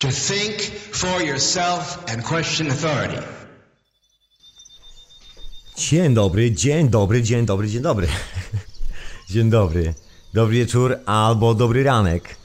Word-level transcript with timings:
To 0.00 0.08
think 0.08 0.60
for 0.92 1.22
yourself 1.22 2.04
and 2.06 2.22
question 2.24 2.70
authority. 2.70 3.22
Dzień 5.76 6.14
dobry, 6.14 6.52
dzień 6.52 6.88
dobry, 6.88 7.22
dzień 7.22 7.46
dobry, 7.46 7.68
dzień 7.68 7.82
dobry. 7.82 8.06
Dzień 9.30 9.50
dobry. 9.50 9.94
Dobry 10.34 10.54
wieczór 10.54 10.98
albo 11.06 11.54
dobry 11.54 11.82
ranek. 11.82 12.36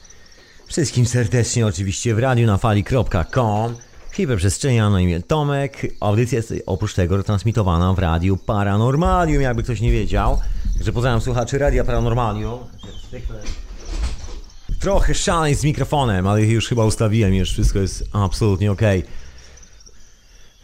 Wszystkim 0.66 1.06
serdecznie 1.06 1.66
oczywiście 1.66 2.14
w 2.14 2.18
radiu 2.18 2.46
na 2.46 2.58
fali.com 2.58 3.76
Hiperprzestrzenia 4.12 4.90
na 4.90 5.00
imię 5.00 5.22
Tomek. 5.22 5.86
Audycja 6.00 6.36
jest 6.36 6.54
oprócz 6.66 6.94
tego 6.94 7.16
retransmitowana 7.16 7.92
w 7.92 7.98
radiu 7.98 8.36
Paranormalium, 8.36 9.42
jakby 9.42 9.62
ktoś 9.62 9.80
nie 9.80 9.92
wiedział. 9.92 10.40
Także 10.76 10.92
pozdrawiam 10.92 11.20
słuchaczy 11.20 11.58
Radia 11.58 11.84
Paranormalium. 11.84 12.58
Trochę 14.84 15.14
szaleń 15.14 15.54
z 15.54 15.64
mikrofonem, 15.64 16.26
ale 16.26 16.42
już 16.42 16.68
chyba 16.68 16.84
ustawiłem, 16.84 17.34
już 17.34 17.52
wszystko 17.52 17.78
jest 17.78 18.04
absolutnie 18.12 18.72
ok. 18.72 18.80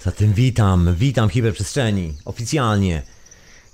Zatem 0.05 0.33
witam, 0.33 0.95
witam 0.95 1.28
hiperprzestrzeni, 1.28 2.15
oficjalnie. 2.25 3.02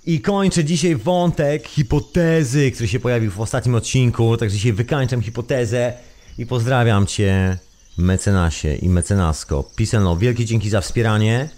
I 0.04 0.20
kończę 0.20 0.64
dzisiaj 0.64 0.96
wątek 0.96 1.68
hipotezy, 1.68 2.70
który 2.70 2.88
się 2.88 3.00
pojawił 3.00 3.30
w 3.30 3.40
ostatnim 3.40 3.74
odcinku, 3.74 4.36
także 4.36 4.56
dzisiaj 4.56 4.72
wykańczam 4.72 5.22
hipotezę 5.22 5.92
i 6.38 6.46
pozdrawiam 6.46 7.06
Cię, 7.06 7.58
mecenasie 7.98 8.74
i 8.74 8.88
mecenasko. 8.88 9.70
Pisano, 9.76 10.16
wielkie 10.16 10.44
dzięki 10.44 10.70
za 10.70 10.80
wspieranie. 10.80 11.48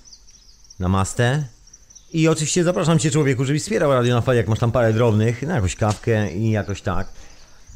Namaste. 0.79 1.45
I 2.12 2.29
oczywiście 2.29 2.65
zapraszam 2.65 2.98
Cię, 2.98 3.10
człowieku, 3.10 3.45
żebyś 3.45 3.62
wspierał 3.62 3.93
Radio 3.93 4.15
na 4.15 4.20
Fali, 4.20 4.38
jak 4.38 4.48
masz 4.48 4.59
tam 4.59 4.73
parę 4.73 4.93
drobnych, 4.93 5.43
na 5.43 5.55
jakąś 5.55 5.77
kawkę 5.77 6.32
i 6.32 6.51
jakoś 6.51 6.82
tak. 6.82 7.09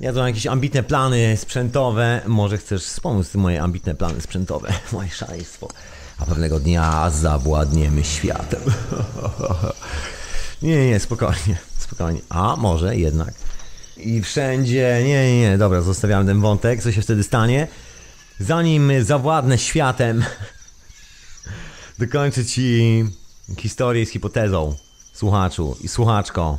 Ja 0.00 0.12
mam 0.12 0.26
jakieś 0.26 0.46
ambitne 0.46 0.82
plany 0.82 1.36
sprzętowe. 1.36 2.20
Może 2.26 2.58
chcesz 2.58 2.84
wspomóc 2.84 3.34
moje 3.34 3.62
ambitne 3.62 3.94
plany 3.94 4.20
sprzętowe, 4.20 4.72
moje 4.92 5.10
szaleństwo. 5.10 5.68
A 6.18 6.24
pewnego 6.26 6.60
dnia 6.60 7.10
zawładniemy 7.10 8.04
światem. 8.04 8.60
nie, 10.62 10.86
nie, 10.90 11.00
spokojnie, 11.00 11.56
spokojnie. 11.78 12.20
A 12.28 12.56
może 12.56 12.96
jednak. 12.96 13.34
I 13.96 14.22
wszędzie. 14.22 15.02
Nie, 15.04 15.32
nie, 15.32 15.40
nie, 15.40 15.58
dobra, 15.58 15.80
zostawiamy 15.80 16.26
ten 16.26 16.40
wątek. 16.40 16.82
Co 16.82 16.92
się 16.92 17.02
wtedy 17.02 17.22
stanie? 17.22 17.68
Zanim 18.40 19.04
zawładnę 19.04 19.58
światem, 19.58 20.24
dokończę 21.98 22.44
ci 22.44 23.04
historię 23.58 24.06
z 24.06 24.10
hipotezą, 24.10 24.74
słuchaczu 25.12 25.76
i 25.80 25.88
słuchaczko. 25.88 26.58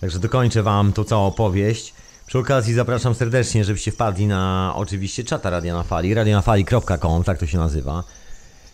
Także 0.00 0.18
dokończę 0.18 0.62
wam 0.62 0.92
tą 0.92 1.04
całą 1.04 1.26
opowieść. 1.26 1.94
Przy 2.34 2.38
okazji 2.38 2.74
zapraszam 2.74 3.14
serdecznie, 3.14 3.64
żebyście 3.64 3.92
wpadli 3.92 4.26
na 4.26 4.72
oczywiście 4.76 5.24
czata 5.24 5.50
Radia 5.50 5.74
na 5.74 5.82
Fali, 5.82 6.14
radionafali.com, 6.14 7.24
tak 7.24 7.38
to 7.38 7.46
się 7.46 7.58
nazywa. 7.58 8.04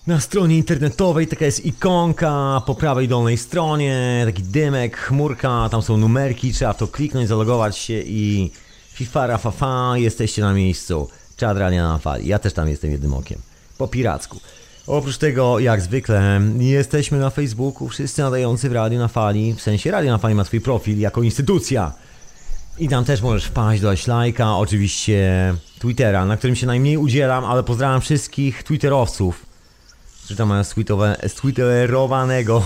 Na 0.06 0.20
stronie 0.20 0.56
internetowej 0.56 1.27
taka 1.27 1.44
jest 1.44 1.67
ikonka 1.67 2.62
po 2.67 2.75
prawej 2.75 3.08
dolnej 3.08 3.36
stronie, 3.36 4.22
taki 4.27 4.42
dymek, 4.42 4.97
chmurka, 4.97 5.69
tam 5.70 5.83
są 5.83 5.97
numerki, 5.97 6.52
trzeba 6.52 6.75
to 6.75 6.89
kliknąć, 6.89 7.28
zalogować 7.28 7.77
się 7.78 8.02
i 8.06 8.50
fifara 8.92 9.39
fafa, 9.39 9.92
jesteście 9.97 10.42
na 10.42 10.55
miejscu. 10.55 11.08
Czat 11.36 11.58
Radia 11.58 11.89
na 11.89 11.98
Fali, 11.98 12.28
ja 12.28 12.39
też 12.39 12.52
tam 12.52 12.69
jestem 12.69 12.91
jednym 12.91 13.14
okiem, 13.14 13.39
po 13.78 13.89
piracku. 13.89 14.41
Oprócz 14.86 15.19
tego, 15.19 15.58
jak 15.58 15.80
zwykle, 15.80 16.41
jesteśmy 16.58 17.19
na 17.19 17.30
Facebooku, 17.30 17.89
wszyscy 17.89 18.22
nadający 18.22 18.69
w 18.69 18.72
Radio 18.72 18.98
na 18.98 19.08
Fali, 19.08 19.55
w 19.55 19.61
sensie 19.61 19.91
Radio 19.91 20.11
na 20.11 20.19
Fali 20.19 20.34
ma 20.34 20.45
swój 20.45 20.61
profil 20.61 20.98
jako 20.98 21.22
instytucja. 21.22 21.92
I 22.81 22.89
tam 22.89 23.05
też 23.05 23.23
możesz 23.23 23.45
wpaść, 23.45 23.83
dać 23.83 24.06
lajka, 24.06 24.56
oczywiście 24.56 25.55
Twittera, 25.78 26.25
na 26.25 26.36
którym 26.36 26.56
się 26.56 26.67
najmniej 26.67 26.97
udzielam, 26.97 27.45
ale 27.45 27.62
pozdrawiam 27.62 28.00
wszystkich 28.00 28.62
Twitterowców, 28.62 29.47
którzy 30.19 30.36
tam 30.36 30.48
mają 30.48 30.64
stwitterowanego 31.27 32.62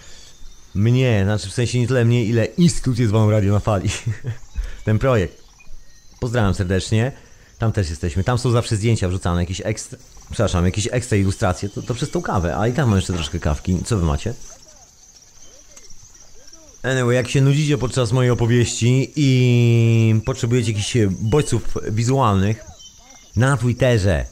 mnie, 0.74 1.20
znaczy 1.24 1.48
w 1.48 1.52
sensie 1.52 1.80
nie 1.80 1.86
tyle 1.86 2.04
mnie, 2.04 2.24
ile 2.24 2.44
instytucję 2.44 3.08
zwaną 3.08 3.30
Radio 3.30 3.52
na 3.52 3.60
Fali. 3.60 3.88
Ten 4.84 4.98
projekt. 4.98 5.42
Pozdrawiam 6.20 6.54
serdecznie. 6.54 7.12
Tam 7.58 7.72
też 7.72 7.90
jesteśmy. 7.90 8.24
Tam 8.24 8.38
są 8.38 8.50
zawsze 8.50 8.76
zdjęcia 8.76 9.08
wrzucane, 9.08 9.40
jakieś 9.40 9.62
ekstra, 9.64 9.98
przepraszam, 10.30 10.64
jakieś 10.64 10.88
ekstra 10.92 11.18
ilustracje. 11.18 11.68
To, 11.68 11.82
to 11.82 11.94
przez 11.94 12.10
tą 12.10 12.22
kawę, 12.22 12.56
a 12.56 12.68
i 12.68 12.72
tam 12.72 12.88
mam 12.88 12.98
jeszcze 12.98 13.12
troszkę 13.12 13.38
kawki. 13.38 13.78
Co 13.84 13.96
wy 13.96 14.06
macie? 14.06 14.34
Anyway, 16.82 17.14
jak 17.14 17.28
się 17.28 17.40
nudzicie 17.40 17.78
podczas 17.78 18.12
mojej 18.12 18.30
opowieści 18.30 19.12
i 19.16 20.20
potrzebujecie 20.24 20.72
jakichś 20.72 20.96
bodźców 21.20 21.62
wizualnych 21.90 22.64
na 23.36 23.56
Twitterze, 23.56 24.24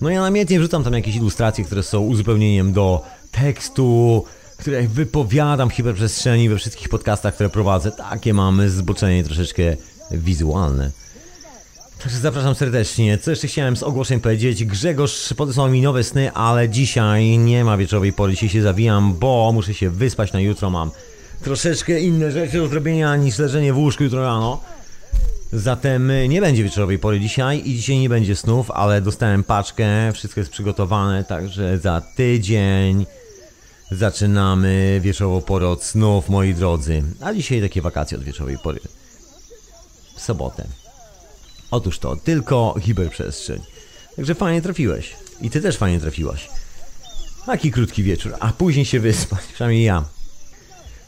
no 0.00 0.10
ja 0.10 0.20
namiętnie 0.20 0.58
wrzucam 0.58 0.84
tam 0.84 0.92
jakieś 0.92 1.16
ilustracje, 1.16 1.64
które 1.64 1.82
są 1.82 2.00
uzupełnieniem 2.00 2.72
do 2.72 3.04
tekstu, 3.30 4.24
które 4.56 4.88
wypowiadam 4.88 5.70
w 5.70 5.72
hiperprzestrzeni 5.72 6.48
we 6.48 6.56
wszystkich 6.56 6.88
podcastach, 6.88 7.34
które 7.34 7.48
prowadzę. 7.48 7.92
Takie 7.92 8.34
mamy 8.34 8.70
zboczenie 8.70 9.24
troszeczkę 9.24 9.62
wizualne. 10.10 10.90
Także 12.02 12.18
zapraszam 12.18 12.54
serdecznie. 12.54 13.18
Co 13.18 13.30
jeszcze 13.30 13.48
chciałem 13.48 13.76
z 13.76 13.82
ogłoszeń 13.82 14.20
powiedzieć? 14.20 14.64
Grzegorz 14.64 15.34
podesłał 15.36 15.70
mi 15.70 15.82
nowe 15.82 16.04
sny, 16.04 16.32
ale 16.32 16.68
dzisiaj 16.68 17.38
nie 17.38 17.64
ma 17.64 17.76
wieczorowej 17.76 18.12
pory. 18.12 18.32
Dzisiaj 18.32 18.48
się 18.48 18.62
zawijam, 18.62 19.14
bo 19.14 19.52
muszę 19.54 19.74
się 19.74 19.90
wyspać 19.90 20.32
na 20.32 20.40
jutro. 20.40 20.70
Mam 20.70 20.90
troszeczkę 21.42 22.00
inne 22.00 22.30
rzeczy 22.30 22.58
do 22.58 22.68
zrobienia 22.68 23.16
niż 23.16 23.38
leżenie 23.38 23.72
w 23.72 23.78
łóżku 23.78 24.04
jutro 24.04 24.22
rano. 24.22 24.60
Zatem 25.52 26.12
nie 26.28 26.40
będzie 26.40 26.64
wieczorowej 26.64 26.98
pory 26.98 27.20
dzisiaj 27.20 27.62
i 27.64 27.74
dzisiaj 27.74 27.98
nie 27.98 28.08
będzie 28.08 28.36
snów, 28.36 28.70
ale 28.70 29.00
dostałem 29.00 29.44
paczkę, 29.44 30.12
wszystko 30.12 30.40
jest 30.40 30.52
przygotowane, 30.52 31.24
także 31.24 31.78
za 31.78 32.02
tydzień 32.16 33.06
zaczynamy 33.90 35.00
wieczorową 35.02 35.40
porę 35.40 35.68
od 35.68 35.84
snów, 35.84 36.28
moi 36.28 36.54
drodzy. 36.54 37.02
A 37.20 37.34
dzisiaj 37.34 37.60
takie 37.60 37.82
wakacje 37.82 38.18
od 38.18 38.24
wieczorowej 38.24 38.58
pory. 38.58 38.80
W 40.16 40.20
sobotę. 40.20 40.64
Otóż 41.70 41.98
to, 41.98 42.16
tylko 42.16 42.74
hiperprzestrzeń. 42.80 43.60
Także 44.16 44.34
fajnie 44.34 44.62
trafiłeś. 44.62 45.16
I 45.40 45.50
ty 45.50 45.60
też 45.60 45.76
fajnie 45.76 46.00
trafiłaś. 46.00 46.48
Taki 47.46 47.70
krótki 47.70 48.02
wieczór, 48.02 48.34
a 48.40 48.52
później 48.52 48.84
się 48.84 49.00
wyspać, 49.00 49.40
przynajmniej 49.54 49.84
ja. 49.84 50.04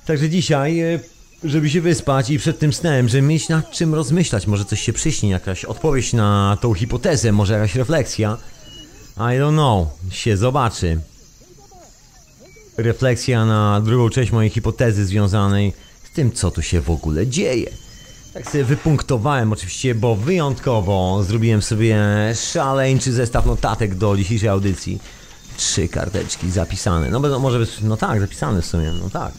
Także 0.07 0.29
dzisiaj, 0.29 0.83
żeby 1.45 1.71
się 1.71 1.81
wyspać 1.81 2.31
i 2.31 2.39
przed 2.39 2.59
tym 2.59 2.73
snem, 2.73 3.09
żeby 3.09 3.23
mieć 3.23 3.49
nad 3.49 3.71
czym 3.71 3.95
rozmyślać, 3.95 4.47
może 4.47 4.65
coś 4.65 4.81
się 4.81 4.93
przyśni, 4.93 5.29
jakaś 5.29 5.65
odpowiedź 5.65 6.13
na 6.13 6.59
tą 6.61 6.75
hipotezę, 6.75 7.33
może 7.33 7.55
jakaś 7.55 7.75
refleksja. 7.75 8.39
I 9.17 9.21
don't 9.21 9.53
know, 9.53 9.89
się 10.11 10.37
zobaczy. 10.37 11.01
Refleksja 12.77 13.45
na 13.45 13.81
drugą 13.81 14.11
część 14.11 14.33
mojej 14.33 14.51
hipotezy 14.51 15.07
związanej 15.07 15.73
z 16.05 16.15
tym, 16.15 16.33
co 16.33 16.51
tu 16.51 16.63
się 16.63 16.81
w 16.81 16.91
ogóle 16.91 17.27
dzieje. 17.27 17.71
Tak 18.35 18.51
sobie 18.51 18.65
wypunktowałem 18.65 19.53
oczywiście, 19.53 19.95
bo 19.95 20.17
wyjątkowo 20.17 21.25
zrobiłem 21.25 21.63
sobie 21.63 21.99
szaleńczy 22.53 23.13
zestaw 23.13 23.47
notatek 23.47 23.95
do 23.95 24.17
dzisiejszej 24.17 24.49
audycji. 24.49 24.99
Trzy 25.57 25.89
karteczki 25.89 26.51
zapisane. 26.51 27.11
No, 27.11 27.21
no 27.21 27.39
może 27.39 27.59
być, 27.59 27.71
no 27.83 27.97
tak, 27.97 28.21
zapisane 28.21 28.63
w 28.63 28.67
sumie, 28.67 28.93
no 29.03 29.11
tak. 29.11 29.33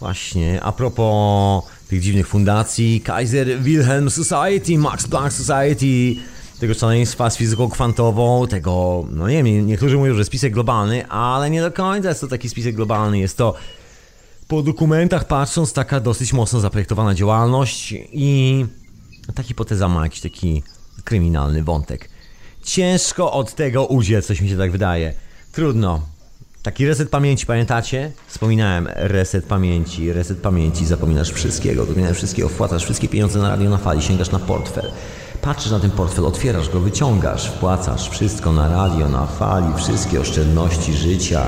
Właśnie, 0.00 0.62
a 0.62 0.72
propos 0.72 1.64
tych 1.88 2.00
dziwnych 2.00 2.28
fundacji, 2.28 3.00
Kaiser 3.00 3.62
Wilhelm 3.62 4.10
Society, 4.10 4.78
Max 4.78 5.08
Planck 5.08 5.32
Society, 5.32 6.20
tego 6.60 6.74
szaleństwa 6.74 7.30
z 7.30 7.36
fizyką 7.36 7.68
kwantową, 7.68 8.46
tego, 8.46 9.04
no 9.10 9.28
nie 9.28 9.44
wiem, 9.44 9.66
niektórzy 9.66 9.96
mówią, 9.96 10.14
że 10.14 10.24
spisek 10.24 10.52
globalny, 10.52 11.08
ale 11.08 11.50
nie 11.50 11.60
do 11.60 11.72
końca 11.72 12.08
jest 12.08 12.20
to 12.20 12.28
taki 12.28 12.48
spisek 12.48 12.74
globalny, 12.74 13.18
jest 13.18 13.36
to 13.36 13.54
po 14.48 14.62
dokumentach 14.62 15.26
patrząc 15.26 15.72
taka 15.72 16.00
dosyć 16.00 16.32
mocno 16.32 16.60
zaprojektowana 16.60 17.14
działalność 17.14 17.94
i 18.12 18.66
ta 19.34 19.42
hipoteza 19.42 19.88
ma 19.88 20.02
jakiś 20.02 20.20
taki 20.20 20.62
kryminalny 21.04 21.64
wątek. 21.64 22.08
Ciężko 22.62 23.32
od 23.32 23.54
tego 23.54 23.86
uciec, 23.86 24.26
coś 24.26 24.40
mi 24.40 24.48
się 24.48 24.56
tak 24.56 24.72
wydaje. 24.72 25.14
Trudno. 25.52 26.15
Taki 26.66 26.86
reset 26.86 27.08
pamięci, 27.08 27.46
pamiętacie? 27.46 28.12
Wspominałem, 28.26 28.88
reset 28.94 29.44
pamięci, 29.44 30.12
reset 30.12 30.38
pamięci, 30.38 30.86
zapominasz 30.86 31.32
wszystkiego, 31.32 31.86
zapominasz 31.86 32.16
wszystkiego, 32.16 32.48
wpłacasz 32.48 32.84
wszystkie 32.84 33.08
pieniądze 33.08 33.38
na 33.38 33.48
radio 33.48 33.70
na 33.70 33.78
fali, 33.78 34.02
sięgasz 34.02 34.30
na 34.30 34.38
portfel. 34.38 34.92
Patrzysz 35.42 35.70
na 35.70 35.80
ten 35.80 35.90
portfel, 35.90 36.26
otwierasz 36.26 36.68
go, 36.68 36.80
wyciągasz, 36.80 37.50
wpłacasz 37.50 38.10
wszystko 38.10 38.52
na 38.52 38.68
radio, 38.68 39.08
na 39.08 39.26
fali, 39.26 39.66
wszystkie 39.76 40.20
oszczędności 40.20 40.94
życia. 40.94 41.42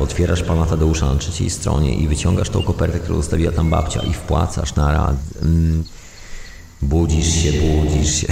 Otwierasz 0.00 0.42
pana 0.42 0.66
Tadeusza 0.66 1.06
na 1.06 1.16
trzeciej 1.16 1.50
stronie 1.50 1.94
i 1.94 2.08
wyciągasz 2.08 2.50
tą 2.50 2.62
kopertę, 2.62 3.00
którą 3.00 3.16
zostawiła 3.16 3.52
tam 3.52 3.70
babcia 3.70 4.02
i 4.02 4.12
wpłacasz 4.12 4.74
na 4.74 4.92
rad... 4.92 5.16
Mm. 5.42 5.84
Budzisz 6.82 7.34
się, 7.34 7.52
budzisz 7.52 8.14
się. 8.14 8.26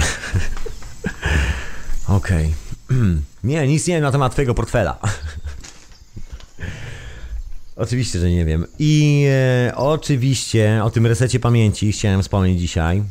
Okej. 2.07 2.53
Okay. 2.87 2.97
nie, 3.43 3.67
nic 3.67 3.87
nie 3.87 3.93
wiem 3.93 4.03
na 4.03 4.11
temat 4.11 4.31
twojego 4.31 4.53
portfela. 4.53 4.97
Oczywiście, 7.75 8.19
że 8.19 8.31
nie 8.31 8.45
wiem. 8.45 8.65
I 8.79 9.25
e, 9.29 9.73
oczywiście 9.75 10.81
o 10.83 10.89
tym 10.89 11.05
resecie 11.05 11.39
pamięci 11.39 11.91
chciałem 11.91 12.21
wspomnieć 12.21 12.59
dzisiaj. 12.59 13.03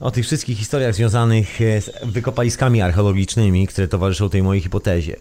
o 0.00 0.10
tych 0.10 0.24
wszystkich 0.24 0.58
historiach 0.58 0.94
związanych 0.94 1.60
e, 1.60 1.80
z 1.80 1.90
wykopaliskami 2.02 2.82
archeologicznymi, 2.82 3.66
które 3.66 3.88
towarzyszą 3.88 4.30
tej 4.30 4.42
mojej 4.42 4.62
hipotezie. 4.62 5.16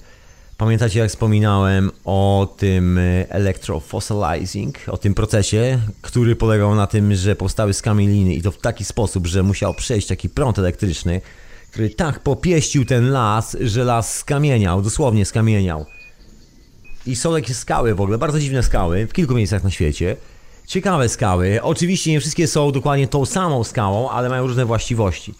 Pamiętacie, 0.57 0.99
jak 0.99 1.09
wspominałem 1.09 1.91
o 2.05 2.53
tym 2.57 2.97
e, 2.97 3.29
electrofossilizing, 3.29 4.79
o 4.87 4.97
tym 4.97 5.13
procesie, 5.13 5.79
który 6.01 6.35
polegał 6.35 6.75
na 6.75 6.87
tym, 6.87 7.15
że 7.15 7.35
powstały 7.35 7.73
skamieliny 7.73 8.33
i 8.33 8.41
to 8.41 8.51
w 8.51 8.57
taki 8.57 8.85
sposób, 8.85 9.27
że 9.27 9.43
musiał 9.43 9.73
przejść 9.73 10.07
taki 10.07 10.29
prąd 10.29 10.59
elektryczny, 10.59 11.21
który 11.71 11.89
tak 11.89 12.19
popieścił 12.19 12.85
ten 12.85 13.11
las, 13.11 13.57
że 13.61 13.83
las 13.83 14.17
skamieniał, 14.17 14.81
dosłownie 14.81 15.25
skamieniał. 15.25 15.85
I 17.05 17.15
są 17.15 17.33
takie 17.33 17.53
skały 17.53 17.95
w 17.95 18.01
ogóle, 18.01 18.17
bardzo 18.17 18.39
dziwne 18.39 18.63
skały, 18.63 19.07
w 19.07 19.13
kilku 19.13 19.35
miejscach 19.35 19.63
na 19.63 19.71
świecie. 19.71 20.15
Ciekawe 20.67 21.09
skały. 21.09 21.61
Oczywiście 21.61 22.11
nie 22.11 22.19
wszystkie 22.19 22.47
są 22.47 22.71
dokładnie 22.71 23.07
tą 23.07 23.25
samą 23.25 23.63
skałą, 23.63 24.09
ale 24.09 24.29
mają 24.29 24.47
różne 24.47 24.65
właściwości. 24.65 25.33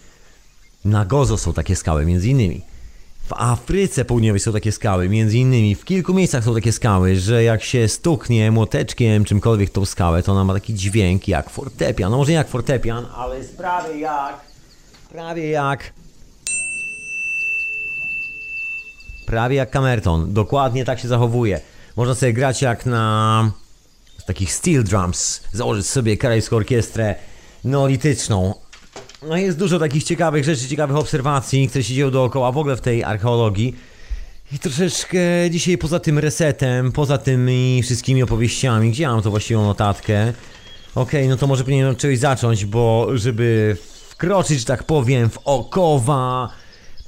Na 0.84 1.04
Gozo 1.04 1.38
są 1.38 1.52
takie 1.52 1.76
skały, 1.76 2.06
między 2.06 2.28
innymi. 2.28 2.62
W 3.26 3.32
Afryce 3.32 4.04
Południowej 4.04 4.40
są 4.40 4.52
takie 4.52 4.72
skały, 4.72 5.08
między 5.08 5.38
innymi. 5.38 5.74
W 5.74 5.84
kilku 5.84 6.14
miejscach 6.14 6.44
są 6.44 6.54
takie 6.54 6.72
skały, 6.72 7.16
że 7.16 7.44
jak 7.44 7.62
się 7.62 7.88
stuknie 7.88 8.50
młoteczkiem, 8.50 9.24
czymkolwiek 9.24 9.70
tą 9.70 9.84
skałę, 9.84 10.22
to 10.22 10.32
ona 10.32 10.44
ma 10.44 10.54
taki 10.54 10.74
dźwięk 10.74 11.28
jak 11.28 11.50
fortepian. 11.50 12.10
No 12.10 12.16
może 12.16 12.30
nie 12.30 12.36
jak 12.36 12.48
fortepian, 12.48 13.06
ale 13.16 13.38
jest 13.38 13.56
prawie 13.56 14.00
jak... 14.00 14.40
Prawie 15.10 15.50
jak... 15.50 15.92
Prawie 19.34 19.56
jak 19.56 19.70
kamerton. 19.70 20.32
Dokładnie 20.32 20.84
tak 20.84 21.00
się 21.00 21.08
zachowuje. 21.08 21.60
Można 21.96 22.14
sobie 22.14 22.32
grać 22.32 22.62
jak 22.62 22.86
na 22.86 23.50
takich 24.26 24.52
steel 24.52 24.84
drums, 24.84 25.40
założyć 25.52 25.86
sobie 25.86 26.16
karajską 26.16 26.56
orkiestrę 26.56 27.14
neolityczną. 27.64 28.54
No 29.28 29.36
jest 29.36 29.58
dużo 29.58 29.78
takich 29.78 30.04
ciekawych 30.04 30.44
rzeczy, 30.44 30.68
ciekawych 30.68 30.96
obserwacji, 30.96 31.68
które 31.68 31.84
się 31.84 31.94
dzieją 31.94 32.10
dookoła 32.10 32.52
w 32.52 32.58
ogóle 32.58 32.76
w 32.76 32.80
tej 32.80 33.04
archeologii. 33.04 33.76
I 34.52 34.58
troszeczkę 34.58 35.18
dzisiaj 35.50 35.78
poza 35.78 36.00
tym 36.00 36.18
resetem, 36.18 36.92
poza 36.92 37.18
tymi 37.18 37.80
wszystkimi 37.82 38.22
opowieściami, 38.22 38.90
gdzie 38.90 39.08
mam 39.08 39.22
to 39.22 39.30
właściwą 39.30 39.64
notatkę? 39.64 40.32
Okej, 40.94 41.20
okay, 41.20 41.28
no 41.28 41.36
to 41.36 41.46
może 41.46 41.64
powinienem 41.64 41.92
od 41.92 41.98
czegoś 41.98 42.18
zacząć, 42.18 42.64
bo 42.64 43.08
żeby 43.14 43.76
wkroczyć, 44.08 44.58
że 44.60 44.66
tak 44.66 44.84
powiem, 44.84 45.30
w 45.30 45.38
okowa 45.44 46.48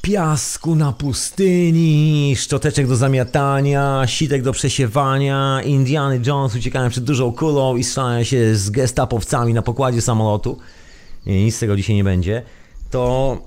piasku 0.06 0.75
na 0.75 0.93
pustyni, 0.93 2.35
szczoteczek 2.37 2.87
do 2.87 2.97
zamiatania, 2.97 4.03
sitek 4.06 4.43
do 4.43 4.53
przesiewania, 4.53 5.62
Indiany 5.62 6.20
Jones 6.26 6.55
uciekają 6.55 6.91
przed 6.91 7.05
dużą 7.05 7.32
kulą 7.32 7.76
i 7.76 7.85
strzelają 7.85 8.25
się 8.25 8.56
z 8.56 8.70
gestapowcami 8.70 9.55
na 9.55 9.62
pokładzie 9.62 10.00
samolotu. 10.00 10.58
Nie, 11.26 11.44
nic 11.44 11.56
z 11.56 11.58
tego 11.58 11.76
dzisiaj 11.76 11.97
nie 11.97 12.05
będzie. 12.05 12.43
To 12.91 13.38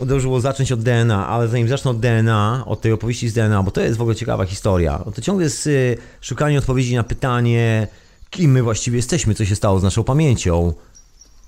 dobrze 0.00 0.26
było 0.26 0.40
zacząć 0.40 0.72
od 0.72 0.82
DNA, 0.82 1.26
ale 1.28 1.48
zanim 1.48 1.68
zacznę 1.68 1.90
od 1.90 2.00
DNA, 2.00 2.64
od 2.66 2.80
tej 2.80 2.92
opowieści 2.92 3.28
z 3.28 3.34
DNA, 3.34 3.62
bo 3.62 3.70
to 3.70 3.80
jest 3.80 3.98
w 3.98 4.00
ogóle 4.00 4.16
ciekawa 4.16 4.46
historia, 4.46 5.02
no 5.06 5.12
to 5.12 5.22
ciągle 5.22 5.44
jest 5.44 5.66
y, 5.66 5.96
szukanie 6.20 6.58
odpowiedzi 6.58 6.94
na 6.94 7.04
pytanie, 7.04 7.88
kim 8.30 8.50
my 8.50 8.62
właściwie 8.62 8.96
jesteśmy, 8.96 9.34
co 9.34 9.44
się 9.44 9.56
stało 9.56 9.80
z 9.80 9.82
naszą 9.82 10.04
pamięcią. 10.04 10.72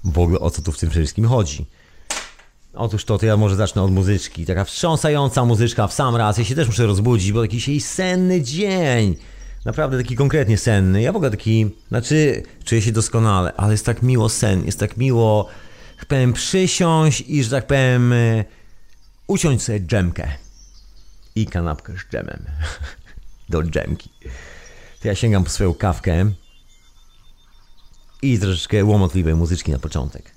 W 0.05 0.19
ogóle 0.19 0.39
o 0.39 0.51
co 0.51 0.63
tu 0.63 0.73
w 0.73 0.79
tym 0.79 0.91
wszystkim 0.91 1.27
chodzi. 1.27 1.67
Otóż 2.77 3.05
to, 3.05 3.19
to 3.19 3.27
ja 3.27 3.37
może 3.37 3.57
zacznę 3.57 3.83
od 3.83 3.91
muzyczki. 3.91 4.47
Taka 4.47 4.65
wstrząsająca 4.65 5.45
muzyczka 5.45 5.87
w 5.87 5.93
sam 5.93 6.17
raz. 6.17 6.39
Ja 6.39 6.45
się 6.45 6.55
też 6.55 6.67
muszę 6.67 6.87
rozbudzić, 6.87 7.33
bo 7.33 7.43
taki 7.43 7.57
dzisiaj 7.57 7.81
senny 7.81 8.43
dzień. 8.43 9.17
Naprawdę 9.65 9.99
taki 9.99 10.17
konkretnie 10.17 10.59
senny. 10.59 11.03
Ja 11.03 11.13
w 11.13 11.17
ogóle 11.17 11.31
taki, 11.31 11.71
znaczy 11.89 12.43
czuję 12.65 12.83
się 12.83 12.93
doskonale, 12.93 13.53
ale 13.57 13.73
jest 13.73 13.87
tak 13.87 14.03
miło 14.03 14.29
sen, 14.29 14.65
jest 14.67 14.81
tak 14.81 14.97
miło, 14.97 15.49
tak 15.97 16.07
powiem, 16.07 16.33
przysiąść 16.33 17.25
i, 17.27 17.45
że 17.45 17.51
tak 17.51 17.67
powiem, 17.67 18.13
e, 18.13 18.45
uciąć 19.27 19.63
sobie 19.63 19.81
dżemkę. 19.81 20.29
I 21.35 21.47
kanapkę 21.47 21.93
z 21.93 22.13
dżemem. 22.13 22.45
Do 23.49 23.63
dżemki. 23.63 24.11
To 25.01 25.09
ja 25.09 25.15
sięgam 25.15 25.45
po 25.45 25.51
swoją 25.51 25.75
kawkę 25.75 26.33
i 28.23 28.39
troszeczkę 28.39 28.85
łomotliwej 28.85 29.35
muzyczki 29.35 29.73
na 29.73 29.79
początek. 29.79 30.36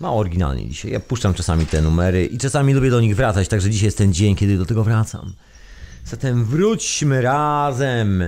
Mało 0.00 0.18
oryginalnie 0.18 0.68
dzisiaj. 0.68 0.92
Ja 0.92 1.00
puszczam 1.00 1.34
czasami 1.34 1.66
te 1.66 1.82
numery 1.82 2.26
i 2.26 2.38
czasami 2.38 2.74
lubię 2.74 2.90
do 2.90 3.00
nich 3.00 3.16
wracać, 3.16 3.48
także 3.48 3.70
dzisiaj 3.70 3.84
jest 3.84 3.98
ten 3.98 4.12
dzień, 4.12 4.36
kiedy 4.36 4.58
do 4.58 4.66
tego 4.66 4.84
wracam. 4.84 5.32
Zatem 6.04 6.44
wróćmy 6.44 7.22
razem. 7.22 8.24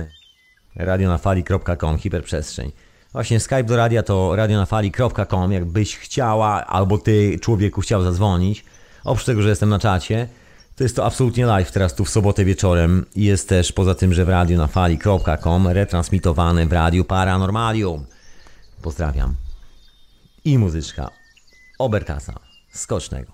Radionafali.com, 0.75 1.97
hiperprzestrzeń. 1.97 2.71
Właśnie 3.13 3.39
Skype 3.39 3.63
do 3.63 3.77
radia 3.77 4.03
to 4.03 4.35
radionafali.com, 4.35 5.51
jakbyś 5.51 5.97
chciała, 5.97 6.65
albo 6.65 6.97
ty, 6.97 7.39
człowieku, 7.41 7.81
chciał 7.81 8.03
zadzwonić. 8.03 8.65
Oprócz 9.03 9.25
tego, 9.25 9.41
że 9.41 9.49
jestem 9.49 9.69
na 9.69 9.79
czacie, 9.79 10.27
to 10.75 10.83
jest 10.83 10.95
to 10.95 11.05
absolutnie 11.05 11.45
live 11.45 11.71
teraz 11.71 11.95
tu 11.95 12.05
w 12.05 12.09
sobotę 12.09 12.45
wieczorem. 12.45 13.05
Jest 13.15 13.49
też 13.49 13.71
poza 13.71 13.95
tym, 13.95 14.13
że 14.13 14.25
w 14.25 14.29
radionafali.com 14.29 15.67
retransmitowany 15.67 16.65
w 16.65 16.71
Radiu 16.73 17.05
Paranormalium. 17.05 18.05
Pozdrawiam. 18.81 19.35
I 20.45 20.57
muzyczka 20.57 21.22
Obertasa, 21.79 22.39
skocznego. 22.73 23.31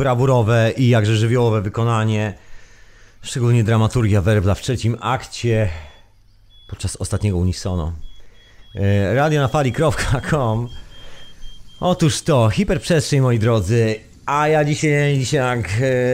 Brawurowe 0.00 0.72
i 0.76 0.88
jakże 0.88 1.16
żywiołowe 1.16 1.62
wykonanie. 1.62 2.34
Szczególnie 3.22 3.64
dramaturgia 3.64 4.22
werbla 4.22 4.54
w 4.54 4.60
trzecim 4.60 4.96
akcie 5.00 5.68
podczas 6.68 6.96
ostatniego 6.96 7.36
Unisono. 7.36 7.92
E, 8.74 9.14
radionafali.com 9.14 10.68
Otóż 11.80 12.22
to, 12.22 12.50
hiperprzestrzeń 12.50 13.20
moi 13.20 13.38
drodzy, 13.38 13.96
a 14.26 14.48
ja 14.48 14.64
dzisiaj, 14.64 15.18
dzisiaj 15.18 15.62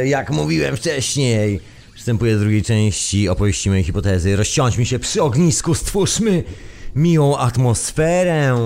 jak, 0.04 0.30
e, 0.30 0.32
mówiłem 0.32 0.76
wcześniej, 0.76 1.60
przystępuję 1.94 2.34
do 2.34 2.40
drugiej 2.40 2.62
części 2.62 3.28
opowieści 3.28 3.68
mojej 3.68 3.84
hipotezy. 3.84 4.36
Rozciąćmy 4.36 4.86
się 4.86 4.98
przy 4.98 5.22
ognisku, 5.22 5.74
stwórzmy 5.74 6.44
miłą 6.94 7.38
atmosferę. 7.38 8.56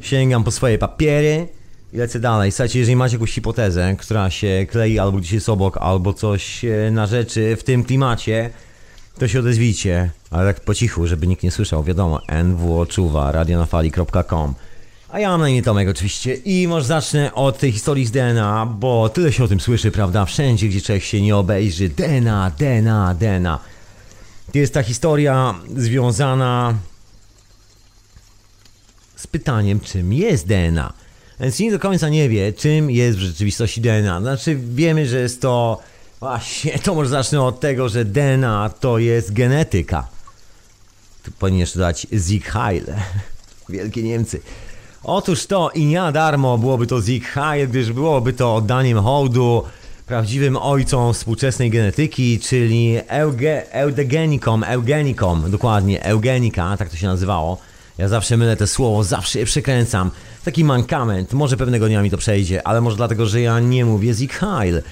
Sięgam 0.00 0.44
po 0.44 0.50
swoje 0.50 0.78
papiery, 0.78 1.55
i 1.96 1.98
lecę 1.98 2.20
dalej. 2.20 2.52
Słuchajcie, 2.52 2.78
jeżeli 2.78 2.96
macie 2.96 3.14
jakąś 3.14 3.32
hipotezę, 3.32 3.96
która 3.98 4.30
się 4.30 4.66
klei 4.70 4.98
albo 4.98 5.18
gdzieś 5.18 5.32
jest 5.32 5.48
obok, 5.48 5.76
albo 5.76 6.12
coś 6.12 6.64
na 6.90 7.06
rzeczy 7.06 7.56
w 7.56 7.62
tym 7.62 7.84
klimacie, 7.84 8.50
to 9.18 9.28
się 9.28 9.40
odezwijcie. 9.40 10.10
Ale 10.30 10.54
tak 10.54 10.64
po 10.64 10.74
cichu, 10.74 11.06
żeby 11.06 11.26
nikt 11.26 11.42
nie 11.42 11.50
słyszał. 11.50 11.84
Wiadomo, 11.84 12.20
NWO 12.44 12.86
czuwa, 12.86 13.32
radionafali.com. 13.32 14.54
A 15.08 15.20
ja 15.20 15.28
mam 15.28 15.40
na 15.40 15.48
imię 15.48 15.62
Tomek 15.62 15.88
oczywiście 15.88 16.34
i 16.34 16.68
może 16.68 16.86
zacznę 16.86 17.34
od 17.34 17.58
tej 17.58 17.72
historii 17.72 18.06
z 18.06 18.10
DNA, 18.10 18.66
bo 18.66 19.08
tyle 19.08 19.32
się 19.32 19.44
o 19.44 19.48
tym 19.48 19.60
słyszy, 19.60 19.90
prawda? 19.90 20.24
Wszędzie, 20.24 20.68
gdzie 20.68 20.80
człowiek 20.80 21.04
się 21.04 21.20
nie 21.22 21.36
obejrzy. 21.36 21.88
DNA, 21.88 22.52
DNA, 22.58 23.14
DNA. 23.14 23.58
To 24.52 24.58
jest 24.58 24.74
ta 24.74 24.82
historia 24.82 25.54
związana 25.76 26.74
z 29.16 29.26
pytaniem, 29.26 29.80
czym 29.80 30.12
jest 30.12 30.46
DNA. 30.46 31.05
Więc 31.40 31.58
nikt 31.58 31.74
do 31.74 31.78
końca 31.78 32.08
nie 32.08 32.28
wie, 32.28 32.52
czym 32.52 32.90
jest 32.90 33.18
w 33.18 33.20
rzeczywistości 33.20 33.80
DNA. 33.80 34.20
Znaczy, 34.20 34.56
wiemy, 34.56 35.06
że 35.06 35.20
jest 35.20 35.42
to. 35.42 35.80
Właśnie, 36.20 36.78
to 36.78 36.94
może 36.94 37.10
zacznę 37.10 37.42
od 37.42 37.60
tego, 37.60 37.88
że 37.88 38.04
DNA 38.04 38.70
to 38.80 38.98
jest 38.98 39.32
genetyka. 39.32 40.08
Tu 41.22 41.30
powinieneś 41.38 41.72
dodać 41.72 42.06
Sieg 42.28 42.44
Heil. 42.44 42.84
Wielkie 43.68 44.02
Niemcy. 44.02 44.40
Otóż 45.04 45.46
to 45.46 45.70
i 45.74 45.84
nie 45.84 46.12
darmo 46.12 46.58
byłoby 46.58 46.86
to 46.86 47.02
Sieg 47.02 47.24
Heil, 47.24 47.68
gdyż 47.68 47.92
byłoby 47.92 48.32
to 48.32 48.54
oddaniem 48.54 48.98
hołdu 48.98 49.62
prawdziwym 50.06 50.56
ojcom 50.56 51.14
współczesnej 51.14 51.70
genetyki, 51.70 52.40
czyli 52.40 52.98
euge, 53.08 53.72
eugenikom, 53.72 54.64
eugenikom, 54.64 55.50
dokładnie, 55.50 56.04
eugenika, 56.04 56.76
tak 56.76 56.88
to 56.88 56.96
się 56.96 57.06
nazywało 57.06 57.58
Ja 57.98 58.08
zawsze 58.08 58.36
mylę 58.36 58.56
te 58.56 58.66
słowo, 58.66 59.04
zawsze 59.04 59.38
je 59.38 59.44
przekręcam. 59.44 60.10
Taki 60.44 60.64
mankament, 60.64 61.32
może 61.32 61.56
pewnego 61.56 61.88
dnia 61.88 62.02
mi 62.02 62.10
to 62.10 62.16
przejdzie, 62.16 62.66
ale 62.66 62.80
może 62.80 62.96
dlatego, 62.96 63.26
że 63.26 63.40
ja 63.40 63.60
nie 63.60 63.84
mówię 63.84 64.14
Zig 64.14 64.32
Heil. 64.32 64.82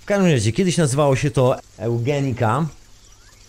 W 0.00 0.04
każdym 0.04 0.32
razie, 0.32 0.52
kiedyś 0.52 0.76
nazywało 0.76 1.16
się 1.16 1.30
to 1.30 1.56
eugenika 1.78 2.66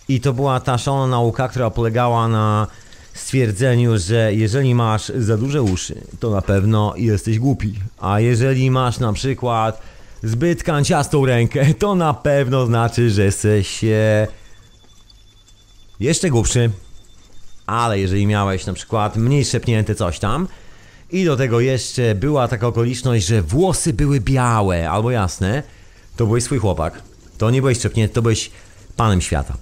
i 0.08 0.20
to 0.20 0.32
była 0.32 0.60
ta 0.60 0.78
szalona 0.78 1.06
nauka, 1.06 1.48
która 1.48 1.70
polegała 1.70 2.28
na 2.28 2.66
stwierdzeniu, 3.14 3.98
że 3.98 4.34
jeżeli 4.34 4.74
masz 4.74 5.12
za 5.18 5.36
duże 5.36 5.62
uszy, 5.62 6.02
to 6.20 6.30
na 6.30 6.42
pewno 6.42 6.94
jesteś 6.96 7.38
głupi. 7.38 7.74
A 7.98 8.20
jeżeli 8.20 8.70
masz 8.70 8.98
na 8.98 9.12
przykład 9.12 9.82
zbyt 10.22 10.62
kanciastą 10.62 11.26
rękę, 11.26 11.74
to 11.78 11.94
na 11.94 12.14
pewno 12.14 12.66
znaczy, 12.66 13.10
że 13.10 13.24
jesteś 13.24 13.84
e, 13.84 14.28
jeszcze 16.00 16.30
głupszy. 16.30 16.70
Ale 17.66 17.98
jeżeli 17.98 18.26
miałeś 18.26 18.66
na 18.66 18.72
przykład 18.72 19.16
mniej 19.16 19.44
szepnięte 19.44 19.94
coś 19.94 20.18
tam 20.18 20.48
i 21.10 21.24
do 21.24 21.36
tego 21.36 21.60
jeszcze 21.60 22.14
była 22.14 22.48
taka 22.48 22.66
okoliczność, 22.66 23.26
że 23.26 23.42
włosy 23.42 23.92
były 23.92 24.20
białe 24.20 24.90
albo 24.90 25.10
jasne, 25.10 25.62
to 26.16 26.26
byłeś 26.26 26.44
swój 26.44 26.58
chłopak. 26.58 27.02
To 27.38 27.50
nie 27.50 27.60
byłeś 27.60 27.80
szepnięty, 27.80 28.14
to 28.14 28.22
byłeś 28.22 28.50
panem 28.96 29.20
świata. 29.20 29.56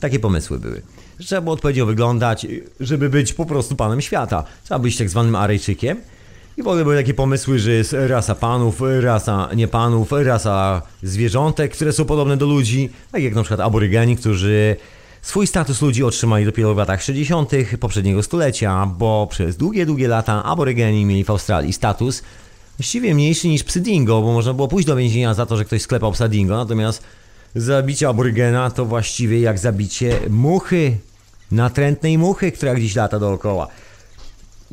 Takie 0.00 0.18
pomysły 0.18 0.58
były. 0.58 0.82
Trzeba 1.18 1.40
było 1.40 1.54
odpowiednio 1.54 1.86
wyglądać, 1.86 2.46
żeby 2.80 3.08
być 3.08 3.32
po 3.32 3.46
prostu 3.46 3.76
panem 3.76 4.00
świata. 4.00 4.44
Trzeba 4.64 4.78
być 4.78 4.96
tak 4.96 5.10
zwanym 5.10 5.36
Arejczykiem. 5.36 6.00
I 6.56 6.62
w 6.62 6.68
ogóle 6.68 6.82
były 6.82 6.96
takie 6.96 7.14
pomysły, 7.14 7.58
że 7.58 7.70
jest 7.70 7.92
rasa 7.92 8.34
panów, 8.34 8.82
rasa 9.00 9.48
nie 9.56 9.68
panów, 9.68 10.12
rasa 10.12 10.82
zwierzątek, 11.02 11.72
które 11.72 11.92
są 11.92 12.04
podobne 12.04 12.36
do 12.36 12.46
ludzi, 12.46 12.90
tak 13.12 13.22
jak 13.22 13.34
na 13.34 13.42
przykład 13.42 13.60
aborygeni, 13.60 14.16
którzy 14.16 14.76
swój 15.24 15.46
status 15.46 15.82
ludzi 15.82 16.04
otrzymali 16.04 16.44
dopiero 16.44 16.74
w 16.74 16.76
latach 16.76 17.02
60. 17.02 17.50
poprzedniego 17.80 18.22
stulecia, 18.22 18.86
bo 18.86 19.26
przez 19.30 19.56
długie, 19.56 19.86
długie 19.86 20.08
lata 20.08 20.44
aborygeni 20.44 21.04
mieli 21.04 21.24
w 21.24 21.30
Australii 21.30 21.72
status 21.72 22.22
właściwie 22.78 23.14
mniejszy 23.14 23.48
niż 23.48 23.64
psy 23.64 23.80
dingo, 23.80 24.22
bo 24.22 24.32
można 24.32 24.52
było 24.52 24.68
pójść 24.68 24.86
do 24.86 24.96
więzienia 24.96 25.34
za 25.34 25.46
to, 25.46 25.56
że 25.56 25.64
ktoś 25.64 25.82
sklepał 25.82 26.12
psa 26.12 26.28
dingo, 26.28 26.56
natomiast 26.56 27.02
zabicie 27.54 28.08
aborygena 28.08 28.70
to 28.70 28.84
właściwie 28.84 29.40
jak 29.40 29.58
zabicie 29.58 30.20
muchy, 30.30 30.96
natrętnej 31.50 32.18
muchy, 32.18 32.52
która 32.52 32.74
gdzieś 32.74 32.94
lata 32.94 33.18
dookoła. 33.18 33.68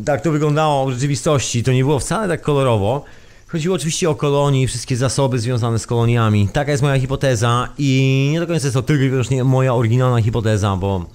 Tak 0.06 0.22
to 0.22 0.32
wyglądało 0.32 0.86
w 0.86 0.94
rzeczywistości, 0.94 1.64
to 1.64 1.72
nie 1.72 1.84
było 1.84 2.00
wcale 2.00 2.28
tak 2.28 2.42
kolorowo. 2.42 3.04
Chodziło 3.52 3.76
oczywiście 3.76 4.10
o 4.10 4.16
kolonie 4.16 4.62
i 4.62 4.68
wszystkie 4.68 4.98
zasoby 4.98 5.40
związane 5.40 5.80
z 5.80 5.88
koloniami. 5.88 6.50
Taka 6.54 6.72
jest 6.72 6.84
moja 6.84 7.00
hipoteza 7.00 7.70
i 7.78 8.30
nie 8.32 8.40
do 8.40 8.48
końca 8.48 8.68
jest 8.68 8.74
to 8.74 8.82
tylko 8.82 9.10
wyłącznie 9.10 9.44
moja 9.44 9.74
oryginalna 9.74 10.22
hipoteza, 10.22 10.76
bo 10.76 11.06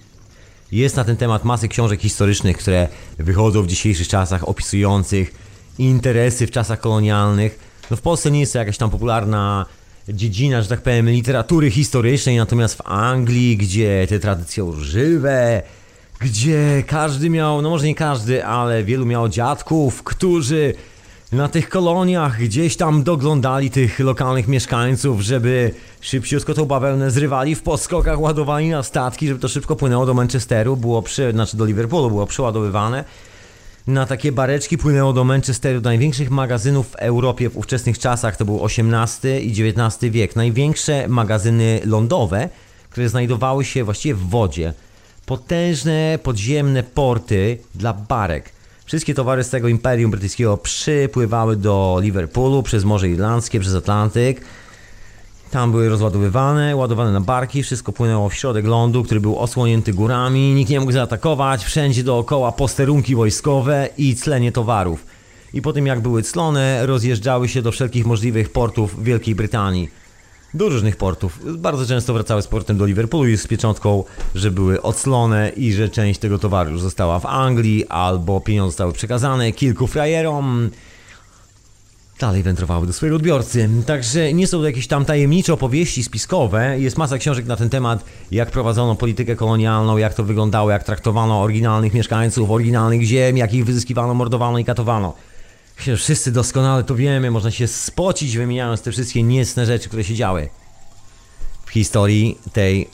jest 0.73 0.97
na 0.97 1.05
ten 1.05 1.17
temat 1.17 1.45
masy 1.45 1.69
książek 1.69 2.01
historycznych, 2.01 2.59
które 2.59 2.89
wychodzą 3.19 3.63
w 3.63 3.67
dzisiejszych 3.67 4.09
czasach 4.09 4.49
opisujących 4.49 5.35
interesy 5.79 6.47
w 6.47 6.51
czasach 6.51 6.81
kolonialnych. 6.81 7.59
No 7.91 7.97
w 7.97 8.01
Polsce 8.01 8.31
nie 8.31 8.41
jest 8.41 8.53
to 8.53 8.59
jakaś 8.59 8.79
tam 8.79 8.91
popularna 8.91 9.67
dziedzina, 10.09 10.63
że 10.63 10.69
tak 10.69 10.83
powiem, 10.83 11.11
literatury 11.11 11.71
historycznej, 11.71 12.37
natomiast 12.37 12.75
w 12.75 12.83
Anglii, 12.85 13.57
gdzie 13.57 14.07
te 14.09 14.19
tradycje 14.19 14.73
żywe, 14.79 15.63
gdzie 16.21 16.85
każdy 16.87 17.31
miał, 17.31 17.63
no 17.63 17.71
może 17.71 17.87
nie 17.87 17.95
każdy, 17.95 18.45
ale 18.45 18.85
wielu 18.85 19.07
miało 19.07 19.29
dziadków, 19.29 20.03
którzy 20.03 20.75
na 21.33 21.49
tych 21.49 21.69
koloniach 21.69 22.39
gdzieś 22.39 22.77
tam 22.77 23.03
doglądali 23.03 23.71
tych 23.71 23.99
lokalnych 23.99 24.49
mieszkańców, 24.49 25.21
żeby 25.21 25.75
szybciutko 26.01 26.55
tą 26.55 26.65
bawełnę 26.65 27.11
zrywali 27.11 27.55
w 27.55 27.63
podskokach, 27.63 28.21
ładowali 28.21 28.69
na 28.69 28.83
statki, 28.83 29.29
żeby 29.29 29.41
to 29.41 29.49
szybko 29.49 29.77
płynęło 29.77 30.07
do 30.07 30.15
Manchesteru, 30.15 30.77
było 30.77 31.03
przy, 31.03 31.33
znaczy 31.33 31.57
do 31.57 31.65
Liverpoolu 31.65 32.09
było 32.09 32.27
przeładowywane. 32.27 33.05
Na 33.87 34.07
takie 34.07 34.33
bareczki 34.33 34.79
płynęło 34.79 35.13
do 35.13 35.25
Manchesteru, 35.25 35.81
do 35.81 35.91
największych 35.91 36.31
magazynów 36.31 36.87
w 36.91 36.95
Europie 36.95 37.51
w 37.51 37.57
ówczesnych 37.57 37.99
czasach, 37.99 38.37
to 38.37 38.45
był 38.45 38.67
XVIII 38.67 39.49
i 39.49 39.51
XIX 39.51 40.13
wiek. 40.13 40.37
Największe 40.37 41.09
magazyny 41.09 41.81
lądowe, 41.85 42.49
które 42.91 43.09
znajdowały 43.09 43.65
się 43.65 43.85
właściwie 43.85 44.15
w 44.15 44.29
wodzie. 44.29 44.73
Potężne 45.27 46.19
podziemne 46.23 46.83
porty 46.83 47.59
dla 47.75 47.93
barek. 47.93 48.56
Wszystkie 48.87 49.15
towary 49.15 49.45
z 49.45 49.51
tego 49.51 49.69
Imperium 49.69 50.11
Brytyjskiego 50.11 50.57
przypływały 50.57 51.57
do 51.57 51.99
Liverpoolu 52.03 52.63
przez 52.63 52.85
Morze 52.85 53.09
Irlandzkie, 53.09 53.61
przez 53.61 53.75
Atlantyk. 53.75 54.41
Tam 55.51 55.71
były 55.71 55.89
rozładowywane, 55.89 56.77
ładowane 56.77 57.13
na 57.13 57.21
barki, 57.21 57.63
wszystko 57.63 57.93
płynęło 57.93 58.29
w 58.29 58.35
środek 58.35 58.67
lądu, 58.67 59.05
który 59.05 59.21
był 59.21 59.39
osłonięty 59.39 59.93
górami, 59.93 60.55
nikt 60.55 60.71
nie 60.71 60.81
mógł 60.81 60.93
zaatakować, 60.93 61.65
wszędzie 61.65 62.05
dookoła 62.05 62.53
posterunki 62.53 63.15
wojskowe 63.15 63.89
i 63.99 64.17
clenie 64.17 64.53
towarów. 64.53 65.07
I 65.55 65.63
po 65.63 65.73
tym 65.73 65.87
jak 65.87 66.01
były 66.01 66.23
clone, 66.23 66.87
rozjeżdżały 66.87 67.49
się 67.49 67.63
do 67.63 67.73
wszelkich 67.73 68.07
możliwych 68.07 68.53
portów 68.53 69.05
Wielkiej 69.05 69.35
Brytanii. 69.35 69.91
Do 70.57 70.69
różnych 70.69 70.97
portów. 70.97 71.59
Bardzo 71.59 71.87
często 71.87 72.15
wracały 72.15 72.43
z 72.43 72.47
portem 72.47 72.79
do 72.79 72.87
Liverpoolu 72.87 73.29
i 73.29 73.37
z 73.37 73.47
pieczątką, 73.47 74.05
że 74.35 74.51
były 74.51 74.83
oclone 74.83 75.49
i 75.57 75.73
że 75.73 75.89
część 75.89 76.21
tego 76.21 76.39
towaru 76.39 76.71
już 76.71 76.81
została 76.81 77.19
w 77.19 77.27
Anglii, 77.27 77.87
albo 77.89 78.41
pieniądze 78.41 78.71
zostały 78.71 78.93
przekazane 78.93 79.53
kilku 79.53 79.87
frajerom 79.87 80.71
dalej 82.19 82.43
wędrowały 82.43 82.87
do 82.87 82.93
swojego 82.93 83.17
odbiorcy. 83.17 83.69
Także 83.87 84.33
nie 84.33 84.47
są 84.47 84.59
to 84.59 84.67
jakieś 84.67 84.87
tam 84.87 85.05
tajemnicze 85.05 85.53
opowieści 85.53 86.03
spiskowe. 86.03 86.81
Jest 86.81 86.99
masa 86.99 87.19
książek 87.19 87.47
na 87.47 87.57
ten 87.57 87.71
temat, 87.71 88.05
jak 88.31 88.51
prowadzono 88.51 88.95
politykę 88.95 89.37
kolonialną, 89.37 89.97
jak 89.97 90.15
to 90.15 90.25
wyglądało, 90.25 90.71
jak 90.71 90.85
traktowano 90.85 91.43
oryginalnych 91.43 91.95
mieszkańców, 91.95 92.51
oryginalnych 92.51 93.03
ziem, 93.03 93.37
jak 93.37 93.55
ich 93.55 93.65
wyzyskiwano, 93.65 94.15
mordowano 94.15 94.59
i 94.59 94.65
katowano. 94.65 95.15
Wszyscy 95.77 96.33
doskonale 96.33 96.85
to 96.85 96.95
wiemy, 96.95 97.31
można 97.31 97.51
się 97.51 97.67
spocić 97.67 98.37
wymieniając 98.37 98.83
te 98.83 98.93
wszystkie 98.93 99.23
niecne 99.23 99.67
rzeczy, 99.67 99.89
które 99.89 100.05
się 100.05 100.15
działy 100.15 100.49
w 101.67 101.71
historii 101.71 102.39
tej 102.53 102.89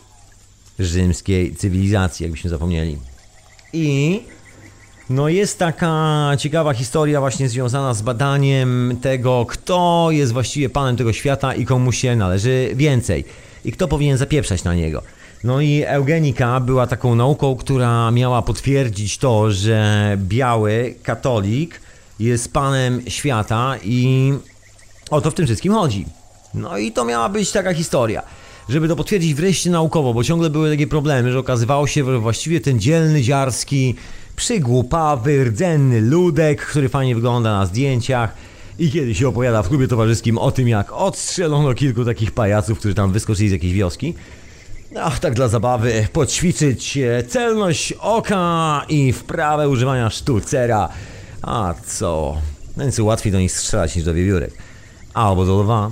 rzymskiej 0.79 1.55
cywilizacji, 1.55 2.25
jakbyśmy 2.25 2.51
zapomnieli. 2.51 2.99
I 3.73 4.21
no 5.11 5.29
jest 5.29 5.59
taka 5.59 6.31
ciekawa 6.39 6.75
historia 6.75 7.21
właśnie 7.21 7.49
związana 7.49 7.95
z 7.95 8.03
badaniem 8.03 8.99
tego, 9.03 9.47
kto 9.49 10.09
jest 10.11 10.33
właściwie 10.33 10.69
panem 10.69 10.97
tego 10.97 11.13
świata 11.13 11.55
i 11.55 11.65
komu 11.67 11.93
się 11.93 12.17
należy 12.17 12.71
więcej. 12.75 13.25
I 13.65 13.73
kto 13.73 13.89
powinien 13.89 14.17
zapieprzać 14.17 14.65
na 14.65 14.75
niego. 14.75 15.03
No 15.45 15.61
i 15.61 15.83
eugenika 15.87 16.61
była 16.61 16.87
taką 16.87 17.15
nauką, 17.15 17.57
która 17.57 18.11
miała 18.11 18.43
potwierdzić 18.43 19.19
to, 19.19 19.51
że 19.51 20.17
biały 20.19 20.95
katolik 21.03 21.81
jest 22.23 22.53
panem 22.53 23.03
świata 23.09 23.75
i 23.85 24.33
o 25.11 25.21
to 25.21 25.31
w 25.31 25.35
tym 25.35 25.47
wszystkim 25.47 25.73
chodzi. 25.73 26.07
No 26.55 26.79
i 26.79 26.93
to 26.93 27.05
miała 27.05 27.29
być 27.29 27.53
taka 27.53 27.75
historia. 27.75 28.23
Żeby 28.69 28.89
to 28.89 28.97
potwierdzić 28.97 29.35
wreszcie 29.35 29.71
naukowo, 29.71 30.15
bo 30.15 30.25
ciągle 30.25 30.51
były 30.51 30.71
takie 30.71 30.87
problemy, 30.87 31.33
że 31.33 31.39
okazywało 31.39 31.87
się, 31.87 32.05
że 32.05 32.19
właściwie 32.19 32.61
ten 32.61 32.81
dzielny 32.81 33.23
ziarski 33.23 33.95
przygłupawy, 34.37 35.45
rdzenny 35.45 36.01
ludek, 36.01 36.67
który 36.67 36.89
fajnie 36.89 37.15
wygląda 37.15 37.53
na 37.59 37.67
zdjęciach 37.67 38.35
i 38.79 38.91
kiedy 38.91 39.15
się 39.15 39.29
opowiada 39.29 39.63
w 39.63 39.69
klubie 39.69 39.89
towarzyskim 39.89 40.39
o 40.39 40.51
tym, 40.51 40.69
jak 40.69 40.93
odstrzelono 40.93 41.75
kilku 41.75 42.05
takich 42.05 42.31
pajaców, 42.31 42.79
którzy 42.79 42.95
tam 42.95 43.13
wyskoczyli 43.13 43.49
z 43.49 43.53
jakiejś 43.53 43.73
wioski. 43.73 44.15
Ach, 45.01 45.19
tak 45.19 45.35
dla 45.35 45.49
zabawy, 45.49 46.07
poćwiczyć 46.13 46.99
celność 47.29 47.93
oka 47.93 48.83
i 48.89 49.13
wprawę 49.13 49.69
używania 49.69 50.11
sztucera. 50.11 50.89
A 51.43 51.75
co? 51.87 52.37
No 52.77 52.85
nic 52.85 52.99
łatwiej 52.99 53.33
do 53.33 53.39
nich 53.39 53.53
strzelać 53.53 53.97
niż 53.97 54.05
do 54.05 54.15
wiewiórek. 54.15 54.53
Albo 55.15 55.47
do 55.47 55.63
lwa. 55.63 55.91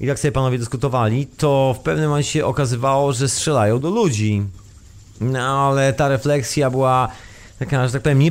I 0.00 0.06
jak 0.06 0.18
sobie 0.18 0.32
panowie 0.32 0.58
dyskutowali, 0.58 1.26
to 1.26 1.76
w 1.78 1.82
pewnym 1.82 2.08
momencie 2.08 2.46
okazywało, 2.46 3.12
że 3.12 3.28
strzelają 3.28 3.80
do 3.80 3.90
ludzi. 3.90 4.42
No 5.20 5.68
ale 5.68 5.92
ta 5.92 6.08
refleksja 6.08 6.70
była 6.70 7.08
taka, 7.58 7.86
że 7.86 7.92
tak 7.92 8.02
powiem, 8.02 8.22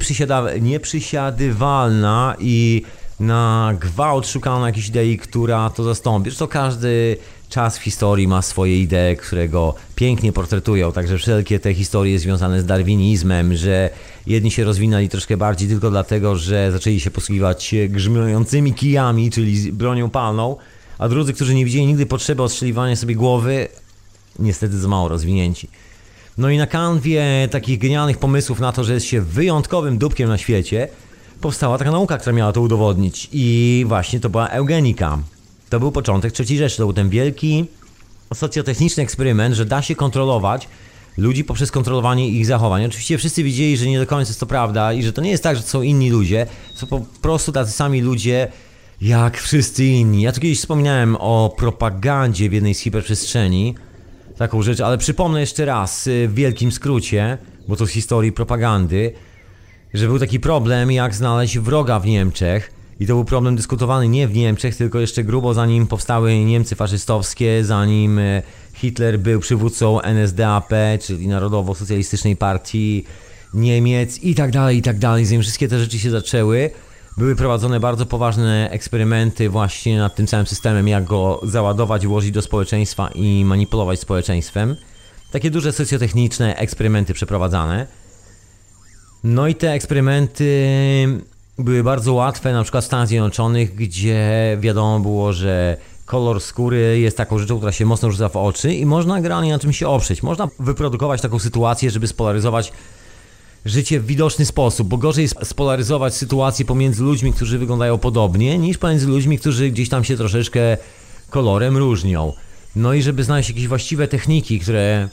nieprzysiadywalna 0.61 2.35
i 2.39 2.81
na 3.19 3.73
gwałt 3.79 4.27
szukano 4.27 4.67
jakiejś 4.67 4.87
idei, 4.87 5.17
która 5.17 5.69
to 5.69 5.83
zastąpi. 5.83 6.29
Zresztą 6.29 6.47
każdy 6.47 7.17
czas 7.49 7.77
w 7.77 7.81
historii 7.81 8.27
ma 8.27 8.41
swoje 8.41 8.81
idee, 8.81 9.17
które 9.17 9.49
go 9.49 9.75
pięknie 9.95 10.33
portretują, 10.33 10.91
także 10.91 11.17
wszelkie 11.17 11.59
te 11.59 11.73
historie 11.73 12.19
związane 12.19 12.61
z 12.61 12.65
darwinizmem, 12.65 13.55
że 13.55 13.89
jedni 14.27 14.51
się 14.51 14.63
rozwinęli 14.63 15.09
troszkę 15.09 15.37
bardziej 15.37 15.69
tylko 15.69 15.89
dlatego, 15.89 16.35
że 16.35 16.71
zaczęli 16.71 16.99
się 16.99 17.11
posługiwać 17.11 17.75
grzmiącymi 17.89 18.73
kijami, 18.73 19.31
czyli 19.31 19.71
bronią 19.71 20.09
palną, 20.09 20.55
a 20.97 21.09
drudzy, 21.09 21.33
którzy 21.33 21.55
nie 21.55 21.65
widzieli 21.65 21.85
nigdy 21.85 22.05
potrzeby 22.05 22.43
ostrzeliwania 22.43 22.95
sobie 22.95 23.15
głowy, 23.15 23.67
niestety 24.39 24.79
za 24.79 24.87
mało 24.87 25.09
rozwinięci. 25.09 25.69
No 26.37 26.49
i 26.49 26.57
na 26.57 26.67
kanwie 26.67 27.23
takich 27.51 27.79
genialnych 27.79 28.17
pomysłów 28.17 28.59
na 28.59 28.71
to, 28.71 28.83
że 28.83 28.93
jest 28.93 29.05
się 29.05 29.21
wyjątkowym 29.21 29.97
dupkiem 29.97 30.29
na 30.29 30.37
świecie, 30.37 30.87
powstała 31.41 31.77
taka 31.77 31.91
nauka, 31.91 32.17
która 32.17 32.35
miała 32.35 32.51
to 32.51 32.61
udowodnić. 32.61 33.29
I 33.31 33.85
właśnie 33.87 34.19
to 34.19 34.29
była 34.29 34.47
eugenika. 34.47 35.19
To 35.69 35.79
był 35.79 35.91
początek 35.91 36.31
trzeciej 36.31 36.57
rzeczy. 36.57 36.77
To 36.77 36.83
był 36.83 36.93
ten 36.93 37.09
wielki 37.09 37.65
socjotechniczny 38.33 39.03
eksperyment, 39.03 39.55
że 39.55 39.65
da 39.65 39.81
się 39.81 39.95
kontrolować 39.95 40.67
ludzi 41.17 41.43
poprzez 41.43 41.71
kontrolowanie 41.71 42.29
ich 42.29 42.45
zachowań. 42.45 42.85
Oczywiście 42.85 43.17
wszyscy 43.17 43.43
wiedzieli, 43.43 43.77
że 43.77 43.85
nie 43.85 43.99
do 43.99 44.07
końca 44.07 44.29
jest 44.29 44.39
to 44.39 44.45
prawda 44.45 44.93
i 44.93 45.03
że 45.03 45.13
to 45.13 45.21
nie 45.21 45.31
jest 45.31 45.43
tak, 45.43 45.57
że 45.57 45.63
są 45.63 45.81
inni 45.81 46.09
ludzie, 46.09 46.47
są 46.73 46.87
po 46.87 47.01
prostu 47.21 47.51
tacy 47.51 47.71
sami 47.71 48.01
ludzie 48.01 48.47
jak 49.01 49.37
wszyscy 49.37 49.85
inni. 49.85 50.21
Ja 50.21 50.31
tu 50.31 50.41
kiedyś 50.41 50.59
wspominałem 50.59 51.15
o 51.15 51.55
propagandzie 51.57 52.49
w 52.49 52.53
jednej 52.53 52.73
z 52.73 52.79
hiperprzestrzeni, 52.79 53.75
taką 54.37 54.61
rzecz, 54.61 54.79
ale 54.79 54.97
przypomnę 54.97 55.39
jeszcze 55.39 55.65
raz 55.65 56.07
y, 56.07 56.27
w 56.27 56.33
wielkim 56.33 56.71
skrócie, 56.71 57.37
bo 57.67 57.75
to 57.75 57.85
z 57.85 57.89
historii 57.89 58.31
propagandy, 58.31 59.13
że 59.93 60.07
był 60.07 60.19
taki 60.19 60.39
problem, 60.39 60.91
jak 60.91 61.15
znaleźć 61.15 61.59
wroga 61.59 61.99
w 61.99 62.05
Niemczech. 62.05 62.74
I 62.99 63.07
to 63.07 63.13
był 63.13 63.25
problem 63.25 63.55
dyskutowany 63.55 64.07
nie 64.07 64.27
w 64.27 64.35
Niemczech, 64.35 64.75
tylko 64.75 64.99
jeszcze 64.99 65.23
grubo 65.23 65.53
zanim 65.53 65.87
powstały 65.87 66.35
Niemcy 66.45 66.75
faszystowskie, 66.75 67.63
zanim 67.63 68.19
y, 68.19 68.41
Hitler 68.73 69.19
był 69.19 69.39
przywódcą 69.39 70.01
NSDAP, 70.01 70.69
czyli 71.01 71.27
Narodowo-Socjalistycznej 71.27 72.35
Partii 72.35 73.05
Niemiec 73.53 74.19
i 74.23 74.35
tak 74.35 74.51
dalej, 74.51 74.77
i 74.77 74.81
tak 74.81 74.99
dalej. 74.99 75.25
Zanim 75.25 75.41
wszystkie 75.41 75.67
te 75.67 75.79
rzeczy 75.79 75.99
się 75.99 76.11
zaczęły, 76.11 76.71
były 77.17 77.35
prowadzone 77.35 77.79
bardzo 77.79 78.05
poważne 78.05 78.69
eksperymenty 78.71 79.49
właśnie 79.49 79.97
nad 79.97 80.15
tym 80.15 80.27
całym 80.27 80.45
systemem, 80.45 80.87
jak 80.87 81.05
go 81.05 81.41
załadować, 81.43 82.07
włożyć 82.07 82.31
do 82.31 82.41
społeczeństwa 82.41 83.09
i 83.15 83.45
manipulować 83.45 83.99
społeczeństwem. 83.99 84.75
Takie 85.31 85.51
duże 85.51 85.71
socjotechniczne 85.71 86.55
eksperymenty 86.55 87.13
przeprowadzane. 87.13 87.87
No 89.23 89.47
i 89.47 89.55
te 89.55 89.71
eksperymenty 89.71 90.67
były 91.57 91.83
bardzo 91.83 92.13
łatwe, 92.13 92.53
na 92.53 92.63
przykład 92.63 92.83
w 92.83 92.87
Stanach 92.87 93.07
Zjednoczonych, 93.07 93.75
gdzie 93.75 94.57
wiadomo 94.61 94.99
było, 94.99 95.33
że 95.33 95.77
kolor 96.05 96.41
skóry 96.41 96.99
jest 96.99 97.17
taką 97.17 97.39
rzeczą, 97.39 97.57
która 97.57 97.71
się 97.71 97.85
mocno 97.85 98.11
rzuca 98.11 98.29
w 98.29 98.35
oczy 98.35 98.73
i 98.73 98.85
można 98.85 99.15
generalnie 99.15 99.51
na 99.51 99.59
czym 99.59 99.73
się 99.73 99.87
oprzeć. 99.87 100.23
Można 100.23 100.47
wyprodukować 100.59 101.21
taką 101.21 101.39
sytuację, 101.39 101.91
żeby 101.91 102.07
spolaryzować 102.07 102.71
życie 103.65 103.99
w 103.99 104.05
widoczny 104.05 104.45
sposób, 104.45 104.87
bo 104.87 104.97
gorzej 104.97 105.21
jest 105.21 105.35
spolaryzować 105.43 106.15
sytuację 106.15 106.65
pomiędzy 106.65 107.03
ludźmi, 107.03 107.33
którzy 107.33 107.59
wyglądają 107.59 107.97
podobnie, 107.97 108.57
niż 108.57 108.77
pomiędzy 108.77 109.07
ludźmi, 109.07 109.39
którzy 109.39 109.69
gdzieś 109.69 109.89
tam 109.89 110.03
się 110.03 110.17
troszeczkę 110.17 110.77
kolorem 111.29 111.77
różnią. 111.77 112.33
No 112.75 112.93
i 112.93 113.01
żeby 113.01 113.23
znaleźć 113.23 113.49
jakieś 113.49 113.67
właściwe 113.67 114.07
techniki, 114.07 114.59
które 114.59 115.09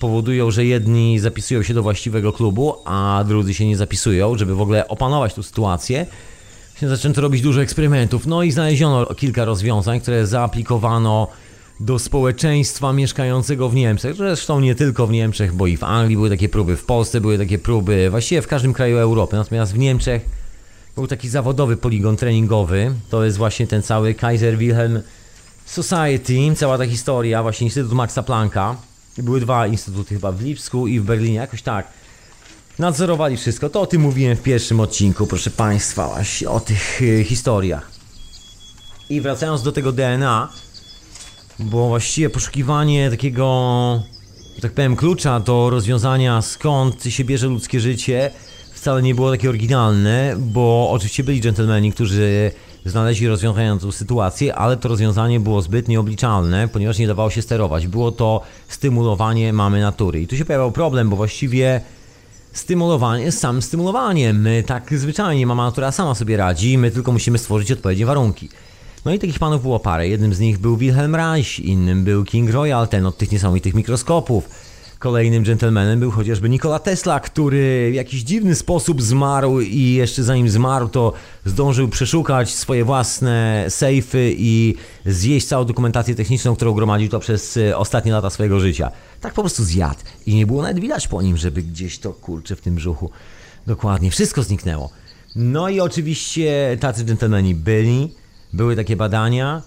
powodują, 0.00 0.50
że 0.50 0.64
jedni 0.64 1.18
zapisują 1.18 1.62
się 1.62 1.74
do 1.74 1.82
właściwego 1.82 2.32
klubu, 2.32 2.74
a 2.84 3.24
drudzy 3.28 3.54
się 3.54 3.66
nie 3.66 3.76
zapisują, 3.76 4.38
żeby 4.38 4.54
w 4.54 4.60
ogóle 4.60 4.88
opanować 4.88 5.34
tę 5.34 5.42
sytuację, 5.42 6.06
zaczęto 6.82 7.20
robić 7.20 7.42
dużo 7.42 7.62
eksperymentów. 7.62 8.26
No 8.26 8.42
i 8.42 8.52
znaleziono 8.52 9.06
kilka 9.06 9.44
rozwiązań, 9.44 10.00
które 10.00 10.26
zaaplikowano 10.26 11.28
do 11.80 11.98
społeczeństwa 11.98 12.92
mieszkającego 12.92 13.68
w 13.68 13.74
Niemczech. 13.74 14.16
Zresztą 14.16 14.60
nie 14.60 14.74
tylko 14.74 15.06
w 15.06 15.10
Niemczech, 15.10 15.54
bo 15.54 15.66
i 15.66 15.76
w 15.76 15.84
Anglii 15.84 16.16
były 16.16 16.30
takie 16.30 16.48
próby, 16.48 16.76
w 16.76 16.84
Polsce 16.84 17.20
były 17.20 17.38
takie 17.38 17.58
próby, 17.58 18.10
właściwie 18.10 18.42
w 18.42 18.46
każdym 18.46 18.72
kraju 18.72 18.98
Europy. 18.98 19.36
Natomiast 19.36 19.72
w 19.72 19.78
Niemczech 19.78 20.26
był 20.94 21.06
taki 21.06 21.28
zawodowy 21.28 21.76
poligon 21.76 22.16
treningowy. 22.16 22.94
To 23.10 23.24
jest 23.24 23.36
właśnie 23.36 23.66
ten 23.66 23.82
cały 23.82 24.14
Kaiser 24.14 24.58
Wilhelm 24.58 25.00
Society, 25.64 26.54
cała 26.56 26.78
ta 26.78 26.86
historia, 26.86 27.42
właśnie 27.42 27.64
Instytut 27.64 27.92
Maxa 27.92 28.22
Plancka. 28.22 28.76
Były 29.18 29.40
dwa 29.40 29.66
instytuty 29.66 30.14
chyba 30.14 30.32
w 30.32 30.42
Lipsku 30.42 30.86
i 30.86 31.00
w 31.00 31.04
Berlinie, 31.04 31.34
jakoś 31.34 31.62
tak. 31.62 31.88
Nadzorowali 32.78 33.36
wszystko. 33.36 33.70
To 33.70 33.80
o 33.80 33.86
tym 33.86 34.02
mówiłem 34.02 34.36
w 34.36 34.42
pierwszym 34.42 34.80
odcinku, 34.80 35.26
proszę 35.26 35.50
Państwa, 35.50 36.08
właśnie 36.08 36.48
o 36.48 36.60
tych 36.60 37.02
y, 37.02 37.24
historiach. 37.24 37.90
I 39.10 39.20
wracając 39.20 39.62
do 39.62 39.72
tego 39.72 39.92
DNA, 39.92 40.48
bo 41.58 41.88
właściwie 41.88 42.30
poszukiwanie 42.30 43.10
takiego, 43.10 44.02
tak 44.62 44.72
powiem, 44.72 44.96
klucza 44.96 45.40
do 45.40 45.70
rozwiązania 45.70 46.42
skąd 46.42 47.04
się 47.04 47.24
bierze 47.24 47.46
ludzkie 47.46 47.80
życie 47.80 48.30
wcale 48.86 49.02
nie 49.02 49.14
było 49.14 49.30
takie 49.30 49.48
oryginalne, 49.48 50.34
bo 50.38 50.90
oczywiście 50.90 51.24
byli 51.24 51.40
dżentelmeni, 51.40 51.92
którzy 51.92 52.50
znaleźli 52.86 53.28
rozwiązanie 53.28 53.74
na 53.74 53.80
tę 53.80 53.92
sytuację, 53.92 54.54
ale 54.54 54.76
to 54.76 54.88
rozwiązanie 54.88 55.40
było 55.40 55.62
zbyt 55.62 55.88
nieobliczalne, 55.88 56.68
ponieważ 56.68 56.98
nie 56.98 57.06
dawało 57.06 57.30
się 57.30 57.42
sterować. 57.42 57.86
Było 57.86 58.12
to 58.12 58.40
stymulowanie 58.68 59.52
mamy 59.52 59.80
natury. 59.80 60.20
I 60.20 60.26
tu 60.26 60.36
się 60.36 60.44
pojawiał 60.44 60.72
problem, 60.72 61.10
bo 61.10 61.16
właściwie 61.16 61.80
stymulowanie 62.52 63.24
jest 63.24 63.38
samym 63.38 63.62
stymulowaniem. 63.62 64.40
My 64.40 64.62
tak 64.66 64.98
zwyczajnie 64.98 65.46
mama 65.46 65.64
natura 65.64 65.92
sama 65.92 66.14
sobie 66.14 66.36
radzi, 66.36 66.78
my 66.78 66.90
tylko 66.90 67.12
musimy 67.12 67.38
stworzyć 67.38 67.72
odpowiednie 67.72 68.06
warunki. 68.06 68.48
No 69.04 69.12
i 69.12 69.18
takich 69.18 69.38
panów 69.38 69.62
było 69.62 69.80
parę. 69.80 70.08
Jednym 70.08 70.34
z 70.34 70.40
nich 70.40 70.58
był 70.58 70.76
Wilhelm 70.76 71.14
Reich, 71.14 71.60
innym 71.60 72.04
był 72.04 72.24
King 72.24 72.50
Royal, 72.50 72.88
ten 72.88 73.06
od 73.06 73.18
tych 73.18 73.32
niesamowitych 73.32 73.74
mikroskopów. 73.74 74.48
Kolejnym 74.98 75.44
gentlemanem 75.44 76.00
był 76.00 76.10
chociażby 76.10 76.48
Nikola 76.48 76.78
Tesla, 76.78 77.20
który 77.20 77.88
w 77.90 77.94
jakiś 77.94 78.22
dziwny 78.22 78.54
sposób 78.54 79.02
zmarł 79.02 79.60
i 79.60 79.92
jeszcze 79.92 80.22
zanim 80.22 80.48
zmarł, 80.48 80.88
to 80.88 81.12
zdążył 81.44 81.88
przeszukać 81.88 82.54
swoje 82.54 82.84
własne 82.84 83.66
sejfy 83.68 84.34
i 84.38 84.74
zjeść 85.06 85.46
całą 85.46 85.64
dokumentację 85.64 86.14
techniczną, 86.14 86.56
którą 86.56 86.72
gromadził 86.72 87.08
to 87.08 87.20
przez 87.20 87.56
e, 87.56 87.76
ostatnie 87.76 88.12
lata 88.12 88.30
swojego 88.30 88.60
życia. 88.60 88.90
Tak 89.20 89.34
po 89.34 89.42
prostu 89.42 89.64
zjadł 89.64 90.00
i 90.26 90.34
nie 90.34 90.46
było 90.46 90.62
nawet 90.62 90.80
widać 90.80 91.08
po 91.08 91.22
nim, 91.22 91.36
żeby 91.36 91.62
gdzieś 91.62 91.98
to 91.98 92.12
kurcze 92.12 92.56
w 92.56 92.60
tym 92.60 92.74
brzuchu. 92.74 93.10
Dokładnie, 93.66 94.10
wszystko 94.10 94.42
zniknęło. 94.42 94.90
No 95.36 95.68
i 95.68 95.80
oczywiście 95.80 96.76
tacy 96.80 97.04
dżentelmeni 97.04 97.54
byli. 97.54 98.14
Były 98.52 98.76
takie 98.76 98.96
badania, 98.96 99.62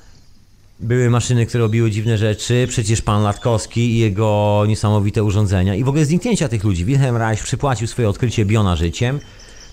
były 0.80 1.10
maszyny, 1.10 1.46
które 1.46 1.64
robiły 1.64 1.92
dziwne 1.92 2.18
rzeczy, 2.18 2.66
przecież 2.70 3.02
pan 3.02 3.24
Latkowski 3.24 3.82
i 3.82 3.98
jego 3.98 4.64
niesamowite 4.68 5.24
urządzenia 5.24 5.76
i 5.76 5.84
w 5.84 5.90
ogóle 5.90 6.06
zniknięcia 6.06 6.50
tych 6.50 6.64
ludzi. 6.64 6.86
Wilhelm 6.86 7.18
Reich 7.18 7.44
przypłacił 7.44 7.88
swoje 7.88 8.10
odkrycie 8.10 8.46
biona 8.46 8.76
życiem. 8.76 9.20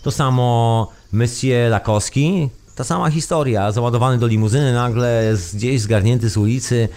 To 0.02 0.10
samo 0.10 0.90
Monsieur 1.12 1.70
Lakowski, 1.70 2.48
ta 2.74 2.84
sama 2.84 3.10
historia, 3.10 3.72
załadowany 3.72 4.18
do 4.18 4.26
limuzyny, 4.26 4.72
nagle 4.72 5.34
gdzieś 5.54 5.80
zgarnięty 5.80 6.30
z 6.30 6.36
ulicy. 6.36 6.88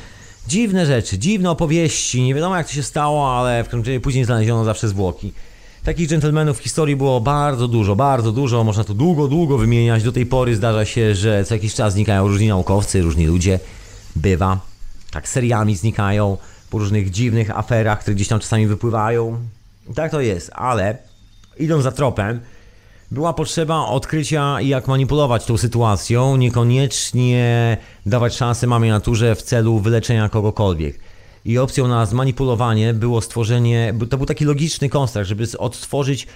Dziwne 0.47 0.85
rzeczy, 0.85 1.17
dziwne 1.17 1.51
opowieści, 1.51 2.21
nie 2.21 2.35
wiadomo 2.35 2.57
jak 2.57 2.67
to 2.67 2.73
się 2.73 2.83
stało, 2.83 3.37
ale 3.37 3.63
w 3.63 3.65
każdym 3.65 3.81
razie 3.81 3.99
później 3.99 4.25
znaleziono 4.25 4.63
zawsze 4.65 4.87
zwłoki. 4.87 5.33
Takich 5.83 6.07
dżentelmenów 6.07 6.57
w 6.57 6.63
historii 6.63 6.95
było 6.95 7.21
bardzo 7.21 7.67
dużo, 7.67 7.95
bardzo 7.95 8.31
dużo, 8.31 8.63
można 8.63 8.83
to 8.83 8.93
długo, 8.93 9.27
długo 9.27 9.57
wymieniać. 9.57 10.03
Do 10.03 10.11
tej 10.11 10.25
pory 10.25 10.55
zdarza 10.55 10.85
się, 10.85 11.15
że 11.15 11.45
co 11.45 11.55
jakiś 11.55 11.73
czas 11.73 11.93
znikają 11.93 12.27
różni 12.27 12.47
naukowcy, 12.47 13.01
różni 13.01 13.25
ludzie. 13.25 13.59
Bywa. 14.15 14.59
Tak 15.11 15.27
seriami 15.27 15.75
znikają 15.75 16.37
po 16.69 16.77
różnych 16.77 17.11
dziwnych 17.11 17.57
aferach, 17.57 17.99
które 17.99 18.15
gdzieś 18.15 18.27
tam 18.27 18.39
czasami 18.39 18.67
wypływają. 18.67 19.39
tak 19.95 20.11
to 20.11 20.21
jest, 20.21 20.51
ale 20.53 20.97
idąc 21.57 21.83
za 21.83 21.91
tropem, 21.91 22.39
była 23.11 23.33
potrzeba 23.33 23.85
odkrycia, 23.85 24.61
jak 24.61 24.87
manipulować 24.87 25.45
tą 25.45 25.57
sytuacją, 25.57 26.37
niekoniecznie 26.37 27.77
dawać 28.05 28.35
szansę 28.35 28.67
mamie 28.67 28.91
naturze 28.91 29.35
w 29.35 29.41
celu 29.41 29.79
wyleczenia 29.79 30.29
kogokolwiek 30.29 30.99
i 31.45 31.57
opcją 31.57 31.87
na 31.87 32.05
zmanipulowanie 32.05 32.93
było 32.93 33.21
stworzenie, 33.21 33.93
to 34.09 34.17
był 34.17 34.25
taki 34.25 34.45
logiczny 34.45 34.89
konstrukt, 34.89 35.27
żeby 35.27 35.45
odtworzyć 35.57 36.27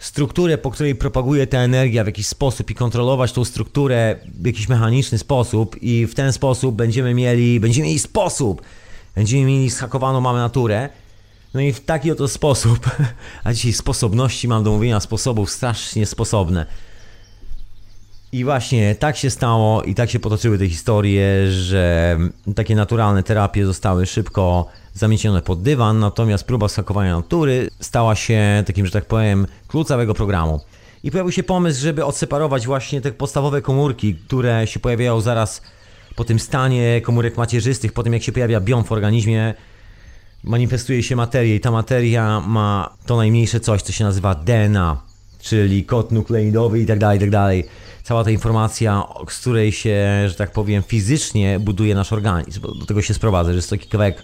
strukturę, 0.00 0.58
po 0.58 0.70
której 0.70 0.94
propaguje 0.94 1.46
ta 1.46 1.58
energia 1.58 2.04
w 2.04 2.06
jakiś 2.06 2.26
sposób 2.26 2.70
i 2.70 2.74
kontrolować 2.74 3.32
tą 3.32 3.44
strukturę 3.44 4.16
w 4.34 4.46
jakiś 4.46 4.68
mechaniczny 4.68 5.18
sposób 5.18 5.76
i 5.82 6.06
w 6.06 6.14
ten 6.14 6.32
sposób 6.32 6.74
będziemy 6.74 7.14
mieli, 7.14 7.60
będziemy 7.60 7.86
mieli 7.86 7.98
sposób, 7.98 8.62
będziemy 9.14 9.44
mieli 9.44 9.70
schakowaną 9.70 10.20
mamy 10.20 10.38
naturę. 10.38 10.88
No 11.54 11.60
i 11.60 11.72
w 11.72 11.80
taki 11.80 12.10
oto 12.10 12.28
sposób, 12.28 12.90
a 13.44 13.52
dzisiaj 13.52 13.72
sposobności 13.72 14.48
mam 14.48 14.64
do 14.64 14.70
mówienia 14.70 15.00
sposobów 15.00 15.50
strasznie 15.50 16.06
sposobne 16.06 16.66
i 18.32 18.44
właśnie 18.44 18.94
tak 18.94 19.16
się 19.16 19.30
stało 19.30 19.82
i 19.82 19.94
tak 19.94 20.10
się 20.10 20.20
potoczyły 20.20 20.58
te 20.58 20.68
historie, 20.68 21.50
że 21.50 22.18
takie 22.54 22.76
naturalne 22.76 23.22
terapie 23.22 23.66
zostały 23.66 24.06
szybko 24.06 24.66
zamiecione 24.94 25.42
pod 25.42 25.62
dywan, 25.62 25.98
natomiast 25.98 26.44
próba 26.44 26.68
skakowania 26.68 27.16
natury 27.16 27.70
stała 27.80 28.14
się 28.14 28.62
takim, 28.66 28.86
że 28.86 28.92
tak 28.92 29.04
powiem, 29.04 29.46
klucz 29.68 29.88
całego 29.88 30.14
programu. 30.14 30.60
I 31.02 31.10
pojawił 31.10 31.32
się 31.32 31.42
pomysł, 31.42 31.80
żeby 31.80 32.04
odseparować 32.04 32.66
właśnie 32.66 33.00
te 33.00 33.12
podstawowe 33.12 33.62
komórki, 33.62 34.14
które 34.14 34.66
się 34.66 34.80
pojawiają 34.80 35.20
zaraz 35.20 35.62
po 36.16 36.24
tym 36.24 36.38
stanie 36.38 37.00
komórek 37.00 37.36
macierzystych, 37.36 37.92
po 37.92 38.02
tym 38.02 38.12
jak 38.12 38.22
się 38.22 38.32
pojawia 38.32 38.60
biom 38.60 38.84
w 38.84 38.92
organizmie, 38.92 39.54
manifestuje 40.44 41.02
się 41.02 41.16
materia 41.16 41.54
i 41.54 41.60
ta 41.60 41.70
materia 41.70 42.40
ma 42.40 42.96
to 43.06 43.16
najmniejsze 43.16 43.60
coś, 43.60 43.82
co 43.82 43.92
się 43.92 44.04
nazywa 44.04 44.34
DNA, 44.34 45.02
czyli 45.38 45.84
kod 45.84 46.12
nukleidowy 46.12 46.80
i 46.80 46.86
tak 46.86 46.98
dalej, 46.98 47.18
tak 47.18 47.30
dalej 47.30 47.64
cała 48.02 48.24
ta 48.24 48.30
informacja, 48.30 49.04
z 49.28 49.38
której 49.38 49.72
się, 49.72 50.24
że 50.28 50.34
tak 50.34 50.52
powiem, 50.52 50.82
fizycznie 50.82 51.58
buduje 51.60 51.94
nasz 51.94 52.12
organizm. 52.12 52.60
Do 52.60 52.86
tego 52.86 53.02
się 53.02 53.14
sprowadza, 53.14 53.50
że 53.50 53.56
jest 53.56 53.70
taki 53.70 53.88
kawałek 53.88 54.22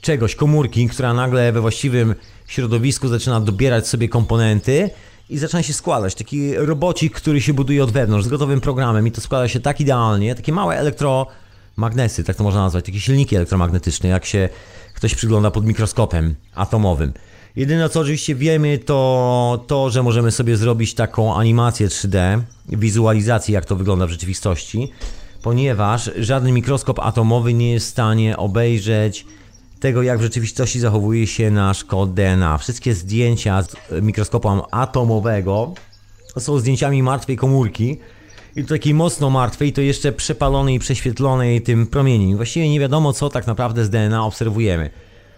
czegoś, 0.00 0.34
komórki, 0.34 0.88
która 0.88 1.14
nagle 1.14 1.52
we 1.52 1.60
właściwym 1.60 2.14
środowisku 2.46 3.08
zaczyna 3.08 3.40
dobierać 3.40 3.88
sobie 3.88 4.08
komponenty 4.08 4.90
i 5.30 5.38
zaczyna 5.38 5.62
się 5.62 5.72
składać. 5.72 6.14
Taki 6.14 6.54
robocik, 6.54 7.14
który 7.14 7.40
się 7.40 7.52
buduje 7.52 7.84
od 7.84 7.90
wewnątrz, 7.90 8.26
z 8.26 8.28
gotowym 8.28 8.60
programem 8.60 9.06
i 9.06 9.12
to 9.12 9.20
składa 9.20 9.48
się 9.48 9.60
tak 9.60 9.80
idealnie, 9.80 10.34
takie 10.34 10.52
małe 10.52 10.78
elektromagnesy, 10.78 12.24
tak 12.24 12.36
to 12.36 12.44
można 12.44 12.60
nazwać, 12.60 12.84
takie 12.84 13.00
silniki 13.00 13.36
elektromagnetyczne, 13.36 14.08
jak 14.08 14.24
się 14.24 14.48
ktoś 14.94 15.14
przygląda 15.14 15.50
pod 15.50 15.66
mikroskopem 15.66 16.34
atomowym. 16.54 17.12
Jedyne 17.56 17.88
co 17.88 18.00
oczywiście 18.00 18.34
wiemy 18.34 18.78
to 18.78 19.64
to, 19.66 19.90
że 19.90 20.02
możemy 20.02 20.30
sobie 20.30 20.56
zrobić 20.56 20.94
taką 20.94 21.34
animację 21.34 21.88
3D, 21.88 22.40
wizualizację 22.68 23.54
jak 23.54 23.64
to 23.64 23.76
wygląda 23.76 24.06
w 24.06 24.10
rzeczywistości, 24.10 24.92
ponieważ 25.42 26.10
żaden 26.18 26.54
mikroskop 26.54 26.98
atomowy 26.98 27.54
nie 27.54 27.72
jest 27.72 27.86
w 27.86 27.90
stanie 27.90 28.36
obejrzeć 28.36 29.26
tego, 29.80 30.02
jak 30.02 30.18
w 30.18 30.22
rzeczywistości 30.22 30.80
zachowuje 30.80 31.26
się 31.26 31.50
nasz 31.50 31.84
kod 31.84 32.14
DNA. 32.14 32.58
Wszystkie 32.58 32.94
zdjęcia 32.94 33.62
z 33.62 33.76
mikroskopu 34.02 34.48
atomowego 34.70 35.74
są 36.38 36.58
zdjęciami 36.58 37.02
martwej 37.02 37.36
komórki. 37.36 37.98
I 38.56 38.62
to 38.62 38.68
takiej 38.68 38.94
mocno 38.94 39.30
martwej, 39.30 39.72
to 39.72 39.80
jeszcze 39.80 40.12
przepalonej 40.12 40.74
i 40.74 40.78
prześwietlonej 40.78 41.62
tym 41.62 41.86
promieniem. 41.86 42.36
Właściwie 42.36 42.70
nie 42.70 42.80
wiadomo, 42.80 43.12
co 43.12 43.28
tak 43.28 43.46
naprawdę 43.46 43.84
z 43.84 43.90
DNA 43.90 44.24
obserwujemy. 44.24 44.90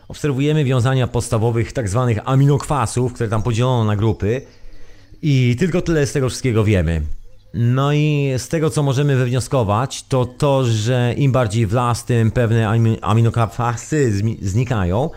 Obserwujemy 0.09 0.64
wiązania 0.64 1.07
podstawowych 1.07 1.72
tak 1.72 1.88
zwanych 1.88 2.18
aminokwasów, 2.24 3.12
które 3.12 3.29
tam 3.29 3.42
podzielono 3.42 3.85
na 3.85 3.96
grupy. 3.96 4.42
I 5.22 5.57
tylko 5.59 5.81
tyle 5.81 6.07
z 6.07 6.12
tego 6.12 6.29
wszystkiego 6.29 6.64
wiemy. 6.64 7.03
No 7.54 7.92
i 7.92 8.32
z 8.38 8.48
tego, 8.48 8.70
co 8.70 8.82
możemy 8.82 9.16
wywnioskować, 9.16 10.02
to 10.02 10.24
to, 10.24 10.64
że 10.64 11.14
im 11.16 11.32
bardziej 11.32 11.66
w 11.66 11.72
las, 11.72 12.04
tym 12.04 12.30
pewne 12.30 12.68
aminokwasy 13.02 14.12
znikają, 14.42 15.10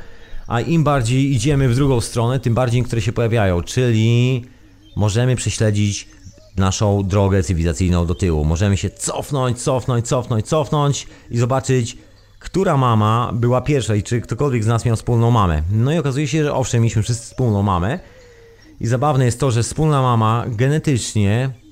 a 0.48 0.62
im 0.62 0.84
bardziej 0.84 1.32
idziemy 1.32 1.70
w 1.70 1.76
drugą 1.76 2.02
stronę, 2.02 2.40
tym 2.40 2.54
bardziej 2.54 2.82
niektóre 2.82 3.02
się 3.02 3.12
pojawiają, 3.12 3.62
czyli 3.62 4.44
możemy 4.96 5.36
prześledzić 5.36 6.08
naszą 6.58 7.04
drogę 7.04 7.44
cywilizacyjną 7.44 8.06
do 8.06 8.16
tyłu. 8.16 8.46
Możemy 8.46 8.78
się 8.78 8.90
cofnąć, 8.90 9.62
cofnąć, 9.62 10.08
cofnąć, 10.08 10.48
cofnąć 10.48 11.08
i 11.32 11.38
zobaczyć, 11.38 11.98
która 12.40 12.78
mama 12.78 13.32
była 13.34 13.62
pierwsza 13.62 13.96
i 13.96 14.04
czy 14.04 14.22
ktokolwiek 14.22 14.64
z 14.64 14.68
nas 14.68 14.86
miał 14.86 14.96
wspólną 14.96 15.32
mamę. 15.32 15.64
No 15.72 15.94
i 15.94 15.98
okazuje 15.98 16.28
się, 16.28 16.44
że 16.44 16.54
owszem, 16.54 16.82
mieliśmy 16.82 17.04
wszyscy 17.04 17.26
wspólną 17.26 17.64
mamę. 17.64 18.00
I 18.80 18.88
zabawne 18.88 19.26
jest 19.26 19.40
to, 19.40 19.52
że 19.52 19.64
wspólna 19.64 20.02
mama 20.02 20.46
genetycznie 20.48 21.63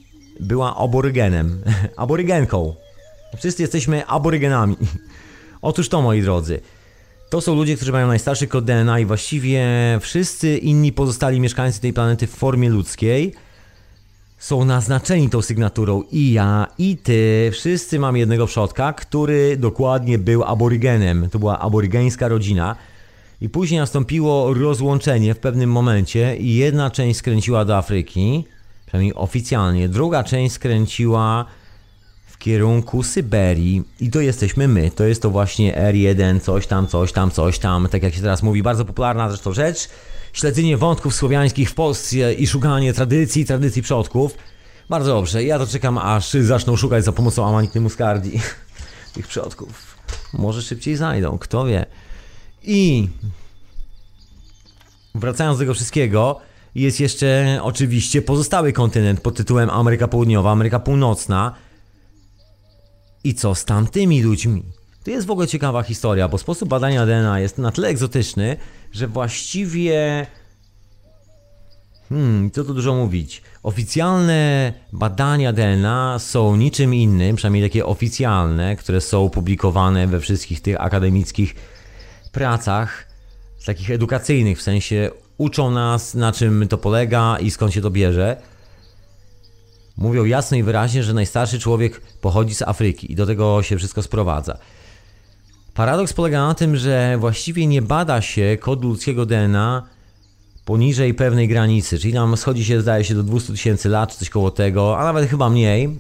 była 0.42 0.78
aborygenem, 0.78 1.64
aborygenką. 1.98 2.76
Wszyscy 3.38 3.64
jesteśmy 3.64 4.06
aborygenami. 4.06 4.76
Otóż 5.62 5.90
to, 5.90 6.02
moi 6.02 6.22
drodzy, 6.22 6.62
to 7.30 7.42
są 7.42 7.56
ludzie, 7.56 7.76
którzy 7.76 7.92
mają 7.92 8.08
najstarszy 8.08 8.48
kod 8.48 8.66
DNA 8.66 9.00
i 9.00 9.06
właściwie 9.06 9.66
wszyscy 10.02 10.58
inni 10.58 10.92
pozostali 10.92 11.40
mieszkańcy 11.40 11.82
tej 11.82 11.94
planety 11.94 12.28
w 12.28 12.32
formie 12.32 12.70
ludzkiej 12.70 13.34
są 14.42 14.66
naznaczeni 14.66 15.30
tą 15.30 15.42
sygnaturą 15.42 16.04
i 16.12 16.32
ja, 16.32 16.68
i 16.78 16.98
ty, 16.98 17.50
wszyscy 17.54 18.00
mamy 18.00 18.20
jednego 18.20 18.48
przodka, 18.48 18.94
który 18.94 19.58
dokładnie 19.58 20.18
był 20.18 20.44
aborygenem. 20.44 21.30
To 21.30 21.40
była 21.40 21.60
aborygeńska 21.60 22.28
rodzina. 22.28 22.76
I 23.42 23.50
później 23.50 23.80
nastąpiło 23.80 24.54
rozłączenie 24.54 25.34
w 25.34 25.40
pewnym 25.40 25.72
momencie 25.72 26.38
i 26.38 26.56
jedna 26.56 26.92
część 26.92 27.20
skręciła 27.20 27.66
do 27.66 27.78
Afryki, 27.78 28.44
przynajmniej 28.92 29.16
oficjalnie. 29.16 29.90
Druga 29.90 30.24
część 30.24 30.56
skręciła 30.56 31.46
w 32.26 32.38
kierunku 32.38 33.04
Syberii 33.04 33.84
i 34.00 34.10
to 34.10 34.22
jesteśmy 34.22 34.68
my. 34.68 34.92
To 34.92 35.04
jest 35.04 35.22
to 35.22 35.30
właśnie 35.30 35.74
R1, 35.74 36.40
coś 36.40 36.68
tam, 36.68 36.88
coś 36.88 37.12
tam, 37.12 37.32
coś 37.32 37.60
tam, 37.60 37.88
tak 37.92 38.04
jak 38.04 38.14
się 38.14 38.22
teraz 38.22 38.44
mówi, 38.44 38.64
bardzo 38.64 38.86
popularna 38.86 39.30
zresztą 39.30 39.54
rzecz. 39.54 39.90
Śledzenie 40.34 40.78
wątków 40.78 41.16
słowiańskich 41.16 41.70
w 41.70 41.74
Polsce 41.74 42.34
i 42.34 42.48
szukanie 42.48 42.94
tradycji, 42.94 43.46
tradycji 43.46 43.82
przodków. 43.82 44.38
Bardzo 44.90 45.14
dobrze, 45.14 45.44
ja 45.44 45.60
to 45.60 45.68
czekam 45.68 45.98
aż 45.98 46.34
zaczną 46.34 46.76
szukać 46.76 47.06
za 47.06 47.12
pomocą 47.12 47.48
Amanity 47.48 47.82
Muscardi 47.82 48.40
tych 49.14 49.28
przodków. 49.28 49.98
Może 50.34 50.62
szybciej 50.62 50.96
znajdą, 50.96 51.38
kto 51.38 51.66
wie. 51.66 51.86
I 52.64 53.08
wracając 55.16 55.58
do 55.58 55.62
tego 55.62 55.74
wszystkiego, 55.74 56.42
jest 56.76 57.00
jeszcze 57.00 57.60
oczywiście 57.62 58.22
pozostały 58.22 58.74
kontynent 58.74 59.22
pod 59.22 59.38
tytułem 59.38 59.70
Ameryka 59.70 60.08
Południowa, 60.08 60.52
Ameryka 60.52 60.80
Północna. 60.80 61.56
I 63.24 63.34
co 63.34 63.56
z 63.56 63.66
tamtymi 63.66 64.24
ludźmi? 64.24 64.64
To 65.04 65.12
jest 65.12 65.28
w 65.28 65.32
ogóle 65.32 65.48
ciekawa 65.48 65.84
historia, 65.84 66.28
bo 66.28 66.38
sposób 66.38 66.70
badania 66.70 67.06
DNA 67.06 67.40
jest 67.40 67.58
na 67.58 67.72
tyle 67.72 67.88
egzotyczny, 67.88 68.58
że 68.92 69.08
właściwie. 69.08 70.28
Hmm, 72.10 72.52
co 72.52 72.64
tu 72.64 72.74
dużo 72.74 72.96
mówić? 72.96 73.42
Oficjalne 73.64 74.74
badania 74.94 75.54
DNA 75.54 76.20
są 76.20 76.56
niczym 76.56 76.94
innym, 76.94 77.36
przynajmniej 77.36 77.64
takie 77.64 77.86
oficjalne, 77.86 78.76
które 78.76 79.02
są 79.02 79.30
publikowane 79.30 80.08
we 80.08 80.20
wszystkich 80.20 80.62
tych 80.62 80.82
akademickich 80.82 81.56
pracach, 82.32 83.08
takich 83.66 83.92
edukacyjnych, 83.92 84.60
w 84.60 84.62
sensie 84.62 85.12
uczą 85.42 85.72
nas 85.72 86.14
na 86.14 86.32
czym 86.32 86.68
to 86.68 86.78
polega 86.78 87.38
i 87.40 87.52
skąd 87.52 87.74
się 87.74 87.82
to 87.82 87.90
bierze. 87.90 88.42
Mówią 89.98 90.26
jasno 90.26 90.58
i 90.58 90.64
wyraźnie, 90.64 91.04
że 91.04 91.14
najstarszy 91.14 91.60
człowiek 91.60 92.02
pochodzi 92.22 92.56
z 92.56 92.62
Afryki 92.62 93.12
i 93.12 93.16
do 93.16 93.26
tego 93.26 93.64
się 93.64 93.78
wszystko 93.78 94.02
sprowadza. 94.02 94.58
Paradoks 95.74 96.14
polega 96.14 96.48
na 96.48 96.54
tym, 96.54 96.76
że 96.78 97.18
właściwie 97.20 97.68
nie 97.68 97.82
bada 97.82 98.22
się 98.22 98.58
kodu 98.60 98.88
ludzkiego 98.88 99.26
DNA 99.26 99.84
poniżej 100.66 101.14
pewnej 101.14 101.48
granicy, 101.48 102.00
czyli 102.00 102.14
tam 102.14 102.38
schodzi 102.38 102.66
się 102.66 102.82
zdaje 102.82 103.04
się 103.04 103.16
do 103.16 103.24
200 103.24 103.54
tysięcy 103.54 103.90
lat, 103.90 104.12
czy 104.12 104.18
coś 104.20 104.30
koło 104.30 104.52
tego, 104.52 105.00
a 105.00 105.04
nawet 105.04 105.30
chyba 105.30 105.50
mniej. 105.50 106.00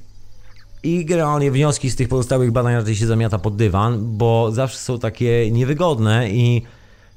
I 0.83 1.05
generalnie 1.05 1.51
wnioski 1.51 1.89
z 1.89 1.95
tych 1.95 2.07
pozostałych 2.07 2.51
badań 2.51 2.75
raczej 2.75 2.95
się 2.95 3.07
zamiata 3.07 3.39
pod 3.39 3.55
dywan, 3.55 4.17
bo 4.17 4.51
zawsze 4.51 4.77
są 4.77 4.99
takie 4.99 5.51
niewygodne 5.51 6.29
i 6.29 6.61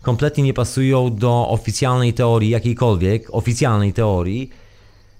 kompletnie 0.04 0.44
nie 0.44 0.54
pasują 0.54 1.16
do 1.16 1.48
oficjalnej 1.48 2.12
teorii, 2.12 2.50
jakiejkolwiek 2.50 3.28
oficjalnej 3.34 3.92
teorii 3.92 4.50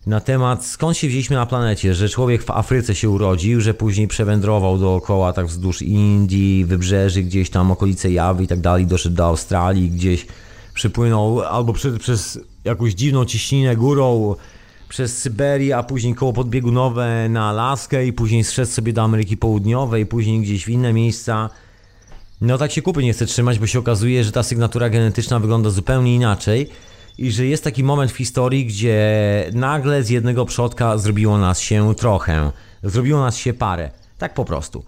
na 0.07 0.21
temat 0.21 0.67
skąd 0.67 0.97
się 0.97 1.09
wzięliśmy 1.09 1.37
na 1.37 1.47
planecie, 1.47 1.95
że 1.95 2.09
człowiek 2.09 2.43
w 2.43 2.51
Afryce 2.51 2.95
się 2.95 3.11
urodził, 3.11 3.61
że 3.61 3.75
później 3.75 4.09
przewędrował 4.09 4.79
dookoła 4.79 5.33
tak 5.33 5.47
wzdłuż 5.47 5.83
Indii, 5.83 6.65
wybrzeży, 6.65 7.23
gdzieś 7.23 7.51
tam 7.51 7.71
okolice 7.71 8.11
Jawy 8.11 8.45
i 8.45 8.47
tak 8.47 8.61
dalej, 8.61 8.87
doszedł 8.87 9.17
do 9.17 9.25
Australii, 9.25 9.91
gdzieś 9.91 10.27
przypłynął 10.75 11.41
albo 11.41 11.73
przez, 11.99 12.41
jakąś 12.65 12.95
dziwną 12.95 13.25
ciśninę 13.25 13.77
górą 13.77 14.35
przez 14.89 15.19
Syberię, 15.19 15.77
a 15.77 15.83
później 15.83 16.15
koło 16.15 16.33
podbiegunowe 16.33 17.29
na 17.29 17.49
Alaskę 17.49 18.07
i 18.07 18.13
później 18.13 18.45
zszedł 18.45 18.71
sobie 18.71 18.93
do 18.93 19.03
Ameryki 19.03 19.37
Południowej, 19.37 20.07
później 20.07 20.41
gdzieś 20.41 20.65
w 20.65 20.69
inne 20.69 20.93
miejsca. 20.93 21.51
No 22.41 22.59
tak 22.59 22.73
się 22.73 22.83
kupy 22.83 23.03
nie 23.03 23.13
chce 23.13 23.27
trzymać, 23.27 23.59
bo 23.59 23.67
się 23.67 23.79
okazuje, 23.79 24.25
że 24.25 24.33
ta 24.33 24.43
sygnatura 24.43 24.91
genetyczna 24.91 25.41
wygląda 25.41 25.71
zupełnie 25.71 26.15
inaczej 26.15 26.71
i 27.19 27.33
że 27.33 27.47
jest 27.47 27.65
taki 27.65 27.85
moment 27.85 28.13
w 28.13 28.17
historii, 28.17 28.67
gdzie 28.67 29.51
nagle 29.53 30.03
z 30.03 30.11
jednego 30.11 30.45
przodka 30.45 30.99
zrobiło 30.99 31.39
nas 31.39 31.61
się 31.61 31.95
trochę, 31.95 32.53
zrobiło 32.83 33.21
nas 33.21 33.37
się 33.37 33.55
parę, 33.55 33.91
tak 34.19 34.35
po 34.35 34.45
prostu. 34.45 34.85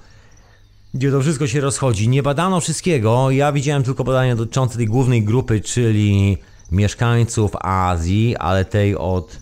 Gdzie 0.95 1.11
to 1.11 1.21
wszystko 1.21 1.47
się 1.47 1.61
rozchodzi. 1.61 2.09
Nie 2.09 2.23
badano 2.23 2.61
wszystkiego, 2.61 3.31
ja 3.31 3.53
widziałem 3.53 3.83
tylko 3.83 4.05
badania 4.05 4.37
dotyczące 4.37 4.77
tej 4.77 4.87
głównej 4.87 5.23
grupy, 5.23 5.61
czyli 5.61 6.39
mieszkańców 6.73 7.51
Azji, 7.61 8.37
ale 8.37 8.65
tej 8.65 8.97
od 8.97 9.39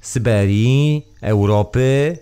Syberii, 0.00 1.06
Europy 1.20 2.18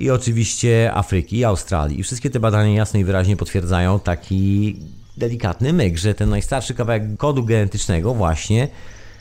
i 0.00 0.10
oczywiście 0.10 0.94
Afryki 0.94 1.36
i 1.36 1.44
Australii. 1.44 2.00
I 2.00 2.02
wszystkie 2.02 2.30
te 2.30 2.40
badania 2.40 2.74
jasno 2.74 3.00
i 3.00 3.04
wyraźnie 3.04 3.36
potwierdzają 3.36 4.00
taki 4.00 4.76
delikatny 5.16 5.72
myk, 5.72 5.98
że 5.98 6.14
ten 6.14 6.30
najstarszy 6.30 6.74
kawałek 6.74 7.02
kodu 7.16 7.44
genetycznego 7.44 8.14
właśnie 8.14 8.68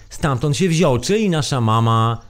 stamtąd 0.10 0.58
się 0.58 0.70
wziął, 0.70 1.00
czyli 1.00 1.30
nasza 1.30 1.62
mama 1.62 2.22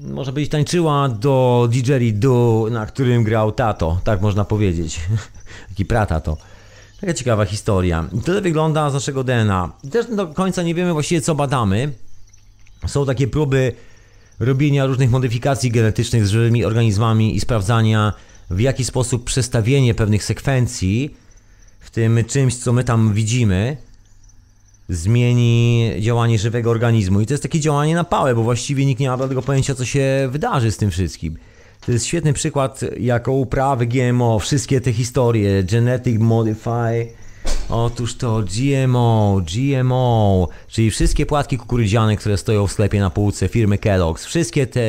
może 0.00 0.32
być 0.32 0.50
tańczyła 0.50 1.08
do 1.08 1.68
didgeridoo, 1.70 2.68
na 2.70 2.86
którym 2.86 3.24
grał 3.24 3.52
tato, 3.52 4.00
tak 4.04 4.20
można 4.20 4.44
powiedzieć. 4.44 5.00
Taki 5.68 5.84
pratato. 5.84 6.36
Taka 7.00 7.14
ciekawa 7.14 7.44
historia. 7.44 8.08
I 8.12 8.20
tyle 8.20 8.40
wygląda 8.40 8.90
z 8.90 8.94
naszego 8.94 9.24
DNA. 9.24 9.72
Też 9.90 10.06
do 10.06 10.26
końca 10.26 10.62
nie 10.62 10.74
wiemy 10.74 10.92
właściwie 10.92 11.20
co 11.20 11.34
badamy. 11.34 11.92
Są 12.86 13.06
takie 13.06 13.28
próby 13.28 13.72
robienia 14.44 14.86
różnych 14.86 15.10
modyfikacji 15.10 15.70
genetycznych 15.70 16.26
z 16.26 16.30
żywymi 16.30 16.64
organizmami 16.64 17.36
i 17.36 17.40
sprawdzania 17.40 18.12
w 18.50 18.60
jaki 18.60 18.84
sposób 18.84 19.24
przestawienie 19.24 19.94
pewnych 19.94 20.24
sekwencji 20.24 21.16
w 21.80 21.90
tym 21.90 22.24
czymś, 22.26 22.56
co 22.56 22.72
my 22.72 22.84
tam 22.84 23.12
widzimy, 23.12 23.76
zmieni 24.88 25.90
działanie 26.00 26.38
żywego 26.38 26.70
organizmu. 26.70 27.20
I 27.20 27.26
to 27.26 27.32
jest 27.32 27.42
takie 27.42 27.60
działanie 27.60 27.94
na 27.94 28.04
pałę, 28.04 28.34
bo 28.34 28.42
właściwie 28.42 28.86
nikt 28.86 29.00
nie 29.00 29.08
ma 29.08 29.28
tego 29.28 29.42
pojęcia, 29.42 29.74
co 29.74 29.84
się 29.84 30.28
wydarzy 30.30 30.72
z 30.72 30.76
tym 30.76 30.90
wszystkim. 30.90 31.36
To 31.86 31.92
jest 31.92 32.06
świetny 32.06 32.32
przykład 32.32 32.80
jako 33.00 33.32
uprawy 33.32 33.86
GMO, 33.86 34.38
wszystkie 34.38 34.80
te 34.80 34.92
historie, 34.92 35.64
Genetic 35.64 36.20
Modify, 36.20 37.06
otóż 37.72 38.14
to 38.14 38.42
GMO, 38.42 39.40
GMO, 39.52 40.48
czyli 40.68 40.90
wszystkie 40.90 41.26
płatki 41.26 41.58
kukurydziane, 41.58 42.16
które 42.16 42.36
stoją 42.36 42.66
w 42.66 42.72
sklepie 42.72 43.00
na 43.00 43.10
półce 43.10 43.48
firmy 43.48 43.76
Kellogg's, 43.76 44.26
wszystkie 44.26 44.66
te 44.66 44.80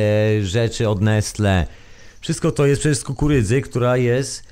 rzeczy 0.42 0.88
od 0.88 1.00
Nestle, 1.00 1.66
wszystko 2.20 2.52
to 2.52 2.66
jest 2.66 2.80
przecież 2.80 2.98
z 2.98 3.04
kukurydzy, 3.04 3.60
która 3.60 3.96
jest 3.96 4.42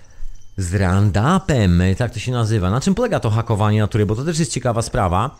z 0.56 0.74
Roundupem, 0.74 1.82
tak 1.98 2.12
to 2.12 2.18
się 2.18 2.32
nazywa. 2.32 2.70
Na 2.70 2.80
czym 2.80 2.94
polega 2.94 3.20
to 3.20 3.30
hakowanie 3.30 3.80
natury? 3.80 4.06
Bo 4.06 4.16
to 4.16 4.24
też 4.24 4.38
jest 4.38 4.52
ciekawa 4.52 4.82
sprawa. 4.82 5.36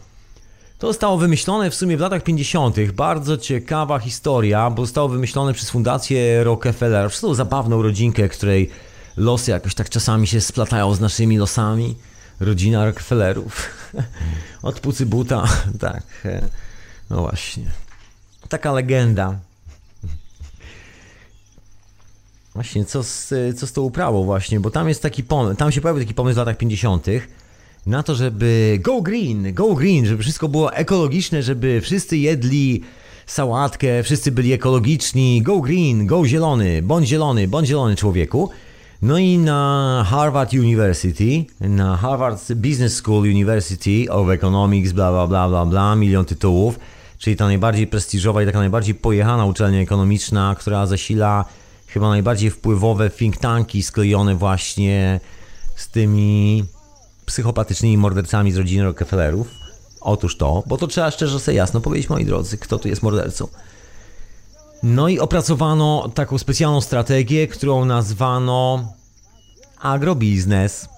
To 0.78 0.86
zostało 0.86 1.18
wymyślone 1.18 1.70
w 1.70 1.74
sumie 1.74 1.96
w 1.96 2.00
latach 2.00 2.22
50. 2.22 2.90
Bardzo 2.90 3.36
ciekawa 3.36 3.98
historia, 3.98 4.70
bo 4.70 4.86
zostało 4.86 5.08
wymyślone 5.08 5.54
przez 5.54 5.70
Fundację 5.70 6.44
Rockefeller, 6.44 7.08
przez 7.08 7.20
tą 7.20 7.34
zabawną 7.34 7.82
rodzinkę, 7.82 8.28
której 8.28 8.70
losy 9.16 9.50
jakoś 9.50 9.74
tak 9.74 9.90
czasami 9.90 10.26
się 10.26 10.40
splatają 10.40 10.94
z 10.94 11.00
naszymi 11.00 11.38
losami. 11.38 11.96
Rodzina 12.42 12.84
Rockefellerów. 12.84 13.70
Od 14.62 14.80
pucy 14.80 15.06
buta. 15.06 15.48
tak. 15.80 16.02
No 17.10 17.20
właśnie. 17.20 17.64
Taka 18.48 18.72
legenda. 18.72 19.38
Właśnie, 22.54 22.84
co 22.84 23.02
z, 23.02 23.34
co 23.56 23.66
z 23.66 23.72
tą 23.72 23.82
uprawą 23.82 24.24
właśnie, 24.24 24.60
bo 24.60 24.70
tam 24.70 24.88
jest 24.88 25.02
taki 25.02 25.24
pomysł, 25.24 25.56
tam 25.56 25.72
się 25.72 25.80
pojawił 25.80 26.02
taki 26.02 26.14
pomysł 26.14 26.34
w 26.34 26.38
latach 26.38 26.56
50 26.56 27.06
na 27.86 28.02
to, 28.02 28.14
żeby 28.14 28.78
go 28.82 29.02
green, 29.02 29.54
go 29.54 29.74
green, 29.74 30.06
żeby 30.06 30.22
wszystko 30.22 30.48
było 30.48 30.74
ekologiczne, 30.74 31.42
żeby 31.42 31.80
wszyscy 31.80 32.16
jedli 32.18 32.82
sałatkę, 33.26 34.02
wszyscy 34.02 34.32
byli 34.32 34.52
ekologiczni, 34.52 35.42
go 35.42 35.60
green, 35.60 36.06
go 36.06 36.26
zielony, 36.26 36.82
bądź 36.82 37.08
zielony, 37.08 37.48
bądź 37.48 37.68
zielony 37.68 37.96
człowieku. 37.96 38.50
No 39.02 39.18
i 39.18 39.38
na 39.38 40.04
Harvard 40.06 40.52
University, 40.52 41.46
na 41.60 41.96
Harvard 41.96 42.52
Business 42.54 42.94
School 42.94 43.22
University 43.22 44.10
of 44.10 44.28
Economics, 44.30 44.92
bla 44.92 45.10
bla 45.10 45.26
bla 45.26 45.48
bla 45.48 45.66
bla, 45.66 45.96
milion 45.96 46.24
tytułów, 46.24 46.78
czyli 47.18 47.36
ta 47.36 47.46
najbardziej 47.46 47.86
prestiżowa 47.86 48.42
i 48.42 48.46
taka 48.46 48.58
najbardziej 48.58 48.94
pojechana 48.94 49.44
uczelnia 49.44 49.80
ekonomiczna, 49.80 50.56
która 50.58 50.86
zasila 50.86 51.44
chyba 51.86 52.08
najbardziej 52.08 52.50
wpływowe 52.50 53.10
think 53.10 53.36
tanki 53.36 53.82
sklejone 53.82 54.34
właśnie 54.34 55.20
z 55.76 55.88
tymi 55.88 56.64
psychopatycznymi 57.26 57.98
mordercami 57.98 58.52
z 58.52 58.56
rodziny 58.56 58.84
Rockefellerów. 58.84 59.48
Otóż 60.00 60.36
to, 60.36 60.62
bo 60.66 60.76
to 60.76 60.86
trzeba 60.86 61.10
szczerze 61.10 61.40
sobie 61.40 61.56
jasno 61.56 61.80
powiedzieć, 61.80 62.10
moi 62.10 62.24
drodzy, 62.24 62.58
kto 62.58 62.78
tu 62.78 62.88
jest 62.88 63.02
mordercą. 63.02 63.48
No 64.82 65.08
i 65.08 65.18
opracowano 65.18 66.08
taką 66.14 66.38
specjalną 66.38 66.80
strategię, 66.80 67.46
którą 67.46 67.84
nazwano 67.84 68.88
agrobiznes. 69.80 70.88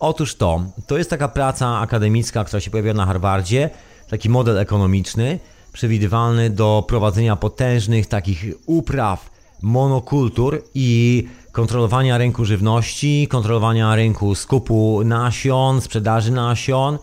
Otóż 0.00 0.34
to, 0.34 0.64
to 0.86 0.98
jest 0.98 1.10
taka 1.10 1.28
praca 1.28 1.78
akademicka, 1.78 2.44
która 2.44 2.60
się 2.60 2.70
pojawia 2.70 2.94
na 2.94 3.06
Harvardzie, 3.06 3.70
taki 4.08 4.28
model 4.28 4.58
ekonomiczny, 4.58 5.38
przewidywalny 5.72 6.50
do 6.50 6.84
prowadzenia 6.88 7.36
potężnych 7.36 8.06
takich 8.06 8.44
upraw 8.66 9.30
monokultur 9.62 10.62
i 10.74 11.28
kontrolowania 11.52 12.18
rynku 12.18 12.44
żywności, 12.44 13.28
kontrolowania 13.30 13.96
rynku 13.96 14.34
skupu 14.34 15.04
nasion, 15.04 15.80
sprzedaży 15.80 16.32
nasion. 16.32 16.98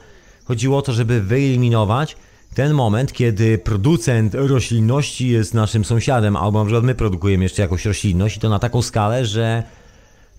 Chodziło 0.46 0.78
o 0.78 0.82
to, 0.82 0.94
żeby 0.94 1.22
wyeliminować 1.22 2.18
ten 2.54 2.74
moment, 2.74 3.14
kiedy 3.14 3.58
producent 3.58 4.36
roślinności 4.36 5.28
jest 5.28 5.54
naszym 5.54 5.86
sąsiadem, 5.86 6.36
albo 6.36 6.60
na 6.60 6.66
przykład 6.66 6.84
my 6.84 6.96
produkujemy 6.96 7.44
jeszcze 7.44 7.62
jakąś 7.62 7.86
roślinność 7.86 8.38
i 8.38 8.40
to 8.40 8.50
na 8.50 8.60
taką 8.60 8.82
skalę, 8.82 9.26
że 9.26 9.64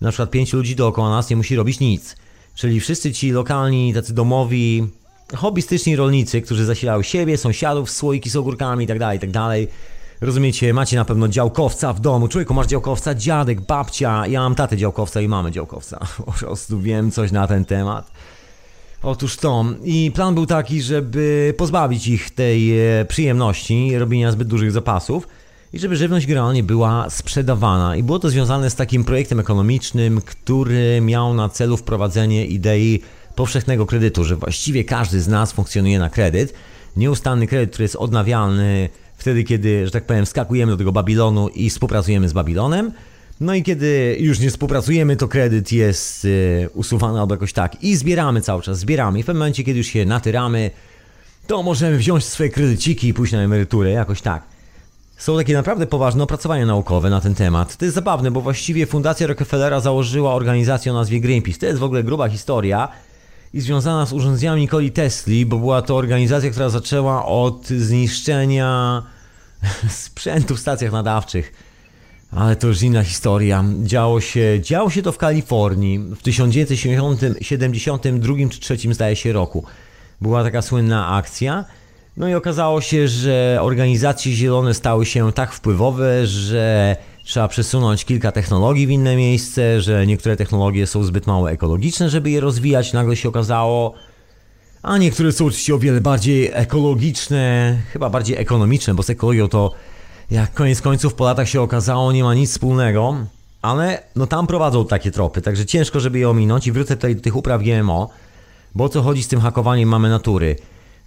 na 0.01 0.09
przykład 0.09 0.31
pięć 0.31 0.53
ludzi 0.53 0.75
dookoła 0.75 1.09
nas 1.09 1.29
nie 1.29 1.35
musi 1.35 1.55
robić 1.55 1.79
nic. 1.79 2.15
Czyli 2.55 2.79
wszyscy 2.79 3.13
ci 3.13 3.31
lokalni, 3.31 3.93
tacy 3.93 4.13
domowi, 4.13 4.87
hobbystyczni 5.35 5.95
rolnicy, 5.95 6.41
którzy 6.41 6.65
zasilają 6.65 7.01
siebie, 7.01 7.37
sąsiadów, 7.37 7.91
słoiki 7.91 8.29
z 8.29 8.35
ogórkami 8.35 8.83
itd., 8.83 8.99
tak 8.99 9.13
itd., 9.13 9.33
tak 9.33 9.75
Rozumiecie, 10.21 10.73
macie 10.73 10.97
na 10.97 11.05
pewno 11.05 11.27
działkowca 11.27 11.93
w 11.93 11.99
domu. 11.99 12.27
Człowieku, 12.27 12.53
masz 12.53 12.67
działkowca, 12.67 13.15
dziadek, 13.15 13.61
babcia. 13.61 14.27
Ja 14.27 14.39
mam 14.39 14.55
tatę 14.55 14.77
działkowca 14.77 15.21
i 15.21 15.27
mamy 15.27 15.51
działkowca. 15.51 15.99
Po 16.25 16.31
prostu 16.31 16.79
wiem 16.79 17.11
coś 17.11 17.31
na 17.31 17.47
ten 17.47 17.65
temat. 17.65 18.11
Otóż 19.05 19.37
to. 19.37 19.65
I 19.83 20.11
plan 20.15 20.35
był 20.35 20.45
taki, 20.45 20.81
żeby 20.81 21.53
pozbawić 21.57 22.07
ich 22.07 22.29
tej 22.29 22.79
e, 22.79 23.05
przyjemności 23.05 23.97
robienia 23.97 24.31
zbyt 24.31 24.47
dużych 24.47 24.71
zapasów 24.71 25.27
i 25.73 25.79
żeby 25.79 25.95
żywność 25.95 26.27
generalnie 26.27 26.63
była 26.63 27.09
sprzedawana. 27.09 27.95
I 27.95 28.03
było 28.03 28.19
to 28.19 28.29
związane 28.29 28.69
z 28.69 28.75
takim 28.75 29.03
projektem 29.03 29.39
ekonomicznym, 29.39 30.21
który 30.21 31.01
miał 31.01 31.33
na 31.33 31.49
celu 31.49 31.77
wprowadzenie 31.77 32.45
idei 32.45 33.01
powszechnego 33.35 33.85
kredytu, 33.85 34.23
że 34.23 34.35
właściwie 34.35 34.83
każdy 34.83 35.21
z 35.21 35.27
nas 35.27 35.51
funkcjonuje 35.51 35.99
na 35.99 36.09
kredyt. 36.09 36.53
Nieustanny 36.97 37.47
kredyt, 37.47 37.69
który 37.69 37.83
jest 37.83 37.95
odnawialny 37.95 38.89
wtedy, 39.17 39.43
kiedy, 39.43 39.85
że 39.85 39.91
tak 39.91 40.05
powiem, 40.05 40.25
skakujemy 40.25 40.71
do 40.71 40.77
tego 40.77 40.91
Babilonu 40.91 41.47
i 41.47 41.69
współpracujemy 41.69 42.29
z 42.29 42.33
Babilonem. 42.33 42.91
No 43.39 43.53
i 43.53 43.63
kiedy 43.63 44.17
już 44.19 44.39
nie 44.39 44.49
współpracujemy, 44.49 45.15
to 45.15 45.27
kredyt 45.27 45.71
jest 45.71 46.25
y, 46.25 46.69
usuwany 46.73 47.19
albo 47.19 47.33
jakoś 47.33 47.53
tak. 47.53 47.83
I 47.83 47.95
zbieramy 47.95 48.41
cały 48.41 48.61
czas, 48.61 48.79
zbieramy. 48.79 49.19
I 49.19 49.23
w 49.23 49.25
pewnym 49.25 49.39
momencie, 49.39 49.63
kiedy 49.63 49.77
już 49.77 49.87
się 49.87 50.05
natyramy, 50.05 50.71
to 51.47 51.63
możemy 51.63 51.97
wziąć 51.97 52.25
swoje 52.25 52.49
kredyciki 52.49 53.07
i 53.07 53.13
pójść 53.13 53.33
na 53.33 53.39
emeryturę, 53.41 53.91
jakoś 53.91 54.21
tak. 54.21 54.43
Są 55.17 55.37
takie 55.37 55.53
naprawdę 55.53 55.87
poważne 55.87 56.23
opracowania 56.23 56.65
naukowe 56.65 57.09
na 57.09 57.21
ten 57.21 57.35
temat. 57.35 57.77
To 57.77 57.85
jest 57.85 57.95
zabawne, 57.95 58.31
bo 58.31 58.41
właściwie 58.41 58.85
Fundacja 58.85 59.27
Rockefellera 59.27 59.79
założyła 59.79 60.33
organizację 60.33 60.91
o 60.91 60.95
nazwie 60.95 61.21
Greenpeace. 61.21 61.59
To 61.59 61.65
jest 61.65 61.79
w 61.79 61.83
ogóle 61.83 62.03
gruba 62.03 62.29
historia 62.29 62.87
i 63.53 63.61
związana 63.61 64.05
z 64.05 64.13
urządzeniami 64.13 64.61
Nikoli 64.61 64.91
Tesli, 64.91 65.45
bo 65.45 65.57
była 65.59 65.81
to 65.81 65.95
organizacja, 65.95 66.49
która 66.51 66.69
zaczęła 66.69 67.25
od 67.25 67.67
zniszczenia 67.67 69.03
sprzętu 69.89 70.55
w 70.55 70.59
stacjach 70.59 70.91
nadawczych. 70.91 71.64
Ale 72.35 72.55
to 72.55 72.67
już 72.67 72.81
inna 72.81 73.03
historia. 73.03 73.65
Działo 73.83 74.21
się, 74.21 74.59
działo 74.61 74.89
się 74.89 75.01
to 75.01 75.11
w 75.11 75.17
Kalifornii 75.17 75.99
w 75.99 76.21
1972 76.21 78.33
czy 78.51 78.59
3 78.59 78.77
zdaje 78.93 79.15
się 79.15 79.33
roku. 79.33 79.63
Była 80.21 80.43
taka 80.43 80.61
słynna 80.61 81.07
akcja. 81.07 81.65
No 82.17 82.27
i 82.27 82.33
okazało 82.33 82.81
się, 82.81 83.07
że 83.07 83.59
organizacje 83.61 84.33
zielone 84.33 84.73
stały 84.73 85.05
się 85.05 85.33
tak 85.33 85.53
wpływowe, 85.53 86.27
że 86.27 86.95
trzeba 87.23 87.47
przesunąć 87.47 88.05
kilka 88.05 88.31
technologii 88.31 88.87
w 88.87 88.89
inne 88.89 89.15
miejsce, 89.15 89.81
że 89.81 90.07
niektóre 90.07 90.35
technologie 90.35 90.87
są 90.87 91.03
zbyt 91.03 91.27
mało 91.27 91.51
ekologiczne, 91.51 92.09
żeby 92.09 92.29
je 92.29 92.39
rozwijać, 92.39 92.93
nagle 92.93 93.15
się 93.15 93.29
okazało, 93.29 93.93
a 94.81 94.97
niektóre 94.97 95.31
są 95.31 95.45
oczywiście 95.45 95.75
o 95.75 95.79
wiele 95.79 96.01
bardziej 96.01 96.51
ekologiczne, 96.53 97.77
chyba 97.93 98.09
bardziej 98.09 98.37
ekonomiczne, 98.37 98.93
bo 98.93 99.03
z 99.03 99.09
ekologią 99.09 99.47
to 99.47 99.71
jak 100.31 100.53
koniec 100.53 100.81
końców 100.81 101.13
po 101.13 101.25
latach 101.25 101.49
się 101.49 101.61
okazało 101.61 102.11
nie 102.11 102.23
ma 102.23 102.33
nic 102.33 102.51
wspólnego, 102.51 103.15
ale 103.61 104.03
no 104.15 104.27
tam 104.27 104.47
prowadzą 104.47 104.85
takie 104.85 105.11
tropy, 105.11 105.41
także 105.41 105.65
ciężko, 105.65 105.99
żeby 105.99 106.19
je 106.19 106.29
ominąć 106.29 106.67
i 106.67 106.71
wrócę 106.71 106.95
tutaj 106.95 107.15
do 107.15 107.21
tych 107.21 107.35
upraw 107.35 107.61
GMO, 107.61 108.09
bo 108.75 108.83
o 108.83 108.89
co 108.89 109.01
chodzi 109.01 109.23
z 109.23 109.27
tym 109.27 109.41
hakowaniem 109.41 109.89
mamy 109.89 110.09
natury. 110.09 110.55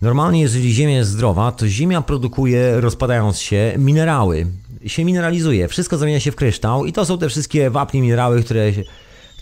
Normalnie 0.03 0.41
jeżeli 0.41 0.73
ziemia 0.73 0.97
jest 0.97 1.11
zdrowa, 1.11 1.53
to 1.53 1.69
ziemia 1.69 2.03
produkuje, 2.03 2.81
rozpadając 2.81 3.41
się, 3.41 3.75
minerały 3.79 4.47
się 4.87 5.05
mineralizuje, 5.05 5.69
wszystko 5.69 5.99
zamienia 5.99 6.21
się 6.21 6.33
w 6.33 6.37
kryształ 6.37 6.87
i 6.87 6.93
to 6.93 7.05
są 7.05 7.19
te 7.19 7.29
wszystkie 7.29 7.71
wapnie 7.71 8.03
minerały, 8.03 8.43
które 8.43 8.73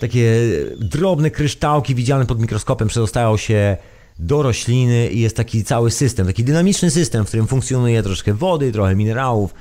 takie 0.01 0.33
drobne 0.79 1.31
kryształki 1.31 1.95
widziane 1.95 2.27
pod 2.27 2.41
mikroskopem 2.41 2.89
przedostają 2.89 3.37
się 3.37 3.77
do 4.19 4.43
rośliny 4.43 5.09
i 5.09 5.21
jest 5.21 5.37
taki 5.37 5.65
cały 5.65 5.91
system, 5.91 6.27
taki 6.27 6.45
dynamiczny 6.45 6.91
system, 6.91 7.25
w 7.25 7.29
którym 7.29 7.47
funkcjonuje 7.47 8.03
troszkę 8.03 8.35
wody, 8.35 8.73
trochę 8.73 8.97
minerałów, 8.97 9.55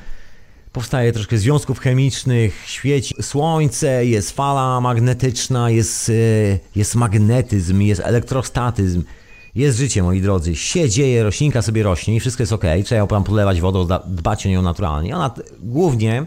powstaje 0.71 1.11
troszkę 1.11 1.37
związków 1.37 1.79
chemicznych, 1.79 2.63
świeci 2.65 3.15
słońce, 3.21 4.05
jest 4.05 4.31
fala 4.31 4.81
magnetyczna, 4.81 5.69
jest, 5.69 6.09
e, 6.09 6.13
jest 6.75 6.95
magnetyzm, 6.95 7.81
jest 7.81 8.01
elektrostatyzm, 8.01 9.03
jest 9.55 9.77
życie, 9.77 10.03
moi 10.03 10.21
drodzy. 10.21 10.55
Się 10.55 10.89
dzieje, 10.89 11.23
roślinka 11.23 11.61
sobie 11.61 11.83
rośnie 11.83 12.15
i 12.15 12.19
wszystko 12.19 12.43
jest 12.43 12.53
ok. 12.53 12.63
Trzeba 12.85 12.99
ją 12.99 13.23
podlewać 13.23 13.61
wodą, 13.61 13.87
dbać 14.07 14.45
o 14.45 14.49
nią 14.49 14.61
naturalnie. 14.61 15.15
Ona 15.15 15.33
głównie 15.59 16.25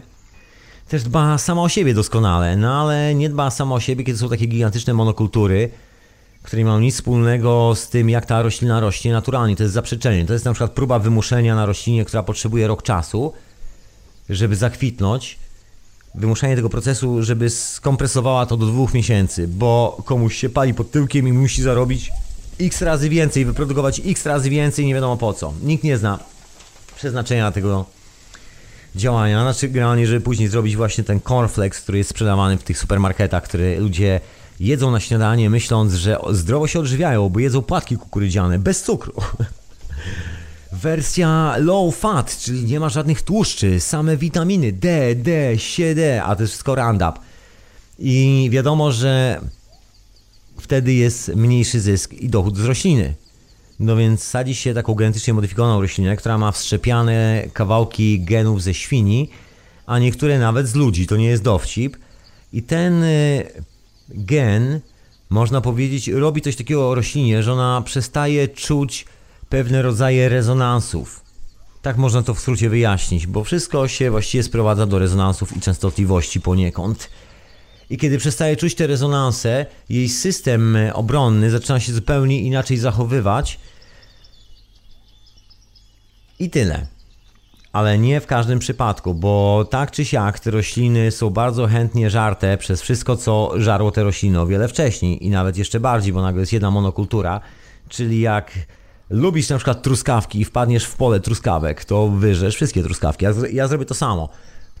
też 0.87 1.03
dba 1.03 1.37
sama 1.37 1.61
o 1.61 1.69
siebie 1.69 1.93
doskonale, 1.93 2.57
no 2.57 2.81
ale 2.81 3.15
nie 3.15 3.29
dba 3.29 3.51
sama 3.51 3.75
o 3.75 3.79
siebie, 3.79 4.03
kiedy 4.03 4.17
są 4.17 4.29
takie 4.29 4.45
gigantyczne 4.45 4.93
monokultury, 4.93 5.69
które 6.43 6.59
nie 6.59 6.65
mają 6.65 6.79
nic 6.79 6.95
wspólnego 6.95 7.73
z 7.75 7.89
tym, 7.89 8.09
jak 8.09 8.25
ta 8.25 8.41
roślina 8.41 8.79
rośnie 8.79 9.13
naturalnie. 9.13 9.55
To 9.55 9.63
jest 9.63 9.73
zaprzeczenie. 9.73 10.25
To 10.25 10.33
jest 10.33 10.45
na 10.45 10.53
przykład 10.53 10.71
próba 10.71 10.99
wymuszenia 10.99 11.55
na 11.55 11.65
roślinie, 11.65 12.05
która 12.05 12.23
potrzebuje 12.23 12.67
rok 12.67 12.83
czasu, 12.83 13.33
żeby 14.29 14.55
zakwitnąć. 14.55 15.39
Wymuszenie 16.15 16.55
tego 16.55 16.69
procesu, 16.69 17.23
żeby 17.23 17.49
skompresowała 17.49 18.45
to 18.45 18.57
do 18.57 18.65
dwóch 18.65 18.93
miesięcy, 18.93 19.47
bo 19.47 20.01
komuś 20.05 20.35
się 20.35 20.49
pali 20.49 20.73
pod 20.73 20.91
tyłkiem 20.91 21.27
i 21.27 21.33
musi 21.33 21.61
zarobić 21.61 22.11
x 22.59 22.81
razy 22.81 23.09
więcej, 23.09 23.45
wyprodukować 23.45 24.01
x 24.05 24.25
razy 24.25 24.49
więcej, 24.49 24.85
nie 24.85 24.93
wiadomo 24.93 25.17
po 25.17 25.33
co. 25.33 25.53
Nikt 25.63 25.83
nie 25.83 25.97
zna 25.97 26.19
przeznaczenia 26.95 27.51
tego 27.51 27.85
działania. 28.95 29.41
Znaczy, 29.41 29.69
generalnie, 29.69 30.07
żeby 30.07 30.21
później 30.21 30.47
zrobić 30.47 30.75
właśnie 30.75 31.03
ten 31.03 31.19
cornflakes, 31.19 31.81
który 31.81 31.97
jest 31.97 32.09
sprzedawany 32.09 32.57
w 32.57 32.63
tych 32.63 32.79
supermarketach, 32.79 33.43
które 33.43 33.79
ludzie 33.79 34.21
jedzą 34.59 34.91
na 34.91 34.99
śniadanie, 34.99 35.49
myśląc, 35.49 35.93
że 35.93 36.17
zdrowo 36.31 36.67
się 36.67 36.79
odżywiają, 36.79 37.29
bo 37.29 37.39
jedzą 37.39 37.61
płatki 37.61 37.97
kukurydziane 37.97 38.59
bez 38.59 38.83
cukru. 38.83 39.13
Wersja 40.71 41.55
low 41.57 41.95
fat, 41.95 42.37
czyli 42.39 42.63
nie 42.63 42.79
ma 42.79 42.89
żadnych 42.89 43.21
tłuszczy, 43.21 43.79
same 43.79 44.17
witaminy 44.17 44.71
D, 44.71 45.15
D, 45.15 45.57
C, 45.57 45.95
D, 45.95 46.23
a 46.23 46.35
to 46.35 46.43
jest 46.43 46.53
wszystko 46.53 46.75
Roundup. 46.75 47.19
I 47.99 48.49
wiadomo, 48.51 48.91
że 48.91 49.41
wtedy 50.59 50.93
jest 50.93 51.27
mniejszy 51.35 51.81
zysk 51.81 52.13
i 52.13 52.29
dochód 52.29 52.57
z 52.57 52.65
rośliny. 52.65 53.13
No 53.79 53.95
więc 53.95 54.23
sadzi 54.23 54.55
się 54.55 54.73
taką 54.73 54.93
genetycznie 54.93 55.33
modyfikowaną 55.33 55.81
roślinę, 55.81 56.15
która 56.15 56.37
ma 56.37 56.51
wszczepiane 56.51 57.43
kawałki 57.53 58.21
genów 58.21 58.63
ze 58.63 58.73
świni, 58.73 59.29
a 59.85 59.99
niektóre 59.99 60.39
nawet 60.39 60.67
z 60.67 60.75
ludzi. 60.75 61.07
To 61.07 61.17
nie 61.17 61.27
jest 61.27 61.43
dowcip. 61.43 61.97
I 62.53 62.63
ten 62.63 63.03
y, 63.03 63.63
gen, 64.09 64.79
można 65.29 65.61
powiedzieć, 65.61 66.07
robi 66.07 66.41
coś 66.41 66.55
takiego 66.55 66.89
o 66.89 66.95
roślinie, 66.95 67.43
że 67.43 67.53
ona 67.53 67.81
przestaje 67.85 68.47
czuć 68.47 69.05
pewne 69.49 69.81
rodzaje 69.81 70.29
rezonansów. 70.29 71.21
Tak 71.81 71.97
można 71.97 72.23
to 72.23 72.33
w 72.33 72.39
skrócie 72.39 72.69
wyjaśnić, 72.69 73.27
bo 73.27 73.43
wszystko 73.43 73.87
się 73.87 74.11
właściwie 74.11 74.43
sprowadza 74.43 74.85
do 74.85 74.99
rezonansów 74.99 75.57
i 75.57 75.61
częstotliwości 75.61 76.41
poniekąd. 76.41 77.09
I 77.89 77.97
kiedy 77.97 78.17
przestaje 78.17 78.55
czuć 78.55 78.75
te 78.75 78.87
rezonanse, 78.87 79.65
jej 79.89 80.09
system 80.09 80.77
obronny 80.93 81.49
zaczyna 81.49 81.79
się 81.79 81.93
zupełnie 81.93 82.41
inaczej 82.41 82.77
zachowywać. 82.77 83.59
I 86.39 86.49
tyle. 86.49 86.87
Ale 87.71 87.97
nie 87.97 88.21
w 88.21 88.25
każdym 88.25 88.59
przypadku, 88.59 89.13
bo 89.13 89.65
tak 89.69 89.91
czy 89.91 90.05
siak 90.05 90.39
te 90.39 90.51
rośliny 90.51 91.11
są 91.11 91.29
bardzo 91.29 91.67
chętnie 91.67 92.09
żarte 92.09 92.57
przez 92.57 92.81
wszystko, 92.81 93.17
co 93.17 93.51
żarło 93.55 93.91
te 93.91 94.03
rośliny 94.03 94.39
o 94.41 94.45
wiele 94.45 94.67
wcześniej 94.67 95.25
i 95.25 95.29
nawet 95.29 95.57
jeszcze 95.57 95.79
bardziej, 95.79 96.13
bo 96.13 96.21
nagle 96.21 96.39
jest 96.39 96.53
jedna 96.53 96.71
monokultura, 96.71 97.41
czyli 97.89 98.21
jak 98.21 98.51
lubisz 99.09 99.49
na 99.49 99.55
przykład 99.55 99.81
truskawki 99.81 100.39
i 100.39 100.45
wpadniesz 100.45 100.85
w 100.85 100.95
pole 100.95 101.19
truskawek, 101.19 101.85
to 101.85 102.07
wyrzesz 102.07 102.55
wszystkie 102.55 102.83
truskawki. 102.83 103.25
Ja, 103.25 103.31
ja 103.51 103.67
zrobię 103.67 103.85
to 103.85 103.93
samo. 103.93 104.29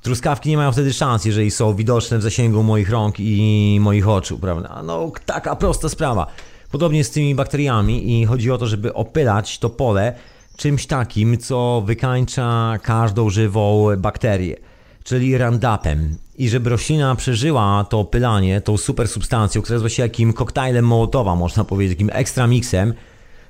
Truskawki 0.01 0.49
nie 0.49 0.57
mają 0.57 0.71
wtedy 0.71 0.93
szans, 0.93 1.25
jeżeli 1.25 1.51
są 1.51 1.73
widoczne 1.73 2.17
w 2.17 2.21
zasięgu 2.21 2.63
moich 2.63 2.89
rąk 2.89 3.15
i 3.19 3.77
moich 3.81 4.07
oczu, 4.07 4.39
prawda? 4.39 4.83
No, 4.83 5.11
taka 5.25 5.55
prosta 5.55 5.89
sprawa. 5.89 6.27
Podobnie 6.71 7.03
z 7.03 7.11
tymi 7.11 7.35
bakteriami 7.35 8.21
i 8.21 8.25
chodzi 8.25 8.51
o 8.51 8.57
to, 8.57 8.67
żeby 8.67 8.93
opylać 8.93 9.59
to 9.59 9.69
pole 9.69 10.15
czymś 10.59 10.85
takim, 10.85 11.37
co 11.37 11.83
wykańcza 11.85 12.77
każdą 12.83 13.29
żywą 13.29 13.87
bakterię, 13.97 14.55
czyli 15.03 15.37
Roundupem. 15.37 16.17
I 16.37 16.49
żeby 16.49 16.69
roślina 16.69 17.15
przeżyła 17.15 17.85
to 17.89 17.99
opylanie, 17.99 18.61
tą 18.61 18.77
super 18.77 19.07
substancją, 19.07 19.61
która 19.61 19.75
jest 19.75 19.83
właściwie 19.83 20.05
jakim 20.05 20.33
koktajlem 20.33 20.85
Mołotowa, 20.85 21.35
można 21.35 21.63
powiedzieć, 21.63 21.97
takim 21.97 22.09
ekstra 22.13 22.47
miksem, 22.47 22.93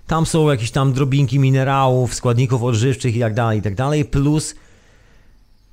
tam 0.08 0.26
są 0.26 0.50
jakieś 0.50 0.72
tam 0.72 0.94
drobinki 0.94 1.40
minerałów, 1.40 2.14
składników 2.14 2.64
odżywczych 2.64 3.16
i 3.16 3.20
tak 3.20 3.34
dalej, 3.34 3.60
i 3.60 3.62
tak 3.62 3.76
dalej, 3.76 4.06
plus 4.06 4.56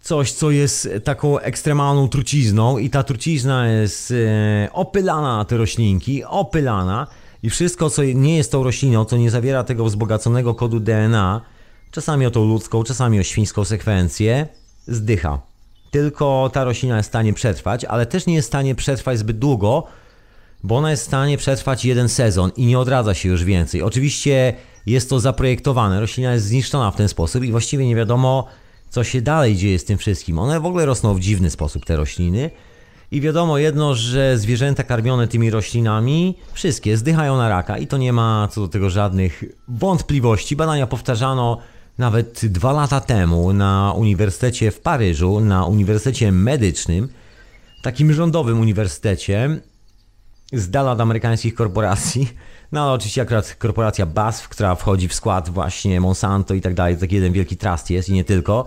coś, 0.01 0.33
co 0.33 0.51
jest 0.51 0.89
taką 1.05 1.39
ekstremalną 1.39 2.09
trucizną 2.09 2.79
i 2.79 2.91
ta 2.91 3.03
trucizna 3.03 3.69
jest 3.69 4.11
e, 4.11 4.73
opylana 4.73 5.37
na 5.37 5.45
te 5.45 5.57
roślinki, 5.57 6.25
opylana 6.25 7.07
i 7.47 7.51
wszystko, 7.51 7.91
co 7.91 8.03
nie 8.03 8.37
jest 8.37 8.53
tą 8.53 8.63
rośliną, 8.63 9.05
co 9.05 9.17
nie 9.17 9.31
zawiera 9.31 9.65
tego 9.65 9.85
wzbogaconego 9.85 10.55
kodu 10.55 10.81
DNA, 10.81 11.41
czasami 11.91 12.27
o 12.27 12.31
tą 12.31 12.45
ludzką, 12.45 12.85
czasami 12.85 13.21
o 13.21 13.23
świńską 13.23 13.65
sekwencję, 13.65 14.47
zdycha. 14.87 15.41
Tylko 15.91 16.51
ta 16.53 16.65
roślina 16.65 16.97
jest 16.97 17.09
w 17.09 17.13
stanie 17.13 17.33
przetrwać, 17.33 17.85
ale 17.85 18.07
też 18.07 18.27
nie 18.27 18.35
jest 18.35 18.49
w 18.49 18.51
stanie 18.51 18.75
przetrwać 18.75 19.19
zbyt 19.19 19.39
długo, 19.39 19.87
bo 20.63 20.77
ona 20.77 20.91
jest 20.91 21.03
w 21.03 21.07
stanie 21.07 21.39
przetrwać 21.39 21.85
jeden 21.85 22.09
sezon 22.09 22.51
i 22.57 22.67
nie 22.67 22.79
odradza 22.79 23.15
się 23.15 23.29
już 23.29 23.45
więcej. 23.45 23.83
Oczywiście 23.83 24.55
jest 24.87 25.11
to 25.11 25.21
zaprojektowane, 25.21 26.01
roślina 26.01 26.33
jest 26.33 26.47
zniszczona 26.47 26.91
w 26.91 26.97
ten 26.97 27.09
sposób 27.09 27.45
i 27.45 27.51
właściwie 27.51 27.87
nie 27.87 27.97
wiadomo, 27.97 28.47
co 28.91 29.05
się 29.05 29.23
dalej 29.23 29.57
dzieje 29.57 29.79
z 29.79 29.85
tym 29.85 29.99
wszystkim. 29.99 30.39
One 30.39 30.61
w 30.61 30.67
ogóle 30.67 30.87
rosną 30.87 31.15
w 31.15 31.21
dziwny 31.21 31.51
sposób, 31.51 31.85
te 31.85 31.97
rośliny. 31.97 32.51
I 33.11 33.21
wiadomo 33.21 33.59
jedno, 33.59 33.95
że 33.95 34.39
zwierzęta 34.39 34.83
karmione 34.83 35.29
tymi 35.29 35.51
roślinami, 35.51 36.35
wszystkie 36.53 36.97
zdychają 36.97 37.37
na 37.37 37.49
raka 37.49 37.79
i 37.79 37.87
to 37.87 37.99
nie 37.99 38.13
ma 38.13 38.49
co 38.51 38.61
do 38.61 38.69
tego 38.69 38.91
żadnych 38.91 39.45
wątpliwości. 39.69 40.57
Badania 40.57 40.87
powtarzano 40.87 41.59
nawet 41.99 42.47
dwa 42.47 42.73
lata 42.73 43.01
temu 43.01 43.53
na 43.53 43.93
Uniwersytecie 43.97 44.71
w 44.71 44.81
Paryżu, 44.81 45.41
na 45.41 45.65
Uniwersytecie 45.65 46.33
Medycznym, 46.33 47.09
takim 47.83 48.13
rządowym 48.13 48.61
uniwersytecie, 48.61 49.61
z 50.53 50.71
dala 50.71 50.93
od 50.93 51.01
amerykańskich 51.01 51.55
korporacji. 51.55 52.29
No 52.73 52.83
ale 52.83 52.93
oczywiście 52.93 53.23
akurat 53.23 53.57
korporacja 53.59 54.07
BASF, 54.07 54.49
która 54.49 54.75
wchodzi 54.75 55.09
w 55.09 55.15
skład 55.15 55.49
właśnie 55.49 56.01
Monsanto 56.01 56.55
i 56.55 56.61
tak 56.61 56.75
dalej, 56.75 56.97
taki 56.97 57.15
jeden 57.15 57.33
wielki 57.33 57.57
trust 57.57 57.91
jest 57.91 58.09
i 58.09 58.13
nie 58.13 58.25
tylko. 58.25 58.67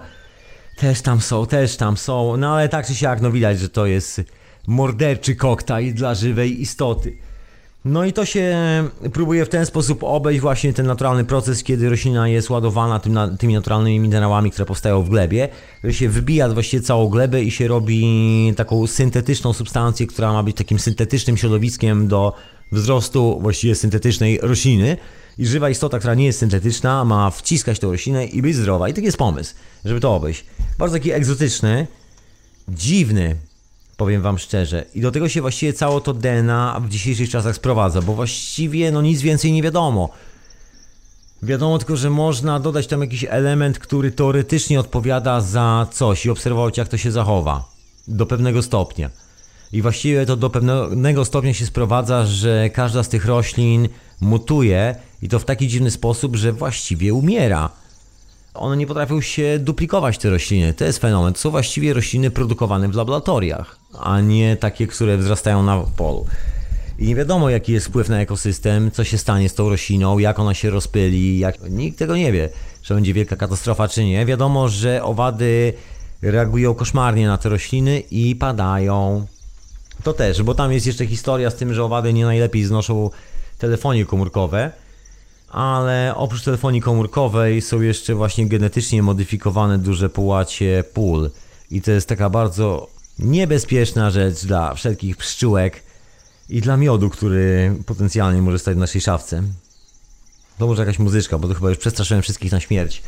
Też 0.79 1.01
tam 1.01 1.21
są, 1.21 1.45
też 1.45 1.77
tam 1.77 1.97
są, 1.97 2.37
no 2.37 2.53
ale 2.53 2.69
tak 2.69 2.87
czy 2.87 2.95
siak, 2.95 3.21
no 3.21 3.31
widać, 3.31 3.59
że 3.59 3.69
to 3.69 3.85
jest 3.85 4.21
morderczy 4.67 5.35
koktajl 5.35 5.93
dla 5.93 6.15
żywej 6.15 6.61
istoty. 6.61 7.17
No 7.85 8.05
i 8.05 8.13
to 8.13 8.25
się 8.25 8.57
próbuje 9.13 9.45
w 9.45 9.49
ten 9.49 9.65
sposób 9.65 10.03
obejść 10.03 10.41
właśnie 10.41 10.73
ten 10.73 10.85
naturalny 10.85 11.25
proces, 11.25 11.63
kiedy 11.63 11.89
roślina 11.89 12.27
jest 12.27 12.49
ładowana 12.49 12.99
tym, 12.99 13.19
tymi 13.39 13.53
naturalnymi 13.53 13.99
minerałami, 13.99 14.51
które 14.51 14.65
powstają 14.65 15.03
w 15.03 15.09
glebie, 15.09 15.49
że 15.83 15.93
się 15.93 16.09
wybija 16.09 16.49
właściwie 16.49 16.83
całą 16.83 17.07
glebę 17.07 17.43
i 17.43 17.51
się 17.51 17.67
robi 17.67 18.53
taką 18.57 18.87
syntetyczną 18.87 19.53
substancję, 19.53 20.07
która 20.07 20.33
ma 20.33 20.43
być 20.43 20.57
takim 20.57 20.79
syntetycznym 20.79 21.37
środowiskiem 21.37 22.07
do 22.07 22.33
wzrostu 22.71 23.39
właściwie 23.41 23.75
syntetycznej 23.75 24.39
rośliny. 24.41 24.97
I 25.39 25.47
żywa 25.47 25.69
istota, 25.69 25.99
która 25.99 26.15
nie 26.15 26.25
jest 26.25 26.39
syntetyczna, 26.39 27.05
ma 27.05 27.29
wciskać 27.29 27.79
tą 27.79 27.91
roślinę 27.91 28.25
i 28.25 28.41
być 28.41 28.55
zdrowa. 28.55 28.89
I 28.89 28.93
taki 28.93 29.05
jest 29.05 29.17
pomysł, 29.17 29.53
żeby 29.85 29.99
to 29.99 30.15
obejść. 30.15 30.45
Bardzo 30.77 30.95
taki 30.95 31.11
egzotyczny, 31.11 31.87
dziwny, 32.67 33.35
powiem 33.97 34.21
wam 34.21 34.37
szczerze. 34.37 34.85
I 34.95 35.01
do 35.01 35.11
tego 35.11 35.29
się 35.29 35.41
właściwie 35.41 35.73
całe 35.73 36.01
to 36.01 36.13
DNA 36.13 36.79
w 36.79 36.89
dzisiejszych 36.89 37.29
czasach 37.29 37.55
sprowadza, 37.55 38.01
bo 38.01 38.13
właściwie 38.13 38.91
no 38.91 39.01
nic 39.01 39.21
więcej 39.21 39.51
nie 39.51 39.63
wiadomo. 39.63 40.09
Wiadomo 41.43 41.77
tylko, 41.77 41.95
że 41.95 42.09
można 42.09 42.59
dodać 42.59 42.87
tam 42.87 43.01
jakiś 43.01 43.25
element, 43.29 43.79
który 43.79 44.11
teoretycznie 44.11 44.79
odpowiada 44.79 45.41
za 45.41 45.87
coś 45.91 46.25
i 46.25 46.29
obserwować 46.29 46.77
jak 46.77 46.87
to 46.87 46.97
się 46.97 47.11
zachowa. 47.11 47.69
Do 48.07 48.25
pewnego 48.25 48.61
stopnia. 48.61 49.09
I 49.71 49.81
właściwie 49.81 50.25
to 50.25 50.35
do 50.35 50.49
pewnego 50.49 51.25
stopnia 51.25 51.53
się 51.53 51.65
sprowadza, 51.65 52.25
że 52.25 52.69
każda 52.69 53.03
z 53.03 53.09
tych 53.09 53.25
roślin 53.25 53.89
mutuje 54.21 54.95
i 55.21 55.29
to 55.29 55.39
w 55.39 55.45
taki 55.45 55.67
dziwny 55.67 55.91
sposób, 55.91 56.35
że 56.35 56.53
właściwie 56.53 57.13
umiera. 57.13 57.69
One 58.53 58.77
nie 58.77 58.87
potrafią 58.87 59.21
się 59.21 59.59
duplikować, 59.59 60.17
te 60.17 60.29
rośliny. 60.29 60.73
To 60.73 60.85
jest 60.85 60.99
fenomen. 60.99 61.33
To 61.33 61.39
są 61.39 61.51
właściwie 61.51 61.93
rośliny 61.93 62.31
produkowane 62.31 62.87
w 62.87 62.95
laboratoriach, 62.95 63.77
a 63.99 64.21
nie 64.21 64.57
takie, 64.57 64.87
które 64.87 65.17
wzrastają 65.17 65.63
na 65.63 65.79
polu. 65.97 66.25
I 66.99 67.07
nie 67.07 67.15
wiadomo, 67.15 67.49
jaki 67.49 67.71
jest 67.71 67.87
wpływ 67.87 68.09
na 68.09 68.21
ekosystem, 68.21 68.91
co 68.91 69.03
się 69.03 69.17
stanie 69.17 69.49
z 69.49 69.53
tą 69.53 69.69
rośliną, 69.69 70.19
jak 70.19 70.39
ona 70.39 70.53
się 70.53 70.69
rozpyli, 70.69 71.39
jak... 71.39 71.69
nikt 71.69 71.99
tego 71.99 72.15
nie 72.15 72.31
wie, 72.31 72.49
czy 72.81 72.93
będzie 72.93 73.13
wielka 73.13 73.35
katastrofa, 73.35 73.87
czy 73.87 74.05
nie. 74.05 74.25
Wiadomo, 74.25 74.69
że 74.69 75.03
owady 75.03 75.73
reagują 76.21 76.75
koszmarnie 76.75 77.27
na 77.27 77.37
te 77.37 77.49
rośliny 77.49 77.99
i 77.99 78.35
padają. 78.35 79.25
To 80.03 80.13
też, 80.13 80.43
bo 80.43 80.55
tam 80.55 80.73
jest 80.73 80.87
jeszcze 80.87 81.07
historia 81.07 81.49
z 81.51 81.55
tym, 81.55 81.73
że 81.73 81.83
owady 81.83 82.13
nie 82.13 82.25
najlepiej 82.25 82.63
znoszą 82.63 83.09
telefonie 83.57 84.05
komórkowe, 84.05 84.71
ale 85.49 86.13
oprócz 86.15 86.43
telefonii 86.43 86.81
komórkowej 86.81 87.61
są 87.61 87.81
jeszcze 87.81 88.15
właśnie 88.15 88.47
genetycznie 88.47 89.03
modyfikowane 89.03 89.77
duże 89.77 90.09
połacie 90.09 90.83
pól. 90.93 91.29
I 91.71 91.81
to 91.81 91.91
jest 91.91 92.07
taka 92.07 92.29
bardzo 92.29 92.87
niebezpieczna 93.19 94.09
rzecz 94.11 94.45
dla 94.45 94.73
wszelkich 94.73 95.17
pszczółek 95.17 95.83
i 96.49 96.61
dla 96.61 96.77
miodu, 96.77 97.09
który 97.09 97.75
potencjalnie 97.85 98.41
może 98.41 98.59
stać 98.59 98.75
w 98.75 98.79
naszej 98.79 99.01
szafce. 99.01 99.43
To 100.57 100.67
może 100.67 100.81
jakaś 100.81 100.99
muzyczka, 100.99 101.37
bo 101.37 101.47
to 101.47 101.53
chyba 101.53 101.69
już 101.69 101.77
przestraszyłem 101.77 102.23
wszystkich 102.23 102.51
na 102.51 102.59
śmierć. 102.59 103.03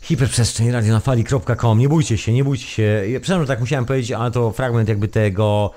Hiperprzestrzeń, 0.00 0.70
radionafali.com. 0.70 1.78
Nie 1.78 1.88
bójcie 1.88 2.18
się, 2.18 2.32
nie 2.32 2.44
bójcie 2.44 2.66
się. 2.66 3.02
Przepraszam, 3.06 3.42
że 3.42 3.46
tak 3.46 3.60
musiałem 3.60 3.84
powiedzieć, 3.84 4.12
ale 4.12 4.30
to 4.30 4.52
fragment 4.52 4.88
jakby 4.88 5.08
tego 5.08 5.70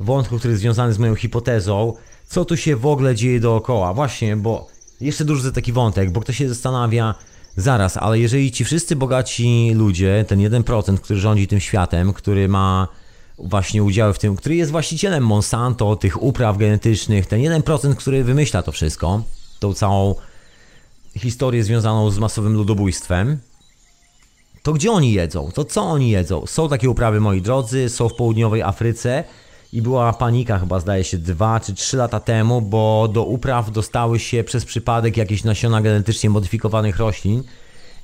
wątku, 0.00 0.38
który 0.38 0.52
jest 0.52 0.60
związany 0.60 0.92
z 0.92 0.98
moją 0.98 1.14
hipotezą. 1.14 1.94
Co 2.26 2.44
tu 2.44 2.56
się 2.56 2.76
w 2.76 2.86
ogóle 2.86 3.14
dzieje 3.14 3.40
dookoła? 3.40 3.94
Właśnie, 3.94 4.36
bo 4.36 4.75
jeszcze 5.00 5.24
duży 5.24 5.52
taki 5.52 5.72
wątek, 5.72 6.10
bo 6.10 6.20
ktoś 6.20 6.36
się 6.36 6.48
zastanawia, 6.48 7.14
zaraz, 7.56 7.96
ale 7.96 8.18
jeżeli 8.18 8.52
ci 8.52 8.64
wszyscy 8.64 8.96
bogaci 8.96 9.72
ludzie, 9.74 10.24
ten 10.28 10.38
1%, 10.38 10.98
który 10.98 11.20
rządzi 11.20 11.46
tym 11.46 11.60
światem, 11.60 12.12
który 12.12 12.48
ma 12.48 12.88
właśnie 13.38 13.82
udziały 13.82 14.14
w 14.14 14.18
tym, 14.18 14.36
który 14.36 14.56
jest 14.56 14.70
właścicielem 14.70 15.26
Monsanto, 15.26 15.96
tych 15.96 16.22
upraw 16.22 16.58
genetycznych, 16.58 17.26
ten 17.26 17.40
1%, 17.40 17.94
który 17.94 18.24
wymyśla 18.24 18.62
to 18.62 18.72
wszystko, 18.72 19.22
tą 19.58 19.74
całą 19.74 20.14
historię 21.18 21.64
związaną 21.64 22.10
z 22.10 22.18
masowym 22.18 22.54
ludobójstwem, 22.54 23.38
to 24.62 24.72
gdzie 24.72 24.92
oni 24.92 25.12
jedzą? 25.12 25.50
To 25.54 25.64
co 25.64 25.82
oni 25.82 26.10
jedzą? 26.10 26.46
Są 26.46 26.68
takie 26.68 26.90
uprawy, 26.90 27.20
moi 27.20 27.42
drodzy, 27.42 27.88
są 27.88 28.08
w 28.08 28.14
południowej 28.14 28.62
Afryce, 28.62 29.24
i 29.76 29.82
była 29.82 30.12
panika 30.12 30.58
chyba 30.58 30.80
zdaje 30.80 31.04
się 31.04 31.18
dwa 31.18 31.60
czy 31.60 31.74
trzy 31.74 31.96
lata 31.96 32.20
temu, 32.20 32.62
bo 32.62 33.08
do 33.12 33.24
upraw 33.24 33.70
dostały 33.70 34.18
się 34.18 34.44
przez 34.44 34.64
przypadek 34.64 35.16
jakieś 35.16 35.44
nasiona 35.44 35.82
genetycznie 35.82 36.30
modyfikowanych 36.30 36.98
roślin 36.98 37.42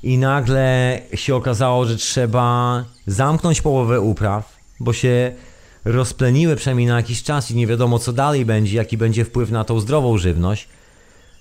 i 0.02 0.18
nagle 0.18 0.98
się 1.14 1.34
okazało, 1.34 1.84
że 1.84 1.96
trzeba 1.96 2.84
zamknąć 3.06 3.60
połowę 3.60 4.00
upraw, 4.00 4.56
bo 4.80 4.92
się 4.92 5.32
rozpleniły 5.84 6.56
przynajmniej 6.56 6.86
na 6.86 6.96
jakiś 6.96 7.22
czas 7.22 7.50
i 7.50 7.54
nie 7.56 7.66
wiadomo 7.66 7.98
co 7.98 8.12
dalej 8.12 8.44
będzie, 8.44 8.76
jaki 8.76 8.96
będzie 8.96 9.24
wpływ 9.24 9.50
na 9.50 9.64
tą 9.64 9.80
zdrową 9.80 10.18
żywność. 10.18 10.68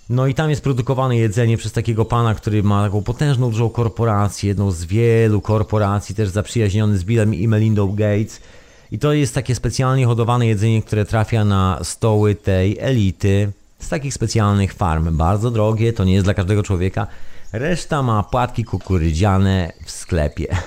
No 0.10 0.28
i 0.28 0.34
tam 0.34 0.50
jest 0.50 0.62
produkowane 0.62 1.18
jedzenie 1.18 1.58
przez 1.58 1.72
takiego 1.72 2.06
pana, 2.06 2.36
który 2.36 2.64
ma 2.64 2.84
taką 2.84 3.02
potężną, 3.02 3.50
dużą 3.52 3.70
korporację, 3.70 4.48
jedną 4.48 4.72
z 4.72 4.86
wielu 4.86 5.42
korporacji, 5.42 6.16
też 6.16 6.30
zaprzyjaźniony 6.30 6.98
z 6.98 7.04
Billem 7.04 7.36
i 7.36 7.48
Melindą 7.48 7.88
Gates. 7.96 8.42
I 8.92 9.00
to 9.00 9.14
jest 9.14 9.36
takie 9.36 9.56
specjalnie 9.56 10.06
hodowane 10.06 10.48
jedzenie, 10.48 10.82
które 10.82 11.06
trafia 11.06 11.46
na 11.46 11.80
stoły 11.84 12.36
tej 12.36 12.78
elity 12.80 13.52
z 13.80 13.90
takich 13.90 14.14
specjalnych 14.14 14.74
farm. 14.74 15.18
Bardzo 15.18 15.52
drogie, 15.52 15.94
to 15.94 16.04
nie 16.04 16.14
jest 16.14 16.26
dla 16.26 16.34
każdego 16.34 16.64
człowieka. 16.64 17.08
Reszta 17.54 18.04
ma 18.04 18.24
płatki 18.24 18.64
kukurydziane 18.64 19.74
w 19.86 19.92
sklepie. 19.92 20.58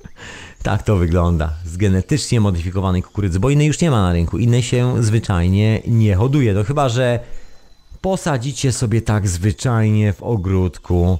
tak 0.62 0.82
to 0.82 0.96
wygląda. 0.96 1.52
Z 1.64 1.76
genetycznie 1.76 2.40
modyfikowanej 2.40 3.02
kukurydzy, 3.02 3.40
bo 3.40 3.50
innej 3.50 3.66
już 3.66 3.80
nie 3.80 3.90
ma 3.90 4.02
na 4.02 4.12
rynku. 4.12 4.38
Innej 4.38 4.62
się 4.62 5.02
zwyczajnie 5.02 5.82
nie 5.86 6.14
hoduje. 6.14 6.54
To 6.54 6.64
chyba, 6.64 6.88
że 6.88 7.20
posadzicie 8.00 8.72
sobie 8.72 9.02
tak 9.02 9.28
zwyczajnie 9.28 10.12
w 10.12 10.22
ogródku. 10.22 11.18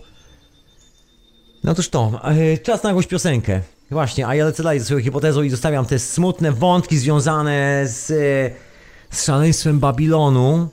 No 1.64 1.74
toż 1.74 1.88
to, 1.88 2.20
e, 2.24 2.58
czas 2.58 2.82
na 2.82 2.90
jakąś 2.90 3.06
piosenkę. 3.06 3.60
Właśnie, 3.90 4.26
a 4.26 4.34
ja 4.34 4.44
lecę 4.44 4.62
dalej 4.62 4.78
ze 4.80 4.84
swoją 4.84 5.00
hipotezą 5.00 5.42
i 5.42 5.50
zostawiam 5.50 5.86
te 5.86 5.98
smutne 5.98 6.52
wątki 6.52 6.98
związane 6.98 7.84
z, 7.86 8.10
e, 8.10 9.16
z 9.16 9.24
szaleństwem 9.24 9.80
Babilonu. 9.80 10.68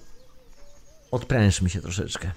Odprężmy 1.12 1.70
się 1.70 1.82
troszeczkę. 1.82 2.32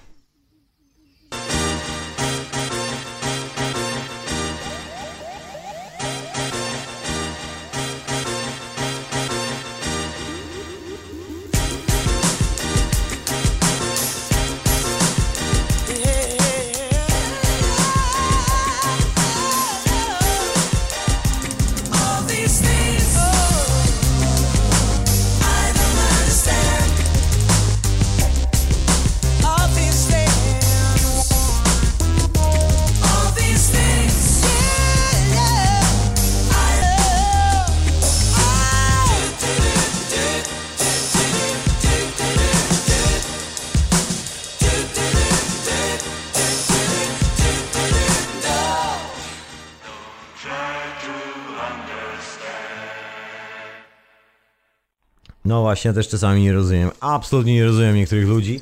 No 55.49 55.61
właśnie, 55.61 55.89
ja 55.89 55.93
też 55.95 56.07
czasami 56.07 56.43
nie 56.43 56.53
rozumiem. 56.53 56.91
Absolutnie 56.99 57.53
nie 57.53 57.65
rozumiem 57.65 57.95
niektórych 57.95 58.27
ludzi. 58.27 58.61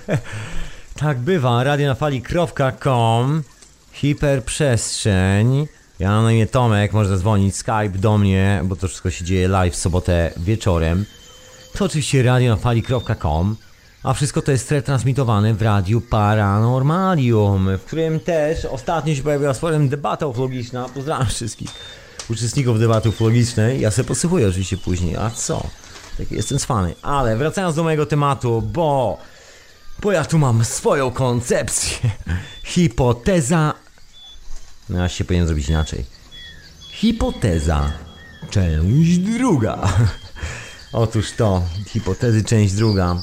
tak 1.00 1.18
bywa. 1.18 1.64
Radionafali.com 1.64 3.42
Hiperprzestrzeń. 3.92 5.66
Ja 5.98 6.10
mam 6.10 6.24
na 6.24 6.32
imię 6.32 6.46
Tomek, 6.46 6.92
można 6.92 7.16
dzwonić 7.16 7.56
Skype 7.56 7.88
do 7.88 8.18
mnie, 8.18 8.60
bo 8.64 8.76
to 8.76 8.88
wszystko 8.88 9.10
się 9.10 9.24
dzieje 9.24 9.48
live 9.48 9.74
w 9.74 9.76
sobotę 9.76 10.30
wieczorem. 10.36 11.04
To 11.74 11.84
oczywiście 11.84 12.22
radionafali.com 12.22 13.56
a 14.02 14.14
wszystko 14.14 14.42
to 14.42 14.52
jest 14.52 14.70
retransmitowane 14.70 15.54
w 15.54 15.62
Radiu 15.62 16.00
Paranormalium, 16.00 17.68
w 17.78 17.84
którym 17.84 18.20
też 18.20 18.64
ostatnio 18.64 19.14
się 19.14 19.22
pojawiła 19.22 19.54
sporem 19.54 19.88
debata 19.88 20.26
ufologiczna. 20.26 20.88
Pozdrawiam 20.94 21.26
wszystkich 21.26 21.70
uczestników 22.30 22.78
debaty 22.78 23.08
ufologicznej. 23.08 23.80
Ja 23.80 23.90
sobie 23.90 24.08
posypuję 24.08 24.48
oczywiście 24.48 24.76
później, 24.76 25.16
a 25.16 25.30
co? 25.30 25.66
Taki 26.18 26.34
jestem 26.34 26.58
cwany. 26.58 26.94
Ale 27.02 27.36
wracając 27.36 27.76
do 27.76 27.82
mojego 27.82 28.06
tematu, 28.06 28.62
bo... 28.62 29.18
Bo 30.02 30.12
ja 30.12 30.24
tu 30.24 30.38
mam 30.38 30.64
swoją 30.64 31.10
koncepcję. 31.10 32.10
Hipoteza... 32.64 33.74
No 34.88 34.98
ja 34.98 35.08
się 35.08 35.24
powinien 35.24 35.46
zrobić 35.46 35.68
inaczej. 35.68 36.04
Hipoteza. 36.92 37.92
Część 38.50 39.18
druga. 39.18 39.78
Otóż 40.92 41.32
to, 41.32 41.62
hipotezy 41.86 42.44
część 42.44 42.74
druga. 42.74 43.22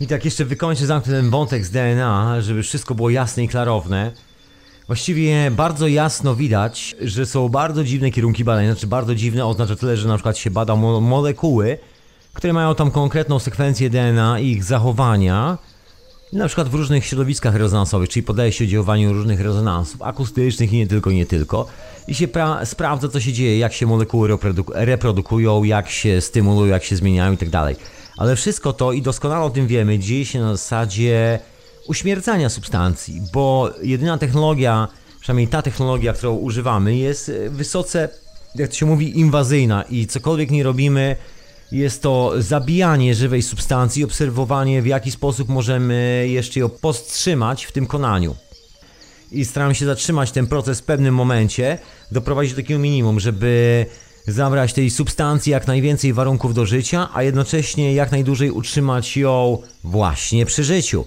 I 0.00 0.06
tak 0.06 0.24
jeszcze 0.24 0.44
wykończę, 0.44 0.86
zamknę 0.86 1.12
ten 1.12 1.30
wątek 1.30 1.64
z 1.64 1.70
DNA, 1.70 2.40
żeby 2.40 2.62
wszystko 2.62 2.94
było 2.94 3.10
jasne 3.10 3.42
i 3.44 3.48
klarowne. 3.48 4.12
Właściwie 4.86 5.50
bardzo 5.50 5.88
jasno 5.88 6.34
widać, 6.36 6.96
że 7.00 7.26
są 7.26 7.48
bardzo 7.48 7.84
dziwne 7.84 8.10
kierunki 8.10 8.44
badań. 8.44 8.66
Znaczy 8.66 8.86
bardzo 8.86 9.14
dziwne 9.14 9.46
oznacza 9.46 9.76
tyle, 9.76 9.96
że 9.96 10.08
na 10.08 10.14
przykład 10.14 10.38
się 10.38 10.50
bada 10.50 10.76
mo- 10.76 11.00
molekuły, 11.00 11.78
które 12.34 12.52
mają 12.52 12.74
tam 12.74 12.90
konkretną 12.90 13.38
sekwencję 13.38 13.90
DNA 13.90 14.40
i 14.40 14.46
ich 14.46 14.64
zachowania. 14.64 15.58
Na 16.32 16.46
przykład 16.46 16.68
w 16.68 16.74
różnych 16.74 17.06
środowiskach 17.06 17.54
rezonansowych, 17.54 18.08
czyli 18.08 18.22
podaje 18.22 18.52
się 18.52 18.64
oddziaływaniu 18.64 19.12
różnych 19.12 19.40
rezonansów 19.40 20.02
akustycznych 20.02 20.72
i 20.72 20.76
nie 20.76 20.86
tylko, 20.86 21.10
nie 21.10 21.26
tylko. 21.26 21.66
I 22.08 22.14
się 22.14 22.28
pra- 22.28 22.66
sprawdza, 22.66 23.08
co 23.08 23.20
się 23.20 23.32
dzieje, 23.32 23.58
jak 23.58 23.72
się 23.72 23.86
molekuły 23.86 24.28
reprodu- 24.28 24.72
reprodukują, 24.74 25.64
jak 25.64 25.90
się 25.90 26.20
stymulują, 26.20 26.72
jak 26.72 26.84
się 26.84 26.96
zmieniają 26.96 27.32
i 27.32 27.36
tak. 27.36 27.76
Ale 28.16 28.36
wszystko 28.36 28.72
to, 28.72 28.92
i 28.92 29.02
doskonale 29.02 29.44
o 29.44 29.50
tym 29.50 29.66
wiemy, 29.66 29.98
dzieje 29.98 30.24
się 30.24 30.40
na 30.40 30.56
zasadzie 30.56 31.38
uśmiercania 31.88 32.48
substancji, 32.48 33.22
bo 33.32 33.70
jedyna 33.82 34.18
technologia, 34.18 34.88
przynajmniej 35.20 35.48
ta 35.48 35.62
technologia, 35.62 36.12
którą 36.12 36.34
używamy, 36.34 36.96
jest 36.96 37.28
e, 37.28 37.50
wysoce, 37.50 38.08
jak 38.54 38.70
to 38.70 38.76
się 38.76 38.86
mówi, 38.86 39.18
inwazyjna 39.20 39.82
i 39.82 40.06
cokolwiek 40.06 40.50
nie 40.50 40.62
robimy, 40.62 41.16
jest 41.72 42.02
to 42.02 42.32
zabijanie 42.38 43.14
żywej 43.14 43.42
substancji, 43.42 44.04
obserwowanie 44.04 44.82
w 44.82 44.86
jaki 44.86 45.10
sposób 45.10 45.48
możemy 45.48 46.26
jeszcze 46.28 46.60
ją 46.60 46.68
powstrzymać 46.68 47.64
w 47.64 47.72
tym 47.72 47.86
konaniu. 47.86 48.36
I 49.32 49.44
staram 49.44 49.74
się 49.74 49.86
zatrzymać 49.86 50.30
ten 50.30 50.46
proces 50.46 50.80
w 50.80 50.84
pewnym 50.84 51.14
momencie, 51.14 51.78
doprowadzić 52.12 52.52
do 52.52 52.62
takiego 52.62 52.80
minimum, 52.80 53.20
żeby 53.20 53.86
zabrać 54.26 54.72
tej 54.72 54.90
substancji 54.90 55.52
jak 55.52 55.66
najwięcej 55.66 56.12
warunków 56.12 56.54
do 56.54 56.66
życia, 56.66 57.08
a 57.14 57.22
jednocześnie 57.22 57.94
jak 57.94 58.12
najdłużej 58.12 58.50
utrzymać 58.50 59.16
ją 59.16 59.58
właśnie 59.84 60.46
przy 60.46 60.64
życiu. 60.64 61.04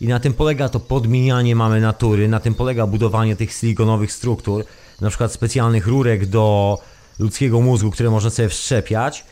I 0.00 0.06
na 0.06 0.20
tym 0.20 0.32
polega 0.32 0.68
to 0.68 0.80
podmienianie 0.80 1.56
mamy 1.56 1.80
natury, 1.80 2.28
na 2.28 2.40
tym 2.40 2.54
polega 2.54 2.86
budowanie 2.86 3.36
tych 3.36 3.52
silikonowych 3.52 4.12
struktur, 4.12 4.64
na 5.00 5.08
przykład 5.08 5.32
specjalnych 5.32 5.86
rurek 5.86 6.26
do 6.26 6.78
ludzkiego 7.18 7.60
mózgu, 7.60 7.90
które 7.90 8.10
można 8.10 8.30
sobie 8.30 8.48
wszczepiać 8.48 9.24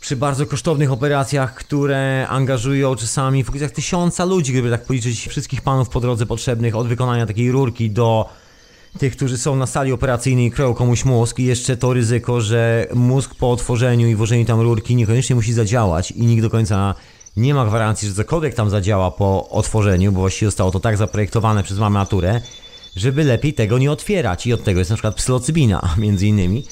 przy 0.00 0.16
bardzo 0.16 0.46
kosztownych 0.46 0.92
operacjach, 0.92 1.54
które 1.54 2.28
angażują 2.28 2.96
czasami 2.96 3.44
w 3.44 3.48
okolicach 3.48 3.70
tysiąca 3.70 4.24
ludzi, 4.24 4.52
gdyby 4.52 4.70
tak 4.70 4.84
policzyć 4.84 5.28
wszystkich 5.28 5.62
panów 5.62 5.88
po 5.88 6.00
drodze 6.00 6.26
potrzebnych 6.26 6.76
od 6.76 6.88
wykonania 6.88 7.26
takiej 7.26 7.52
rurki 7.52 7.90
do 7.90 8.28
tych, 8.98 9.16
którzy 9.16 9.38
są 9.38 9.56
na 9.56 9.66
sali 9.66 9.92
operacyjnej 9.92 10.46
i 10.46 10.50
kroją 10.50 10.74
komuś 10.74 11.04
mózg 11.04 11.38
i 11.38 11.44
jeszcze 11.44 11.76
to 11.76 11.92
ryzyko, 11.92 12.40
że 12.40 12.86
mózg 12.94 13.34
po 13.34 13.50
otworzeniu 13.50 14.08
i 14.08 14.14
włożeniu 14.14 14.44
tam 14.44 14.60
rurki 14.60 14.96
niekoniecznie 14.96 15.36
musi 15.36 15.52
zadziałać 15.52 16.10
i 16.10 16.26
nikt 16.26 16.42
do 16.42 16.50
końca 16.50 16.94
nie 17.36 17.54
ma 17.54 17.66
gwarancji, 17.66 18.08
że 18.08 18.14
cokolwiek 18.14 18.54
tam 18.54 18.70
zadziała 18.70 19.10
po 19.10 19.48
otworzeniu, 19.48 20.12
bo 20.12 20.20
właściwie 20.20 20.48
zostało 20.48 20.70
to 20.70 20.80
tak 20.80 20.96
zaprojektowane 20.96 21.62
przez 21.62 21.78
mamę 21.78 21.98
naturę, 21.98 22.40
żeby 22.96 23.24
lepiej 23.24 23.54
tego 23.54 23.78
nie 23.78 23.92
otwierać 23.92 24.46
i 24.46 24.52
od 24.52 24.64
tego 24.64 24.78
jest 24.78 24.90
na 24.90 24.96
przykład 24.96 25.14
psylocybina 25.14 25.94
między 25.98 26.26
innymi. 26.26 26.64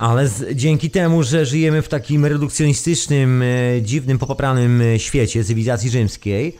Ale 0.00 0.28
z, 0.28 0.56
dzięki 0.56 0.90
temu, 0.90 1.22
że 1.22 1.46
żyjemy 1.46 1.82
w 1.82 1.88
takim 1.88 2.26
redukcjonistycznym, 2.26 3.42
e, 3.42 3.46
dziwnym, 3.82 4.18
popapranym 4.18 4.82
e, 4.82 4.98
świecie 4.98 5.44
cywilizacji 5.44 5.90
rzymskiej, 5.90 6.56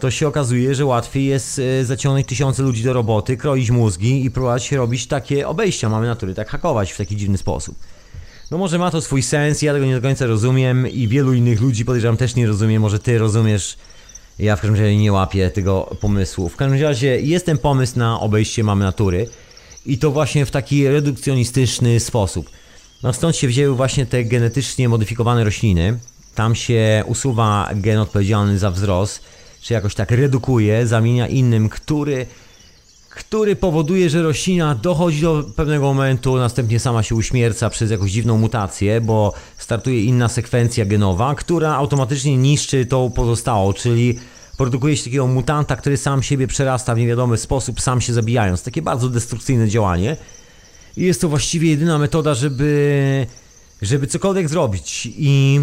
to 0.00 0.10
się 0.10 0.28
okazuje, 0.28 0.74
że 0.74 0.86
łatwiej 0.86 1.24
jest 1.26 1.58
e, 1.58 1.84
zaciągnąć 1.84 2.26
tysiące 2.26 2.62
ludzi 2.62 2.84
do 2.84 2.92
roboty, 2.92 3.36
kroić 3.36 3.70
mózgi 3.70 4.24
i 4.24 4.30
próbować 4.30 4.72
robić 4.72 5.06
takie 5.06 5.48
obejścia 5.48 5.88
mamy 5.88 6.06
natury, 6.06 6.34
tak 6.34 6.48
hakować 6.48 6.92
w 6.92 6.96
taki 6.96 7.16
dziwny 7.16 7.38
sposób. 7.38 7.74
No 8.50 8.58
może 8.58 8.78
ma 8.78 8.90
to 8.90 9.00
swój 9.00 9.22
sens, 9.22 9.62
ja 9.62 9.72
tego 9.72 9.86
nie 9.86 9.94
do 9.94 10.02
końca 10.02 10.26
rozumiem 10.26 10.88
i 10.88 11.08
wielu 11.08 11.32
innych 11.32 11.60
ludzi 11.60 11.84
podejrzewam 11.84 12.16
też 12.16 12.34
nie 12.34 12.46
rozumie, 12.46 12.80
może 12.80 12.98
ty 12.98 13.18
rozumiesz. 13.18 13.76
Ja 14.38 14.56
w 14.56 14.60
każdym 14.60 14.80
razie 14.80 14.96
nie 14.96 15.12
łapię 15.12 15.50
tego 15.50 15.96
pomysłu. 16.00 16.48
W 16.48 16.56
każdym 16.56 16.82
razie 16.82 17.20
jest 17.20 17.46
ten 17.46 17.58
pomysł 17.58 17.98
na 17.98 18.20
obejście 18.20 18.64
mamy 18.64 18.84
natury 18.84 19.28
i 19.88 19.98
to 19.98 20.10
właśnie 20.10 20.46
w 20.46 20.50
taki 20.50 20.88
redukcjonistyczny 20.88 22.00
sposób. 22.00 22.50
No 23.02 23.12
stąd 23.12 23.36
się 23.36 23.48
wzięły 23.48 23.76
właśnie 23.76 24.06
te 24.06 24.24
genetycznie 24.24 24.88
modyfikowane 24.88 25.44
rośliny. 25.44 25.98
Tam 26.34 26.54
się 26.54 27.04
usuwa 27.06 27.70
gen 27.74 27.98
odpowiedzialny 27.98 28.58
za 28.58 28.70
wzrost, 28.70 29.22
czy 29.60 29.74
jakoś 29.74 29.94
tak 29.94 30.10
redukuje, 30.10 30.86
zamienia 30.86 31.28
innym, 31.28 31.68
który, 31.68 32.26
który 33.10 33.56
powoduje, 33.56 34.10
że 34.10 34.22
roślina 34.22 34.74
dochodzi 34.74 35.20
do 35.20 35.44
pewnego 35.56 35.84
momentu, 35.84 36.36
następnie 36.36 36.80
sama 36.80 37.02
się 37.02 37.14
uśmierca 37.14 37.70
przez 37.70 37.90
jakąś 37.90 38.10
dziwną 38.10 38.38
mutację, 38.38 39.00
bo 39.00 39.32
startuje 39.58 40.04
inna 40.04 40.28
sekwencja 40.28 40.84
genowa, 40.84 41.34
która 41.34 41.74
automatycznie 41.74 42.36
niszczy 42.36 42.86
tą 42.86 43.10
pozostałą, 43.10 43.72
czyli 43.72 44.18
produkuje 44.58 44.96
się 44.96 45.04
takiego 45.04 45.26
mutanta, 45.26 45.76
który 45.76 45.96
sam 45.96 46.22
siebie 46.22 46.46
przerasta 46.46 46.94
w 46.94 46.98
niewiadomy 46.98 47.38
sposób, 47.38 47.80
sam 47.80 48.00
się 48.00 48.12
zabijając. 48.12 48.62
Takie 48.62 48.82
bardzo 48.82 49.08
destrukcyjne 49.08 49.68
działanie. 49.68 50.16
I 50.96 51.02
jest 51.02 51.20
to 51.20 51.28
właściwie 51.28 51.70
jedyna 51.70 51.98
metoda, 51.98 52.34
żeby, 52.34 53.26
żeby 53.82 54.06
cokolwiek 54.06 54.48
zrobić. 54.48 55.08
I 55.16 55.60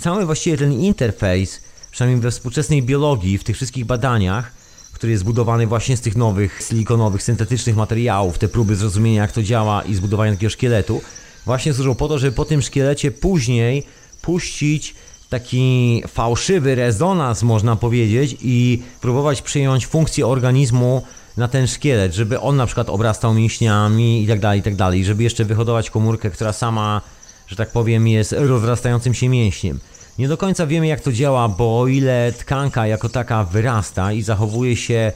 cały 0.00 0.26
właściwie 0.26 0.56
ten 0.56 0.72
interfejs, 0.72 1.60
przynajmniej 1.90 2.22
we 2.22 2.30
współczesnej 2.30 2.82
biologii, 2.82 3.38
w 3.38 3.44
tych 3.44 3.56
wszystkich 3.56 3.84
badaniach, 3.84 4.52
który 4.92 5.12
jest 5.12 5.20
zbudowany 5.20 5.66
właśnie 5.66 5.96
z 5.96 6.00
tych 6.00 6.16
nowych 6.16 6.62
silikonowych, 6.68 7.22
syntetycznych 7.22 7.76
materiałów, 7.76 8.38
te 8.38 8.48
próby 8.48 8.76
zrozumienia 8.76 9.22
jak 9.22 9.32
to 9.32 9.42
działa 9.42 9.82
i 9.82 9.94
zbudowania 9.94 10.32
takiego 10.32 10.50
szkieletu, 10.50 11.02
właśnie 11.44 11.74
służą 11.74 11.94
po 11.94 12.08
to, 12.08 12.18
żeby 12.18 12.36
po 12.36 12.44
tym 12.44 12.62
szkielecie 12.62 13.10
później 13.10 13.86
puścić 14.22 14.94
taki 15.30 16.02
fałszywy 16.08 16.74
rezonans, 16.74 17.42
można 17.42 17.76
powiedzieć, 17.76 18.36
i 18.42 18.82
próbować 19.00 19.42
przyjąć 19.42 19.86
funkcję 19.86 20.26
organizmu 20.26 21.02
na 21.36 21.48
ten 21.48 21.66
szkielet, 21.66 22.14
żeby 22.14 22.40
on 22.40 22.56
na 22.56 22.66
przykład 22.66 22.88
obrastał 22.88 23.34
mięśniami 23.34 24.24
i 24.24 24.26
tak 24.26 24.40
dalej, 24.40 24.60
i 24.60 24.62
tak 24.62 24.74
dalej, 24.74 25.04
żeby 25.04 25.22
jeszcze 25.22 25.44
wyhodować 25.44 25.90
komórkę, 25.90 26.30
która 26.30 26.52
sama, 26.52 27.00
że 27.46 27.56
tak 27.56 27.70
powiem, 27.70 28.08
jest 28.08 28.32
rozrastającym 28.38 29.14
się 29.14 29.28
mięśniem. 29.28 29.80
Nie 30.18 30.28
do 30.28 30.36
końca 30.36 30.66
wiemy 30.66 30.86
jak 30.86 31.00
to 31.00 31.12
działa, 31.12 31.48
bo 31.48 31.80
o 31.80 31.86
ile 31.86 32.32
tkanka 32.32 32.86
jako 32.86 33.08
taka 33.08 33.44
wyrasta 33.44 34.12
i 34.12 34.22
zachowuje 34.22 34.76
się 34.76 35.12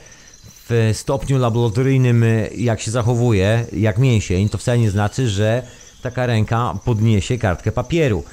w 0.69 0.91
stopniu 0.93 1.39
laboratoryjnym, 1.39 2.25
jak 2.57 2.81
się 2.81 2.91
zachowuje, 2.91 3.67
jak 3.73 3.99
mięsień, 3.99 4.49
to 4.49 4.59
wcale 4.59 4.79
nie 4.79 4.91
znaczy, 4.91 5.29
że 5.29 5.63
taka 6.03 6.27
ręka 6.27 6.79
podniesie 6.85 7.39
kartkę 7.39 7.73
papieru. 7.73 8.25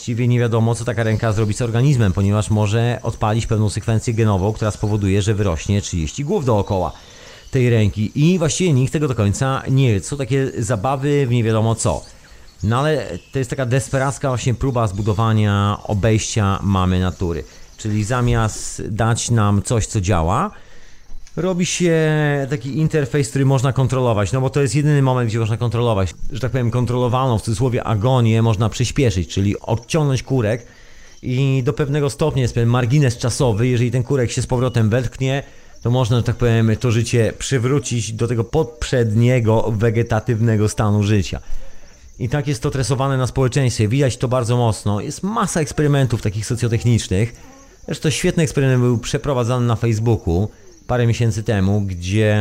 Właściwie 0.00 0.28
nie 0.28 0.38
wiadomo, 0.38 0.74
co 0.74 0.84
taka 0.84 1.02
ręka 1.02 1.32
zrobi 1.32 1.54
z 1.54 1.62
organizmem, 1.62 2.12
ponieważ 2.12 2.50
może 2.50 3.00
odpalić 3.02 3.46
pewną 3.46 3.70
sekwencję 3.70 4.14
genową, 4.14 4.52
która 4.52 4.70
spowoduje, 4.70 5.22
że 5.22 5.34
wyrośnie 5.34 5.82
30 5.82 6.24
głów 6.24 6.44
dookoła 6.44 6.92
tej 7.50 7.70
ręki. 7.70 8.12
I 8.14 8.38
właściwie 8.38 8.72
nikt 8.72 8.92
tego 8.92 9.08
do 9.08 9.14
końca 9.14 9.62
nie 9.70 9.94
wie. 9.94 10.00
Są 10.00 10.16
takie 10.16 10.50
zabawy 10.58 11.26
w 11.26 11.30
nie 11.30 11.44
wiadomo 11.44 11.74
co. 11.74 12.04
No 12.62 12.78
ale 12.78 13.18
to 13.32 13.38
jest 13.38 13.50
taka 13.50 13.66
desperacka 13.66 14.28
właśnie 14.28 14.54
próba 14.54 14.86
zbudowania 14.86 15.78
obejścia 15.84 16.58
mamy 16.62 17.00
natury. 17.00 17.44
Czyli 17.76 18.04
zamiast 18.04 18.82
dać 18.88 19.30
nam 19.30 19.62
coś, 19.62 19.86
co 19.86 20.00
działa, 20.00 20.50
robi 21.40 21.66
się 21.66 21.96
taki 22.50 22.78
interfejs, 22.78 23.28
który 23.30 23.44
można 23.44 23.72
kontrolować, 23.72 24.32
no 24.32 24.40
bo 24.40 24.50
to 24.50 24.62
jest 24.62 24.74
jedyny 24.74 25.02
moment, 25.02 25.28
gdzie 25.28 25.38
można 25.38 25.56
kontrolować, 25.56 26.14
że 26.32 26.40
tak 26.40 26.50
powiem, 26.50 26.70
kontrolowaną 26.70 27.38
w 27.38 27.42
cudzysłowie 27.42 27.84
agonię 27.84 28.42
można 28.42 28.68
przyspieszyć, 28.68 29.28
czyli 29.28 29.60
odciągnąć 29.60 30.22
kurek 30.22 30.66
i 31.22 31.62
do 31.64 31.72
pewnego 31.72 32.10
stopnia 32.10 32.42
jest 32.42 32.54
pewien 32.54 32.68
margines 32.68 33.18
czasowy, 33.18 33.68
jeżeli 33.68 33.90
ten 33.90 34.02
kurek 34.02 34.30
się 34.30 34.42
z 34.42 34.46
powrotem 34.46 34.90
wetknie, 34.90 35.42
to 35.82 35.90
można, 35.90 36.16
że 36.16 36.22
tak 36.22 36.36
powiem, 36.36 36.76
to 36.80 36.90
życie 36.90 37.32
przywrócić 37.38 38.12
do 38.12 38.28
tego 38.28 38.44
poprzedniego 38.44 39.72
wegetatywnego 39.76 40.68
stanu 40.68 41.02
życia. 41.02 41.40
I 42.18 42.28
tak 42.28 42.48
jest 42.48 42.62
to 42.62 42.70
tresowane 42.70 43.16
na 43.16 43.26
społeczeństwie, 43.26 43.88
widać 43.88 44.16
to 44.16 44.28
bardzo 44.28 44.56
mocno. 44.56 45.00
Jest 45.00 45.22
masa 45.22 45.60
eksperymentów 45.60 46.22
takich 46.22 46.46
socjotechnicznych. 46.46 47.34
Zresztą 47.84 48.10
świetny 48.10 48.42
eksperyment 48.42 48.80
był 48.80 48.98
przeprowadzany 48.98 49.66
na 49.66 49.76
Facebooku 49.76 50.48
parę 50.90 51.06
miesięcy 51.06 51.42
temu, 51.42 51.80
gdzie 51.80 52.38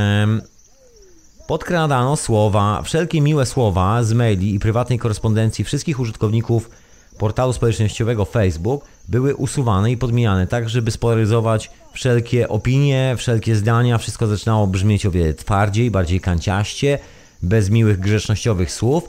podkradano 1.47 2.15
słowa, 2.15 2.81
wszelkie 2.81 3.21
miłe 3.21 3.45
słowa 3.45 4.03
z 4.03 4.13
maili 4.13 4.55
i 4.55 4.59
prywatnej 4.59 4.99
korespondencji 4.99 5.63
wszystkich 5.63 5.99
użytkowników 5.99 6.69
portalu 7.17 7.53
społecznościowego 7.53 8.25
Facebook 8.25 8.85
były 9.07 9.35
usuwane 9.35 9.91
i 9.91 9.97
podmijane, 9.97 10.47
tak 10.47 10.69
żeby 10.69 10.91
spolaryzować 10.91 11.71
wszelkie 11.93 12.47
opinie, 12.47 13.15
wszelkie 13.17 13.55
zdania, 13.55 13.97
wszystko 13.97 14.27
zaczynało 14.27 14.67
brzmieć 14.67 15.05
o 15.05 15.11
wiele 15.11 15.33
twardziej, 15.33 15.91
bardziej 15.91 16.19
kanciaście, 16.19 16.99
bez 17.41 17.69
miłych 17.69 17.99
grzecznościowych 17.99 18.71
słów. 18.71 19.03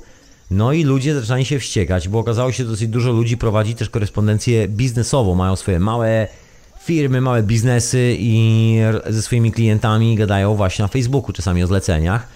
No 0.50 0.72
i 0.72 0.84
ludzie 0.84 1.14
zaczynali 1.14 1.44
się 1.44 1.58
wściekać, 1.58 2.08
bo 2.08 2.18
okazało 2.18 2.52
się, 2.52 2.64
że 2.64 2.70
dosyć 2.70 2.88
dużo 2.88 3.12
ludzi 3.12 3.36
prowadzi 3.36 3.74
też 3.74 3.90
korespondencję 3.90 4.68
biznesową, 4.68 5.34
mają 5.34 5.56
swoje 5.56 5.80
małe 5.80 6.28
firmy, 6.84 7.20
małe 7.20 7.42
biznesy 7.42 8.16
i 8.18 8.76
ze 9.06 9.22
swoimi 9.22 9.52
klientami 9.52 10.16
gadają 10.16 10.54
właśnie 10.54 10.82
na 10.82 10.88
Facebooku, 10.88 11.32
czasami 11.32 11.62
o 11.62 11.66
zleceniach. 11.66 12.28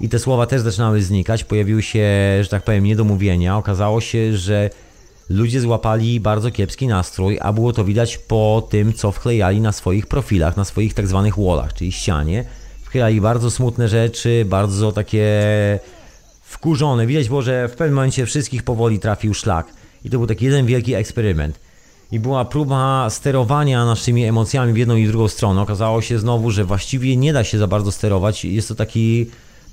I 0.00 0.08
te 0.08 0.18
słowa 0.18 0.46
też 0.46 0.60
zaczynały 0.60 1.02
znikać, 1.02 1.44
pojawiły 1.44 1.82
się, 1.82 2.08
że 2.42 2.48
tak 2.48 2.62
powiem, 2.62 2.84
niedomówienia. 2.84 3.56
Okazało 3.56 4.00
się, 4.00 4.36
że 4.36 4.70
ludzie 5.28 5.60
złapali 5.60 6.20
bardzo 6.20 6.50
kiepski 6.50 6.86
nastrój, 6.86 7.38
a 7.42 7.52
było 7.52 7.72
to 7.72 7.84
widać 7.84 8.18
po 8.18 8.68
tym, 8.70 8.92
co 8.92 9.12
wklejali 9.12 9.60
na 9.60 9.72
swoich 9.72 10.06
profilach, 10.06 10.56
na 10.56 10.64
swoich 10.64 10.94
tak 10.94 11.06
zwanych 11.06 11.38
wallach, 11.38 11.74
czyli 11.74 11.92
ścianie. 11.92 12.44
Wklejali 12.82 13.20
bardzo 13.20 13.50
smutne 13.50 13.88
rzeczy, 13.88 14.44
bardzo 14.48 14.92
takie 14.92 15.38
wkurzone. 16.42 17.06
Widać 17.06 17.28
było, 17.28 17.42
że 17.42 17.68
w 17.68 17.76
pewnym 17.76 17.94
momencie 17.94 18.26
wszystkich 18.26 18.62
powoli 18.62 18.98
trafił 18.98 19.34
szlak. 19.34 19.66
I 20.04 20.10
to 20.10 20.18
był 20.18 20.26
taki 20.26 20.44
jeden 20.44 20.66
wielki 20.66 20.94
eksperyment. 20.94 21.67
I 22.12 22.20
była 22.20 22.44
próba 22.44 23.10
sterowania 23.10 23.84
naszymi 23.84 24.24
emocjami 24.24 24.72
w 24.72 24.76
jedną 24.76 24.96
i 24.96 25.06
drugą 25.06 25.28
stronę. 25.28 25.60
Okazało 25.60 26.02
się 26.02 26.18
znowu, 26.18 26.50
że 26.50 26.64
właściwie 26.64 27.16
nie 27.16 27.32
da 27.32 27.44
się 27.44 27.58
za 27.58 27.66
bardzo 27.66 27.92
sterować. 27.92 28.44
Jest 28.44 28.68
to 28.68 28.74
taki 28.74 29.26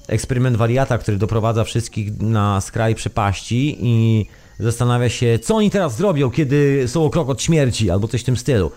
eksperyment 0.07 0.57
wariata, 0.57 0.97
który 0.97 1.17
doprowadza 1.17 1.63
wszystkich 1.63 2.19
na 2.19 2.61
skraj 2.61 2.95
przepaści 2.95 3.77
i 3.79 4.25
zastanawia 4.59 5.09
się, 5.09 5.39
co 5.39 5.55
oni 5.55 5.71
teraz 5.71 5.95
zrobią, 5.95 6.31
kiedy 6.31 6.83
są 6.88 7.05
o 7.05 7.09
krok 7.09 7.29
od 7.29 7.41
śmierci, 7.41 7.91
albo 7.91 8.07
coś 8.07 8.21
w 8.21 8.23
tym 8.23 8.38
stylu. 8.38 8.71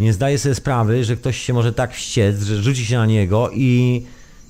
Nie 0.00 0.12
zdaje 0.12 0.38
sobie 0.38 0.54
sprawy, 0.54 1.04
że 1.04 1.16
ktoś 1.16 1.38
się 1.38 1.52
może 1.52 1.72
tak 1.72 1.94
wściec, 1.94 2.42
że 2.42 2.62
rzuci 2.62 2.86
się 2.86 2.96
na 2.96 3.06
niego 3.06 3.50
i, 3.54 4.02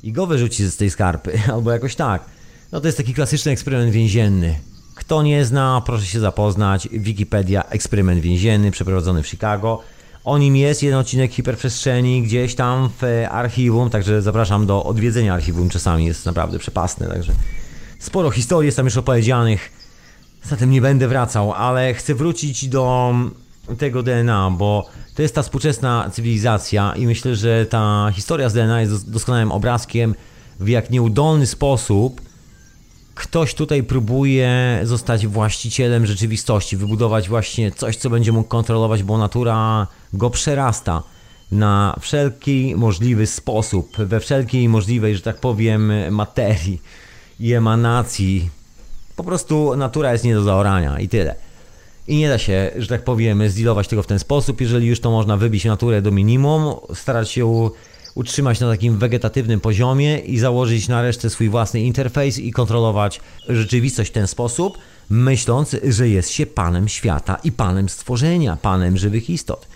i 0.03 0.13
go 0.13 0.27
wyrzuci 0.27 0.65
z 0.65 0.77
tej 0.77 0.91
skarpy, 0.91 1.41
albo 1.55 1.71
jakoś 1.71 1.95
tak. 1.95 2.25
No 2.73 2.81
to 2.81 2.89
jest 2.89 2.99
taki 2.99 3.15
klasyczny 3.15 3.53
eksperyment 3.53 3.93
więzienny. 3.93 4.59
Kto 4.95 5.23
nie 5.23 5.45
zna, 5.45 5.83
proszę 5.87 6.07
się 6.07 6.21
zapoznać. 6.21 6.89
Wikipedia, 6.93 7.65
eksperyment 7.69 8.21
więzienny 8.21 8.71
przeprowadzony 8.71 9.23
w 9.23 9.29
Chicago. 9.29 9.83
O 10.25 10.39
nim 10.39 10.57
jest 10.57 10.83
jeden 10.83 10.99
odcinek 10.99 11.33
hiperprzestrzeni 11.33 12.23
gdzieś 12.23 12.55
tam 12.55 12.89
w 13.01 13.27
archiwum, 13.31 13.91
także 13.91 14.23
zapraszam 14.23 14.67
do 14.67 14.85
odwiedzenia 14.85 15.35
archiwum. 15.35 15.69
Czasami 15.69 16.05
jest 16.07 16.27
naprawdę 16.27 16.59
przepasne, 16.59 17.07
także 17.09 17.33
sporo 17.99 18.31
historii 18.31 18.67
jest 18.67 18.77
tam 18.77 18.87
już 18.87 18.97
opowiedzianych. 18.97 19.73
Zatem 20.45 20.71
nie 20.71 20.81
będę 20.81 21.09
wracał, 21.09 21.53
ale 21.53 21.95
chcę 21.95 22.15
wrócić 22.15 22.69
do 22.69 23.15
tego 23.79 24.03
DNA, 24.03 24.51
bo 24.51 24.87
to 25.15 25.23
jest 25.23 25.35
ta 25.35 25.43
współczesna 25.43 26.11
cywilizacja 26.13 26.93
i 26.97 27.07
myślę, 27.07 27.37
że 27.37 27.67
ta 27.67 28.11
historia 28.15 28.49
z 28.49 28.55
DNA 28.55 28.81
jest 28.81 28.93
dos- 28.93 29.05
doskonałym 29.05 29.53
obrazkiem, 29.53 30.15
w 30.61 30.69
jak 30.69 30.91
nieudolny 30.91 31.47
sposób 31.47 32.21
ktoś 33.15 33.55
tutaj 33.55 33.83
próbuje 33.83 34.81
zostać 34.83 35.27
właścicielem 35.27 36.07
rzeczywistości, 36.07 36.77
wybudować 36.77 37.29
właśnie 37.29 37.71
coś, 37.71 37.97
co 37.97 38.11
będzie 38.11 38.33
mógł 38.33 38.49
kontrolować, 38.49 39.03
bo 39.03 39.19
natura 39.19 39.87
go 40.13 40.31
przerasta 40.31 41.03
na 41.53 41.97
wszelki 42.01 42.75
możliwy 42.77 43.27
sposób, 43.27 43.97
we 43.97 44.21
wszelkiej 44.21 44.69
możliwej, 44.69 45.17
że 45.17 45.23
tak 45.23 45.37
powiem, 45.37 45.93
materii 46.11 46.83
i 47.41 47.53
emanacji. 47.53 48.51
Po 49.17 49.25
prostu 49.25 49.77
natura 49.77 50.13
jest 50.13 50.25
nie 50.25 50.35
do 50.35 50.43
zaorania 50.43 51.01
i 51.01 51.09
tyle. 51.09 51.35
I 52.09 52.17
nie 52.17 52.29
da 52.29 52.39
się, 52.39 52.71
że 52.77 52.89
tak 52.89 53.05
powiem, 53.05 53.49
zdealować 53.49 53.89
tego 53.89 54.03
w 54.03 54.07
ten 54.07 54.19
sposób. 54.19 54.61
Jeżeli 54.61 54.87
już 54.87 55.01
to 55.01 55.11
można 55.11 55.37
wybić 55.37 55.65
naturę 55.65 56.03
do 56.03 56.11
minimum, 56.11 56.75
starać 56.95 57.31
się 57.31 57.71
utrzymać 58.15 58.61
na 58.61 58.71
takim 58.71 58.99
wegetatywnym 58.99 59.61
poziomie 59.61 60.19
i 60.19 60.39
założyć 60.39 60.89
na 60.89 61.03
resztę 61.03 61.31
swój 61.31 61.49
własny 61.49 61.81
interfejs 61.81 62.39
i 62.39 62.53
kontrolować 62.53 63.21
rzeczywistość 63.49 64.11
w 64.11 64.15
ten 64.15 64.27
sposób, 64.27 64.79
myśląc, 65.11 65.77
że 65.89 66.09
jest 66.09 66.31
się 66.31 66.47
panem 66.47 66.89
świata 66.89 67.39
i 67.45 67.53
panem 67.53 67.89
stworzenia, 67.89 68.57
panem 68.63 68.97
żywych 68.97 69.31
istot. 69.31 69.67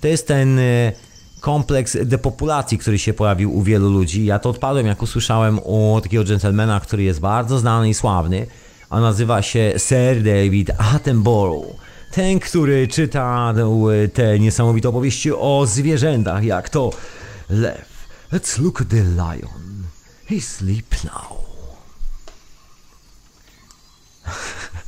To 0.00 0.08
jest 0.08 0.26
ten 0.26 0.58
e, 0.58 0.92
kompleks 1.40 1.96
depopulacji, 2.04 2.78
który 2.78 2.98
się 2.98 3.12
pojawił 3.12 3.56
u 3.56 3.62
wielu 3.62 3.90
ludzi. 3.90 4.24
Ja 4.24 4.38
to 4.38 4.50
odpadłem, 4.50 4.86
jak 4.86 5.02
usłyszałem 5.02 5.58
u 5.58 6.00
takiego 6.02 6.24
dżentelmena, 6.24 6.80
który 6.80 7.02
jest 7.02 7.20
bardzo 7.20 7.58
znany 7.58 7.88
i 7.88 7.94
sławny, 7.94 8.46
a 8.90 9.00
nazywa 9.00 9.42
się 9.42 9.72
Sir 9.76 10.22
David 10.22 10.70
Attenborough. 10.94 11.76
Ten, 12.10 12.40
który 12.40 12.88
czyta 12.88 13.54
e, 14.04 14.08
te 14.08 14.38
niesamowite 14.38 14.88
opowieści 14.88 15.32
o 15.32 15.64
zwierzętach, 15.66 16.44
jak 16.44 16.68
to 16.68 16.90
lew. 17.50 18.08
Let's 18.32 18.58
look 18.58 18.80
at 18.80 18.88
the 18.88 19.02
lion. 19.02 19.86
He 20.26 20.40
sleep 20.40 20.94
now. 21.04 21.50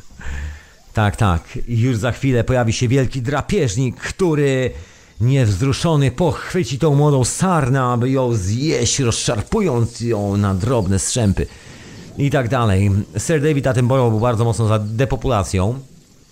Tak, 0.93 1.17
tak. 1.17 1.59
Już 1.69 1.97
za 1.97 2.13
chwilę 2.13 2.45
pojawi 2.45 2.73
się 2.73 2.89
wielki 2.89 3.23
drapieżnik, 3.23 3.97
który 3.97 4.71
niewzruszony 5.21 6.11
pochwyci 6.11 6.79
tą 6.79 6.95
młodą 6.95 7.25
sarnę, 7.25 7.83
aby 7.83 8.11
ją 8.11 8.35
zjeść, 8.35 8.99
rozszarpując 8.99 10.01
ją 10.01 10.37
na 10.37 10.55
drobne 10.55 10.99
strzępy. 10.99 11.47
I 12.19 12.31
tak 12.31 12.49
dalej. 12.49 12.91
Sir 13.19 13.43
David 13.43 13.67
Attenborough 13.67 14.11
był 14.11 14.21
bardzo 14.21 14.45
mocno 14.45 14.69
za 14.69 14.79
depopulacją. 14.79 15.81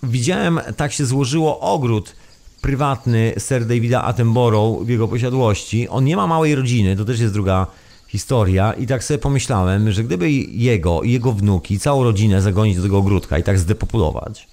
Widziałem, 0.03 0.59
tak 0.77 0.91
się 0.91 1.05
złożyło 1.05 1.59
ogród 1.59 2.15
prywatny 2.61 3.33
Sir 3.37 3.65
Davida 3.65 4.03
Attenborough 4.03 4.85
w 4.85 4.89
jego 4.89 5.07
posiadłości. 5.07 5.89
On 5.89 6.05
nie 6.05 6.15
ma 6.15 6.27
małej 6.27 6.55
rodziny, 6.55 6.95
to 6.95 7.05
też 7.05 7.19
jest 7.19 7.33
druga 7.33 7.67
historia. 8.07 8.73
I 8.73 8.87
tak 8.87 9.03
sobie 9.03 9.17
pomyślałem, 9.17 9.91
że 9.91 10.03
gdyby 10.03 10.31
jego 10.31 11.01
i 11.01 11.11
jego 11.11 11.31
wnuki, 11.31 11.79
całą 11.79 12.03
rodzinę 12.03 12.41
zagonić 12.41 12.77
do 12.77 12.83
tego 12.83 12.97
ogródka 12.97 13.37
i 13.37 13.43
tak 13.43 13.59
zdepopulować, 13.59 14.47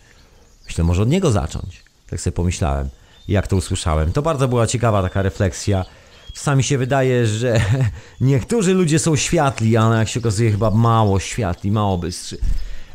myślę, 0.67 0.85
może 0.85 1.03
od 1.03 1.09
niego 1.09 1.31
zacząć. 1.31 1.83
Tak 2.11 2.21
sobie 2.21 2.35
pomyślałem, 2.35 2.89
jak 3.29 3.47
to 3.47 3.57
usłyszałem. 3.57 4.13
To 4.13 4.23
bardzo 4.23 4.49
była 4.49 4.67
ciekawa 4.67 5.03
taka 5.03 5.23
refleksja. 5.23 5.85
Czasami 6.33 6.63
się 6.63 6.79
wydaje, 6.79 7.27
że 7.27 7.61
niektórzy 8.21 8.75
ludzie 8.75 8.99
są 8.99 9.17
światli, 9.17 9.77
ale 9.77 9.99
jak 9.99 10.09
się 10.09 10.21
okazuje 10.21 10.51
chyba 10.51 10.71
mało 10.71 11.21
światli, 11.21 11.71
mało 11.71 11.99
bystrzy. 11.99 12.39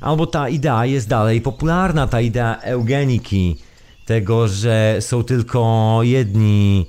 Albo 0.01 0.27
ta 0.27 0.49
idea 0.49 0.85
jest 0.85 1.07
dalej 1.07 1.41
popularna, 1.41 2.07
ta 2.07 2.21
idea 2.21 2.59
eugeniki, 2.61 3.57
tego, 4.05 4.47
że 4.47 4.97
są 4.99 5.23
tylko 5.23 5.99
jedni, 6.01 6.85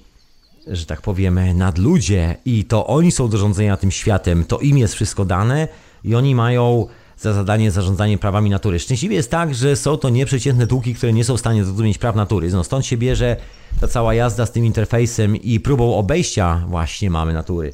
że 0.67 0.87
tak 0.87 1.01
powiemy, 1.01 1.55
nadludzie 1.55 2.37
i 2.45 2.65
to 2.65 2.87
oni 2.87 3.12
są 3.12 3.29
do 3.29 3.39
rządzenia 3.39 3.77
tym 3.77 3.91
światem, 3.91 4.45
to 4.45 4.59
im 4.59 4.79
jest 4.79 4.95
wszystko 4.95 5.25
dane 5.25 5.69
i 6.05 6.15
oni 6.15 6.35
mają 6.35 6.87
za 7.19 7.33
zadanie 7.33 7.71
zarządzanie 7.71 8.19
prawami 8.19 8.51
natury. 8.51 8.79
Szczęśliwie 8.79 9.17
jest 9.17 9.31
tak, 9.31 9.55
że 9.55 9.77
są 9.77 9.97
to 9.97 10.09
nieprzeciętne 10.09 10.67
tłuki, 10.67 10.95
które 10.95 11.12
nie 11.12 11.25
są 11.25 11.37
w 11.37 11.41
stanie 11.41 11.65
zrozumieć 11.65 11.99
praw 11.99 12.17
natury. 12.17 12.51
No 12.51 12.65
stąd 12.65 12.87
się 12.87 12.97
bierze 12.97 13.37
ta 13.81 13.89
cała 13.89 14.15
jazda 14.15 14.47
z 14.47 14.53
tym 14.53 14.65
interfejsem 14.65 15.37
i 15.37 15.61
próbą 15.61 15.97
obejścia 15.97 16.65
właśnie 16.69 17.11
mamy 17.11 17.33
natury. 17.33 17.73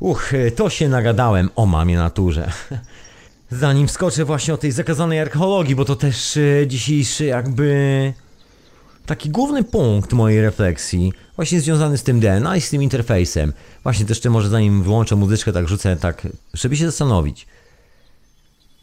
Uch, 0.00 0.32
to 0.56 0.70
się 0.70 0.88
nagadałem 0.88 1.50
o 1.56 1.66
mamie 1.66 1.96
naturze. 1.96 2.50
Zanim 3.50 3.88
skoczę 3.88 4.24
właśnie 4.24 4.54
o 4.54 4.56
tej 4.56 4.72
zakazanej 4.72 5.20
archeologii, 5.20 5.74
bo 5.74 5.84
to 5.84 5.96
też 5.96 6.36
e, 6.36 6.66
dzisiejszy 6.66 7.24
jakby 7.24 8.12
taki 9.08 9.30
główny 9.30 9.64
punkt 9.64 10.12
mojej 10.12 10.42
refleksji, 10.42 11.12
właśnie 11.36 11.60
związany 11.60 11.98
z 11.98 12.02
tym 12.02 12.20
DNA 12.20 12.56
i 12.56 12.60
z 12.60 12.70
tym 12.70 12.82
interfejsem. 12.82 13.52
Właśnie 13.82 14.04
też 14.04 14.16
jeszcze 14.16 14.30
może 14.30 14.48
zanim 14.48 14.82
wyłączę 14.82 15.16
muzyczkę, 15.16 15.52
tak 15.52 15.68
rzucę 15.68 15.96
tak, 15.96 16.28
żeby 16.54 16.76
się 16.76 16.86
zastanowić. 16.86 17.46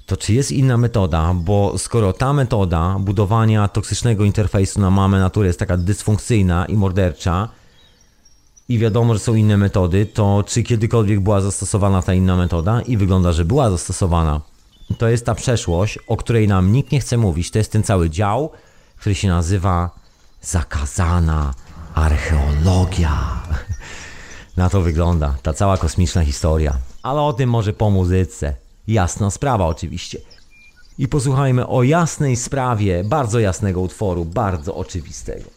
To 0.05 0.17
czy 0.17 0.33
jest 0.33 0.51
inna 0.51 0.77
metoda, 0.77 1.33
bo 1.33 1.77
skoro 1.77 2.13
ta 2.13 2.33
metoda 2.33 2.97
budowania 2.99 3.67
toksycznego 3.67 4.23
interfejsu 4.23 4.81
na 4.81 4.89
mamę 4.89 5.19
natury 5.19 5.47
jest 5.47 5.59
taka 5.59 5.77
dysfunkcyjna 5.77 6.65
i 6.65 6.73
mordercza 6.73 7.49
i 8.69 8.79
wiadomo, 8.79 9.13
że 9.13 9.19
są 9.19 9.35
inne 9.35 9.57
metody, 9.57 10.05
to 10.05 10.43
czy 10.47 10.63
kiedykolwiek 10.63 11.19
była 11.19 11.41
zastosowana 11.41 12.01
ta 12.01 12.13
inna 12.13 12.35
metoda 12.35 12.81
i 12.81 12.97
wygląda, 12.97 13.31
że 13.31 13.45
była 13.45 13.71
zastosowana. 13.71 14.41
To 14.97 15.07
jest 15.07 15.25
ta 15.25 15.35
przeszłość, 15.35 15.99
o 16.07 16.17
której 16.17 16.47
nam 16.47 16.71
nikt 16.71 16.91
nie 16.91 16.99
chce 16.99 17.17
mówić. 17.17 17.51
To 17.51 17.57
jest 17.57 17.71
ten 17.71 17.83
cały 17.83 18.09
dział, 18.09 18.51
który 18.97 19.15
się 19.15 19.27
nazywa 19.27 20.04
zakazana 20.45 21.53
archeologia. 21.95 23.41
Na 24.57 24.69
to 24.69 24.81
wygląda 24.81 25.35
ta 25.43 25.53
cała 25.53 25.77
kosmiczna 25.77 26.25
historia. 26.25 26.77
Ale 27.03 27.21
o 27.21 27.33
tym 27.33 27.49
może 27.49 27.73
po 27.73 27.89
muzyce. 27.89 28.55
Jasna 28.87 29.31
sprawa 29.31 29.65
oczywiście. 29.65 30.19
I 30.97 31.07
posłuchajmy 31.07 31.67
o 31.67 31.83
jasnej 31.83 32.35
sprawie 32.35 33.03
bardzo 33.03 33.39
jasnego 33.39 33.81
utworu, 33.81 34.25
bardzo 34.25 34.75
oczywistego. 34.75 35.54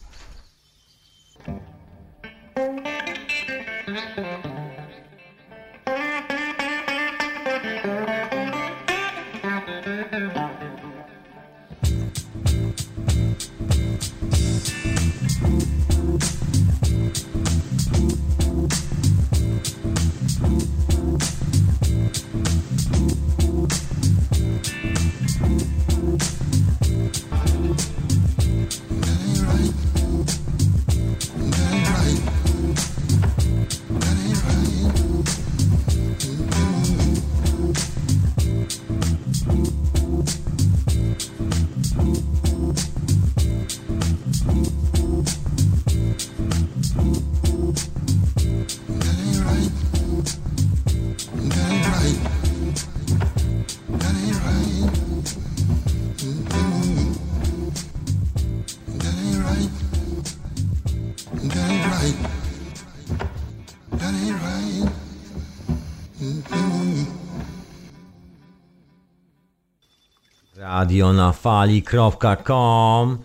Radio 70.89 71.13
na 71.13 71.33
fali.com 71.33 73.19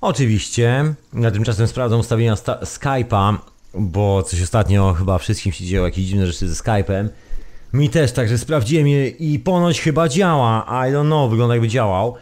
Oczywiście, 0.00 0.94
ja 1.14 1.30
tymczasem 1.30 1.66
sprawdzam 1.68 2.00
ustawienia 2.00 2.36
sta- 2.36 2.58
Skype'a, 2.62 3.36
bo 3.74 4.22
coś 4.22 4.42
ostatnio 4.42 4.92
chyba 4.98 5.18
wszystkim 5.18 5.52
się 5.52 5.64
dzieło, 5.64 5.86
jakieś 5.86 6.04
dziwne 6.06 6.26
rzeczy 6.26 6.48
ze 6.48 6.62
Skype'em. 6.62 7.08
Mi 7.72 7.90
też, 7.90 8.12
także 8.12 8.38
sprawdziłem 8.38 8.88
je 8.88 9.08
i 9.08 9.38
ponoć 9.38 9.80
chyba 9.80 10.08
działa. 10.08 10.66
I 10.68 10.92
don't 10.92 11.06
know, 11.06 11.30
wygląda 11.30 11.54
jakby 11.54 11.68
działał. 11.68 12.14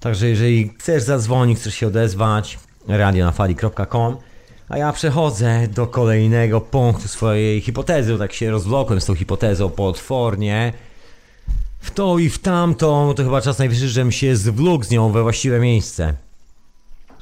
Także 0.00 0.28
jeżeli 0.28 0.68
chcesz 0.78 1.02
zadzwonić, 1.02 1.58
chcesz 1.58 1.74
się 1.74 1.86
odezwać, 1.86 2.58
radio 2.88 3.24
na 3.24 3.32
fali.com. 3.32 4.16
A 4.68 4.78
ja 4.78 4.92
przechodzę 4.92 5.68
do 5.68 5.86
kolejnego 5.86 6.60
punktu 6.60 7.08
swojej 7.08 7.60
hipotezy, 7.60 8.12
bo 8.12 8.18
tak 8.18 8.32
się 8.32 8.50
rozwlokłem 8.50 9.00
z 9.00 9.04
tą 9.06 9.14
hipotezą 9.14 9.70
potwornie. 9.70 10.72
W 11.80 11.90
tą 11.90 12.18
i 12.18 12.28
w 12.28 12.38
tamtą, 12.38 13.14
to 13.14 13.24
chyba 13.24 13.40
czas 13.40 13.58
najwyższy, 13.58 13.88
żebym 13.88 14.12
się 14.12 14.36
zwlókł 14.36 14.84
z 14.84 14.90
nią 14.90 15.12
we 15.12 15.22
właściwe 15.22 15.60
miejsce. 15.60 16.14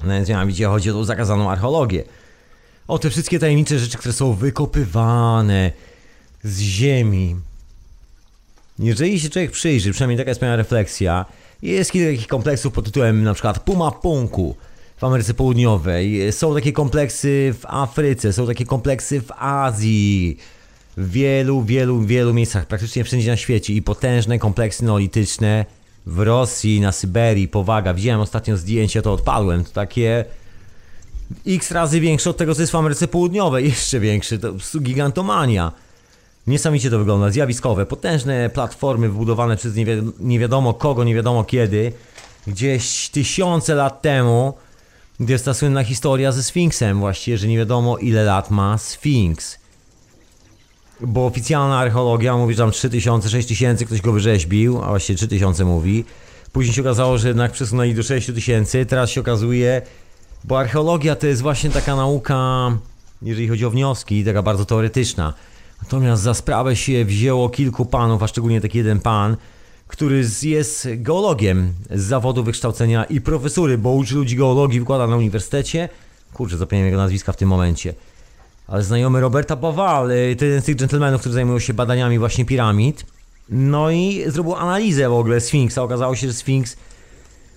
No 0.04 0.12
więc 0.14 0.28
mianowicie 0.28 0.66
chodzi 0.66 0.90
o 0.90 0.92
tą 0.92 1.04
zakazaną 1.04 1.50
archeologię. 1.50 2.04
O 2.88 2.98
te 2.98 3.10
wszystkie 3.10 3.38
tajemnicze 3.38 3.78
rzeczy, 3.78 3.98
które 3.98 4.12
są 4.12 4.32
wykopywane 4.32 5.72
z 6.44 6.60
ziemi. 6.60 7.36
Jeżeli 8.78 9.20
się 9.20 9.30
człowiek 9.30 9.50
przyjrzy, 9.50 9.92
przynajmniej 9.92 10.18
taka 10.18 10.30
jest 10.30 10.40
moja 10.40 10.56
refleksja, 10.56 11.24
jest 11.62 11.92
kilka 11.92 12.10
takich 12.12 12.26
kompleksów 12.26 12.72
pod 12.72 12.84
tytułem 12.84 13.22
na 13.22 13.34
przykład 13.34 13.58
Puma 13.58 13.90
Punku 13.90 14.56
w 14.96 15.04
Ameryce 15.04 15.34
Południowej, 15.34 16.32
są 16.32 16.54
takie 16.54 16.72
kompleksy 16.72 17.54
w 17.60 17.66
Afryce, 17.66 18.32
są 18.32 18.46
takie 18.46 18.64
kompleksy 18.64 19.20
w 19.20 19.32
Azji, 19.38 20.36
w 20.96 21.10
wielu, 21.10 21.62
wielu, 21.62 22.00
wielu 22.00 22.34
miejscach, 22.34 22.66
praktycznie 22.66 23.04
wszędzie 23.04 23.30
na 23.30 23.36
świecie 23.36 23.72
i 23.72 23.82
potężne 23.82 24.38
kompleksy 24.38 24.84
neolityczne 24.84 25.64
w 26.06 26.18
Rosji, 26.18 26.80
na 26.80 26.92
Syberii, 26.92 27.48
powaga. 27.48 27.94
Widziałem 27.94 28.20
ostatnio 28.20 28.56
zdjęcie, 28.56 29.02
to 29.02 29.12
odpadłem, 29.12 29.64
to 29.64 29.70
takie 29.70 30.24
x 31.46 31.70
razy 31.70 32.00
większe 32.00 32.30
od 32.30 32.36
tego, 32.36 32.54
co 32.54 32.60
jest 32.60 32.72
w 32.72 32.76
Ameryce 32.76 33.08
Południowej, 33.08 33.64
jeszcze 33.68 34.00
większe, 34.00 34.38
to 34.38 34.52
gigantomania. 34.80 35.72
Niesamowicie 36.46 36.90
to 36.90 36.98
wygląda, 36.98 37.30
zjawiskowe, 37.30 37.86
potężne 37.86 38.50
platformy 38.50 39.08
wybudowane 39.08 39.56
przez 39.56 39.76
nie, 39.76 39.86
wi- 39.86 40.12
nie 40.20 40.38
wiadomo 40.38 40.74
kogo, 40.74 41.04
nie 41.04 41.14
wiadomo 41.14 41.44
kiedy, 41.44 41.92
gdzieś 42.46 43.08
tysiące 43.08 43.74
lat 43.74 44.02
temu, 44.02 44.54
gdzie 45.20 45.32
jest 45.32 45.44
ta 45.44 45.54
słynna 45.54 45.84
historia 45.84 46.32
ze 46.32 46.42
Sfinksem 46.42 46.98
właściwie, 46.98 47.38
że 47.38 47.48
nie 47.48 47.56
wiadomo 47.58 47.98
ile 47.98 48.24
lat 48.24 48.50
ma 48.50 48.78
Sfinks. 48.78 49.58
Bo 51.00 51.26
oficjalna 51.26 51.78
archeologia 51.78 52.36
mówi, 52.36 52.54
że 52.54 52.62
tam 52.62 52.70
3000, 52.70 53.28
6000 53.28 53.84
ktoś 53.84 54.00
go 54.00 54.12
wyrzeźbił, 54.12 54.82
a 54.82 54.88
właściwie 54.88 55.16
3000 55.16 55.64
mówi. 55.64 56.04
Później 56.52 56.74
się 56.74 56.80
okazało, 56.80 57.18
że 57.18 57.28
jednak 57.28 57.52
przesunęli 57.52 57.94
do 57.94 58.02
6000, 58.02 58.86
teraz 58.86 59.10
się 59.10 59.20
okazuje, 59.20 59.82
bo 60.44 60.58
archeologia 60.58 61.16
to 61.16 61.26
jest 61.26 61.42
właśnie 61.42 61.70
taka 61.70 61.96
nauka, 61.96 62.70
jeżeli 63.22 63.48
chodzi 63.48 63.64
o 63.64 63.70
wnioski, 63.70 64.24
taka 64.24 64.42
bardzo 64.42 64.64
teoretyczna. 64.64 65.34
Natomiast 65.82 66.22
za 66.22 66.34
sprawę 66.34 66.76
się 66.76 67.04
wzięło 67.04 67.48
kilku 67.48 67.86
panów, 67.86 68.22
a 68.22 68.28
szczególnie 68.28 68.60
taki 68.60 68.78
jeden 68.78 69.00
pan, 69.00 69.36
który 69.88 70.24
jest 70.42 70.88
geologiem 70.96 71.72
z 71.90 72.02
zawodu 72.02 72.44
wykształcenia 72.44 73.04
i 73.04 73.20
profesury, 73.20 73.78
bo 73.78 73.90
uczy 73.90 74.14
ludzi 74.14 74.36
geologii, 74.36 74.80
wykłada 74.80 75.06
na 75.06 75.16
uniwersytecie. 75.16 75.88
Kurczę, 76.32 76.56
zapomniałem 76.56 76.86
jego 76.86 76.98
nazwiska 76.98 77.32
w 77.32 77.36
tym 77.36 77.48
momencie. 77.48 77.94
Ale 78.68 78.82
znajomy 78.82 79.20
Roberta 79.20 79.56
Bawal, 79.56 80.10
jeden 80.28 80.62
z 80.62 80.64
tych 80.64 80.76
dżentelmenów, 80.76 81.20
którzy 81.20 81.34
zajmują 81.34 81.58
się 81.58 81.74
badaniami 81.74 82.18
właśnie 82.18 82.44
piramid. 82.44 83.06
No 83.48 83.90
i 83.90 84.24
zrobił 84.26 84.54
analizę 84.54 85.08
w 85.08 85.12
ogóle 85.12 85.40
Sfinksa. 85.40 85.82
Okazało 85.82 86.16
się, 86.16 86.26
że 86.26 86.34
Sfinks 86.34 86.76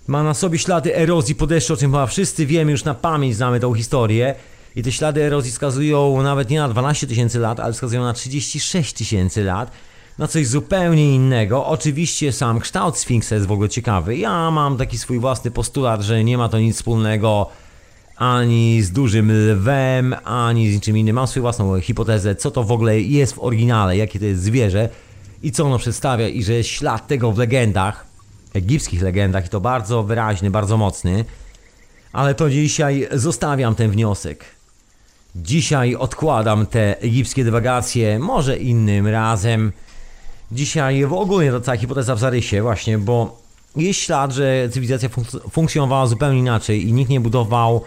Ma 0.10 0.24
na 0.24 0.34
sobie 0.34 0.60
ślady 0.60 0.96
erozji 0.96 1.36
po 1.36 1.48
deszczu, 1.48 1.74
o 1.74 1.78
czym 1.78 1.92
chyba 1.92 2.08
wszyscy 2.08 2.46
wiemy, 2.46 2.72
już 2.72 2.84
na 2.84 2.94
pamięć 2.94 3.36
znamy 3.36 3.60
tą 3.60 3.74
historię. 3.74 4.36
I 4.76 4.84
te 4.84 4.92
ślady 4.92 5.24
erozji 5.24 5.52
wskazują 5.52 6.24
nawet 6.24 6.50
nie 6.50 6.60
na 6.60 6.70
12 6.70 7.08
tysięcy 7.08 7.40
lat, 7.40 7.60
ale 7.60 7.74
wskazują 7.74 8.04
na 8.04 8.14
36 8.14 8.94
tysięcy 8.94 9.44
lat. 9.44 9.72
Na 10.18 10.28
coś 10.28 10.48
zupełnie 10.48 11.16
innego. 11.16 11.66
Oczywiście 11.66 12.32
sam 12.32 12.60
kształt 12.60 12.98
Sfinksa 12.98 13.36
jest 13.36 13.48
w 13.48 13.52
ogóle 13.52 13.70
ciekawy. 13.70 14.18
Ja 14.18 14.52
mam 14.52 14.78
taki 14.78 14.98
swój 14.98 15.20
własny 15.20 15.52
postulat, 15.52 16.02
że 16.02 16.24
nie 16.24 16.38
ma 16.38 16.50
to 16.50 16.60
nic 16.60 16.76
wspólnego 16.76 17.50
ani 18.20 18.82
z 18.82 18.92
dużym 18.92 19.32
lwem, 19.32 20.16
ani 20.24 20.72
z 20.72 20.76
niczym 20.76 20.98
innym. 20.98 21.16
Mam 21.16 21.28
swoją 21.28 21.42
własną 21.42 21.82
hipotezę, 21.82 22.36
co 22.36 22.52
to 22.52 22.64
w 22.64 22.72
ogóle 22.72 23.00
jest 23.00 23.34
w 23.34 23.40
oryginale, 23.40 23.98
jakie 23.98 24.20
to 24.20 24.26
jest 24.26 24.44
zwierzę 24.44 24.90
i 25.44 25.52
co 25.52 25.66
ono 25.66 25.78
przedstawia 25.78 26.28
i 26.28 26.44
że 26.44 26.64
ślad 26.64 27.08
tego 27.08 27.32
w 27.32 27.38
legendach, 27.38 28.06
egipskich 28.54 29.02
legendach 29.02 29.46
i 29.46 29.50
to 29.50 29.62
bardzo 29.62 30.04
wyraźny, 30.04 30.52
bardzo 30.52 30.78
mocny. 30.78 31.26
Ale 32.14 32.36
to 32.36 32.50
dzisiaj 32.50 33.08
zostawiam 33.12 33.76
ten 33.76 33.92
wniosek. 33.92 34.46
Dzisiaj 35.36 35.96
odkładam 35.96 36.66
te 36.66 37.02
egipskie 37.02 37.44
dywagacje, 37.44 38.20
może 38.20 38.58
innym 38.58 39.08
razem. 39.08 39.72
Dzisiaj 40.52 41.06
w 41.06 41.14
ogóle 41.14 41.52
to 41.52 41.62
cała 41.62 41.78
hipoteza 41.78 42.16
w 42.16 42.20
zarysie 42.20 42.62
właśnie, 42.62 42.98
bo 42.98 43.42
jest 43.76 44.00
ślad, 44.00 44.32
że 44.32 44.70
cywilizacja 44.72 45.10
funk- 45.10 45.50
funkcjonowała 45.52 46.08
zupełnie 46.08 46.40
inaczej 46.40 46.88
i 46.88 46.94
nikt 46.94 47.10
nie 47.10 47.20
budował 47.20 47.84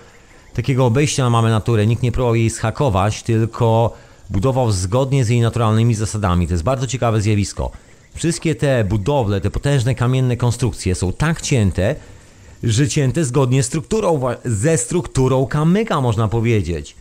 takiego 0.55 0.87
obejścia 0.87 1.31
na 1.31 1.43
naturę, 1.43 1.87
nikt 1.87 2.03
nie 2.03 2.13
próbował 2.13 2.35
jej 2.35 2.51
schakować, 2.51 3.23
tylko 3.23 3.95
budował 4.31 4.73
zgodnie 4.73 5.25
z 5.25 5.29
jej 5.29 5.41
naturalnymi 5.41 5.95
zasadami. 5.95 6.47
To 6.47 6.55
jest 6.55 6.65
bardzo 6.65 6.87
ciekawe 6.87 7.21
zjawisko. 7.21 7.71
Wszystkie 8.15 8.55
te 8.55 8.85
budowle, 8.85 9.41
te 9.41 9.51
potężne 9.51 9.95
kamienne 9.95 10.37
konstrukcje 10.37 10.95
są 10.95 11.13
tak 11.13 11.41
cięte, 11.41 11.95
że 12.63 12.89
cięte 12.89 13.25
zgodnie 13.25 13.63
z 13.63 13.67
strukturą, 13.67 14.21
ze 14.45 14.79
strukturą 14.79 15.47
kamyka 15.47 16.01
można 16.01 16.29
powiedzieć 16.29 16.97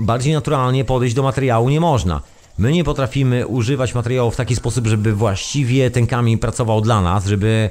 bardziej 0.00 0.32
naturalnie 0.32 0.84
podejść 0.84 1.14
do 1.14 1.22
materiału 1.22 1.68
nie 1.68 1.80
można. 1.80 2.20
My 2.58 2.72
nie 2.72 2.84
potrafimy 2.84 3.46
używać 3.46 3.94
materiału 3.94 4.30
w 4.30 4.36
taki 4.36 4.56
sposób, 4.56 4.86
żeby 4.86 5.12
właściwie 5.12 5.90
ten 5.90 6.06
kamień 6.06 6.38
pracował 6.38 6.80
dla 6.80 7.00
nas, 7.00 7.26
żeby 7.26 7.70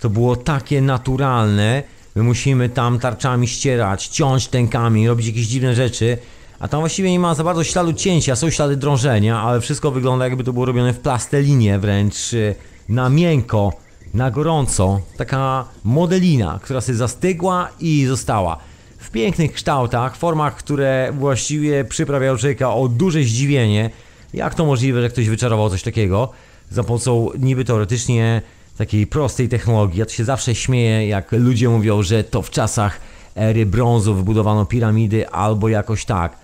to 0.00 0.10
było 0.10 0.36
takie 0.36 0.80
naturalne. 0.80 1.82
My 2.14 2.22
musimy 2.22 2.68
tam 2.68 2.98
tarczami 2.98 3.48
ścierać, 3.48 4.06
ciąć 4.06 4.48
ten 4.48 4.68
kamień, 4.68 5.06
robić 5.06 5.26
jakieś 5.26 5.46
dziwne 5.46 5.74
rzeczy. 5.74 6.18
A 6.58 6.68
tam 6.68 6.80
właściwie 6.80 7.10
nie 7.10 7.20
ma 7.20 7.34
za 7.34 7.44
bardzo 7.44 7.64
śladu 7.64 7.92
cięcia, 7.92 8.36
są 8.36 8.50
ślady 8.50 8.76
drążenia, 8.76 9.40
ale 9.40 9.60
wszystko 9.60 9.90
wygląda 9.90 10.24
jakby 10.24 10.44
to 10.44 10.52
było 10.52 10.64
robione 10.64 10.92
w 10.92 10.98
plastelinie, 10.98 11.78
wręcz 11.78 12.32
y, 12.32 12.54
na 12.88 13.08
miękko, 13.08 13.72
na 14.14 14.30
gorąco. 14.30 15.00
Taka 15.16 15.64
modelina, 15.84 16.60
która 16.62 16.80
sobie 16.80 16.98
zastygła 16.98 17.68
i 17.80 18.06
została 18.06 18.58
w 18.98 19.10
pięknych 19.10 19.52
kształtach, 19.52 20.16
formach, 20.16 20.56
które 20.56 21.12
właściwie 21.18 21.84
przyprawiają 21.84 22.36
człowieka 22.36 22.74
o 22.74 22.88
duże 22.88 23.22
zdziwienie. 23.22 23.90
Jak 24.34 24.54
to 24.54 24.64
możliwe, 24.64 25.02
że 25.02 25.08
ktoś 25.08 25.28
wyczarował 25.28 25.70
coś 25.70 25.82
takiego 25.82 26.32
za 26.70 26.84
pomocą 26.84 27.28
niby 27.38 27.64
teoretycznie 27.64 28.42
takiej 28.82 29.06
prostej 29.06 29.48
technologii? 29.48 29.98
Ja 29.98 30.06
to 30.06 30.12
się 30.12 30.24
zawsze 30.24 30.54
śmieję, 30.54 31.08
jak 31.08 31.32
ludzie 31.32 31.68
mówią, 31.68 32.02
że 32.02 32.24
to 32.24 32.42
w 32.42 32.50
czasach 32.50 33.00
ery 33.34 33.66
brązu 33.66 34.14
wybudowano 34.14 34.66
piramidy 34.66 35.28
albo 35.28 35.68
jakoś 35.68 36.04
tak. 36.04 36.36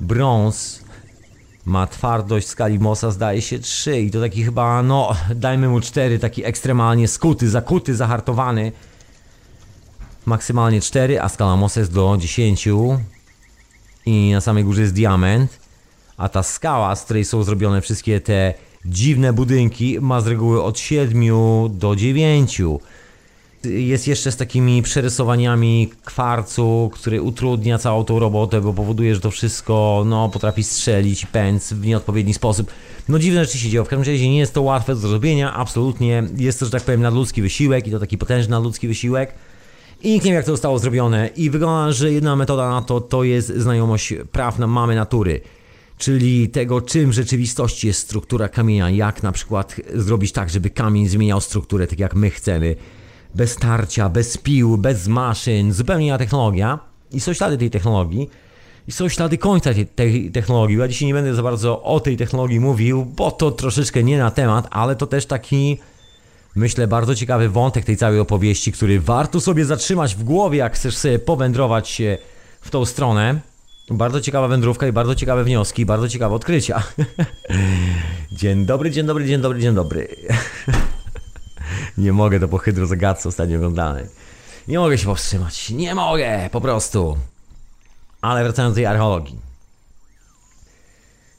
Brąz 0.00 0.84
ma 1.64 1.86
twardość 1.86 2.48
skali 2.48 2.78
Mosa 2.78 3.10
zdaje 3.10 3.42
się 3.42 3.58
3 3.58 4.00
i 4.00 4.10
to 4.10 4.20
taki 4.20 4.44
chyba, 4.44 4.82
no 4.82 5.16
dajmy 5.34 5.68
mu 5.68 5.80
4, 5.80 6.18
taki 6.18 6.44
ekstremalnie 6.44 7.08
skuty, 7.08 7.50
zakuty, 7.50 7.94
zahartowany 7.96 8.72
maksymalnie 10.26 10.80
4, 10.80 11.20
a 11.20 11.28
skala 11.28 11.56
Mosa 11.56 11.80
jest 11.80 11.92
do 11.92 12.16
10 12.20 12.68
i 14.06 14.30
na 14.32 14.40
samej 14.40 14.64
górze 14.64 14.80
jest 14.80 14.94
diament, 14.94 15.58
a 16.16 16.28
ta 16.28 16.42
skała, 16.42 16.96
z 16.96 17.04
której 17.04 17.24
są 17.24 17.42
zrobione 17.42 17.80
wszystkie 17.80 18.20
te 18.20 18.54
dziwne 18.84 19.32
budynki, 19.32 19.98
ma 20.00 20.20
z 20.20 20.26
reguły 20.26 20.62
od 20.62 20.78
7 20.78 21.22
do 21.78 21.96
9. 21.96 22.60
Jest 23.64 24.08
jeszcze 24.08 24.32
z 24.32 24.36
takimi 24.36 24.82
przerysowaniami 24.82 25.90
kwarcu, 26.04 26.90
który 26.94 27.22
utrudnia 27.22 27.78
całą 27.78 28.04
tą 28.04 28.18
robotę, 28.18 28.60
bo 28.60 28.72
powoduje, 28.72 29.14
że 29.14 29.20
to 29.20 29.30
wszystko 29.30 30.02
no, 30.06 30.28
potrafi 30.28 30.64
strzelić 30.64 31.26
pędz 31.26 31.72
w 31.72 31.86
nieodpowiedni 31.86 32.34
sposób. 32.34 32.70
No 33.08 33.18
dziwne 33.18 33.44
rzeczy 33.44 33.58
się 33.58 33.68
dzieją. 33.70 33.84
W 33.84 33.88
każdym 33.88 34.12
razie 34.14 34.28
nie 34.28 34.38
jest 34.38 34.54
to 34.54 34.62
łatwe 34.62 34.94
do 34.94 35.00
zrobienia, 35.00 35.54
absolutnie. 35.54 36.22
Jest 36.36 36.60
to, 36.60 36.64
że 36.64 36.70
tak 36.70 36.82
powiem, 36.82 37.02
nadludzki 37.02 37.42
wysiłek 37.42 37.86
i 37.86 37.90
to 37.90 37.98
taki 37.98 38.18
potężny 38.18 38.50
nadludzki 38.50 38.88
wysiłek. 38.88 39.34
I 40.02 40.12
nikt 40.12 40.24
nie 40.24 40.30
wie, 40.30 40.36
jak 40.36 40.44
to 40.44 40.50
zostało 40.50 40.78
zrobione. 40.78 41.30
I 41.36 41.50
wygląda, 41.50 41.92
że 41.92 42.12
jedna 42.12 42.36
metoda 42.36 42.70
na 42.70 42.82
to, 42.82 43.00
to 43.00 43.24
jest 43.24 43.48
znajomość 43.48 44.14
praw 44.32 44.58
na 44.58 44.66
mamy 44.66 44.94
natury. 44.94 45.40
Czyli 46.02 46.48
tego, 46.48 46.80
czym 46.80 47.10
w 47.10 47.12
rzeczywistości 47.12 47.86
jest 47.86 48.00
struktura 48.00 48.48
kamienia. 48.48 48.90
Jak 48.90 49.22
na 49.22 49.32
przykład 49.32 49.76
zrobić 49.94 50.32
tak, 50.32 50.50
żeby 50.50 50.70
kamień 50.70 51.08
zmieniał 51.08 51.40
strukturę 51.40 51.86
tak, 51.86 51.98
jak 51.98 52.14
my 52.14 52.30
chcemy. 52.30 52.76
Bez 53.34 53.56
tarcia, 53.56 54.08
bez 54.08 54.38
pił, 54.38 54.78
bez 54.78 55.08
maszyn. 55.08 55.72
Zupełnie 55.72 56.06
inna 56.06 56.18
technologia. 56.18 56.78
I 57.12 57.20
są 57.20 57.32
ślady 57.32 57.58
tej 57.58 57.70
technologii. 57.70 58.30
I 58.88 58.92
są 58.92 59.08
ślady 59.08 59.38
końca 59.38 59.74
tej, 59.74 59.86
tej 59.86 60.30
technologii. 60.30 60.78
Ja 60.78 60.88
dzisiaj 60.88 61.06
nie 61.06 61.14
będę 61.14 61.34
za 61.34 61.42
bardzo 61.42 61.82
o 61.82 62.00
tej 62.00 62.16
technologii 62.16 62.60
mówił, 62.60 63.04
bo 63.04 63.30
to 63.30 63.50
troszeczkę 63.50 64.02
nie 64.02 64.18
na 64.18 64.30
temat, 64.30 64.68
ale 64.70 64.96
to 64.96 65.06
też 65.06 65.26
taki 65.26 65.78
myślę, 66.56 66.86
bardzo 66.86 67.14
ciekawy 67.14 67.48
wątek 67.48 67.84
tej 67.84 67.96
całej 67.96 68.20
opowieści, 68.20 68.72
który 68.72 69.00
warto 69.00 69.40
sobie 69.40 69.64
zatrzymać 69.64 70.14
w 70.14 70.24
głowie, 70.24 70.58
jak 70.58 70.74
chcesz 70.74 70.96
sobie 70.96 71.18
powędrować 71.18 72.02
w 72.60 72.70
tą 72.70 72.84
stronę. 72.84 73.51
Bardzo 73.90 74.20
ciekawa 74.20 74.48
wędrówka 74.48 74.86
i 74.86 74.92
bardzo 74.92 75.14
ciekawe 75.14 75.44
wnioski, 75.44 75.86
bardzo 75.86 76.08
ciekawe 76.08 76.34
odkrycia. 76.34 76.82
dzień 78.32 78.66
dobry, 78.66 78.90
dzień 78.90 79.06
dobry, 79.06 79.26
dzień 79.26 79.40
dobry, 79.40 79.60
dzień 79.60 79.74
dobry. 79.74 80.16
Nie 81.98 82.12
mogę, 82.12 82.40
to 82.40 82.48
po 82.48 82.58
hydrozagadce 82.58 83.28
ostatnio 83.28 83.56
oglądanej. 83.56 84.04
Nie 84.68 84.78
mogę 84.78 84.98
się 84.98 85.06
powstrzymać, 85.06 85.70
nie 85.70 85.94
mogę, 85.94 86.48
po 86.52 86.60
prostu. 86.60 87.18
Ale 88.20 88.44
wracając 88.44 88.72
do 88.72 88.76
tej 88.76 88.86
archeologii. 88.86 89.38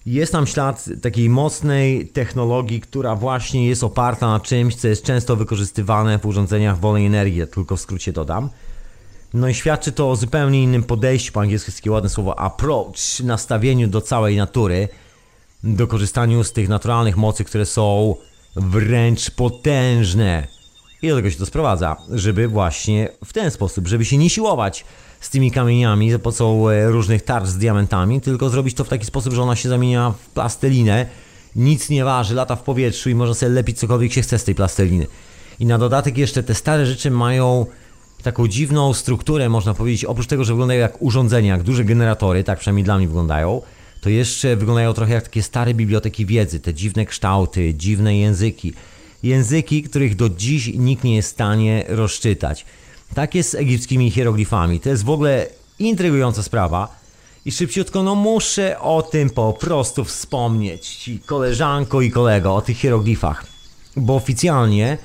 Jest 0.05 0.31
tam 0.31 0.47
ślad 0.47 0.89
takiej 1.01 1.29
mocnej 1.29 2.07
technologii, 2.07 2.81
która 2.81 3.15
właśnie 3.15 3.67
jest 3.67 3.83
oparta 3.83 4.27
na 4.27 4.39
czymś, 4.39 4.75
co 4.75 4.87
jest 4.87 5.03
często 5.03 5.35
wykorzystywane 5.35 6.19
w 6.19 6.25
urządzeniach 6.25 6.79
wolnej 6.79 7.05
energii, 7.05 7.47
tylko 7.47 7.75
w 7.75 7.81
skrócie 7.81 8.13
dodam. 8.13 8.49
No 9.33 9.47
i 9.47 9.53
świadczy 9.53 9.91
to 9.91 10.11
o 10.11 10.15
zupełnie 10.15 10.63
innym 10.63 10.83
podejściu, 10.83 11.33
po 11.33 11.41
angielsku 11.41 11.69
jest 11.69 11.77
takie 11.77 11.91
ładne 11.91 12.09
słowo 12.09 12.39
approach, 12.39 13.19
nastawieniu 13.23 13.87
do 13.87 14.01
całej 14.01 14.37
natury, 14.37 14.87
do 15.63 15.87
korzystaniu 15.87 16.43
z 16.43 16.53
tych 16.53 16.69
naturalnych 16.69 17.17
mocy, 17.17 17.43
które 17.43 17.65
są 17.65 18.15
wręcz 18.55 19.31
potężne. 19.31 20.47
I 21.01 21.09
do 21.09 21.15
tego 21.15 21.29
się 21.29 21.37
to 21.37 21.45
sprowadza, 21.45 21.95
żeby 22.09 22.47
właśnie 22.47 23.09
w 23.25 23.33
ten 23.33 23.51
sposób, 23.51 23.87
żeby 23.87 24.05
się 24.05 24.17
nie 24.17 24.29
siłować 24.29 24.85
z 25.19 25.29
tymi 25.29 25.51
kamieniami 25.51 26.11
za 26.11 26.19
pomocą 26.19 26.69
e, 26.69 26.87
różnych 26.87 27.21
tarcz 27.21 27.47
z 27.47 27.57
diamentami, 27.57 28.21
tylko 28.21 28.49
zrobić 28.49 28.75
to 28.75 28.83
w 28.83 28.89
taki 28.89 29.05
sposób, 29.05 29.33
że 29.33 29.41
ona 29.41 29.55
się 29.55 29.69
zamienia 29.69 30.13
w 30.23 30.29
plastelinę, 30.29 31.05
nic 31.55 31.89
nie 31.89 32.05
waży, 32.05 32.35
lata 32.35 32.55
w 32.55 32.63
powietrzu 32.63 33.09
i 33.09 33.15
można 33.15 33.33
sobie 33.35 33.51
lepić 33.51 33.79
cokolwiek 33.79 34.13
się 34.13 34.21
chce 34.21 34.39
z 34.39 34.43
tej 34.43 34.55
plasteliny. 34.55 35.07
I 35.59 35.65
na 35.65 35.77
dodatek 35.77 36.17
jeszcze 36.17 36.43
te 36.43 36.55
stare 36.55 36.85
rzeczy 36.85 37.11
mają 37.11 37.65
taką 38.23 38.47
dziwną 38.47 38.93
strukturę, 38.93 39.49
można 39.49 39.73
powiedzieć, 39.73 40.05
oprócz 40.05 40.27
tego, 40.27 40.43
że 40.43 40.53
wyglądają 40.53 40.79
jak 40.79 41.01
urządzenia, 41.01 41.51
jak 41.51 41.63
duże 41.63 41.85
generatory, 41.85 42.43
tak 42.43 42.59
przynajmniej 42.59 42.83
dla 42.83 42.97
mnie 42.97 43.07
wyglądają, 43.07 43.61
to 44.01 44.09
jeszcze 44.09 44.55
wyglądają 44.55 44.93
trochę 44.93 45.13
jak 45.13 45.23
takie 45.23 45.43
stare 45.43 45.73
biblioteki 45.73 46.25
wiedzy, 46.25 46.59
te 46.59 46.73
dziwne 46.73 47.05
kształty, 47.05 47.73
dziwne 47.73 48.17
języki. 48.17 48.73
Języki, 49.23 49.83
których 49.83 50.15
do 50.15 50.29
dziś 50.29 50.71
nikt 50.75 51.03
nie 51.03 51.15
jest 51.15 51.29
w 51.29 51.31
stanie 51.31 51.85
rozczytać. 51.87 52.65
Tak 53.13 53.35
jest 53.35 53.49
z 53.49 53.55
egipskimi 53.55 54.11
hieroglifami. 54.11 54.79
To 54.79 54.89
jest 54.89 55.03
w 55.03 55.09
ogóle 55.09 55.47
intrygująca 55.79 56.43
sprawa. 56.43 57.03
I 57.45 57.51
szybciutko, 57.51 58.03
no 58.03 58.15
muszę 58.15 58.79
o 58.79 59.01
tym 59.01 59.29
po 59.29 59.53
prostu 59.53 60.03
wspomnieć 60.03 60.87
ci 60.87 61.19
koleżanko 61.19 62.01
i 62.01 62.11
kolego, 62.11 62.55
o 62.55 62.61
tych 62.61 62.77
hieroglifach. 62.77 63.45
Bo 63.95 64.15
oficjalnie 64.15 64.97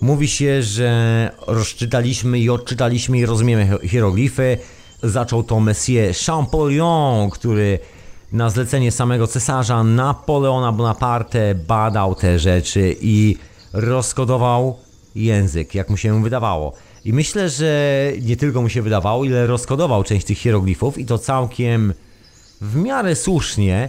mówi 0.00 0.28
się, 0.28 0.62
że 0.62 1.30
rozczytaliśmy 1.46 2.38
i 2.38 2.50
odczytaliśmy 2.50 3.18
i 3.18 3.26
rozumiemy 3.26 3.78
hi- 3.82 3.88
hieroglify. 3.88 4.58
Zaczął 5.02 5.42
to 5.42 5.60
Monsieur 5.60 6.14
Champollion, 6.26 7.30
który 7.30 7.78
na 8.32 8.50
zlecenie 8.50 8.92
samego 8.92 9.26
cesarza 9.26 9.84
Napoleona 9.84 10.72
Bonaparte 10.72 11.54
badał 11.54 12.14
te 12.14 12.38
rzeczy 12.38 12.96
i 13.00 13.36
rozkodował 13.72 14.76
język, 15.14 15.74
jak 15.74 15.90
mu 15.90 15.96
się 15.96 16.22
wydawało. 16.22 16.72
I 17.04 17.12
myślę, 17.12 17.48
że 17.50 18.02
nie 18.22 18.36
tylko 18.36 18.62
mu 18.62 18.68
się 18.68 18.82
wydawało, 18.82 19.24
ile 19.24 19.46
rozkodował 19.46 20.04
część 20.04 20.26
tych 20.26 20.38
hieroglifów 20.38 20.98
i 20.98 21.06
to 21.06 21.18
całkiem 21.18 21.94
w 22.60 22.76
miarę 22.76 23.16
słusznie, 23.16 23.88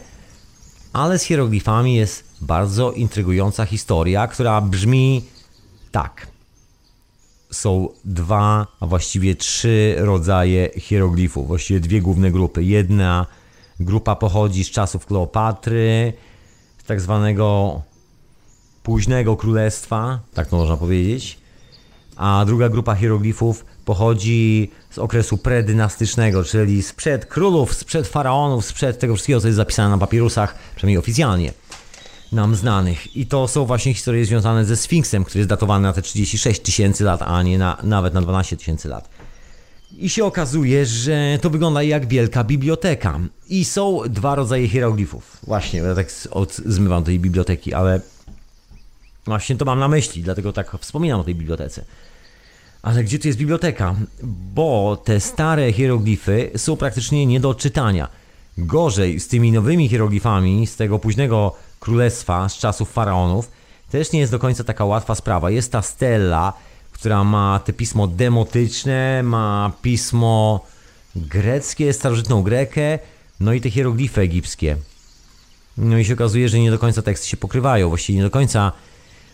ale 0.93 1.19
z 1.19 1.23
hieroglifami 1.23 1.95
jest 1.95 2.23
bardzo 2.41 2.91
intrygująca 2.91 3.65
historia, 3.65 4.27
która 4.27 4.61
brzmi 4.61 5.23
tak. 5.91 6.27
są 7.51 7.89
dwa, 8.05 8.67
a 8.79 8.85
właściwie 8.85 9.35
trzy 9.35 9.95
rodzaje 9.97 10.69
hieroglifów, 10.77 11.47
właściwie 11.47 11.79
dwie 11.79 12.01
główne 12.01 12.31
grupy. 12.31 12.63
Jedna 12.63 13.25
grupa 13.79 14.15
pochodzi 14.15 14.63
z 14.63 14.69
czasów 14.71 15.05
Kleopatry, 15.05 16.13
z 16.77 16.83
tak 16.83 17.01
zwanego 17.01 17.81
późnego 18.83 19.37
królestwa, 19.37 20.19
tak 20.33 20.47
to 20.47 20.57
można 20.57 20.77
powiedzieć, 20.77 21.37
a 22.15 22.43
druga 22.45 22.69
grupa 22.69 22.95
hieroglifów 22.95 23.65
pochodzi 23.85 24.71
z 24.91 24.97
okresu 24.97 25.37
predynastycznego, 25.37 26.43
czyli 26.43 26.83
sprzed 26.83 27.25
królów, 27.25 27.73
sprzed 27.73 28.07
faraonów, 28.07 28.65
sprzed 28.65 28.99
tego 28.99 29.15
wszystkiego, 29.15 29.41
co 29.41 29.47
jest 29.47 29.57
zapisane 29.57 29.89
na 29.89 29.97
papirusach, 29.97 30.55
przynajmniej 30.75 30.97
oficjalnie 30.97 31.53
nam 32.31 32.55
znanych. 32.55 33.17
I 33.17 33.25
to 33.25 33.47
są 33.47 33.65
właśnie 33.65 33.93
historie 33.93 34.25
związane 34.25 34.65
ze 34.65 34.77
Sfinksem, 34.77 35.23
który 35.23 35.39
jest 35.39 35.49
datowany 35.49 35.83
na 35.83 35.93
te 35.93 36.01
36 36.01 36.61
tysięcy 36.61 37.03
lat, 37.03 37.21
a 37.21 37.43
nie 37.43 37.57
na, 37.57 37.77
nawet 37.83 38.13
na 38.13 38.21
12 38.21 38.57
tysięcy 38.57 38.87
lat. 38.87 39.09
I 39.97 40.09
się 40.09 40.25
okazuje, 40.25 40.85
że 40.85 41.39
to 41.41 41.49
wygląda 41.49 41.83
jak 41.83 42.07
wielka 42.07 42.43
biblioteka. 42.43 43.19
I 43.49 43.65
są 43.65 44.01
dwa 44.09 44.35
rodzaje 44.35 44.67
hieroglifów. 44.67 45.37
Właśnie, 45.47 45.79
ja 45.79 45.95
tak 45.95 46.07
od, 46.31 46.55
zmywam 46.55 47.03
tej 47.03 47.19
biblioteki, 47.19 47.73
ale 47.73 48.01
właśnie 49.25 49.55
to 49.55 49.65
mam 49.65 49.79
na 49.79 49.87
myśli, 49.87 50.23
dlatego 50.23 50.53
tak 50.53 50.77
wspominam 50.79 51.19
o 51.19 51.23
tej 51.23 51.35
bibliotece. 51.35 51.85
Ale 52.81 53.03
gdzie 53.03 53.19
tu 53.19 53.27
jest 53.27 53.39
biblioteka? 53.39 53.95
Bo 54.53 55.01
te 55.03 55.19
stare 55.19 55.73
hieroglify 55.73 56.51
są 56.57 56.77
praktycznie 56.77 57.25
nie 57.25 57.39
do 57.39 57.55
czytania. 57.55 58.07
Gorzej 58.57 59.19
z 59.19 59.27
tymi 59.27 59.51
nowymi 59.51 59.89
hieroglifami 59.89 60.67
z 60.67 60.75
tego 60.75 60.99
późnego 60.99 61.55
królestwa, 61.79 62.49
z 62.49 62.57
czasów 62.57 62.91
faraonów, 62.91 63.51
też 63.91 64.11
nie 64.11 64.19
jest 64.19 64.31
do 64.31 64.39
końca 64.39 64.63
taka 64.63 64.85
łatwa 64.85 65.15
sprawa. 65.15 65.51
Jest 65.51 65.71
ta 65.71 65.81
stella, 65.81 66.53
która 66.91 67.23
ma 67.23 67.59
te 67.65 67.73
pismo 67.73 68.07
demotyczne, 68.07 69.23
ma 69.23 69.71
pismo 69.81 70.65
greckie, 71.15 71.93
starożytną 71.93 72.43
grekę, 72.43 72.99
no 73.39 73.53
i 73.53 73.61
te 73.61 73.69
hieroglify 73.69 74.21
egipskie. 74.21 74.77
No 75.77 75.97
i 75.97 76.05
się 76.05 76.13
okazuje, 76.13 76.49
że 76.49 76.59
nie 76.59 76.71
do 76.71 76.79
końca 76.79 77.01
teksty 77.01 77.27
się 77.27 77.37
pokrywają. 77.37 77.89
Właściwie 77.89 78.17
nie 78.17 78.23
do 78.23 78.29
końca 78.29 78.71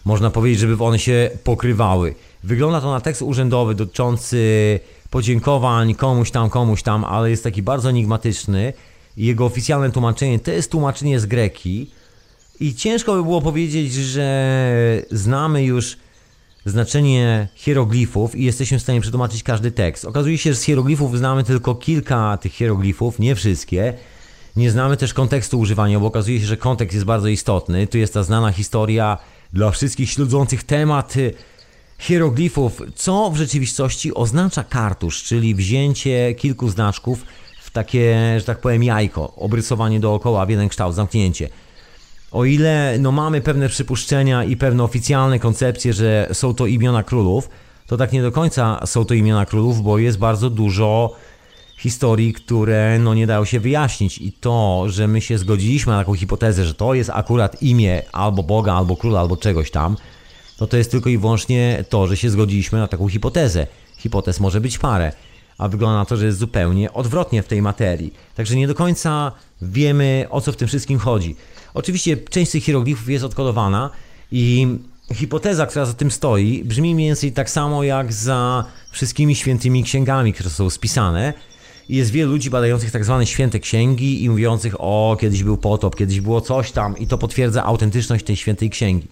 można 0.05 0.29
powiedzieć, 0.29 0.59
żeby 0.59 0.83
one 0.83 0.99
się 0.99 1.29
pokrywały. 1.43 2.15
Wygląda 2.43 2.81
to 2.81 2.91
na 2.91 3.01
tekst 3.01 3.21
urzędowy 3.21 3.75
dotyczący 3.75 4.79
podziękowań 5.09 5.95
komuś 5.95 6.31
tam, 6.31 6.49
komuś 6.49 6.83
tam, 6.83 7.03
ale 7.03 7.29
jest 7.29 7.43
taki 7.43 7.61
bardzo 7.61 7.89
enigmatyczny. 7.89 8.73
Jego 9.17 9.45
oficjalne 9.45 9.91
tłumaczenie 9.91 10.39
to 10.39 10.51
jest 10.51 10.71
tłumaczenie 10.71 11.19
z 11.19 11.25
greki. 11.25 11.91
I 12.59 12.75
ciężko 12.75 13.15
by 13.15 13.23
było 13.23 13.41
powiedzieć, 13.41 13.93
że 13.93 15.05
znamy 15.11 15.63
już 15.63 15.97
znaczenie 16.65 17.47
hieroglifów 17.55 18.35
i 18.35 18.43
jesteśmy 18.43 18.79
w 18.79 18.81
stanie 18.81 19.01
przetłumaczyć 19.01 19.43
każdy 19.43 19.71
tekst. 19.71 20.05
Okazuje 20.05 20.37
się, 20.37 20.53
że 20.53 20.59
z 20.59 20.63
hieroglifów 20.63 21.17
znamy 21.17 21.43
tylko 21.43 21.75
kilka 21.75 22.37
tych 22.37 22.53
hieroglifów, 22.53 23.19
nie 23.19 23.35
wszystkie. 23.35 23.93
Nie 24.55 24.71
znamy 24.71 24.97
też 24.97 25.13
kontekstu 25.13 25.59
używania, 25.59 25.99
bo 25.99 26.07
okazuje 26.07 26.39
się, 26.39 26.45
że 26.45 26.57
kontekst 26.57 26.93
jest 26.93 27.05
bardzo 27.05 27.27
istotny. 27.27 27.87
Tu 27.87 27.97
jest 27.97 28.13
ta 28.13 28.23
znana 28.23 28.51
historia 28.51 29.17
dla 29.53 29.71
wszystkich 29.71 30.09
śledzących 30.09 30.63
temat 30.63 31.17
y, 31.17 31.33
hieroglifów, 31.99 32.81
co 32.95 33.31
w 33.31 33.37
rzeczywistości 33.37 34.13
oznacza 34.13 34.63
kartusz, 34.63 35.23
czyli 35.23 35.55
wzięcie 35.55 36.35
kilku 36.35 36.69
znaczków 36.69 37.25
w 37.61 37.71
takie, 37.71 38.35
że 38.39 38.45
tak 38.45 38.61
powiem, 38.61 38.83
jajko, 38.83 39.35
obrysowanie 39.35 39.99
dookoła 39.99 40.45
w 40.45 40.49
jeden 40.49 40.69
kształt, 40.69 40.95
zamknięcie. 40.95 41.49
O 42.31 42.45
ile 42.45 42.97
no, 42.99 43.11
mamy 43.11 43.41
pewne 43.41 43.69
przypuszczenia 43.69 44.43
i 44.43 44.57
pewne 44.57 44.83
oficjalne 44.83 45.39
koncepcje, 45.39 45.93
że 45.93 46.29
są 46.33 46.53
to 46.53 46.65
imiona 46.65 47.03
królów, 47.03 47.49
to 47.87 47.97
tak 47.97 48.13
nie 48.13 48.21
do 48.21 48.31
końca 48.31 48.85
są 48.85 49.05
to 49.05 49.13
imiona 49.13 49.45
królów, 49.45 49.81
bo 49.81 49.97
jest 49.97 50.17
bardzo 50.17 50.49
dużo 50.49 51.15
historii, 51.77 52.33
które 52.33 52.99
no, 52.99 53.13
nie 53.13 53.27
dają 53.27 53.45
się 53.45 53.59
wyjaśnić. 53.59 54.17
I 54.17 54.31
to, 54.31 54.83
że 54.87 55.07
my 55.07 55.21
się 55.21 55.37
zgodziliśmy 55.37 55.93
na 55.93 55.99
taką 55.99 56.13
hipotezę, 56.13 56.65
że 56.65 56.73
to 56.73 56.93
jest 56.93 57.09
akurat 57.09 57.61
imię 57.61 58.01
albo 58.11 58.43
Boga, 58.43 58.73
albo 58.73 58.95
króla, 58.95 59.19
albo 59.19 59.37
czegoś 59.37 59.71
tam, 59.71 59.97
to 60.57 60.67
to 60.67 60.77
jest 60.77 60.91
tylko 60.91 61.09
i 61.09 61.17
wyłącznie 61.17 61.83
to, 61.89 62.07
że 62.07 62.17
się 62.17 62.29
zgodziliśmy 62.29 62.79
na 62.79 62.87
taką 62.87 63.07
hipotezę. 63.07 63.67
Hipotez 63.97 64.39
może 64.39 64.61
być 64.61 64.77
parę, 64.77 65.11
a 65.57 65.67
wygląda 65.67 65.97
na 65.97 66.05
to, 66.05 66.17
że 66.17 66.25
jest 66.25 66.37
zupełnie 66.37 66.93
odwrotnie 66.93 67.43
w 67.43 67.47
tej 67.47 67.61
materii. 67.61 68.13
Także 68.35 68.55
nie 68.55 68.67
do 68.67 68.75
końca 68.75 69.31
wiemy, 69.61 70.27
o 70.29 70.41
co 70.41 70.51
w 70.51 70.55
tym 70.55 70.67
wszystkim 70.67 70.99
chodzi. 70.99 71.35
Oczywiście 71.75 72.17
część 72.17 72.51
tych 72.51 72.63
hieroglifów 72.63 73.09
jest 73.09 73.25
odkodowana 73.25 73.89
i 74.31 74.67
hipoteza, 75.13 75.65
która 75.65 75.85
za 75.85 75.93
tym 75.93 76.11
stoi, 76.11 76.63
brzmi 76.63 76.95
mniej 76.95 77.07
więcej 77.07 77.31
tak 77.31 77.49
samo 77.49 77.83
jak 77.83 78.13
za 78.13 78.65
wszystkimi 78.91 79.35
świętymi 79.35 79.83
księgami, 79.83 80.33
które 80.33 80.49
są 80.49 80.69
spisane. 80.69 81.33
Jest 81.89 82.11
wielu 82.11 82.31
ludzi 82.31 82.49
badających 82.49 82.91
tak 82.91 83.05
zwane 83.05 83.25
święte 83.25 83.59
księgi 83.59 84.23
i 84.23 84.29
mówiących, 84.29 84.75
o, 84.77 85.17
kiedyś 85.19 85.43
był 85.43 85.57
potop, 85.57 85.95
kiedyś 85.95 86.21
było 86.21 86.41
coś 86.41 86.71
tam 86.71 86.97
i 86.97 87.07
to 87.07 87.17
potwierdza 87.17 87.63
autentyczność 87.63 88.25
tej 88.25 88.35
świętej 88.35 88.69
księgi. 88.69 89.07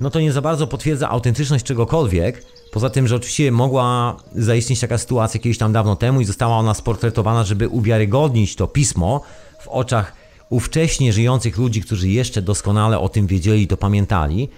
No 0.00 0.10
to 0.10 0.20
nie 0.20 0.32
za 0.32 0.42
bardzo 0.42 0.66
potwierdza 0.66 1.08
autentyczność 1.08 1.64
czegokolwiek, 1.64 2.44
poza 2.72 2.90
tym, 2.90 3.08
że 3.08 3.16
oczywiście 3.16 3.52
mogła 3.52 4.16
zaistnieć 4.34 4.80
taka 4.80 4.98
sytuacja 4.98 5.40
kiedyś 5.40 5.58
tam 5.58 5.72
dawno 5.72 5.96
temu 5.96 6.20
i 6.20 6.24
została 6.24 6.56
ona 6.56 6.74
sportretowana, 6.74 7.44
żeby 7.44 7.68
uwiarygodnić 7.68 8.56
to 8.56 8.66
pismo 8.66 9.20
w 9.60 9.68
oczach 9.68 10.21
ówcześnie 10.52 11.12
żyjących 11.12 11.58
ludzi, 11.58 11.80
którzy 11.82 12.08
jeszcze 12.08 12.42
doskonale 12.42 12.98
o 12.98 13.08
tym 13.08 13.26
wiedzieli 13.26 13.66
to 13.66 13.76
pamiętali, 13.76 14.48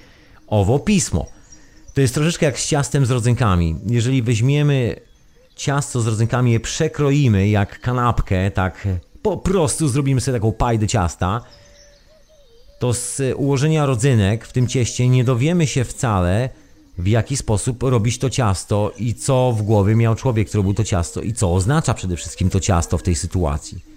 owo 0.46 0.78
pismo. 0.78 1.26
To 1.94 2.00
jest 2.00 2.14
troszeczkę 2.14 2.46
jak 2.46 2.60
z 2.60 2.68
ciastem 2.68 3.06
z 3.06 3.10
rodzynkami. 3.10 3.76
Jeżeli 3.86 4.22
weźmiemy 4.22 5.00
ciasto 5.56 6.00
z 6.00 6.06
rodzynkami, 6.06 6.52
je 6.52 6.60
przekroimy 6.60 7.48
jak 7.48 7.80
kanapkę, 7.80 8.50
tak 8.50 8.88
po 9.22 9.36
prostu 9.36 9.88
zrobimy 9.88 10.20
sobie 10.20 10.38
taką 10.38 10.52
pajdę 10.52 10.86
ciasta, 10.86 11.40
to 12.78 12.94
z 12.94 13.22
ułożenia 13.36 13.86
rodzynek 13.86 14.44
w 14.44 14.52
tym 14.52 14.68
cieście 14.68 15.08
nie 15.08 15.24
dowiemy 15.24 15.66
się 15.66 15.84
wcale, 15.84 16.48
w 16.98 17.06
jaki 17.06 17.36
sposób 17.36 17.82
robić 17.82 18.18
to 18.18 18.30
ciasto 18.30 18.92
i 18.98 19.14
co 19.14 19.52
w 19.52 19.62
głowie 19.62 19.96
miał 19.96 20.14
człowiek, 20.14 20.48
który 20.48 20.62
robił 20.62 20.74
to 20.74 20.84
ciasto 20.84 21.20
i 21.20 21.32
co 21.32 21.54
oznacza 21.54 21.94
przede 21.94 22.16
wszystkim 22.16 22.50
to 22.50 22.60
ciasto 22.60 22.98
w 22.98 23.02
tej 23.02 23.14
sytuacji. 23.14 23.93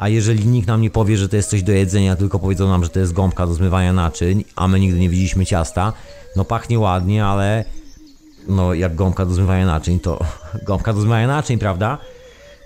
A 0.00 0.08
jeżeli 0.08 0.46
nikt 0.46 0.68
nam 0.68 0.82
nie 0.82 0.90
powie, 0.90 1.16
że 1.16 1.28
to 1.28 1.36
jest 1.36 1.50
coś 1.50 1.62
do 1.62 1.72
jedzenia, 1.72 2.16
tylko 2.16 2.38
powiedzą 2.38 2.68
nam, 2.68 2.84
że 2.84 2.90
to 2.90 3.00
jest 3.00 3.12
gąbka 3.12 3.46
do 3.46 3.54
zmywania 3.54 3.92
naczyń, 3.92 4.44
a 4.56 4.68
my 4.68 4.80
nigdy 4.80 4.98
nie 4.98 5.08
widzieliśmy 5.08 5.46
ciasta, 5.46 5.92
no 6.36 6.44
pachnie 6.44 6.78
ładnie, 6.78 7.24
ale 7.24 7.64
no 8.48 8.74
jak 8.74 8.94
gąbka 8.94 9.26
do 9.26 9.34
zmywania 9.34 9.66
naczyń, 9.66 10.00
to 10.00 10.24
gąbka 10.66 10.92
do 10.92 11.00
zmywania 11.00 11.26
naczyń, 11.26 11.58
prawda? 11.58 11.98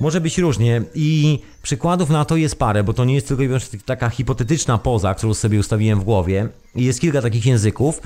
Może 0.01 0.20
być 0.20 0.39
różnie 0.39 0.82
i 0.95 1.39
przykładów 1.62 2.11
na 2.11 2.24
to 2.24 2.37
jest 2.37 2.59
parę, 2.59 2.85
bo 2.85 2.93
to 2.93 3.05
nie 3.05 3.14
jest 3.14 3.28
tylko 3.28 3.43
i 3.43 3.47
wyłącznie 3.47 3.78
taka 3.85 4.11
hipotetyczna 4.11 4.78
poza, 4.78 5.14
którą 5.14 5.35
sobie 5.35 5.61
ustawiłem 5.61 6.01
w 6.01 6.05
głowie. 6.05 6.49
I 6.74 6.85
Jest 6.85 7.01
kilka 7.01 7.22
takich 7.22 7.47
języków 7.47 8.01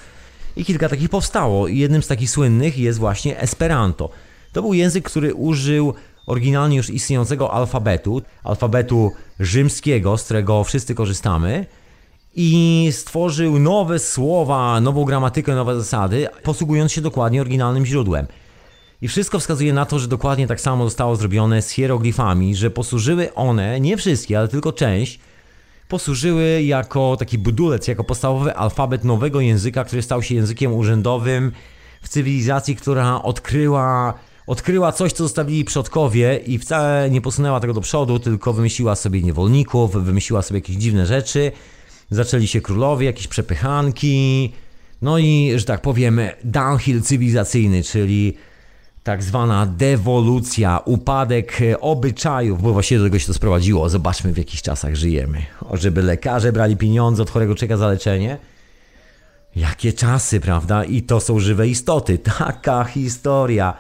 i 0.57 0.65
kilka 0.65 0.89
takich 0.89 1.09
powstało. 1.09 1.69
I 1.69 1.79
jednym 1.79 2.03
z 2.03 2.07
takich 2.07 2.31
słynnych 2.31 2.79
jest 2.79 2.99
właśnie 2.99 3.39
Esperanto. 3.39 4.11
To 4.53 4.63
był 4.63 4.75
język, 4.75 5.05
który 5.05 5.35
użył 5.35 5.95
oryginalnie 6.29 6.77
już 6.77 6.91
istniejącego 6.91 7.53
alfabetu, 7.53 8.23
alfabetu 8.45 9.13
rzymskiego, 9.41 10.19
z 10.19 10.25
którego 10.25 10.65
wszyscy 10.65 10.95
korzystamy 10.95 11.67
i 12.35 12.89
stworzył 12.93 13.59
nowe 13.59 13.99
słowa, 13.99 14.81
nową 14.81 15.05
gramatykę, 15.05 15.55
nowe 15.55 15.77
zasady, 15.77 16.29
posługując 16.43 16.93
się 16.93 17.01
dokładnie 17.01 17.41
oryginalnym 17.41 17.87
źródłem. 17.87 18.27
I 19.03 19.09
wszystko 19.09 19.39
wskazuje 19.39 19.73
na 19.73 19.87
to, 19.87 19.99
że 19.99 20.09
dokładnie 20.09 20.47
tak 20.47 20.61
samo 20.61 20.85
zostało 20.85 21.17
zrobione 21.17 21.63
z 21.63 21.71
hieroglifami, 21.71 22.57
że 22.57 22.71
posłużyły 22.71 23.35
one, 23.35 23.81
nie 23.81 23.97
wszystkie, 23.97 24.39
ale 24.39 24.49
tylko 24.49 24.73
część, 24.73 25.19
posłużyły 25.89 26.63
jako 26.63 27.17
taki 27.17 27.39
budulec, 27.39 27.89
jako 27.89 28.05
podstawowy 28.05 28.55
alfabet 28.55 29.05
nowego 29.05 29.41
języka, 29.41 29.85
który 29.85 30.03
stał 30.03 30.23
się 30.23 30.35
językiem 30.35 30.73
urzędowym 30.73 31.53
w 32.03 32.09
cywilizacji, 32.09 32.77
która 32.77 33.23
odkryła, 33.23 34.15
odkryła 34.49 34.93
coś, 34.93 35.13
co 35.13 35.23
zostawili 35.25 35.65
przodkowie 35.65 36.41
i 36.47 36.59
wcale 36.59 37.11
nie 37.11 37.21
posunęła 37.21 37.61
tego 37.61 37.75
do 37.75 37.81
przodu, 37.81 38.19
tylko 38.19 38.53
wymyśliła 38.53 38.97
sobie 38.97 39.23
niewolników, 39.23 40.05
wymyśliła 40.05 40.43
sobie 40.43 40.59
jakieś 40.59 40.77
dziwne 40.77 41.07
rzeczy. 41.07 41.53
Zaczęli 42.11 42.47
się 42.47 42.61
królowie, 42.61 43.07
jakieś 43.07 43.29
przepychanki, 43.29 44.53
no 45.03 45.19
i, 45.19 45.53
że 45.57 45.65
tak 45.65 45.81
powiem, 45.81 46.21
downhill 46.45 47.03
cywilizacyjny, 47.03 47.83
czyli 47.83 48.35
tak 49.03 49.23
zwana 49.23 49.67
dewolucja, 49.67 50.79
upadek 50.85 51.59
obyczajów, 51.81 52.63
bo 52.63 52.73
właściwie 52.73 52.99
do 52.99 53.05
tego 53.05 53.19
się 53.19 53.27
to 53.27 53.35
sprowadziło. 53.35 53.89
Zobaczmy, 53.89 54.33
w 54.33 54.39
jakich 54.39 54.63
czasach 54.63 54.95
żyjemy. 54.95 55.43
O, 55.69 55.77
żeby 55.77 56.03
lekarze 56.03 56.53
brali 56.53 56.77
pieniądze 56.77 57.23
od 57.23 57.31
chorego 57.31 57.55
człowieka 57.55 57.77
za 57.77 57.89
leczenie. 57.89 58.39
Jakie 59.57 59.93
czasy, 59.93 60.41
prawda? 60.41 60.85
I 60.85 61.03
to 61.03 61.21
są 61.21 61.39
żywe 61.39 61.69
istoty. 61.69 62.19
Taka 62.39 62.85
historia. 62.85 63.75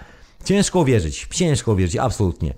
Ciężko 0.48 0.80
uwierzyć, 0.80 1.26
ciężko 1.30 1.72
uwierzyć, 1.72 1.96
absolutnie. 1.96 2.54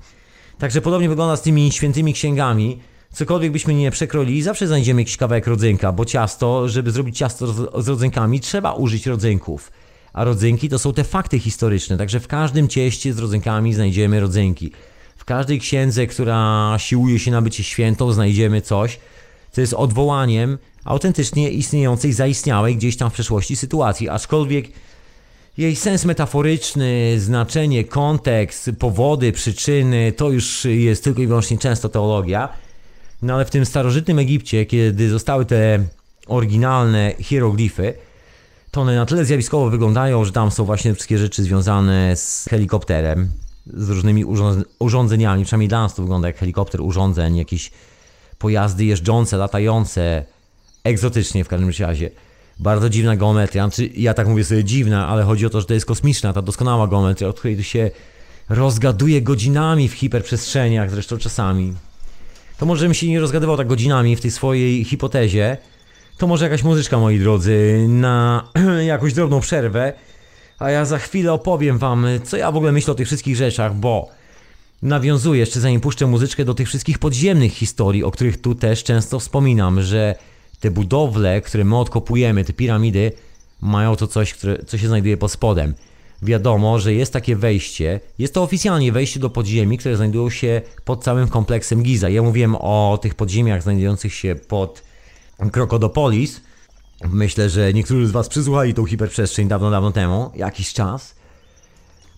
Także 0.58 0.80
podobnie 0.80 1.08
wygląda 1.08 1.36
z 1.36 1.42
tymi 1.42 1.72
świętymi 1.72 2.12
księgami. 2.12 2.78
Cokolwiek 3.12 3.52
byśmy 3.52 3.74
nie 3.74 3.90
przekrolili, 3.90 4.42
zawsze 4.42 4.66
znajdziemy 4.66 5.00
jakiś 5.00 5.16
kawałek 5.16 5.46
rodzynka, 5.46 5.92
bo 5.92 6.04
ciasto, 6.04 6.68
żeby 6.68 6.90
zrobić 6.90 7.18
ciasto 7.18 7.46
z 7.82 7.88
rodzynkami, 7.88 8.40
trzeba 8.40 8.72
użyć 8.72 9.06
rodzynków. 9.06 9.72
A 10.12 10.24
rodzynki 10.24 10.68
to 10.68 10.78
są 10.78 10.92
te 10.92 11.04
fakty 11.04 11.38
historyczne, 11.38 11.96
także 11.96 12.20
w 12.20 12.26
każdym 12.26 12.68
cieście 12.68 13.12
z 13.12 13.18
rodzynkami 13.18 13.74
znajdziemy 13.74 14.20
rodzynki. 14.20 14.72
W 15.16 15.24
każdej 15.24 15.60
księdze, 15.60 16.06
która 16.06 16.74
siłuje 16.78 17.18
się 17.18 17.30
na 17.30 17.42
bycie 17.42 17.64
świętą, 17.64 18.12
znajdziemy 18.12 18.60
coś, 18.60 18.98
co 19.52 19.60
jest 19.60 19.74
odwołaniem 19.74 20.58
autentycznie 20.84 21.50
istniejącej, 21.50 22.12
zaistniałej 22.12 22.76
gdzieś 22.76 22.96
tam 22.96 23.10
w 23.10 23.12
przeszłości 23.12 23.56
sytuacji, 23.56 24.08
aczkolwiek 24.08 24.68
jej 25.58 25.76
sens 25.76 26.04
metaforyczny, 26.04 27.20
znaczenie, 27.20 27.84
kontekst, 27.84 28.70
powody, 28.78 29.32
przyczyny, 29.32 30.12
to 30.12 30.30
już 30.30 30.64
jest 30.64 31.04
tylko 31.04 31.22
i 31.22 31.26
wyłącznie 31.26 31.58
często 31.58 31.88
teologia. 31.88 32.48
No 33.22 33.34
ale 33.34 33.44
w 33.44 33.50
tym 33.50 33.66
starożytnym 33.66 34.18
Egipcie, 34.18 34.66
kiedy 34.66 35.10
zostały 35.10 35.44
te 35.44 35.84
oryginalne 36.26 37.14
hieroglify, 37.18 37.94
to 38.70 38.80
one 38.80 38.96
na 38.96 39.06
tyle 39.06 39.24
zjawiskowo 39.24 39.70
wyglądają, 39.70 40.24
że 40.24 40.32
tam 40.32 40.50
są 40.50 40.64
właśnie 40.64 40.94
wszystkie 40.94 41.18
rzeczy 41.18 41.42
związane 41.42 42.16
z 42.16 42.46
helikopterem, 42.50 43.30
z 43.66 43.88
różnymi 43.88 44.24
urząd- 44.24 44.64
urządzeniami, 44.78 45.44
przynajmniej 45.44 45.68
dla 45.68 45.82
nas 45.82 45.94
to 45.94 46.02
wygląda 46.02 46.28
jak 46.28 46.38
helikopter 46.38 46.80
urządzeń, 46.80 47.36
jakieś 47.36 47.70
pojazdy 48.38 48.84
jeżdżące, 48.84 49.36
latające, 49.36 50.24
egzotycznie 50.84 51.44
w 51.44 51.48
każdym 51.48 51.70
razie. 51.78 52.10
Bardzo 52.60 52.90
dziwna 52.90 53.16
geometria, 53.16 53.68
znaczy 53.68 53.90
ja 53.96 54.14
tak 54.14 54.28
mówię 54.28 54.44
sobie 54.44 54.64
dziwna, 54.64 55.08
ale 55.08 55.22
chodzi 55.22 55.46
o 55.46 55.50
to, 55.50 55.60
że 55.60 55.66
to 55.66 55.74
jest 55.74 55.86
kosmiczna, 55.86 56.32
ta 56.32 56.42
doskonała 56.42 56.88
geometria, 56.88 57.28
od 57.28 57.38
której 57.38 57.56
tu 57.56 57.62
się 57.62 57.90
rozgaduje 58.48 59.22
godzinami 59.22 59.88
w 59.88 59.92
hiperprzestrzeniach, 59.92 60.90
zresztą 60.90 61.18
czasami. 61.18 61.74
To 62.58 62.66
może 62.66 62.86
bym 62.86 62.94
się 62.94 63.08
nie 63.08 63.20
rozgadywał 63.20 63.56
tak 63.56 63.66
godzinami 63.66 64.16
w 64.16 64.20
tej 64.20 64.30
swojej 64.30 64.84
hipotezie, 64.84 65.56
to 66.18 66.26
może 66.26 66.44
jakaś 66.44 66.62
muzyczka, 66.62 66.98
moi 66.98 67.18
drodzy, 67.18 67.86
na 67.88 68.44
jakąś 68.86 69.12
drobną 69.12 69.40
przerwę, 69.40 69.92
a 70.58 70.70
ja 70.70 70.84
za 70.84 70.98
chwilę 70.98 71.32
opowiem 71.32 71.78
wam, 71.78 72.06
co 72.24 72.36
ja 72.36 72.52
w 72.52 72.56
ogóle 72.56 72.72
myślę 72.72 72.92
o 72.92 72.94
tych 72.94 73.06
wszystkich 73.06 73.36
rzeczach, 73.36 73.74
bo 73.74 74.08
nawiązuję 74.82 75.40
jeszcze 75.40 75.60
zanim 75.60 75.80
puszczę 75.80 76.06
muzyczkę 76.06 76.44
do 76.44 76.54
tych 76.54 76.68
wszystkich 76.68 76.98
podziemnych 76.98 77.52
historii, 77.52 78.04
o 78.04 78.10
których 78.10 78.40
tu 78.40 78.54
też 78.54 78.84
często 78.84 79.20
wspominam, 79.20 79.82
że 79.82 80.14
te 80.60 80.70
budowle, 80.70 81.40
które 81.40 81.64
my 81.64 81.78
odkopujemy, 81.78 82.44
te 82.44 82.52
piramidy, 82.52 83.12
mają 83.60 83.96
to 83.96 84.06
coś, 84.06 84.34
które, 84.34 84.64
co 84.64 84.78
się 84.78 84.88
znajduje 84.88 85.16
pod 85.16 85.32
spodem. 85.32 85.74
Wiadomo, 86.22 86.78
że 86.78 86.94
jest 86.94 87.12
takie 87.12 87.36
wejście, 87.36 88.00
jest 88.18 88.34
to 88.34 88.42
oficjalnie 88.42 88.92
wejście 88.92 89.20
do 89.20 89.30
podziemi, 89.30 89.78
które 89.78 89.96
znajdują 89.96 90.30
się 90.30 90.62
pod 90.84 91.04
całym 91.04 91.28
kompleksem 91.28 91.82
Giza. 91.82 92.08
Ja 92.08 92.22
mówiłem 92.22 92.54
o 92.54 92.98
tych 93.02 93.14
podziemiach 93.14 93.62
znajdujących 93.62 94.14
się 94.14 94.34
pod 94.48 94.82
Krokodopolis. 95.52 96.40
Myślę, 97.08 97.50
że 97.50 97.72
niektórzy 97.72 98.06
z 98.06 98.10
Was 98.10 98.28
przysłuchali 98.28 98.74
tą 98.74 98.86
hiperprzestrzeń 98.86 99.48
dawno, 99.48 99.70
dawno 99.70 99.92
temu, 99.92 100.30
jakiś 100.36 100.72
czas. 100.72 101.14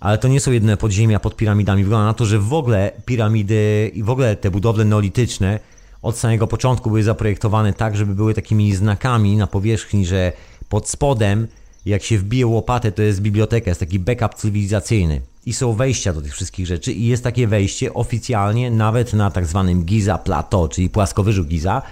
Ale 0.01 0.18
to 0.18 0.28
nie 0.28 0.40
są 0.40 0.53
jedyne 0.53 0.76
podziemia 0.76 1.20
pod 1.20 1.36
piramidami. 1.36 1.84
Wygląda 1.84 2.07
na 2.07 2.14
to, 2.14 2.26
że 2.26 2.38
w 2.38 2.53
ogóle 2.53 2.93
piramidy 3.05 3.90
i 3.95 4.03
w 4.03 4.11
ogóle 4.11 4.36
te 4.36 4.51
budowle 4.51 4.84
neolityczne 4.84 5.61
od 6.03 6.19
samego 6.19 6.47
początku 6.47 6.91
były 6.91 7.03
zaprojektowane 7.03 7.73
tak, 7.73 7.97
żeby 7.97 8.15
były 8.15 8.35
takimi 8.35 8.75
znakami 8.75 9.37
na 9.37 9.47
powierzchni, 9.47 10.07
że 10.07 10.33
pod 10.69 10.89
spodem, 10.89 11.49
jak 11.87 12.03
się 12.03 12.19
wbije 12.19 12.47
łopatę, 12.47 12.93
to 12.93 13.03
jest 13.03 13.21
biblioteka, 13.21 13.71
jest 13.71 13.81
taki 13.81 13.99
backup 13.99 14.35
cywilizacyjny. 14.35 15.21
I 15.47 15.53
są 15.53 15.73
wejścia 15.73 16.13
do 16.13 16.23
tych 16.23 16.33
wszystkich 16.33 16.67
rzeczy 16.67 16.93
i 16.93 17.07
jest 17.07 17.25
takie 17.25 17.49
wejście 17.49 17.95
oficjalnie 17.95 18.71
nawet 18.71 19.13
na 19.13 19.31
tak 19.31 19.47
zwanym 19.47 19.85
Giza 19.85 20.19
Plateau, 20.19 20.69
czyli 20.69 20.91
płaskowyżu 20.91 21.45
Giza. 21.45 21.83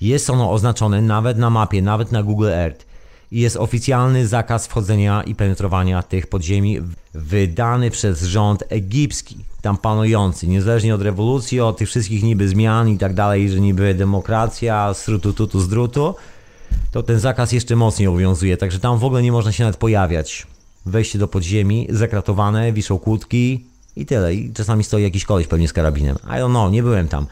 Jest 0.00 0.30
ono 0.30 0.50
oznaczone 0.50 1.02
nawet 1.02 1.38
na 1.38 1.50
mapie, 1.50 1.82
nawet 1.82 2.12
na 2.12 2.22
Google 2.22 2.48
Earth. 2.48 2.86
I 3.32 3.40
jest 3.40 3.56
oficjalny 3.56 4.26
zakaz 4.26 4.66
wchodzenia 4.66 5.22
i 5.22 5.34
penetrowania 5.34 6.02
tych 6.02 6.26
podziemi, 6.26 6.80
wydany 7.14 7.90
przez 7.90 8.22
rząd 8.22 8.64
egipski, 8.68 9.36
tam 9.62 9.76
panujący, 9.76 10.46
niezależnie 10.46 10.94
od 10.94 11.02
rewolucji, 11.02 11.60
od 11.60 11.76
tych 11.76 11.88
wszystkich 11.88 12.22
niby 12.22 12.48
zmian 12.48 12.88
i 12.88 12.98
tak 12.98 13.14
dalej, 13.14 13.50
że 13.50 13.60
niby 13.60 13.94
demokracja, 13.94 14.94
srutututu 14.94 15.60
z 15.60 15.68
drutu, 15.68 16.14
to 16.92 17.02
ten 17.02 17.20
zakaz 17.20 17.52
jeszcze 17.52 17.76
mocniej 17.76 18.08
obowiązuje, 18.08 18.56
także 18.56 18.78
tam 18.78 18.98
w 18.98 19.04
ogóle 19.04 19.22
nie 19.22 19.32
można 19.32 19.52
się 19.52 19.64
nawet 19.64 19.76
pojawiać. 19.76 20.46
Wejście 20.86 21.18
do 21.18 21.28
podziemi, 21.28 21.86
zakratowane, 21.90 22.72
wiszą 22.72 22.98
kłódki 22.98 23.64
i 23.96 24.06
tyle. 24.06 24.34
I 24.34 24.52
czasami 24.52 24.84
stoi 24.84 25.02
jakiś 25.02 25.24
koleś 25.24 25.46
pewnie 25.46 25.68
z 25.68 25.72
karabinem. 25.72 26.16
I 26.24 26.28
don't 26.28 26.50
know, 26.50 26.72
nie 26.72 26.82
byłem 26.82 27.08
tam. 27.08 27.26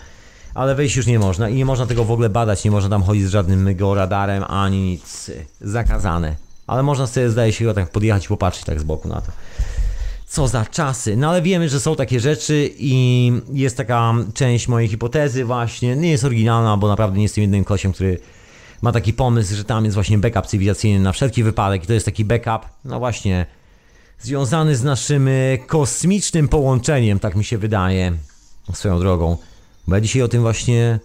Ale 0.55 0.75
wejść 0.75 0.97
już 0.97 1.07
nie 1.07 1.19
można 1.19 1.49
i 1.49 1.55
nie 1.55 1.65
można 1.65 1.87
tego 1.87 2.05
w 2.05 2.11
ogóle 2.11 2.31
badać, 2.31 2.65
nie 2.65 2.71
można 2.71 2.91
tam 2.91 3.03
chodzić 3.03 3.27
z 3.27 3.31
żadnym 3.31 3.77
georadarem 3.77 4.45
ani 4.49 4.83
nic. 4.83 5.31
Zakazane. 5.61 6.37
Ale 6.67 6.83
można 6.83 7.07
sobie, 7.07 7.31
zdaje 7.31 7.53
się, 7.53 7.75
tak 7.75 7.91
podjechać 7.91 8.25
i 8.25 8.29
popatrzeć 8.29 8.65
tak 8.65 8.81
z 8.81 8.83
boku 8.83 9.09
na 9.09 9.21
to. 9.21 9.33
Co 10.27 10.49
za 10.49 10.67
czasy. 10.67 11.17
No 11.17 11.31
ale 11.31 11.43
wiemy, 11.43 11.69
że 11.69 11.81
są 11.81 11.97
takie 11.97 12.21
rzeczy 12.21 12.71
i 12.79 13.33
jest 13.53 13.77
taka 13.77 14.15
część 14.35 14.69
mojej 14.69 14.89
hipotezy 14.89 15.45
właśnie, 15.45 15.97
nie 15.97 16.11
jest 16.11 16.25
oryginalna, 16.25 16.77
bo 16.77 16.89
naprawdę 16.89 17.17
nie 17.17 17.23
jestem 17.23 17.43
jedynym 17.43 17.65
kosiem, 17.65 17.93
który 17.93 18.19
ma 18.83 18.93
taki 18.93 19.13
pomysł, 19.13 19.57
że 19.57 19.65
tam 19.65 19.85
jest 19.85 19.95
właśnie 19.95 20.19
backup 20.19 20.47
cywilizacyjny 20.47 21.01
na 21.01 21.13
wszelki 21.13 21.43
wypadek 21.43 21.85
i 21.85 21.87
to 21.87 21.93
jest 21.93 22.07
taki 22.07 22.25
backup, 22.25 22.69
no 22.85 22.99
właśnie, 22.99 23.47
związany 24.21 24.77
z 24.77 24.85
naszym 24.85 25.29
kosmicznym 25.67 26.49
połączeniem, 26.49 27.19
tak 27.19 27.37
mi 27.37 27.45
się 27.45 27.59
wydaje, 27.59 28.13
swoją 28.73 28.99
drogą. 28.99 29.37
Bo 29.87 29.95
ja 29.95 30.01
dzisiaj 30.01 30.23
o 30.23 30.29
tym 30.29 30.43
właśnie 30.43 31.01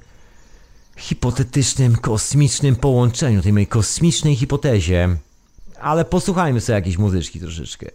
hipotetycznym, 0.98 1.96
kosmicznym 1.96 2.76
połączeniu, 2.76 3.42
tej 3.42 3.54
mojej 3.54 3.68
kosmicznej 3.68 4.36
hipotezie. 4.36 5.18
Ale 5.80 6.06
posłuchajmy 6.06 6.62
sobie 6.62 6.76
jakiejś 6.76 6.98
muzyczki 6.98 7.40
troszeczkę. 7.40 7.88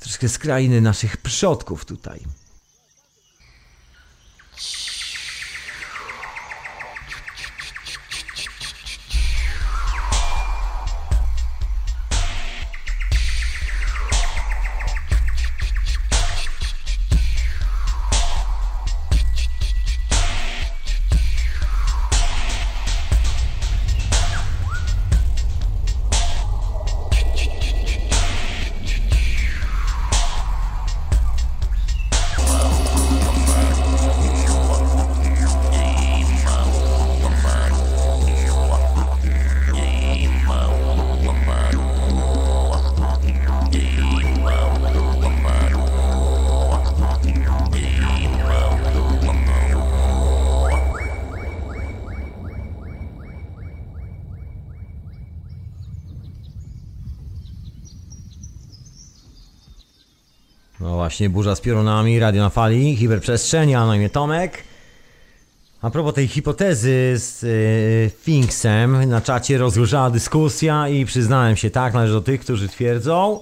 Troszkę 0.00 0.28
z 0.28 0.38
krainy 0.38 0.80
naszych 0.80 1.16
przodków 1.16 1.84
tutaj. 1.84 2.20
Właśnie, 61.18 61.30
burza 61.30 61.56
z 61.56 61.60
piorunami, 61.60 62.18
radio 62.18 62.42
na 62.42 62.50
fali, 62.50 62.96
hiperprzestrzeń, 62.96 63.74
a 63.74 63.86
na 63.86 63.96
imię 63.96 64.10
Tomek. 64.10 64.64
A 65.82 65.90
propos 65.90 66.14
tej 66.14 66.28
hipotezy 66.28 67.14
z 67.16 67.42
yy, 67.42 68.10
Finksem, 68.22 69.08
na 69.08 69.20
czacie 69.20 69.58
rozgorzała 69.58 70.10
dyskusja 70.10 70.88
i 70.88 71.04
przyznałem 71.04 71.56
się, 71.56 71.70
tak, 71.70 71.94
należy 71.94 72.12
do 72.12 72.20
tych, 72.20 72.40
którzy 72.40 72.68
twierdzą, 72.68 73.40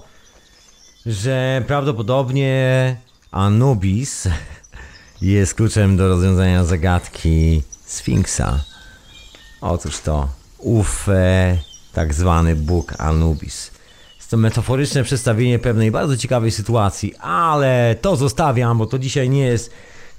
że 1.05 1.63
prawdopodobnie 1.67 2.95
Anubis 3.31 4.27
jest 5.21 5.53
kluczem 5.53 5.97
do 5.97 6.07
rozwiązania 6.07 6.65
zagadki 6.65 7.61
Sfinksa. 7.85 8.59
Otóż 9.61 9.99
to, 9.99 10.29
ów 10.57 11.09
e, 11.09 11.57
tak 11.93 12.13
zwany 12.13 12.55
Bóg 12.55 12.93
Anubis. 12.97 13.76
To 14.29 14.37
metaforyczne 14.37 15.03
przedstawienie 15.03 15.59
pewnej 15.59 15.91
bardzo 15.91 16.17
ciekawej 16.17 16.51
sytuacji, 16.51 17.15
ale 17.15 17.95
to 18.01 18.15
zostawiam, 18.15 18.77
bo 18.77 18.85
to 18.85 18.99
dzisiaj 18.99 19.29
nie 19.29 19.45
jest 19.45 19.71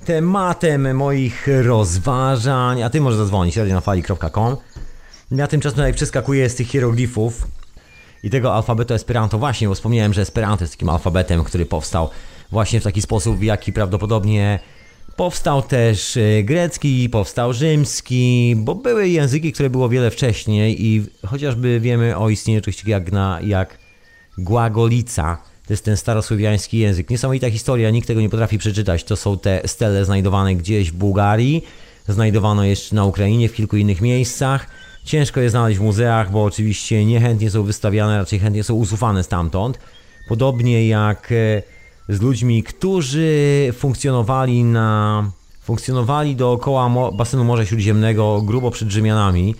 tematem 0.04 0.96
moich 0.96 1.48
rozważań, 1.62 2.82
a 2.82 2.90
ty 2.90 3.00
możesz 3.00 3.18
zadzwonić 3.18 3.56
radionafali.com. 3.56 4.56
Ja 5.30 5.46
tymczasem 5.46 5.76
tutaj 5.76 5.94
przeskakuję 5.94 6.50
z 6.50 6.54
tych 6.54 6.68
hieroglifów 6.68 7.48
i 8.22 8.30
tego 8.30 8.54
alfabetu 8.54 8.94
Esperanto 8.94 9.38
właśnie, 9.38 9.68
bo 9.68 9.74
wspomniałem, 9.74 10.12
że 10.12 10.22
Esperanto 10.22 10.64
jest 10.64 10.74
takim 10.74 10.88
alfabetem, 10.88 11.44
który 11.44 11.66
powstał 11.66 12.10
właśnie 12.52 12.80
w 12.80 12.84
taki 12.84 13.02
sposób, 13.02 13.38
w 13.38 13.42
jaki 13.42 13.72
prawdopodobnie 13.72 14.60
powstał 15.16 15.62
też 15.62 16.16
e, 16.16 16.42
grecki, 16.42 17.08
powstał 17.08 17.52
rzymski, 17.52 18.54
bo 18.56 18.74
były 18.74 19.08
języki, 19.08 19.52
które 19.52 19.70
było 19.70 19.88
wiele 19.88 20.10
wcześniej 20.10 20.86
i 20.86 21.06
chociażby 21.26 21.80
wiemy 21.80 22.16
o 22.16 22.28
istnieniu 22.28 22.60
czegoś 22.60 22.84
jak, 22.84 23.12
na, 23.12 23.38
jak 23.42 23.77
Głagolica. 24.38 25.38
To 25.66 25.72
jest 25.72 25.84
ten 25.84 25.96
starosłowiański 25.96 26.78
język. 26.78 27.10
Niesamowita 27.10 27.50
historia, 27.50 27.90
nikt 27.90 28.08
tego 28.08 28.20
nie 28.20 28.28
potrafi 28.28 28.58
przeczytać. 28.58 29.04
To 29.04 29.16
są 29.16 29.38
te 29.38 29.68
stele 29.68 30.04
znajdowane 30.04 30.54
gdzieś 30.54 30.90
w 30.90 30.94
Bułgarii, 30.94 31.64
znajdowano 32.08 32.64
jeszcze 32.64 32.94
na 32.96 33.04
Ukrainie, 33.04 33.48
w 33.48 33.54
kilku 33.54 33.76
innych 33.76 34.00
miejscach. 34.00 34.66
Ciężko 35.04 35.40
je 35.40 35.50
znaleźć 35.50 35.78
w 35.78 35.82
muzeach, 35.82 36.30
bo 36.30 36.44
oczywiście 36.44 37.04
niechętnie 37.04 37.50
są 37.50 37.62
wystawiane, 37.62 38.18
raczej 38.18 38.38
chętnie 38.38 38.64
są 38.64 38.74
usuwane 38.74 39.24
stamtąd. 39.24 39.78
Podobnie 40.28 40.88
jak 40.88 41.32
e, 41.32 41.62
z 42.08 42.20
ludźmi, 42.20 42.62
którzy 42.62 43.72
funkcjonowali 43.78 44.64
na 44.64 45.30
funkcjonowali 45.62 46.36
dookoła 46.36 47.12
basenu 47.12 47.44
Morza 47.44 47.66
Śródziemnego 47.66 48.42
grubo 48.42 48.70
przed 48.70 48.88
Rzymianami. 48.88 49.54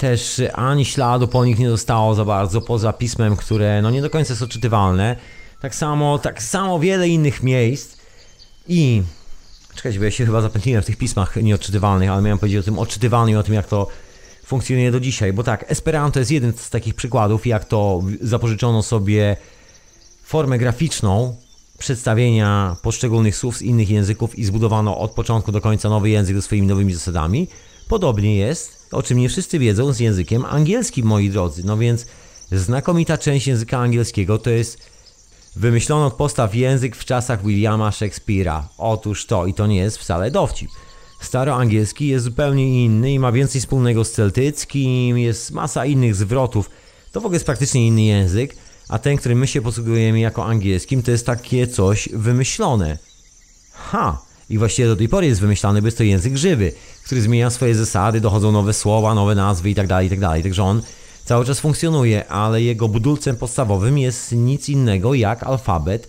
Też 0.00 0.42
ani 0.54 0.84
śladu 0.84 1.28
po 1.28 1.44
nich 1.44 1.58
nie 1.58 1.70
zostało 1.70 2.14
za 2.14 2.24
bardzo, 2.24 2.60
poza 2.60 2.92
pismem, 2.92 3.36
które 3.36 3.82
no 3.82 3.90
nie 3.90 4.02
do 4.02 4.10
końca 4.10 4.32
jest 4.32 4.42
odczytywalne. 4.42 5.16
Tak 5.60 5.74
samo, 5.74 6.18
tak 6.18 6.42
samo 6.42 6.78
wiele 6.78 7.08
innych 7.08 7.42
miejsc. 7.42 7.96
I 8.68 9.02
czekajcie, 9.74 9.98
bo 9.98 10.04
ja 10.04 10.10
się 10.10 10.26
chyba 10.26 10.40
zapętliłem 10.40 10.82
w 10.82 10.86
tych 10.86 10.96
pismach 10.96 11.36
nieodczytywalnych, 11.36 12.10
ale 12.10 12.22
miałem 12.22 12.38
powiedzieć 12.38 12.60
o 12.60 12.62
tym 12.62 12.78
odczytywalnym 12.78 13.34
i 13.34 13.38
o 13.38 13.42
tym, 13.42 13.54
jak 13.54 13.66
to 13.66 13.88
funkcjonuje 14.44 14.90
do 14.90 15.00
dzisiaj. 15.00 15.32
Bo 15.32 15.42
tak, 15.42 15.64
Esperanto 15.68 16.18
jest 16.18 16.30
jeden 16.30 16.52
z 16.52 16.70
takich 16.70 16.94
przykładów, 16.94 17.46
jak 17.46 17.64
to 17.64 18.02
zapożyczono 18.20 18.82
sobie 18.82 19.36
formę 20.22 20.58
graficzną 20.58 21.36
przedstawienia 21.78 22.76
poszczególnych 22.82 23.36
słów 23.36 23.56
z 23.56 23.62
innych 23.62 23.90
języków 23.90 24.38
i 24.38 24.44
zbudowano 24.44 24.98
od 24.98 25.10
początku 25.10 25.52
do 25.52 25.60
końca 25.60 25.88
nowy 25.88 26.10
język 26.10 26.36
ze 26.36 26.42
swoimi 26.42 26.66
nowymi 26.66 26.94
zasadami. 26.94 27.48
Podobnie 27.90 28.36
jest, 28.36 28.88
o 28.92 29.02
czym 29.02 29.18
nie 29.18 29.28
wszyscy 29.28 29.58
wiedzą, 29.58 29.92
z 29.92 30.00
językiem 30.00 30.44
angielskim, 30.44 31.06
moi 31.06 31.30
drodzy. 31.30 31.62
No 31.64 31.76
więc 31.76 32.06
znakomita 32.52 33.18
część 33.18 33.46
języka 33.46 33.78
angielskiego 33.78 34.38
to 34.38 34.50
jest 34.50 34.78
wymyślono 35.56 36.06
od 36.06 36.14
postaw 36.14 36.54
język 36.54 36.96
w 36.96 37.04
czasach 37.04 37.44
Williama 37.44 37.90
Shakespeare'a. 37.90 38.62
Otóż 38.78 39.26
to 39.26 39.46
i 39.46 39.54
to 39.54 39.66
nie 39.66 39.76
jest 39.76 39.98
wcale 39.98 40.30
dowcip. 40.30 40.70
Staroangielski 41.20 42.06
jest 42.06 42.24
zupełnie 42.24 42.84
inny 42.84 43.12
i 43.12 43.18
ma 43.18 43.32
więcej 43.32 43.60
wspólnego 43.60 44.04
z 44.04 44.12
celtyckim, 44.12 45.18
jest 45.18 45.50
masa 45.50 45.86
innych 45.86 46.14
zwrotów. 46.14 46.70
To 47.12 47.20
w 47.20 47.24
ogóle 47.24 47.36
jest 47.36 47.46
praktycznie 47.46 47.86
inny 47.86 48.02
język, 48.02 48.56
a 48.88 48.98
ten, 48.98 49.16
którym 49.16 49.38
my 49.38 49.46
się 49.46 49.62
posługujemy 49.62 50.20
jako 50.20 50.46
angielskim, 50.46 51.02
to 51.02 51.10
jest 51.10 51.26
takie 51.26 51.66
coś 51.66 52.08
wymyślone. 52.12 52.98
Ha! 53.72 54.29
I 54.50 54.58
właściwie 54.58 54.88
do 54.88 54.96
tej 54.96 55.08
pory 55.08 55.26
jest 55.26 55.40
wymyślany, 55.40 55.82
bo 55.82 55.86
jest 55.86 55.98
to 55.98 56.04
język 56.04 56.36
żywy, 56.36 56.72
który 57.04 57.20
zmienia 57.20 57.50
swoje 57.50 57.74
zasady, 57.74 58.20
dochodzą 58.20 58.52
nowe 58.52 58.72
słowa, 58.72 59.14
nowe 59.14 59.34
nazwy 59.34 59.68
itd., 59.68 60.04
itd. 60.04 60.42
Także 60.42 60.62
on 60.62 60.82
cały 61.24 61.44
czas 61.44 61.60
funkcjonuje, 61.60 62.28
ale 62.28 62.62
jego 62.62 62.88
budulcem 62.88 63.36
podstawowym 63.36 63.98
jest 63.98 64.32
nic 64.32 64.68
innego 64.68 65.14
jak 65.14 65.42
alfabet 65.42 66.08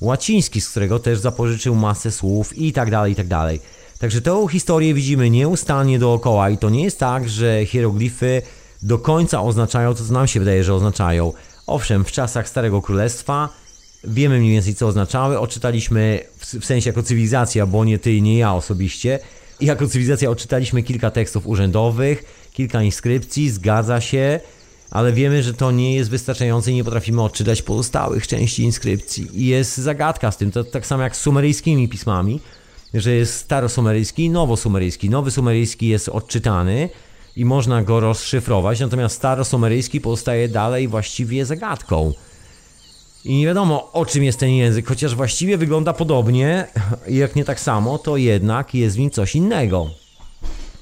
łaciński, 0.00 0.60
z 0.60 0.70
którego 0.70 0.98
też 0.98 1.18
zapożyczył 1.18 1.74
masę 1.74 2.10
słów 2.10 2.58
itd., 2.58 3.04
itd. 3.08 3.58
Także 3.98 4.20
tę 4.20 4.46
historię 4.50 4.94
widzimy 4.94 5.30
nieustannie 5.30 5.98
dookoła 5.98 6.50
i 6.50 6.58
to 6.58 6.70
nie 6.70 6.84
jest 6.84 6.98
tak, 6.98 7.28
że 7.28 7.66
hieroglify 7.66 8.42
do 8.82 8.98
końca 8.98 9.42
oznaczają 9.42 9.94
to, 9.94 10.04
co 10.04 10.12
nam 10.12 10.28
się 10.28 10.40
wydaje, 10.40 10.64
że 10.64 10.74
oznaczają. 10.74 11.32
Owszem, 11.66 12.04
w 12.04 12.12
czasach 12.12 12.48
Starego 12.48 12.82
Królestwa 12.82 13.48
wiemy 14.04 14.38
mniej 14.38 14.52
więcej, 14.52 14.74
co 14.74 14.86
oznaczały. 14.86 15.38
Odczytaliśmy 15.38 16.20
w, 16.38 16.64
sensie 16.64 16.90
jako 16.90 17.02
cywilizacja, 17.02 17.66
bo 17.66 17.84
nie 17.84 17.98
ty, 17.98 18.20
nie 18.20 18.38
ja 18.38 18.54
osobiście. 18.54 19.18
I 19.60 19.66
jako 19.66 19.88
cywilizacja 19.88 20.30
odczytaliśmy 20.30 20.82
kilka 20.82 21.10
tekstów 21.10 21.46
urzędowych, 21.46 22.24
kilka 22.52 22.82
inskrypcji, 22.82 23.50
zgadza 23.50 24.00
się, 24.00 24.40
ale 24.90 25.12
wiemy, 25.12 25.42
że 25.42 25.54
to 25.54 25.70
nie 25.70 25.94
jest 25.94 26.10
wystarczające 26.10 26.70
i 26.70 26.74
nie 26.74 26.84
potrafimy 26.84 27.22
odczytać 27.22 27.62
pozostałych 27.62 28.26
części 28.26 28.62
inskrypcji. 28.62 29.42
I 29.42 29.46
jest 29.46 29.76
zagadka 29.76 30.30
z 30.30 30.36
tym, 30.36 30.50
to 30.50 30.64
tak 30.64 30.86
samo 30.86 31.02
jak 31.02 31.16
z 31.16 31.20
sumeryjskimi 31.20 31.88
pismami, 31.88 32.40
że 32.94 33.12
jest 33.12 33.34
starosumeryjski 33.34 34.24
i 34.24 34.30
nowosumeryjski. 34.30 35.10
Nowy 35.10 35.30
sumeryjski 35.30 35.88
jest 35.88 36.08
odczytany 36.08 36.88
i 37.36 37.44
można 37.44 37.82
go 37.82 38.00
rozszyfrować, 38.00 38.80
natomiast 38.80 39.16
starosumeryjski 39.16 40.00
pozostaje 40.00 40.48
dalej 40.48 40.88
właściwie 40.88 41.46
zagadką. 41.46 42.12
I 43.24 43.36
nie 43.36 43.46
wiadomo 43.46 43.92
o 43.92 44.06
czym 44.06 44.24
jest 44.24 44.38
ten 44.38 44.50
język, 44.50 44.88
chociaż 44.88 45.14
właściwie 45.14 45.58
wygląda 45.58 45.92
podobnie, 45.92 46.66
jak 47.08 47.36
nie 47.36 47.44
tak 47.44 47.60
samo, 47.60 47.98
to 47.98 48.16
jednak 48.16 48.74
jest 48.74 48.96
w 48.96 48.98
nim 48.98 49.10
coś 49.10 49.34
innego. 49.34 49.90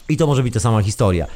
I 0.09 0.17
to 0.17 0.27
może 0.27 0.43
być 0.43 0.55
ta 0.55 0.61
sama 0.61 0.83
historia. 0.83 1.27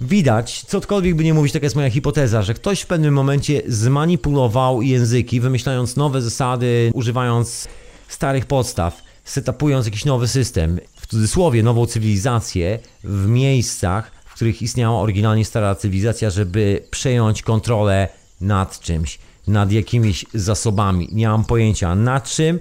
Widać, 0.00 0.64
cokolwiek 0.64 1.14
by 1.14 1.24
nie 1.24 1.34
mówić, 1.34 1.52
taka 1.52 1.66
jest 1.66 1.76
moja 1.76 1.90
hipoteza, 1.90 2.42
że 2.42 2.54
ktoś 2.54 2.80
w 2.80 2.86
pewnym 2.86 3.14
momencie 3.14 3.62
zmanipulował 3.66 4.82
języki, 4.82 5.40
wymyślając 5.40 5.96
nowe 5.96 6.22
zasady, 6.22 6.90
używając 6.94 7.68
starych 8.08 8.46
podstaw, 8.46 9.02
setupując 9.24 9.86
jakiś 9.86 10.04
nowy 10.04 10.28
system, 10.28 10.80
w 10.96 11.06
cudzysłowie 11.06 11.62
nową 11.62 11.86
cywilizację 11.86 12.78
w 13.04 13.26
miejscach, 13.26 14.10
w 14.26 14.34
których 14.34 14.62
istniała 14.62 15.00
oryginalnie 15.00 15.44
stara 15.44 15.74
cywilizacja, 15.74 16.30
żeby 16.30 16.82
przejąć 16.90 17.42
kontrolę 17.42 18.08
nad 18.40 18.80
czymś, 18.80 19.18
nad 19.46 19.72
jakimiś 19.72 20.26
zasobami. 20.34 21.08
Nie 21.12 21.28
mam 21.28 21.44
pojęcia 21.44 21.94
nad 21.94 22.30
czym, 22.30 22.60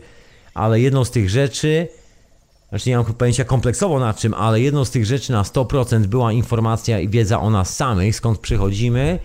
ale 0.53 0.80
jedną 0.80 1.05
z 1.05 1.11
tych 1.11 1.30
rzeczy 1.30 1.88
znaczy 2.69 2.89
nie 2.89 2.97
mam 2.97 3.05
pojęcia 3.05 3.43
kompleksowo 3.43 3.99
nad 3.99 4.19
czym, 4.19 4.34
ale 4.34 4.61
jedną 4.61 4.86
z 4.86 4.91
tych 4.91 5.05
rzeczy 5.05 5.32
na 5.32 5.43
100% 5.43 6.05
była 6.05 6.32
informacja 6.32 6.99
i 6.99 7.09
wiedza 7.09 7.39
o 7.39 7.49
nas 7.49 7.75
samych, 7.75 8.15
skąd 8.15 8.39
przychodzimy 8.39 9.19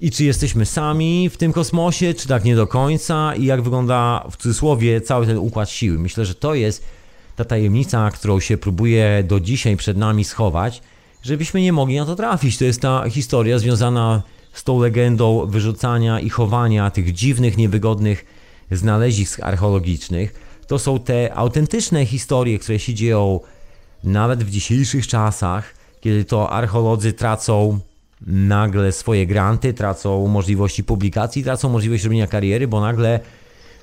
i 0.00 0.10
czy 0.10 0.24
jesteśmy 0.24 0.66
sami 0.66 1.28
w 1.28 1.36
tym 1.36 1.52
kosmosie, 1.52 2.14
czy 2.14 2.28
tak 2.28 2.44
nie 2.44 2.56
do 2.56 2.66
końca 2.66 3.34
i 3.34 3.44
jak 3.44 3.62
wygląda 3.62 4.26
w 4.30 4.36
cudzysłowie 4.36 5.00
cały 5.00 5.26
ten 5.26 5.38
układ 5.38 5.70
siły. 5.70 5.98
Myślę, 5.98 6.24
że 6.24 6.34
to 6.34 6.54
jest 6.54 6.84
ta 7.36 7.44
tajemnica, 7.44 8.10
którą 8.10 8.40
się 8.40 8.56
próbuje 8.56 9.24
do 9.28 9.40
dzisiaj 9.40 9.76
przed 9.76 9.96
nami 9.96 10.24
schować, 10.24 10.82
żebyśmy 11.22 11.60
nie 11.60 11.72
mogli 11.72 11.96
na 11.96 12.06
to 12.06 12.16
trafić. 12.16 12.58
To 12.58 12.64
jest 12.64 12.80
ta 12.80 13.10
historia 13.10 13.58
związana 13.58 14.22
z 14.52 14.64
tą 14.64 14.80
legendą 14.80 15.46
wyrzucania 15.46 16.20
i 16.20 16.30
chowania 16.30 16.90
tych 16.90 17.12
dziwnych, 17.12 17.56
niewygodnych 17.56 18.24
znalezisk 18.70 19.40
archeologicznych. 19.40 20.34
To 20.66 20.78
są 20.78 20.98
te 20.98 21.34
autentyczne 21.34 22.06
historie, 22.06 22.58
które 22.58 22.78
się 22.78 22.94
dzieją 22.94 23.40
nawet 24.04 24.44
w 24.44 24.50
dzisiejszych 24.50 25.06
czasach, 25.06 25.74
kiedy 26.00 26.24
to 26.24 26.50
archeolodzy 26.50 27.12
tracą 27.12 27.80
nagle 28.26 28.92
swoje 28.92 29.26
granty, 29.26 29.74
tracą 29.74 30.28
możliwości 30.28 30.84
publikacji, 30.84 31.44
tracą 31.44 31.68
możliwość 31.68 32.04
robienia 32.04 32.26
kariery, 32.26 32.68
bo 32.68 32.80
nagle 32.80 33.20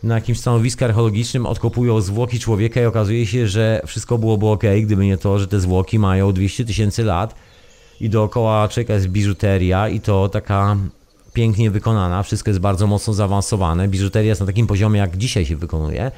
na 0.04 0.16
jakimś 0.16 0.40
stanowisku 0.40 0.86
archeologicznym 0.86 1.46
odkopują 1.46 2.02
zwłoki 2.02 2.40
człowieka 2.40 2.82
i 2.82 2.86
okazuje 2.86 3.26
się, 3.26 3.48
że 3.48 3.82
wszystko 3.86 4.18
byłoby 4.18 4.48
ok, 4.48 4.64
gdyby 4.82 5.06
nie 5.06 5.18
to, 5.18 5.40
że 5.40 5.48
te 5.48 5.60
zwłoki 5.60 6.00
mają 6.00 6.34
200 6.34 6.66
tysięcy 6.66 7.04
lat 7.04 7.36
i 8.02 8.10
dookoła 8.10 8.68
człowieka 8.68 8.94
jest 8.94 9.08
biżuteria 9.08 9.90
i 9.90 10.00
to 10.00 10.30
taka 10.30 10.78
pięknie 11.34 11.72
wykonana, 11.72 12.24
wszystko 12.24 12.50
jest 12.50 12.60
bardzo 12.60 12.88
mocno 12.88 13.14
zaawansowane. 13.14 13.88
Biżuteria 13.88 14.30
jest 14.30 14.42
na 14.42 14.48
takim 14.48 14.68
poziomie, 14.68 15.00
jak 15.00 15.18
dzisiaj 15.18 15.46
się 15.46 15.56
wykonuje, 15.56 16.12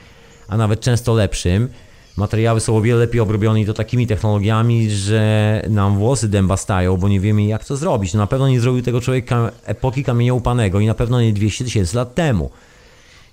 a 0.47 0.57
nawet 0.57 0.79
często 0.81 1.13
lepszym. 1.13 1.69
Materiały 2.17 2.59
są 2.59 2.77
o 2.77 2.81
wiele 2.81 2.99
lepiej 2.99 3.21
obrobione 3.21 3.61
i 3.61 3.65
to 3.65 3.73
takimi 3.73 4.07
technologiami, 4.07 4.89
że 4.89 5.61
nam 5.69 5.97
włosy 5.97 6.27
dęba 6.29 6.57
stają, 6.57 6.97
bo 6.97 7.09
nie 7.09 7.19
wiemy 7.19 7.43
jak 7.43 7.65
to 7.65 7.77
zrobić. 7.77 8.13
No 8.13 8.19
na 8.19 8.27
pewno 8.27 8.49
nie 8.49 8.59
zrobił 8.61 8.81
tego 8.81 9.01
człowiek 9.01 9.25
kam- 9.25 9.49
epoki 9.65 10.03
kamienia 10.03 10.33
upanego 10.33 10.79
i 10.79 10.85
na 10.87 10.93
pewno 10.93 11.21
nie 11.21 11.33
200 11.33 11.63
tysięcy 11.63 11.95
lat 11.97 12.15
temu. 12.15 12.49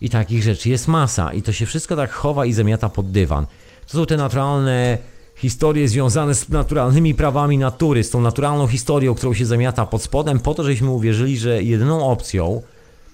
I 0.00 0.10
takich 0.10 0.42
rzeczy 0.42 0.68
jest 0.68 0.88
masa 0.88 1.32
i 1.32 1.42
to 1.42 1.52
się 1.52 1.66
wszystko 1.66 1.96
tak 1.96 2.10
chowa 2.12 2.46
i 2.46 2.52
zamiata 2.52 2.88
pod 2.88 3.10
dywan. 3.10 3.46
To 3.86 3.98
są 3.98 4.06
te 4.06 4.16
naturalne 4.16 4.98
historie 5.38 5.88
związane 5.88 6.34
z 6.34 6.48
naturalnymi 6.48 7.14
prawami 7.14 7.58
natury, 7.58 8.04
z 8.04 8.10
tą 8.10 8.20
naturalną 8.20 8.66
historią, 8.66 9.14
którą 9.14 9.34
się 9.34 9.46
zamiata 9.46 9.86
pod 9.86 10.02
spodem, 10.02 10.40
po 10.40 10.54
to, 10.54 10.62
żebyśmy 10.64 10.90
uwierzyli, 10.90 11.38
że 11.38 11.62
jedyną 11.62 12.06
opcją 12.10 12.62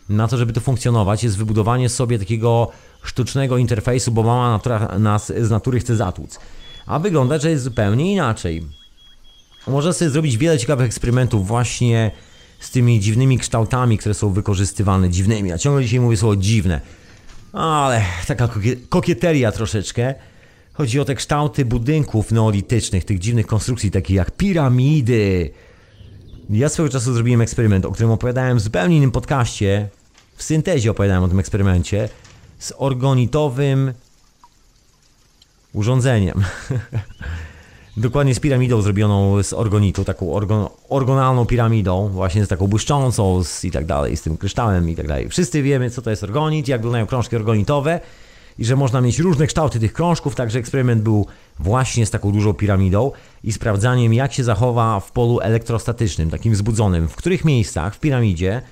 na 0.08 0.28
to, 0.28 0.36
żeby 0.36 0.52
to 0.52 0.60
funkcjonować, 0.60 1.24
jest 1.24 1.38
wybudowanie 1.38 1.88
sobie 1.88 2.18
takiego 2.18 2.70
sztucznego 3.02 3.56
interfejsu, 3.58 4.12
bo 4.12 4.22
mama 4.22 4.50
natura 4.50 4.98
nas 4.98 5.32
z 5.40 5.50
natury 5.50 5.80
chce 5.80 5.96
zatłuc. 5.96 6.38
A 6.86 6.98
wygląda, 6.98 7.38
że 7.38 7.50
jest 7.50 7.64
zupełnie 7.64 8.12
inaczej. 8.12 8.62
Można 9.66 9.92
sobie 9.92 10.10
zrobić 10.10 10.36
wiele 10.36 10.58
ciekawych 10.58 10.86
eksperymentów 10.86 11.46
właśnie 11.46 12.10
z 12.60 12.70
tymi 12.70 13.00
dziwnymi 13.00 13.38
kształtami, 13.38 13.98
które 13.98 14.14
są 14.14 14.32
wykorzystywane, 14.32 15.10
dziwnymi. 15.10 15.50
Ja 15.50 15.58
ciągle 15.58 15.82
dzisiaj 15.82 16.00
mówię 16.00 16.16
słowo 16.16 16.36
dziwne, 16.36 16.80
ale 17.52 18.02
taka 18.26 18.46
kokie- 18.46 18.76
kokieteria 18.88 19.52
troszeczkę. 19.52 20.14
Chodzi 20.76 21.00
o 21.00 21.04
te 21.04 21.14
kształty 21.14 21.64
budynków 21.64 22.32
neolitycznych, 22.32 23.04
tych 23.04 23.18
dziwnych 23.18 23.46
konstrukcji, 23.46 23.90
takich 23.90 24.16
jak 24.16 24.30
piramidy. 24.30 25.50
Ja 26.50 26.68
swego 26.68 26.88
czasu 26.88 27.14
zrobiłem 27.14 27.40
eksperyment, 27.40 27.84
o 27.84 27.92
którym 27.92 28.10
opowiadałem 28.10 28.58
w 28.58 28.60
zupełnie 28.60 28.96
innym 28.96 29.10
podcaście. 29.10 29.88
W 30.36 30.42
syntezie 30.42 30.90
opowiadałem 30.90 31.22
o 31.24 31.28
tym 31.28 31.38
eksperymencie 31.38 32.08
z 32.58 32.72
orgonitowym 32.76 33.92
urządzeniem. 35.72 36.44
Dokładnie 37.96 38.34
z 38.34 38.40
piramidą 38.40 38.82
zrobioną 38.82 39.42
z 39.42 39.52
organitu, 39.52 40.04
taką 40.04 40.34
orgon, 40.34 40.68
orgonalną 40.88 41.46
piramidą, 41.46 42.08
właśnie 42.08 42.44
z 42.44 42.48
taką 42.48 42.66
błyszczącą 42.66 43.44
z, 43.44 43.64
i 43.64 43.70
tak 43.70 43.86
dalej, 43.86 44.16
z 44.16 44.22
tym 44.22 44.36
kryształem 44.36 44.90
i 44.90 44.96
tak 44.96 45.08
dalej. 45.08 45.28
Wszyscy 45.28 45.62
wiemy, 45.62 45.90
co 45.90 46.02
to 46.02 46.10
jest 46.10 46.24
organit, 46.24 46.68
jak 46.68 46.80
wyglądają 46.80 47.06
krążki 47.06 47.36
organitowe 47.36 48.00
i 48.58 48.64
że 48.64 48.76
można 48.76 49.00
mieć 49.00 49.18
różne 49.18 49.46
kształty 49.46 49.80
tych 49.80 49.92
krążków, 49.92 50.34
także 50.34 50.58
eksperyment 50.58 51.02
był 51.02 51.26
właśnie 51.58 52.06
z 52.06 52.10
taką 52.10 52.32
dużą 52.32 52.54
piramidą 52.54 53.12
i 53.44 53.52
sprawdzaniem, 53.52 54.14
jak 54.14 54.32
się 54.32 54.44
zachowa 54.44 55.00
w 55.00 55.12
polu 55.12 55.40
elektrostatycznym, 55.40 56.30
takim 56.30 56.52
wzbudzonym, 56.52 57.08
w 57.08 57.16
których 57.16 57.44
miejscach 57.44 57.94
w 57.94 58.00
piramidzie 58.00 58.62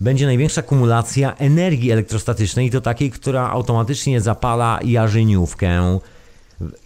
będzie 0.00 0.26
największa 0.26 0.62
kumulacja 0.62 1.36
energii 1.36 1.90
elektrostatycznej 1.90 2.66
i 2.66 2.70
to 2.70 2.80
takiej, 2.80 3.10
która 3.10 3.50
automatycznie 3.50 4.20
zapala 4.20 4.78
jarzyniówkę. 4.84 5.98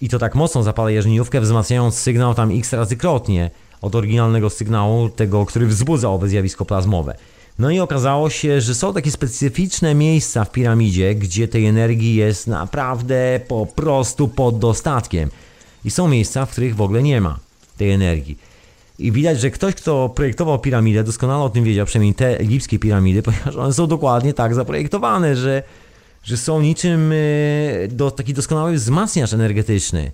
I 0.01 0.09
to 0.09 0.19
tak 0.19 0.35
mocno 0.35 0.63
zapala 0.63 0.91
jarzyniówkę, 0.91 1.41
wzmacniając 1.41 1.95
sygnał 1.95 2.35
tam 2.35 2.59
x 2.59 2.73
razy 2.73 2.97
krotnie 2.97 3.51
od 3.83 3.95
oryginalnego 3.95 4.51
sygnału, 4.51 5.09
tego, 5.09 5.47
który 5.47 5.67
wzbudza 5.67 6.09
owe 6.09 6.29
zjawisko 6.29 6.65
plazmowe. 6.65 7.17
No 7.59 7.71
i 7.71 7.81
okazało 7.81 8.31
się, 8.31 8.61
że 8.61 8.75
są 8.75 8.95
takie 8.95 9.11
specyficzne 9.11 9.95
miejsca 9.95 10.45
w 10.45 10.53
piramidzie, 10.53 11.15
gdzie 11.15 11.49
tej 11.49 11.67
energii 11.67 12.15
jest 12.15 12.47
naprawdę 12.47 13.41
po 13.49 13.67
prostu 13.67 14.29
pod 14.29 14.59
dostatkiem. 14.59 15.31
I 15.85 15.91
są 15.91 16.09
miejsca, 16.09 16.47
w 16.47 16.51
których 16.51 16.77
w 16.77 16.81
ogóle 16.81 17.03
nie 17.03 17.21
ma 17.21 17.39
tej 17.77 17.91
energii. 17.91 18.39
I 18.99 19.13
widać, 19.13 19.41
że 19.41 19.51
ktoś, 19.51 19.75
kto 19.75 20.09
projektował 20.09 20.59
piramidę, 20.59 21.05
doskonale 21.05 21.45
o 21.45 21.51
tym 21.51 21.65
wiedział, 21.65 21.87
przynajmniej 21.87 22.15
te 22.15 22.39
egipskie 22.39 22.79
piramidy, 22.79 23.23
ponieważ 23.29 23.57
one 23.57 23.73
są 23.73 23.87
dokładnie 23.87 24.35
tak 24.35 24.55
zaprojektowane, 24.55 25.37
że, 25.37 25.63
że 26.23 26.37
są 26.37 26.61
niczym 26.61 27.13
e, 27.13 27.89
do, 27.89 28.11
taki 28.11 28.35
doskonały 28.35 28.75
wzmacniacz 28.75 29.33
energetyczny. 29.33 30.13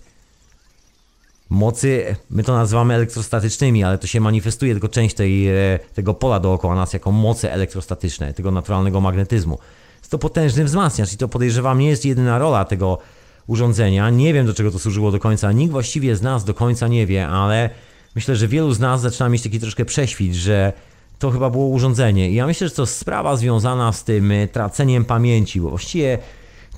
Mocy, 1.55 2.17
my 2.31 2.43
to 2.43 2.53
nazywamy 2.53 2.95
elektrostatycznymi, 2.95 3.85
ale 3.85 3.99
to 3.99 4.07
się 4.07 4.21
manifestuje 4.21 4.73
tylko 4.73 4.89
część 4.89 5.15
tej, 5.15 5.49
e, 5.49 5.79
tego 5.95 6.15
pola 6.15 6.41
dookoła 6.41 6.75
nas 6.75 6.93
jako 6.93 7.13
moce 7.13 7.53
elektrostatyczne, 7.53 8.35
tego 8.35 8.51
naturalnego 8.51 9.01
magnetyzmu. 9.01 9.59
Jest 9.99 10.11
to 10.11 10.19
potężny 10.19 10.65
wzmacniacz 10.65 11.13
i 11.13 11.17
to 11.17 11.29
podejrzewam 11.29 11.79
nie 11.79 11.89
jest 11.89 12.05
jedyna 12.05 12.39
rola 12.39 12.65
tego 12.65 12.99
urządzenia. 13.47 14.11
Nie 14.11 14.35
wiem 14.35 14.47
do 14.47 14.55
czego 14.55 14.71
to 14.71 14.79
służyło 14.79 15.11
do 15.11 15.19
końca, 15.19 15.53
nikt 15.53 15.73
właściwie 15.73 16.17
z 16.17 16.23
nas 16.23 16.45
do 16.45 16.55
końca 16.55 16.89
nie 16.89 17.07
wie, 17.07 17.29
ale 17.29 17.71
myślę, 18.15 18.37
że 18.37 18.49
wielu 18.49 18.73
z 18.73 18.81
nas 18.81 19.01
zaczyna 19.01 19.29
mieć 19.29 19.43
taki 19.43 19.61
troszkę 19.61 19.85
prześwit, 19.85 20.35
że 20.35 20.73
to 21.19 21.31
chyba 21.31 21.51
było 21.51 21.67
urządzenie. 21.67 22.31
I 22.31 22.35
ja 22.35 22.47
myślę, 22.47 22.69
że 22.69 22.75
to 22.75 22.87
sprawa 22.87 23.37
związana 23.37 23.93
z 23.93 24.05
tym 24.05 24.33
e, 24.33 24.49
traceniem 24.49 25.05
pamięci, 25.05 25.61
bo 25.61 25.71
właściwie 25.71 26.19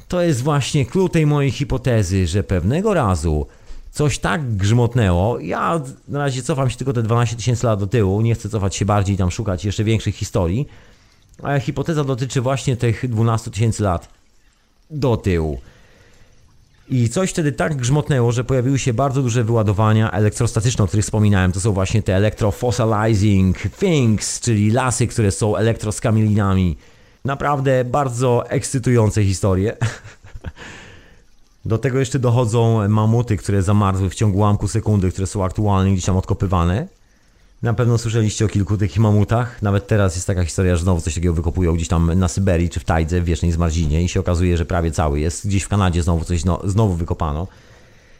to 0.08 0.22
jest 0.22 0.42
właśnie 0.42 0.86
klucz 0.86 1.12
tej 1.12 1.26
mojej 1.26 1.50
hipotezy, 1.50 2.26
że 2.26 2.42
pewnego 2.42 2.94
razu 2.94 3.46
coś 3.96 4.18
tak 4.18 4.56
grzmotnęło. 4.56 5.40
Ja 5.40 5.80
na 6.08 6.18
razie 6.18 6.42
cofam 6.42 6.70
się 6.70 6.76
tylko 6.76 6.92
te 6.92 7.02
12 7.02 7.36
tysięcy 7.36 7.66
lat 7.66 7.80
do 7.80 7.86
tyłu, 7.86 8.20
nie 8.20 8.34
chcę 8.34 8.48
cofać 8.48 8.76
się 8.76 8.84
bardziej 8.84 9.16
tam 9.16 9.30
szukać 9.30 9.64
jeszcze 9.64 9.84
większych 9.84 10.14
historii. 10.14 10.68
Ale 11.42 11.60
hipoteza 11.60 12.04
dotyczy 12.04 12.40
właśnie 12.40 12.76
tych 12.76 13.10
12 13.10 13.50
tysięcy 13.50 13.82
lat 13.82 14.08
do 14.90 15.16
tyłu. 15.16 15.60
I 16.88 17.08
coś 17.08 17.30
wtedy 17.30 17.52
tak 17.52 17.76
grzmotnęło, 17.76 18.32
że 18.32 18.44
pojawiły 18.44 18.78
się 18.78 18.94
bardzo 18.94 19.22
duże 19.22 19.44
wyładowania 19.44 20.10
elektrostatyczne, 20.10 20.84
o 20.84 20.86
których 20.86 21.04
wspominałem. 21.04 21.52
To 21.52 21.60
są 21.60 21.72
właśnie 21.72 22.02
te 22.02 22.16
electrofossilizing 22.16 23.58
things, 23.78 24.40
czyli 24.40 24.70
lasy, 24.70 25.06
które 25.06 25.30
są 25.30 25.56
elektroskamilinami. 25.56 26.76
Naprawdę 27.24 27.84
bardzo 27.84 28.50
ekscytujące 28.50 29.24
historie. 29.24 29.76
Do 31.66 31.78
tego 31.78 31.98
jeszcze 31.98 32.18
dochodzą 32.18 32.88
mamuty, 32.88 33.36
które 33.36 33.62
zamarzły 33.62 34.10
w 34.10 34.14
ciągu 34.14 34.38
ułamku 34.38 34.68
sekundy, 34.68 35.10
które 35.10 35.26
są 35.26 35.44
aktualnie 35.44 35.92
gdzieś 35.92 36.04
tam 36.04 36.16
odkopywane. 36.16 36.86
Na 37.62 37.74
pewno 37.74 37.98
słyszeliście 37.98 38.44
o 38.44 38.48
kilku 38.48 38.76
takich 38.78 38.98
mamutach. 38.98 39.62
Nawet 39.62 39.86
teraz 39.86 40.14
jest 40.14 40.26
taka 40.26 40.44
historia, 40.44 40.76
że 40.76 40.82
znowu 40.82 41.00
coś 41.00 41.14
takiego 41.14 41.34
wykopują 41.34 41.74
gdzieś 41.74 41.88
tam 41.88 42.18
na 42.18 42.28
Syberii 42.28 42.68
czy 42.68 42.80
w 42.80 42.84
Tajdze, 42.84 43.20
w 43.20 43.24
wiecznej 43.24 43.52
zmarzinie 43.52 44.02
i 44.02 44.08
się 44.08 44.20
okazuje, 44.20 44.56
że 44.56 44.64
prawie 44.64 44.90
cały 44.90 45.20
jest. 45.20 45.46
Gdzieś 45.46 45.62
w 45.62 45.68
Kanadzie 45.68 46.02
znowu 46.02 46.24
coś 46.24 46.44
no, 46.44 46.60
znowu 46.64 46.94
wykopano. 46.94 47.46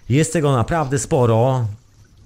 Jest 0.09 0.33
tego 0.33 0.57
naprawdę 0.57 0.99
sporo. 0.99 1.67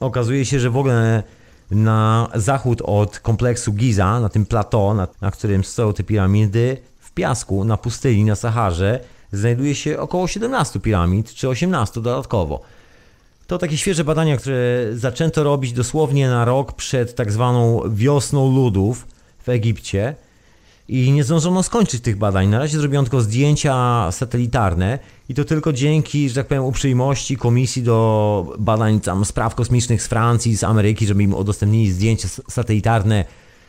Okazuje 0.00 0.44
się, 0.44 0.60
że 0.60 0.70
w 0.70 0.76
ogóle 0.76 1.22
na 1.70 2.28
zachód 2.34 2.82
od 2.84 3.18
kompleksu 3.18 3.72
Giza, 3.72 4.20
na 4.20 4.28
tym 4.28 4.46
plateau, 4.46 4.94
na, 4.94 5.08
na 5.20 5.30
którym 5.30 5.64
stoją 5.64 5.92
te 5.92 6.02
piramidy, 6.02 6.76
w 7.00 7.12
piasku, 7.12 7.64
na 7.64 7.76
pustyni, 7.76 8.24
na 8.24 8.36
Saharze, 8.36 9.00
znajduje 9.32 9.74
się 9.74 9.98
około 9.98 10.26
17 10.26 10.80
piramid, 10.80 11.34
czy 11.34 11.48
18 11.48 12.00
dodatkowo. 12.00 12.60
To 13.46 13.58
takie 13.58 13.76
świeże 13.76 14.04
badania, 14.04 14.36
które 14.36 14.86
zaczęto 14.92 15.42
robić 15.44 15.72
dosłownie 15.72 16.28
na 16.28 16.44
rok 16.44 16.72
przed 16.72 17.14
tak 17.14 17.32
zwaną 17.32 17.82
wiosną 17.88 18.54
ludów 18.54 19.06
w 19.42 19.48
Egipcie 19.48 20.14
i 20.88 21.12
nie 21.12 21.24
zdążono 21.24 21.62
skończyć 21.62 22.02
tych 22.02 22.16
badań. 22.16 22.48
Na 22.48 22.58
razie 22.58 22.78
zrobiono 22.78 23.04
tylko 23.04 23.20
zdjęcia 23.20 24.08
satelitarne 24.12 24.98
i 25.28 25.34
to 25.34 25.44
tylko 25.44 25.72
dzięki, 25.72 26.28
że 26.28 26.34
tak 26.34 26.46
powiem, 26.46 26.64
uprzejmości 26.64 27.36
Komisji 27.36 27.82
do 27.82 28.56
Badań 28.58 29.00
tam 29.00 29.24
Spraw 29.24 29.54
Kosmicznych 29.54 30.02
z 30.02 30.06
Francji, 30.06 30.56
z 30.56 30.64
Ameryki, 30.64 31.06
żeby 31.06 31.22
im 31.22 31.34
udostępnili 31.34 31.92
zdjęcia 31.92 32.28
satelitarne 32.28 33.24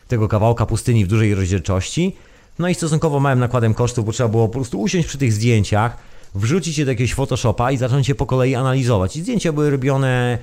tego 0.08 0.28
kawałka 0.28 0.66
pustyni 0.66 1.04
w 1.04 1.08
dużej 1.08 1.34
rozdzielczości. 1.34 2.16
No 2.58 2.68
i 2.68 2.74
stosunkowo 2.74 3.20
małym 3.20 3.38
nakładem 3.38 3.74
kosztów, 3.74 4.04
bo 4.04 4.12
trzeba 4.12 4.28
było 4.28 4.48
po 4.48 4.54
prostu 4.54 4.80
usiąść 4.80 5.08
przy 5.08 5.18
tych 5.18 5.32
zdjęciach, 5.32 5.96
wrzucić 6.34 6.78
je 6.78 6.84
do 6.84 6.90
jakiegoś 6.90 7.14
Photoshopa 7.14 7.72
i 7.72 7.76
zacząć 7.76 8.08
je 8.08 8.14
po 8.14 8.26
kolei 8.26 8.54
analizować. 8.54 9.16
I 9.16 9.22
zdjęcia 9.22 9.52
były 9.52 9.70
robione 9.70 10.38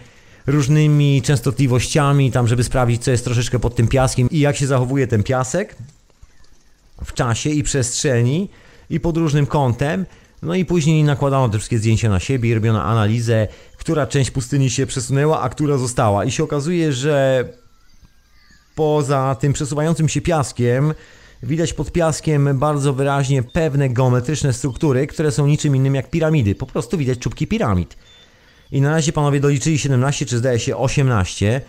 różnymi 0.48 1.22
częstotliwościami, 1.22 2.32
tam 2.32 2.48
żeby 2.48 2.64
sprawdzić, 2.64 3.04
co 3.04 3.12
jest 3.12 3.24
troszeczkę 3.24 3.60
pod 3.60 3.76
tym 3.76 3.88
piaskiem 3.88 4.30
i 4.30 4.40
jak 4.40 4.56
się 4.56 4.68
zachowuje 4.68 5.08
ten 5.08 5.24
piasek 5.24 5.76
w 7.06 7.14
czasie 7.14 7.50
i 7.50 7.64
przestrzeni 7.64 8.50
i 8.90 9.00
pod 9.00 9.18
różnym 9.18 9.46
kątem. 9.46 10.06
No 10.42 10.56
i 10.56 10.66
później 10.66 11.04
nakładano 11.04 11.50
te 11.50 11.58
wszystkie 11.58 11.78
zdjęcia 11.78 12.10
na 12.10 12.20
siebie 12.20 12.50
i 12.50 12.54
robiono 12.54 12.84
analizę, 12.84 13.48
która 13.78 14.08
część 14.08 14.32
pustyni 14.32 14.70
się 14.70 14.86
przesunęła, 14.86 15.42
a 15.42 15.50
która 15.50 15.78
została. 15.78 16.26
I 16.26 16.32
się 16.32 16.44
okazuje, 16.44 16.94
że 16.94 17.46
poza 18.76 19.36
tym 19.40 19.54
przesuwającym 19.54 20.10
się 20.10 20.22
piaskiem, 20.22 20.94
widać 21.44 21.74
pod 21.74 21.92
piaskiem 21.92 22.60
bardzo 22.60 22.94
wyraźnie 22.94 23.44
pewne 23.44 23.90
geometryczne 23.90 24.54
struktury, 24.54 25.08
które 25.08 25.32
są 25.32 25.48
niczym 25.48 25.76
innym 25.76 25.96
jak 25.96 26.10
piramidy. 26.10 26.56
Po 26.56 26.66
prostu 26.66 26.98
widać 26.98 27.20
czubki 27.20 27.48
piramid. 27.48 27.98
I 28.72 28.82
na 28.82 28.92
razie 28.92 29.14
panowie 29.14 29.40
doliczyli 29.40 29.80
17, 29.80 30.26
czy 30.26 30.38
zdaje 30.38 30.60
się 30.60 30.78
18 30.78 31.62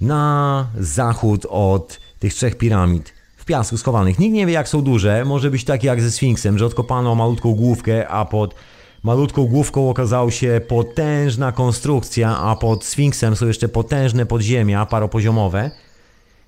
na 0.00 0.66
zachód 0.78 1.46
od 1.48 2.00
tych 2.18 2.34
trzech 2.34 2.58
piramid 2.58 3.14
w 3.36 3.44
piasku 3.44 3.78
schowanych. 3.78 4.18
Nikt 4.18 4.34
nie 4.34 4.46
wie 4.46 4.52
jak 4.52 4.68
są 4.68 4.82
duże, 4.82 5.24
może 5.24 5.50
być 5.50 5.64
tak 5.64 5.84
jak 5.84 6.00
ze 6.00 6.10
Sfinksem, 6.10 6.58
że 6.58 6.66
odkopano 6.66 7.14
malutką 7.14 7.54
główkę, 7.54 8.08
a 8.08 8.24
pod 8.24 8.54
malutką 9.02 9.46
główką 9.46 9.90
okazała 9.90 10.30
się 10.30 10.60
potężna 10.68 11.52
konstrukcja, 11.52 12.38
a 12.38 12.56
pod 12.56 12.84
Sfinksem 12.84 13.36
są 13.36 13.46
jeszcze 13.46 13.68
potężne 13.68 14.26
podziemia 14.26 14.86
paropoziomowe. 14.86 15.70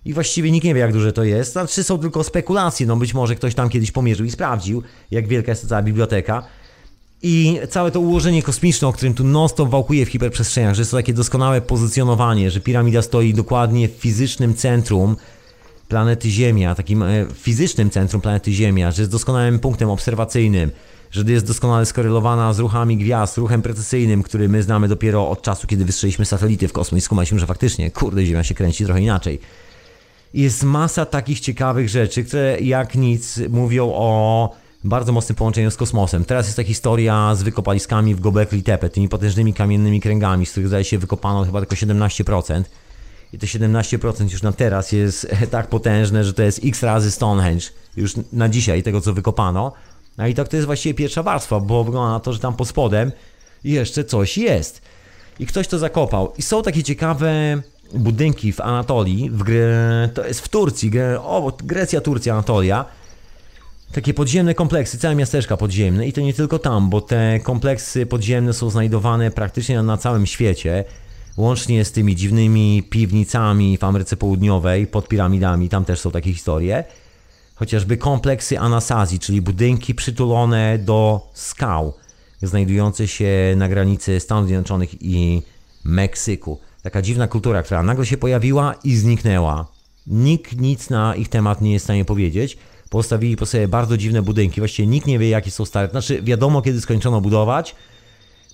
I 0.04 0.12
właściwie 0.12 0.50
nikt 0.50 0.66
nie 0.66 0.74
wie, 0.74 0.80
jak 0.80 0.92
duże 0.92 1.12
to 1.12 1.24
jest. 1.24 1.52
Znaczy 1.52 1.84
są 1.84 1.98
tylko 1.98 2.24
spekulacje, 2.24 2.86
no 2.86 2.96
być 2.96 3.14
może 3.14 3.34
ktoś 3.34 3.54
tam 3.54 3.68
kiedyś 3.68 3.90
pomierzył 3.90 4.26
i 4.26 4.30
sprawdził, 4.30 4.82
jak 5.10 5.28
wielka 5.28 5.52
jest 5.52 5.62
ta 5.62 5.68
cała 5.68 5.82
biblioteka. 5.82 6.42
I 7.22 7.60
całe 7.70 7.90
to 7.90 8.00
ułożenie 8.00 8.42
kosmiczne, 8.42 8.88
o 8.88 8.92
którym 8.92 9.14
tu 9.14 9.24
non-stop 9.24 9.68
wałkuje 9.68 10.06
w 10.06 10.08
hiperprzestrzeniach, 10.08 10.74
że 10.74 10.80
jest 10.80 10.90
to 10.90 10.96
takie 10.96 11.12
doskonałe 11.12 11.60
pozycjonowanie, 11.60 12.50
że 12.50 12.60
piramida 12.60 13.02
stoi 13.02 13.34
dokładnie 13.34 13.88
w 13.88 13.92
fizycznym 13.92 14.54
centrum 14.54 15.16
planety 15.88 16.30
Ziemia, 16.30 16.74
takim 16.74 17.02
e, 17.02 17.26
fizycznym 17.34 17.90
centrum 17.90 18.22
planety 18.22 18.52
Ziemia, 18.52 18.90
że 18.90 19.02
jest 19.02 19.12
doskonałym 19.12 19.58
punktem 19.58 19.90
obserwacyjnym, 19.90 20.70
że 21.10 21.22
jest 21.26 21.46
doskonale 21.46 21.86
skorelowana 21.86 22.52
z 22.52 22.58
ruchami 22.58 22.96
gwiazd, 22.96 23.38
ruchem 23.38 23.62
precesyjnym, 23.62 24.22
który 24.22 24.48
my 24.48 24.62
znamy 24.62 24.88
dopiero 24.88 25.30
od 25.30 25.42
czasu, 25.42 25.66
kiedy 25.66 25.84
wystrzeliliśmy 25.84 26.24
satelity 26.24 26.68
w 26.68 26.72
kosmos 26.72 26.98
i 26.98 27.00
skumaliśmy, 27.00 27.38
że 27.38 27.46
faktycznie, 27.46 27.90
kurde, 27.90 28.26
Ziemia 28.26 28.44
się 28.44 28.54
kręci 28.54 28.84
trochę 28.84 29.00
inaczej. 29.00 29.40
Jest 30.34 30.62
masa 30.62 31.06
takich 31.06 31.40
ciekawych 31.40 31.88
rzeczy, 31.88 32.24
które 32.24 32.60
jak 32.60 32.94
nic 32.94 33.40
mówią 33.48 33.92
o 33.94 34.50
bardzo 34.84 35.12
mocnym 35.12 35.36
połączeniu 35.36 35.70
z 35.70 35.76
kosmosem. 35.76 36.24
Teraz 36.24 36.46
jest 36.46 36.56
ta 36.56 36.64
historia 36.64 37.34
z 37.34 37.42
wykopaliskami 37.42 38.14
w 38.14 38.20
Gobekli 38.20 38.62
Tepe, 38.62 38.88
tymi 38.88 39.08
potężnymi 39.08 39.54
kamiennymi 39.54 40.00
kręgami, 40.00 40.46
z 40.46 40.50
których 40.50 40.68
zdaje 40.68 40.84
się 40.84 40.98
wykopano 40.98 41.44
chyba 41.44 41.60
tylko 41.60 41.74
17%. 41.74 42.62
I 43.32 43.38
te 43.38 43.46
17% 43.46 44.32
już 44.32 44.42
na 44.42 44.52
teraz 44.52 44.92
jest 44.92 45.28
tak 45.50 45.66
potężne, 45.66 46.24
że 46.24 46.32
to 46.32 46.42
jest 46.42 46.60
x 46.64 46.82
razy 46.82 47.10
Stonehenge 47.10 47.66
już 47.96 48.14
na 48.32 48.48
dzisiaj 48.48 48.82
tego, 48.82 49.00
co 49.00 49.12
wykopano. 49.12 49.72
No 50.18 50.26
i 50.26 50.34
tak 50.34 50.48
to 50.48 50.56
jest 50.56 50.66
właściwie 50.66 50.94
pierwsza 50.94 51.22
warstwa, 51.22 51.60
bo 51.60 51.84
wygląda 51.84 52.12
na 52.12 52.20
to, 52.20 52.32
że 52.32 52.38
tam 52.38 52.56
pod 52.56 52.68
spodem 52.68 53.12
jeszcze 53.64 54.04
coś 54.04 54.38
jest. 54.38 54.82
I 55.38 55.46
ktoś 55.46 55.68
to 55.68 55.78
zakopał. 55.78 56.32
I 56.38 56.42
są 56.42 56.62
takie 56.62 56.82
ciekawe 56.82 57.62
budynki 57.94 58.52
w 58.52 58.60
Anatolii, 58.60 59.30
w 59.32 59.44
to 60.14 60.26
jest 60.26 60.40
w 60.40 60.48
Turcji, 60.48 60.90
o, 61.18 61.52
Grecja, 61.64 62.00
Turcja, 62.00 62.32
Anatolia. 62.32 62.84
Takie 63.92 64.14
podziemne 64.14 64.54
kompleksy, 64.54 64.98
całe 64.98 65.14
miasteczka 65.14 65.56
podziemne 65.56 66.08
i 66.08 66.12
to 66.12 66.20
nie 66.20 66.34
tylko 66.34 66.58
tam, 66.58 66.90
bo 66.90 67.00
te 67.00 67.40
kompleksy 67.40 68.06
podziemne 68.06 68.52
są 68.52 68.70
znajdowane 68.70 69.30
praktycznie 69.30 69.82
na, 69.82 69.96
całym 69.96 70.26
świecie. 70.26 70.84
Łącznie 71.36 71.84
z 71.84 71.92
tymi 71.92 72.16
dziwnymi 72.16 72.82
piwnicami 72.90 73.78
w 73.78 73.84
Ameryce 73.84 74.16
Południowej 74.16 74.86
pod 74.86 75.08
piramidami, 75.08 75.68
tam 75.68 75.84
też 75.84 76.00
są 76.00 76.10
takie 76.10 76.32
historie. 76.32 76.84
Chociażby 77.54 77.96
kompleksy 77.96 78.58
Anasazi, 78.58 79.18
czyli 79.18 79.42
budynki 79.42 79.94
przytulone 79.94 80.78
do 80.78 81.30
skał, 81.32 81.94
znajdujące 82.42 83.08
się 83.08 83.54
na 83.56 83.68
granicy 83.68 84.20
Stanów 84.20 84.46
Zjednoczonych 84.46 85.02
i 85.02 85.42
Meksyku. 85.84 86.58
Taka 86.82 87.02
dziwna 87.02 87.28
kultura, 87.28 87.62
która 87.62 87.82
nagle 87.82 88.06
się 88.06 88.16
pojawiła 88.16 88.74
i 88.84 88.96
zniknęła. 88.96 89.66
Nikt 90.06 90.60
nic 90.60 90.90
na 90.90 91.14
ich 91.14 91.28
temat 91.28 91.60
nie 91.60 91.72
jest 91.72 91.82
w 91.82 91.86
stanie 91.86 92.04
powiedzieć. 92.04 92.58
Postawili 92.90 93.36
po 93.36 93.46
sobie 93.46 93.68
bardzo 93.68 93.96
dziwne 93.96 94.22
budynki. 94.22 94.60
Właściwie 94.60 94.86
nikt 94.86 95.06
nie 95.06 95.18
wie, 95.18 95.28
jakie 95.28 95.50
są 95.50 95.64
stare. 95.64 95.88
Znaczy, 95.88 96.22
wiadomo, 96.22 96.62
kiedy 96.62 96.80
skończono 96.80 97.20
budować, 97.20 97.74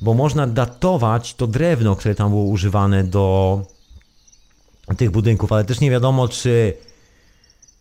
bo 0.01 0.15
można 0.15 0.47
datować 0.47 1.35
to 1.35 1.47
drewno, 1.47 1.97
które 1.97 2.15
tam 2.15 2.31
było 2.31 2.45
używane 2.45 3.05
do 3.05 3.63
tych 4.97 5.11
budynków, 5.11 5.53
ale 5.53 5.65
też 5.65 5.81
nie 5.81 5.91
wiadomo, 5.91 6.29
czy 6.29 6.73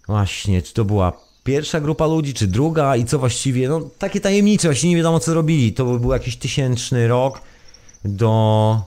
właśnie, 0.07 0.61
czy 0.61 0.73
to 0.73 0.85
była 0.85 1.13
pierwsza 1.43 1.81
grupa 1.81 2.05
ludzi, 2.05 2.33
czy 2.33 2.47
druga 2.47 2.95
i 2.95 3.05
co 3.05 3.19
właściwie, 3.19 3.69
no 3.69 3.81
takie 3.97 4.19
tajemnicze, 4.19 4.67
właściwie 4.67 4.89
nie 4.89 4.97
wiadomo, 4.97 5.19
co 5.19 5.33
robili. 5.33 5.73
To 5.73 5.85
był 5.85 6.13
jakiś 6.13 6.37
tysięczny 6.37 7.07
rok 7.07 7.41
do 8.05 8.81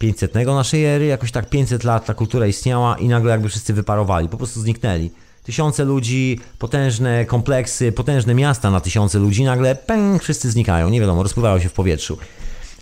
500 0.00 0.34
naszej 0.34 0.84
ery, 0.84 1.06
jakoś 1.06 1.32
tak 1.32 1.50
500 1.50 1.84
lat 1.84 2.06
ta 2.06 2.14
kultura 2.14 2.46
istniała 2.46 2.98
i 2.98 3.08
nagle 3.08 3.30
jakby 3.30 3.48
wszyscy 3.48 3.74
wyparowali, 3.74 4.28
po 4.28 4.36
prostu 4.36 4.60
zniknęli. 4.60 5.10
Tysiące 5.44 5.84
ludzi, 5.84 6.40
potężne 6.58 7.24
kompleksy, 7.24 7.92
potężne 7.92 8.34
miasta 8.34 8.70
na 8.70 8.80
tysiące 8.80 9.18
ludzi, 9.18 9.44
nagle 9.44 9.74
pęk, 9.74 10.22
wszyscy 10.22 10.50
znikają, 10.50 10.88
nie 10.88 11.00
wiadomo, 11.00 11.22
rozpływają 11.22 11.58
się 11.58 11.68
w 11.68 11.72
powietrzu. 11.72 12.18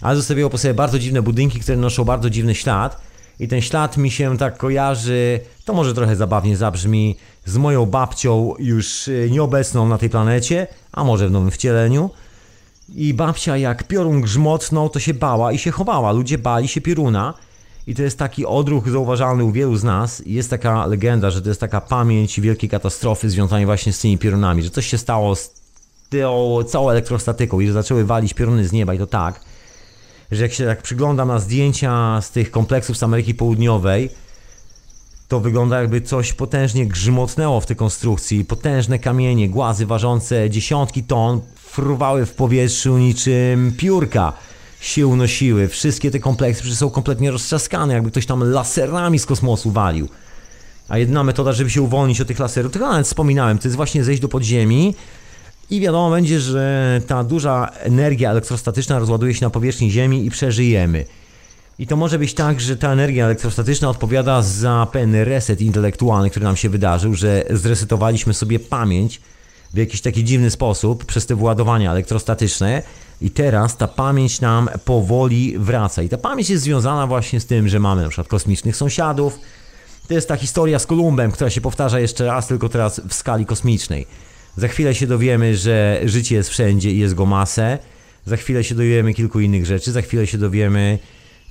Ale 0.01 0.17
zostawiło 0.17 0.51
po 0.51 0.59
sobie 0.59 0.75
bardzo 0.75 0.99
dziwne 0.99 1.23
budynki, 1.23 1.61
które 1.61 1.79
noszą 1.79 2.05
bardzo 2.05 2.31
dziwny 2.31 2.55
ślad 2.55 3.01
i 3.41 3.49
ten 3.49 3.61
ślad 3.61 3.97
mi 3.97 4.11
się 4.11 4.39
tak 4.39 4.57
kojarzy, 4.57 5.41
to 5.65 5.73
może 5.73 5.95
trochę 5.95 6.17
zabawnie 6.17 6.57
zabrzmi, 6.57 7.17
z 7.45 7.57
moją 7.57 7.87
babcią 7.87 8.55
już 8.59 9.09
y, 9.09 9.29
nieobecną 9.31 9.89
na 9.89 9.99
tej 9.99 10.11
planecie, 10.11 10.67
a 10.93 11.05
może 11.05 11.29
w 11.29 11.31
nowym 11.31 11.51
wcieleniu. 11.51 12.11
I 12.95 13.15
babcia 13.15 13.57
jak 13.57 13.85
piorun 13.85 14.21
grzmotnął, 14.21 14.89
to 14.89 15.01
się 15.01 15.15
bała 15.15 15.53
i 15.53 15.59
się 15.59 15.71
chowała. 15.71 16.13
Ludzie 16.13 16.39
bali 16.39 16.69
się 16.69 16.81
pioruna. 16.81 17.35
I 17.87 17.95
to 17.95 18.03
jest 18.03 18.19
taki 18.19 18.47
odruch 18.47 18.91
zauważalny 18.91 19.45
u 19.45 19.53
wielu 19.53 19.77
z 19.77 19.85
nas. 19.85 20.23
Jest 20.27 20.51
taka 20.51 20.87
legenda, 20.87 21.31
że 21.31 21.43
to 21.43 21.49
jest 21.49 21.61
taka 21.61 21.81
pamięć 21.81 22.41
wielkiej 22.41 22.71
katastrofy 22.71 23.31
związanej 23.31 23.67
właśnie 23.67 23.93
z 23.93 24.01
tymi 24.01 24.19
piorunami, 24.19 24.63
że 24.63 24.71
coś 24.71 24.87
się 24.87 24.99
stało 24.99 25.37
z 25.37 25.51
tą 26.11 26.65
całą 26.65 26.91
elektrostatyką 26.91 27.61
i 27.61 27.67
że 27.67 27.73
zaczęły 27.73 28.05
walić 28.05 28.35
pioruny 28.35 28.69
z 28.69 28.73
nieba 28.73 28.95
i 28.95 28.99
to 28.99 29.07
tak, 29.07 29.41
że 30.31 30.43
jak 30.43 30.53
się 30.53 30.67
tak 30.67 30.83
przyglądam 30.83 31.29
na 31.29 31.39
zdjęcia 31.39 32.21
z 32.23 32.31
tych 32.31 32.51
kompleksów 32.51 32.97
z 32.97 33.03
Ameryki 33.03 33.35
Południowej, 33.35 34.11
to 35.29 35.41
wygląda 35.41 35.81
jakby 35.81 36.01
coś 36.01 36.33
potężnie 36.33 36.87
grzmotnęło 36.87 37.61
w 37.61 37.67
tej 37.67 37.77
konstrukcji. 37.77 38.45
Potężne 38.45 38.99
kamienie, 38.99 39.49
głazy 39.49 39.87
ważące 39.87 40.51
dziesiątki 40.51 41.03
ton 41.03 41.41
fruwały 41.55 42.27
w 42.27 42.35
powietrzu 42.35 42.99
niczym 42.99 43.73
piórka 43.79 44.33
się 44.81 45.07
unosiły. 45.07 45.69
Wszystkie 45.69 46.11
te 46.11 46.19
kompleksy 46.19 46.77
są 46.77 46.91
kompletnie 46.91 47.31
roztrzaskane, 47.31 47.95
jakby 47.95 48.11
ktoś 48.11 48.27
tam 48.27 48.51
laserami 48.51 49.19
z 49.19 49.27
kosmosu 49.27 49.71
walił. 49.71 50.09
A 50.89 50.99
jedyna 50.99 51.25
metoda, 51.25 51.53
żeby 51.53 51.71
się 51.71 51.83
uwolnić 51.83 52.21
od 52.21 52.29
tych 52.29 52.39
laserów, 52.39 52.73
to 52.73 52.79
nawet 52.79 53.07
wspominałem, 53.07 53.59
to 53.59 53.69
jest 53.69 53.77
właśnie 53.77 54.05
zejść 54.05 54.23
do 54.23 54.29
podziemi 54.29 54.95
i 55.71 55.81
wiadomo 55.81 56.11
będzie, 56.11 56.41
że 56.41 57.01
ta 57.07 57.25
duża 57.25 57.71
energia 57.79 58.31
elektrostatyczna 58.31 58.99
rozładuje 58.99 59.35
się 59.35 59.47
na 59.47 59.51
powierzchni 59.51 59.91
Ziemi 59.91 60.27
i 60.27 60.31
przeżyjemy. 60.31 61.05
I 61.79 61.87
to 61.87 61.97
może 61.97 62.19
być 62.19 62.35
tak, 62.35 62.61
że 62.61 62.77
ta 62.77 62.93
energia 62.93 63.25
elektrostatyczna 63.25 63.91
odpowiada 63.91 64.43
za 64.43 64.87
pewien 64.93 65.15
reset 65.15 65.61
intelektualny, 65.61 66.31
który 66.31 66.45
nam 66.45 66.57
się 66.57 66.69
wydarzył, 66.69 67.15
że 67.15 67.45
zresetowaliśmy 67.51 68.35
sobie 68.35 68.59
pamięć 68.59 69.21
w 69.75 69.77
jakiś 69.77 70.01
taki 70.01 70.25
dziwny 70.25 70.51
sposób 70.51 71.05
przez 71.05 71.27
te 71.27 71.35
władowania 71.35 71.93
elektrostatyczne 71.93 72.83
i 73.21 73.31
teraz 73.31 73.77
ta 73.77 73.89
pamięć 73.89 74.41
nam 74.41 74.69
powoli 74.85 75.59
wraca. 75.59 76.03
I 76.03 76.09
ta 76.09 76.19
pamięć 76.19 76.51
jest 76.51 76.65
związana 76.65 77.07
właśnie 77.07 77.41
z 77.41 77.47
tym, 77.47 77.69
że 77.69 77.79
mamy 77.81 78.03
na 78.03 78.09
przykład 78.09 78.29
kosmicznych 78.29 78.77
sąsiadów. 78.77 79.39
To 80.09 80.15
jest 80.15 80.29
ta 80.29 80.37
historia 80.37 80.79
z 80.79 80.87
Kolumbem, 80.87 81.33
która 81.33 81.51
się 81.51 81.61
powtarza 81.61 82.01
jeszcze 82.01 82.27
raz, 82.27 82.47
tylko 82.47 82.69
teraz 82.69 83.01
w 83.09 83.15
skali 83.15 83.47
kosmicznej. 83.47 84.07
Za 84.57 84.69
chwilę 84.69 84.95
się 84.95 85.07
dowiemy, 85.07 85.57
że 85.57 86.01
życie 86.05 86.35
jest 86.35 86.51
wszędzie 86.51 86.91
i 86.91 86.99
jest 86.99 87.15
go 87.15 87.27
masę. 87.27 87.79
Za 88.27 88.37
chwilę 88.37 88.65
się 88.65 88.75
dowiemy 88.75 89.15
kilku 89.15 89.41
innych 89.41 89.67
rzeczy. 89.67 89.93
Za 89.93 90.03
chwilę 90.03 90.27
się 90.27 90.39
dowiemy, 90.39 90.99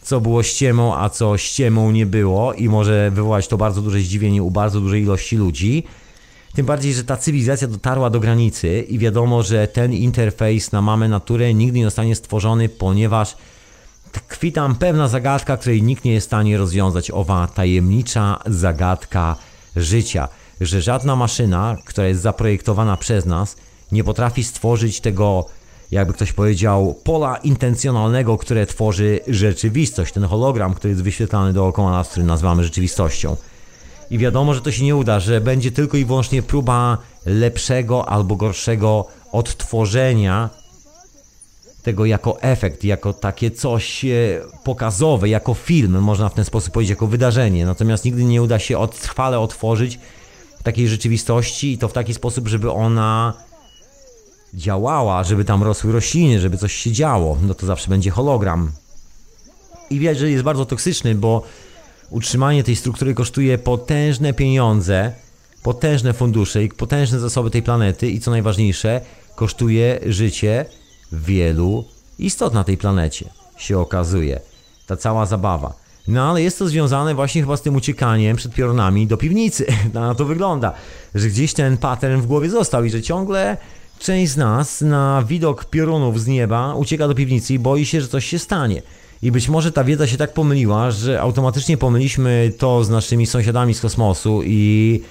co 0.01 0.21
było 0.21 0.43
ściemą, 0.43 0.97
a 0.97 1.09
co 1.09 1.37
ściemą 1.37 1.91
nie 1.91 2.05
było 2.05 2.53
i 2.53 2.69
może 2.69 3.11
wywołać 3.11 3.47
to 3.47 3.57
bardzo 3.57 3.81
duże 3.81 3.99
zdziwienie 3.99 4.43
u 4.43 4.51
bardzo 4.51 4.81
dużej 4.81 5.03
ilości 5.03 5.37
ludzi. 5.37 5.83
Tym 6.53 6.65
bardziej, 6.65 6.93
że 6.93 7.03
ta 7.03 7.17
cywilizacja 7.17 7.67
dotarła 7.67 8.09
do 8.09 8.19
granicy 8.19 8.85
i 8.89 8.99
wiadomo, 8.99 9.43
że 9.43 9.67
ten 9.67 9.93
interfejs 9.93 10.71
na 10.71 10.81
mamę 10.81 11.09
naturę 11.09 11.53
nigdy 11.53 11.79
nie 11.79 11.85
zostanie 11.85 12.15
stworzony, 12.15 12.69
ponieważ 12.69 13.35
tkwi 14.11 14.51
tam 14.51 14.75
pewna 14.75 15.07
zagadka, 15.07 15.57
której 15.57 15.83
nikt 15.83 16.05
nie 16.05 16.13
jest 16.13 16.27
w 16.27 16.29
stanie 16.29 16.57
rozwiązać. 16.57 17.11
Owa 17.11 17.47
tajemnicza 17.47 18.39
zagadka 18.45 19.35
życia. 19.75 20.27
Że 20.61 20.81
żadna 20.81 21.15
maszyna, 21.15 21.77
która 21.85 22.07
jest 22.07 22.21
zaprojektowana 22.21 22.97
przez 22.97 23.25
nas, 23.25 23.55
nie 23.91 24.03
potrafi 24.03 24.43
stworzyć 24.43 25.01
tego, 25.01 25.45
jakby 25.91 26.13
ktoś 26.13 26.33
powiedział, 26.33 26.95
pola 27.03 27.37
intencjonalnego, 27.37 28.37
które 28.37 28.65
tworzy 28.65 29.19
rzeczywistość. 29.27 30.13
Ten 30.13 30.23
hologram, 30.23 30.73
który 30.73 30.91
jest 30.91 31.03
wyświetlany 31.03 31.53
dookoła 31.53 31.91
nas, 31.91 32.09
który 32.09 32.25
nazywamy 32.25 32.63
rzeczywistością. 32.63 33.35
I 34.09 34.17
wiadomo, 34.17 34.53
że 34.53 34.61
to 34.61 34.71
się 34.71 34.83
nie 34.83 34.95
uda, 34.95 35.19
że 35.19 35.41
będzie 35.41 35.71
tylko 35.71 35.97
i 35.97 36.05
wyłącznie 36.05 36.43
próba 36.43 36.97
lepszego 37.25 38.09
albo 38.09 38.35
gorszego 38.35 39.05
odtworzenia 39.31 40.49
tego 41.83 42.05
jako 42.05 42.41
efekt, 42.41 42.83
jako 42.83 43.13
takie 43.13 43.51
coś 43.51 44.05
e, 44.05 44.09
pokazowe, 44.63 45.29
jako 45.29 45.53
film, 45.53 46.01
można 46.01 46.29
w 46.29 46.33
ten 46.33 46.45
sposób 46.45 46.73
powiedzieć, 46.73 46.89
jako 46.89 47.07
wydarzenie. 47.07 47.65
Natomiast 47.65 48.05
nigdy 48.05 48.23
nie 48.23 48.41
uda 48.41 48.59
się 48.59 48.77
od, 48.77 48.99
trwale 48.99 49.39
otworzyć 49.39 49.99
takiej 50.63 50.87
rzeczywistości 50.87 51.71
i 51.71 51.77
to 51.77 51.87
w 51.87 51.93
taki 51.93 52.13
sposób, 52.13 52.47
żeby 52.47 52.71
ona 52.71 53.33
działała, 54.53 55.23
żeby 55.23 55.45
tam 55.45 55.63
rosły 55.63 55.91
rośliny, 55.91 56.39
żeby 56.39 56.57
coś 56.57 56.73
się 56.73 56.91
działo. 56.91 57.37
No 57.41 57.53
to 57.53 57.65
zawsze 57.65 57.89
będzie 57.89 58.11
hologram. 58.11 58.71
I 59.89 59.99
widać, 59.99 60.17
że 60.17 60.29
jest 60.29 60.43
bardzo 60.43 60.65
toksyczny, 60.65 61.15
bo 61.15 61.43
utrzymanie 62.09 62.63
tej 62.63 62.75
struktury 62.75 63.13
kosztuje 63.13 63.57
potężne 63.57 64.33
pieniądze, 64.33 65.11
potężne 65.63 66.13
fundusze 66.13 66.63
i 66.63 66.69
potężne 66.69 67.19
zasoby 67.19 67.51
tej 67.51 67.63
planety 67.63 68.09
i 68.09 68.19
co 68.19 68.31
najważniejsze, 68.31 69.01
kosztuje 69.35 69.99
życie 70.05 70.65
wielu 71.11 71.85
istot 72.19 72.53
na 72.53 72.63
tej 72.63 72.77
planecie, 72.77 73.29
się 73.57 73.79
okazuje. 73.79 74.39
Ta 74.87 74.97
cała 74.97 75.25
zabawa. 75.25 75.73
No 76.07 76.29
ale 76.29 76.41
jest 76.41 76.59
to 76.59 76.67
związane 76.67 77.15
właśnie 77.15 77.41
chyba 77.41 77.57
z 77.57 77.61
tym 77.61 77.75
uciekaniem 77.75 78.37
przed 78.37 78.53
piorunami 78.53 79.07
do 79.07 79.17
piwnicy. 79.17 79.65
Na 79.93 80.15
to 80.15 80.25
wygląda, 80.25 80.73
że 81.15 81.27
gdzieś 81.27 81.53
ten 81.53 81.77
pattern 81.77 82.21
w 82.21 82.25
głowie 82.25 82.49
został 82.49 82.83
i 82.83 82.89
że 82.89 83.01
ciągle 83.01 83.57
część 83.99 84.31
z 84.31 84.37
nas 84.37 84.81
na 84.81 85.23
widok 85.27 85.65
piorunów 85.65 86.21
z 86.21 86.27
nieba 86.27 86.75
ucieka 86.75 87.07
do 87.07 87.15
piwnicy 87.15 87.53
i 87.53 87.59
boi 87.59 87.85
się, 87.85 88.01
że 88.01 88.07
coś 88.07 88.25
się 88.25 88.39
stanie. 88.39 88.81
I 89.21 89.31
być 89.31 89.49
może 89.49 89.71
ta 89.71 89.83
wiedza 89.83 90.07
się 90.07 90.17
tak 90.17 90.33
pomyliła, 90.33 90.91
że 90.91 91.21
automatycznie 91.21 91.77
pomyliliśmy 91.77 92.53
to 92.57 92.83
z 92.83 92.89
naszymi 92.89 93.25
sąsiadami 93.25 93.73
z 93.73 93.81
kosmosu 93.81 94.41
i 94.45 95.01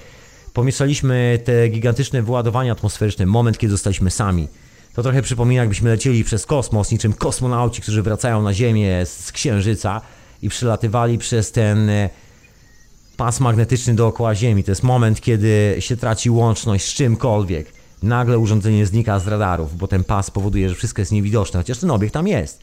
pomieszaliśmy 0.53 1.39
te 1.43 1.69
gigantyczne 1.69 2.21
wyładowania 2.21 2.71
atmosferyczne, 2.71 3.25
moment, 3.25 3.57
kiedy 3.57 3.71
zostaliśmy 3.71 4.11
sami. 4.11 4.47
To 4.93 5.03
trochę 5.03 5.21
przypomina, 5.21 5.61
jakbyśmy 5.61 5.89
lecieli 5.89 6.23
przez 6.23 6.45
kosmos, 6.45 6.91
niczym 6.91 7.13
kosmonauci, 7.13 7.81
którzy 7.81 8.03
wracają 8.03 8.41
na 8.41 8.53
Ziemię 8.53 9.05
z 9.05 9.31
Księżyca 9.31 10.01
i 10.41 10.49
przylatywali 10.49 11.17
przez 11.17 11.51
ten 11.51 11.89
e, 11.89 12.09
pas 13.17 13.39
magnetyczny 13.39 13.95
dookoła 13.95 14.35
Ziemi. 14.35 14.63
To 14.63 14.71
jest 14.71 14.83
moment, 14.83 15.21
kiedy 15.21 15.75
się 15.79 15.97
traci 15.97 16.29
łączność 16.29 16.85
z 16.85 16.93
czymkolwiek. 16.93 17.76
Nagle 18.03 18.39
urządzenie 18.39 18.85
znika 18.85 19.19
z 19.19 19.27
radarów, 19.27 19.77
bo 19.77 19.87
ten 19.87 20.03
pas 20.03 20.31
powoduje, 20.31 20.69
że 20.69 20.75
wszystko 20.75 21.01
jest 21.01 21.11
niewidoczne, 21.11 21.59
chociaż 21.59 21.77
ten 21.77 21.91
obiekt 21.91 22.13
tam 22.13 22.27
jest. 22.27 22.59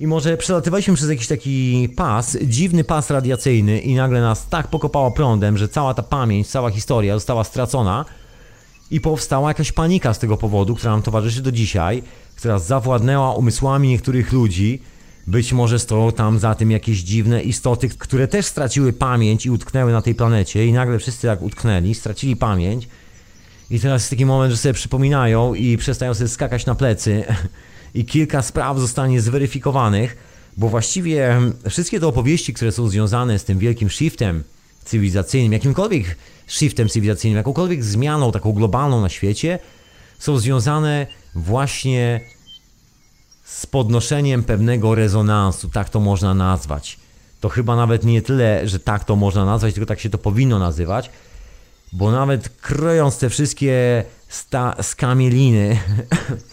I 0.00 0.06
może 0.06 0.36
przelatywaliśmy 0.36 0.94
przez 0.94 1.08
jakiś 1.08 1.26
taki 1.26 1.88
pas, 1.96 2.36
dziwny 2.42 2.84
pas 2.84 3.10
radiacyjny 3.10 3.80
i 3.80 3.94
nagle 3.94 4.20
nas 4.20 4.48
tak 4.48 4.68
pokopało 4.68 5.10
prądem, 5.10 5.58
że 5.58 5.68
cała 5.68 5.94
ta 5.94 6.02
pamięć, 6.02 6.48
cała 6.48 6.70
historia 6.70 7.14
została 7.14 7.44
stracona 7.44 8.04
i 8.90 9.00
powstała 9.00 9.48
jakaś 9.48 9.72
panika 9.72 10.14
z 10.14 10.18
tego 10.18 10.36
powodu, 10.36 10.74
która 10.74 10.92
nam 10.92 11.02
towarzyszy 11.02 11.42
do 11.42 11.52
dzisiaj, 11.52 12.02
która 12.36 12.58
zawładnęła 12.58 13.34
umysłami 13.34 13.88
niektórych 13.88 14.32
ludzi. 14.32 14.82
Być 15.26 15.52
może 15.52 15.78
stoją 15.78 16.12
tam 16.12 16.38
za 16.38 16.54
tym 16.54 16.70
jakieś 16.70 16.98
dziwne 16.98 17.42
istoty, 17.42 17.88
które 17.88 18.28
też 18.28 18.46
straciły 18.46 18.92
pamięć 18.92 19.46
i 19.46 19.50
utknęły 19.50 19.92
na 19.92 20.02
tej 20.02 20.14
planecie 20.14 20.66
i 20.66 20.72
nagle 20.72 20.98
wszyscy 20.98 21.26
jak 21.26 21.42
utknęli, 21.42 21.94
stracili 21.94 22.36
pamięć 22.36 22.88
i 23.70 23.80
teraz 23.80 24.02
jest 24.02 24.10
taki 24.10 24.26
moment, 24.26 24.52
że 24.52 24.56
sobie 24.56 24.72
przypominają 24.72 25.54
i 25.54 25.76
przestają 25.76 26.14
sobie 26.14 26.28
skakać 26.28 26.66
na 26.66 26.74
plecy 26.74 27.24
i 27.94 28.04
kilka 28.04 28.42
spraw 28.42 28.78
zostanie 28.78 29.20
zweryfikowanych, 29.20 30.16
Bo 30.56 30.68
właściwie 30.68 31.40
wszystkie 31.70 32.00
te 32.00 32.06
opowieści, 32.06 32.54
które 32.54 32.72
są 32.72 32.88
związane 32.88 33.38
z 33.38 33.44
tym 33.44 33.58
wielkim 33.58 33.90
shiftem 33.90 34.44
cywilizacyjnym, 34.84 35.52
jakimkolwiek 35.52 36.16
shiftem 36.46 36.88
cywilizacyjnym, 36.88 37.36
jakąkolwiek 37.36 37.84
zmianą 37.84 38.32
taką 38.32 38.52
globalną 38.52 39.00
na 39.00 39.08
świecie, 39.08 39.58
są 40.18 40.38
związane 40.38 41.06
właśnie 41.34 42.20
z 43.44 43.66
podnoszeniem 43.66 44.42
pewnego 44.42 44.94
rezonansu, 44.94 45.68
tak 45.68 45.88
to 45.88 46.00
można 46.00 46.34
nazwać. 46.34 46.98
To 47.40 47.48
chyba 47.48 47.76
nawet 47.76 48.04
nie 48.04 48.22
tyle, 48.22 48.68
że 48.68 48.78
tak 48.80 49.04
to 49.04 49.16
można 49.16 49.44
nazwać, 49.44 49.74
tylko 49.74 49.86
tak 49.86 50.00
się 50.00 50.10
to 50.10 50.18
powinno 50.18 50.58
nazywać, 50.58 51.10
bo 51.92 52.10
nawet 52.10 52.48
krojąc 52.48 53.18
te 53.18 53.30
wszystkie 53.30 54.04
sta- 54.28 54.82
skamieliny, 54.82 55.78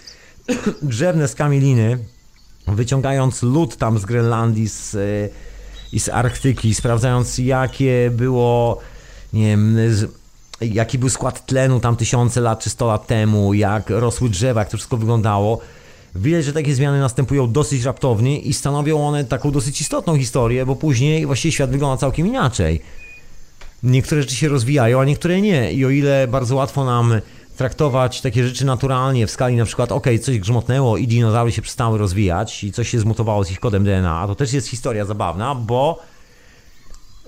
drzewne 0.82 1.28
skamieliny, 1.28 1.98
wyciągając 2.68 3.44
lód 3.44 3.78
tam 3.78 4.00
z 4.00 4.06
Grenlandii 4.06 4.70
z, 4.70 4.94
y, 4.94 5.30
i 5.94 6.00
z 6.00 6.10
Arktyki, 6.10 6.74
sprawdzając 6.74 7.38
jakie 7.38 8.12
było, 8.14 8.80
nie 9.34 9.48
wiem, 9.48 9.78
z, 9.90 10.12
jaki 10.62 11.00
był 11.00 11.10
skład 11.10 11.46
tlenu 11.46 11.80
tam 11.80 11.96
tysiące 11.96 12.42
lat 12.42 12.60
czy 12.60 12.70
sto 12.70 12.88
lat 12.88 13.08
temu, 13.08 13.54
jak 13.54 13.90
rosły 13.90 14.30
drzewa, 14.30 14.62
jak 14.62 14.70
to 14.70 14.78
wszystko 14.78 14.98
wyglądało. 14.98 15.60
Widać, 16.16 16.46
że 16.46 16.54
takie 16.54 16.76
zmiany 16.76 17.00
następują 17.00 17.52
dosyć 17.52 17.84
raptownie 17.84 18.40
i 18.40 18.54
stanowią 18.54 19.08
one 19.08 19.26
taką 19.26 19.52
dosyć 19.52 19.82
istotną 19.82 20.18
historię, 20.18 20.66
bo 20.66 20.76
później 20.76 21.26
właściwie 21.26 21.52
świat 21.52 21.72
wygląda 21.72 21.98
całkiem 21.98 22.28
inaczej. 22.28 22.82
Niektóre 23.84 24.22
rzeczy 24.22 24.36
się 24.36 24.48
rozwijają, 24.48 25.02
a 25.02 25.06
niektóre 25.06 25.42
nie. 25.42 25.72
I 25.72 25.86
o 25.86 25.90
ile 25.90 26.28
bardzo 26.28 26.56
łatwo 26.56 26.86
nam 26.86 27.22
traktować 27.58 28.22
takie 28.22 28.48
rzeczy 28.48 28.66
naturalnie 28.66 29.28
w 29.28 29.32
skali 29.32 29.56
na 29.56 29.66
przykład, 29.66 29.92
ok, 29.92 30.08
coś 30.22 30.40
grzmotnęło 30.40 30.98
i 30.98 31.08
dinozaury 31.08 31.52
się 31.52 31.62
przestały 31.62 31.98
rozwijać 31.98 32.64
i 32.64 32.72
coś 32.72 32.90
się 32.90 33.00
zmutowało 33.00 33.44
z 33.44 33.52
ich 33.52 33.60
kodem 33.60 33.84
DNA, 33.84 34.28
to 34.28 34.36
też 34.36 34.54
jest 34.54 34.68
historia 34.68 35.06
zabawna, 35.06 35.56
bo 35.56 36.00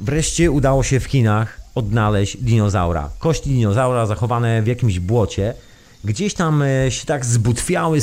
wreszcie 0.01 0.51
udało 0.51 0.83
się 0.83 0.99
w 0.99 1.05
Chinach 1.05 1.61
odnaleźć 1.75 2.37
dinozaura. 2.37 3.09
Kości 3.19 3.49
dinozaura 3.49 4.05
zachowane 4.05 4.61
w 4.61 4.67
jakimś 4.67 4.99
błocie, 4.99 5.53
gdzieś 6.03 6.33
tam 6.33 6.61
e, 6.61 6.91
się 6.91 7.05
tak 7.05 7.25
zbutwiały, 7.25 7.99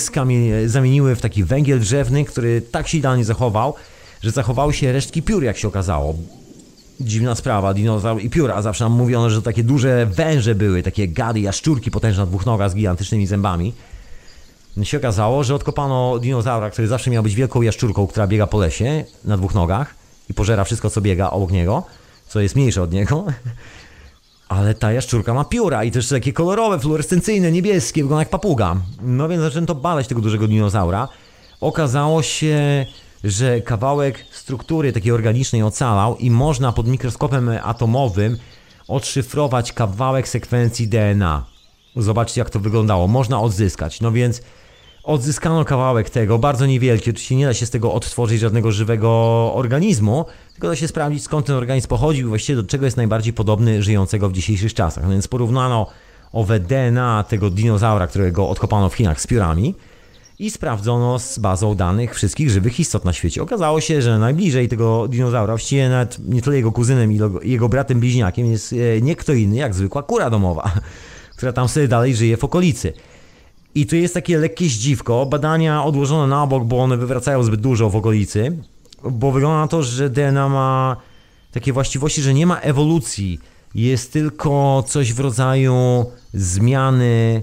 zamieniły 0.66 1.14
w 1.14 1.20
taki 1.20 1.44
węgiel 1.44 1.80
drzewny, 1.80 2.24
który 2.24 2.62
tak 2.62 2.88
się 2.88 2.98
idealnie 2.98 3.24
zachował, 3.24 3.74
że 4.22 4.30
zachowały 4.30 4.74
się 4.74 4.92
resztki 4.92 5.22
piór, 5.22 5.44
jak 5.44 5.56
się 5.56 5.68
okazało. 5.68 6.14
Dziwna 7.00 7.34
sprawa, 7.34 7.74
dinozaur 7.74 8.22
i 8.22 8.30
pióra. 8.30 8.62
Zawsze 8.62 8.84
nam 8.84 8.92
mówiono, 8.92 9.30
że 9.30 9.42
takie 9.42 9.64
duże 9.64 10.06
węże 10.06 10.54
były, 10.54 10.82
takie 10.82 11.08
gady, 11.08 11.40
jaszczurki 11.40 11.90
potężne 11.90 12.22
na 12.22 12.26
dwóch 12.26 12.46
nogach 12.46 12.70
z 12.70 12.74
gigantycznymi 12.74 13.26
zębami. 13.26 13.74
No 14.76 14.84
się 14.84 14.96
okazało, 14.96 15.44
że 15.44 15.54
odkopano 15.54 16.18
dinozaura, 16.18 16.70
który 16.70 16.88
zawsze 16.88 17.10
miał 17.10 17.22
być 17.22 17.34
wielką 17.34 17.62
jaszczurką, 17.62 18.06
która 18.06 18.26
biega 18.26 18.46
po 18.46 18.58
lesie 18.58 19.04
na 19.24 19.36
dwóch 19.36 19.54
nogach 19.54 19.94
i 20.30 20.34
pożera 20.34 20.64
wszystko, 20.64 20.90
co 20.90 21.00
biega 21.00 21.30
obok 21.30 21.50
niego, 21.50 21.82
co 22.28 22.40
jest 22.40 22.56
mniejsze 22.56 22.82
od 22.82 22.92
niego. 22.92 23.24
Ale 24.48 24.74
ta 24.74 24.92
jaszczurka 24.92 25.34
ma 25.34 25.44
pióra 25.44 25.84
i 25.84 25.90
też 25.90 26.08
takie 26.08 26.32
kolorowe, 26.32 26.78
fluorescencyjne, 26.78 27.52
niebieskie, 27.52 28.02
wygląda 28.02 28.20
jak 28.20 28.30
papuga. 28.30 28.76
No 29.02 29.28
więc 29.28 29.42
zaczęto 29.42 29.74
badać 29.74 30.06
tego 30.06 30.20
dużego 30.20 30.48
dinozaura. 30.48 31.08
Okazało 31.60 32.22
się, 32.22 32.86
że 33.24 33.60
kawałek 33.60 34.24
struktury 34.30 34.92
takiej 34.92 35.12
organicznej 35.12 35.62
ocalał 35.62 36.16
i 36.16 36.30
można 36.30 36.72
pod 36.72 36.86
mikroskopem 36.86 37.50
atomowym 37.62 38.36
odszyfrować 38.88 39.72
kawałek 39.72 40.28
sekwencji 40.28 40.88
DNA. 40.88 41.44
Zobaczcie 41.96 42.40
jak 42.40 42.50
to 42.50 42.60
wyglądało. 42.60 43.08
Można 43.08 43.40
odzyskać. 43.40 44.00
No 44.00 44.12
więc 44.12 44.42
odzyskano 45.04 45.64
kawałek 45.64 46.10
tego, 46.10 46.38
bardzo 46.38 46.66
niewielki. 46.66 47.10
Oczywiście 47.10 47.36
nie 47.36 47.46
da 47.46 47.54
się 47.54 47.66
z 47.66 47.70
tego 47.70 47.92
odtworzyć 47.92 48.40
żadnego 48.40 48.72
żywego 48.72 49.10
organizmu, 49.54 50.24
tylko 50.52 50.68
da 50.68 50.76
się 50.76 50.88
sprawdzić 50.88 51.22
skąd 51.22 51.46
ten 51.46 51.56
organizm 51.56 51.88
pochodził 51.88 52.26
i 52.26 52.28
właściwie 52.28 52.56
do 52.62 52.68
czego 52.68 52.84
jest 52.84 52.96
najbardziej 52.96 53.32
podobny 53.32 53.82
żyjącego 53.82 54.28
w 54.28 54.32
dzisiejszych 54.32 54.74
czasach. 54.74 55.04
No 55.04 55.10
więc 55.10 55.28
porównano 55.28 55.86
owe 56.32 56.60
DNA 56.60 57.24
tego 57.28 57.50
dinozaura, 57.50 58.06
którego 58.06 58.48
odkopano 58.48 58.88
w 58.88 58.94
Chinach 58.94 59.20
z 59.20 59.26
piórami 59.26 59.74
i 60.38 60.50
sprawdzono 60.50 61.18
z 61.18 61.38
bazą 61.38 61.74
danych 61.74 62.14
wszystkich 62.14 62.50
żywych 62.50 62.80
istot 62.80 63.04
na 63.04 63.12
świecie. 63.12 63.42
Okazało 63.42 63.80
się, 63.80 64.02
że 64.02 64.18
najbliżej 64.18 64.68
tego 64.68 65.08
dinozaura, 65.08 65.52
właściwie 65.52 65.88
nawet 65.88 66.18
nie 66.28 66.42
tyle 66.42 66.56
jego 66.56 66.72
kuzynem, 66.72 67.12
ile 67.12 67.30
jego 67.42 67.68
bratem 67.68 68.00
bliźniakiem 68.00 68.46
jest 68.46 68.72
e, 68.72 69.00
nie 69.00 69.16
kto 69.16 69.32
inny 69.32 69.56
jak 69.56 69.74
zwykła 69.74 70.02
kura 70.02 70.30
domowa, 70.30 70.72
która 71.36 71.52
tam 71.52 71.68
sobie 71.68 71.88
dalej 71.88 72.16
żyje 72.16 72.36
w 72.36 72.44
okolicy. 72.44 72.92
I 73.74 73.86
tu 73.86 73.96
jest 73.96 74.14
takie 74.14 74.38
lekkie 74.38 74.64
zdziwko, 74.64 75.26
badania 75.26 75.84
odłożone 75.84 76.26
na 76.26 76.46
bok, 76.46 76.64
bo 76.64 76.78
one 76.78 76.96
wywracają 76.96 77.42
zbyt 77.42 77.60
dużo 77.60 77.90
w 77.90 77.96
okolicy, 77.96 78.56
bo 79.10 79.32
wygląda 79.32 79.58
na 79.60 79.68
to, 79.68 79.82
że 79.82 80.10
DNA 80.10 80.48
ma 80.48 80.96
takie 81.52 81.72
właściwości, 81.72 82.22
że 82.22 82.34
nie 82.34 82.46
ma 82.46 82.60
ewolucji, 82.60 83.40
jest 83.74 84.12
tylko 84.12 84.84
coś 84.88 85.12
w 85.12 85.20
rodzaju 85.20 86.06
zmiany 86.34 87.42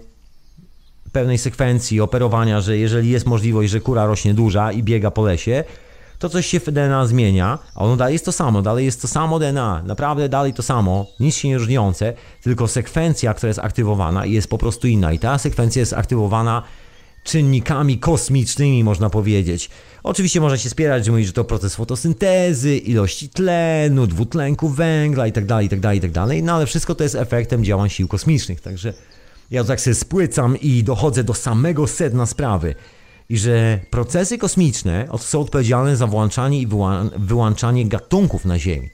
pewnej 1.13 1.37
sekwencji 1.37 2.01
operowania, 2.01 2.61
że 2.61 2.77
jeżeli 2.77 3.09
jest 3.09 3.25
możliwość, 3.25 3.71
że 3.71 3.79
kura 3.79 4.05
rośnie 4.05 4.33
duża 4.33 4.71
i 4.71 4.83
biega 4.83 5.11
po 5.11 5.23
lesie, 5.23 5.63
to 6.19 6.29
coś 6.29 6.45
się 6.45 6.59
w 6.59 6.71
DNA 6.71 7.05
zmienia, 7.05 7.59
a 7.75 7.79
ono 7.79 7.95
dalej 7.95 8.13
jest 8.13 8.25
to 8.25 8.31
samo, 8.31 8.61
dalej 8.61 8.85
jest 8.85 9.01
to 9.01 9.07
samo 9.07 9.39
DNA, 9.39 9.83
naprawdę 9.85 10.29
dalej 10.29 10.53
to 10.53 10.63
samo, 10.63 11.05
nic 11.19 11.35
się 11.35 11.47
nie 11.47 11.57
różniące, 11.57 12.13
tylko 12.41 12.67
sekwencja, 12.67 13.33
która 13.33 13.47
jest 13.47 13.59
aktywowana 13.59 14.25
jest 14.25 14.47
po 14.49 14.57
prostu 14.57 14.87
inna 14.87 15.13
i 15.13 15.19
ta 15.19 15.37
sekwencja 15.37 15.79
jest 15.79 15.93
aktywowana 15.93 16.63
czynnikami 17.23 17.97
kosmicznymi, 17.97 18.83
można 18.83 19.09
powiedzieć. 19.09 19.69
Oczywiście 20.03 20.41
można 20.41 20.57
się 20.57 20.69
spierać, 20.69 21.05
że 21.05 21.11
mówić, 21.11 21.27
że 21.27 21.33
to 21.33 21.43
proces 21.43 21.75
fotosyntezy, 21.75 22.77
ilości 22.77 23.29
tlenu, 23.29 24.07
dwutlenku 24.07 24.69
węgla 24.69 25.27
itd., 25.27 25.63
itd., 25.63 25.95
itd., 25.95 26.41
no 26.43 26.53
ale 26.53 26.65
wszystko 26.65 26.95
to 26.95 27.03
jest 27.03 27.15
efektem 27.15 27.63
działań 27.63 27.89
sił 27.89 28.07
kosmicznych, 28.07 28.61
także 28.61 28.93
ja 29.53 29.63
tak 29.63 29.81
sobie 29.81 29.95
spłycam 29.95 30.57
i 30.61 30.83
dochodzę 30.83 31.23
do 31.23 31.33
samego 31.33 31.87
sedna 31.87 32.25
sprawy. 32.25 32.75
I 33.29 33.37
że 33.37 33.79
procesy 33.89 34.37
kosmiczne 34.37 35.07
są 35.19 35.39
odpowiedzialne 35.39 35.97
za 35.97 36.07
włączanie 36.07 36.59
i 36.59 36.67
wyła- 36.67 37.09
wyłączanie 37.17 37.85
gatunków 37.85 38.45
na 38.45 38.59
Ziemi. 38.59 38.89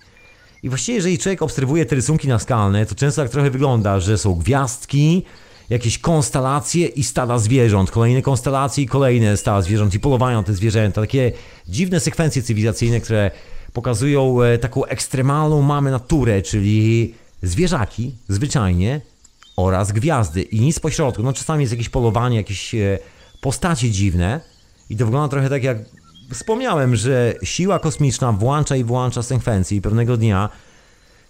I 0.64 0.69
właściwie, 0.69 0.95
jeżeli 0.95 1.18
człowiek 1.18 1.41
obserwuje 1.41 1.86
te 1.86 1.95
rysunki 1.95 2.27
naskalne, 2.27 2.86
to 2.86 2.95
często 2.95 3.22
tak 3.22 3.31
trochę 3.31 3.52
wygląda, 3.52 3.99
że 3.99 4.18
są 4.18 4.36
gwiazdki, 4.36 5.23
jakieś 5.69 5.99
konstelacje 5.99 6.88
i 6.88 7.03
stada 7.03 7.38
zwierząt, 7.40 7.91
kolejne 7.91 8.22
konstelacje 8.22 8.84
i 8.84 8.88
kolejne 8.88 9.38
stada 9.38 9.61
zwierząt 9.61 9.94
i 9.94 9.99
polowają 9.99 10.44
te 10.44 10.53
zwierzęta. 10.53 11.02
Takie 11.02 11.31
dziwne 11.68 11.99
sekwencje 11.99 12.41
cywilizacyjne, 12.41 13.02
które 13.02 13.31
pokazują 13.73 14.41
e, 14.41 14.57
taką 14.57 14.86
ekstremalną 14.86 15.61
mamy 15.61 15.91
naturę, 15.91 16.41
czyli 16.41 17.14
zwierzaki 17.44 18.15
zwyczajnie 18.30 19.02
oraz 19.65 19.91
gwiazdy 19.91 20.41
i 20.41 20.61
nic 20.61 20.80
pośrodku. 20.80 21.23
No 21.23 21.34
czasami 21.34 21.61
jest 21.61 21.73
jakieś 21.73 21.90
polowanie, 21.90 22.38
jakieś 22.38 22.76
e, 22.76 22.99
postacie 23.41 23.91
dziwne 23.91 24.41
i 24.90 24.98
to 24.98 25.06
wygląda 25.06 25.27
trochę 25.27 25.49
tak 25.49 25.64
jak 25.64 25.77
wspomniałem, 26.34 26.95
że 26.95 27.34
siła 27.44 27.80
kosmiczna 27.80 28.31
włącza 28.31 28.76
i 28.76 28.84
włącza 28.84 29.23
sekwencje 29.23 29.77
i 29.77 29.81
pewnego 29.81 30.18
dnia 30.18 30.49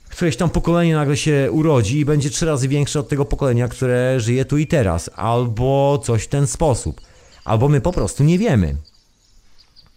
któreś 0.10 0.38
tam 0.38 0.50
pokolenie 0.50 0.96
nagle 0.96 1.18
się 1.18 1.50
urodzi 1.52 2.00
i 2.00 2.06
będzie 2.06 2.30
trzy 2.30 2.46
razy 2.46 2.68
większe 2.68 3.00
od 3.00 3.10
tego 3.10 3.26
pokolenia, 3.26 3.68
które 3.68 4.20
żyje 4.20 4.46
tu 4.46 4.58
i 4.58 4.68
teraz, 4.68 5.10
albo 5.16 6.02
coś 6.04 6.24
w 6.24 6.28
ten 6.28 6.48
sposób, 6.48 7.02
albo 7.46 7.70
my 7.70 7.82
po 7.82 7.92
prostu 7.92 8.24
nie 8.24 8.38
wiemy. 8.40 8.76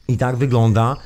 I 0.09 0.16
tak 0.16 0.36
wygląda 0.36 0.96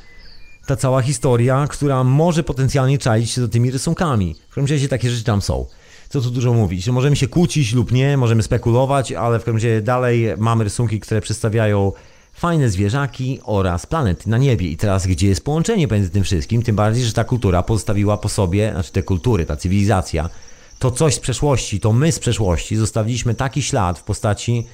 ta 0.66 0.76
cała 0.76 1.02
historia, 1.02 1.66
która 1.70 2.04
może 2.04 2.42
potencjalnie 2.42 2.98
czaić 2.98 3.30
się 3.30 3.40
za 3.40 3.48
tymi 3.48 3.70
rysunkami. 3.70 4.34
W 4.50 4.54
każdym 4.54 4.76
razie 4.76 4.88
takie 4.88 5.10
rzeczy 5.10 5.24
tam 5.24 5.42
są. 5.42 5.66
Co 6.08 6.20
tu 6.20 6.30
dużo 6.30 6.52
mówić? 6.52 6.84
Że 6.84 6.92
możemy 6.92 7.16
się 7.16 7.28
kłócić 7.28 7.72
lub 7.72 7.92
nie, 7.92 8.16
możemy 8.16 8.42
spekulować, 8.42 9.12
ale 9.12 9.38
w 9.38 9.44
każdym 9.44 9.54
razie 9.54 9.82
dalej 9.82 10.26
mamy 10.38 10.64
rysunki, 10.64 11.00
które 11.00 11.20
przedstawiają 11.20 11.92
fajne 12.32 12.70
zwierzaki 12.70 13.40
oraz 13.44 13.86
planety 13.86 14.30
na 14.30 14.38
niebie. 14.38 14.68
I 14.68 14.76
teraz 14.76 15.06
gdzie 15.06 15.28
jest 15.28 15.44
połączenie 15.44 15.88
pomiędzy 15.88 16.10
tym 16.10 16.24
wszystkim? 16.24 16.62
Tym 16.62 16.76
bardziej, 16.76 17.04
że 17.04 17.12
ta 17.12 17.24
kultura 17.24 17.62
pozostawiła 17.62 18.16
po 18.16 18.28
sobie, 18.28 18.70
znaczy 18.72 18.92
te 18.92 19.02
kultury, 19.02 19.46
ta 19.46 19.56
cywilizacja, 19.56 20.30
to 20.78 20.90
coś 20.90 21.14
z 21.14 21.20
przeszłości, 21.20 21.80
to 21.80 21.92
my 21.92 22.12
z 22.12 22.18
przeszłości 22.18 22.76
zostawiliśmy 22.76 23.34
taki 23.34 23.62
ślad 23.62 23.98
w 23.98 24.02
postaci 24.02 24.66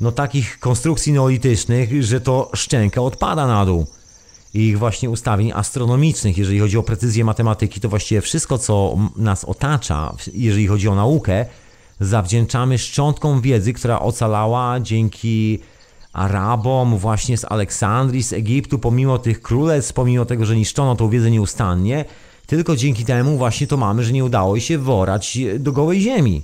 no 0.00 0.12
takich 0.12 0.58
konstrukcji 0.58 1.12
neolitycznych, 1.12 2.04
że 2.04 2.20
to 2.20 2.50
szczęka 2.54 3.02
odpada 3.02 3.46
na 3.46 3.66
dół. 3.66 3.86
Ich 4.54 4.78
właśnie 4.78 5.10
ustawień 5.10 5.52
astronomicznych, 5.52 6.38
jeżeli 6.38 6.58
chodzi 6.58 6.78
o 6.78 6.82
precyzję 6.82 7.24
matematyki, 7.24 7.80
to 7.80 7.88
właściwie 7.88 8.20
wszystko, 8.20 8.58
co 8.58 8.96
nas 9.16 9.44
otacza, 9.44 10.14
jeżeli 10.34 10.66
chodzi 10.66 10.88
o 10.88 10.94
naukę, 10.94 11.46
zawdzięczamy 12.00 12.78
szczątkom 12.78 13.40
wiedzy, 13.40 13.72
która 13.72 14.00
ocalała 14.00 14.80
dzięki 14.80 15.58
Arabom 16.12 16.98
właśnie 16.98 17.38
z 17.38 17.44
Aleksandrii, 17.44 18.22
z 18.22 18.32
Egiptu, 18.32 18.78
pomimo 18.78 19.18
tych 19.18 19.42
królestw, 19.42 19.92
pomimo 19.92 20.24
tego, 20.24 20.44
że 20.44 20.56
niszczono 20.56 20.96
tą 20.96 21.08
wiedzę 21.08 21.30
nieustannie, 21.30 22.04
tylko 22.46 22.76
dzięki 22.76 23.04
temu 23.04 23.38
właśnie 23.38 23.66
to 23.66 23.76
mamy, 23.76 24.04
że 24.04 24.12
nie 24.12 24.24
udało 24.24 24.60
się 24.60 24.78
worać 24.78 25.38
do 25.58 25.72
gołej 25.72 26.00
ziemi. 26.00 26.42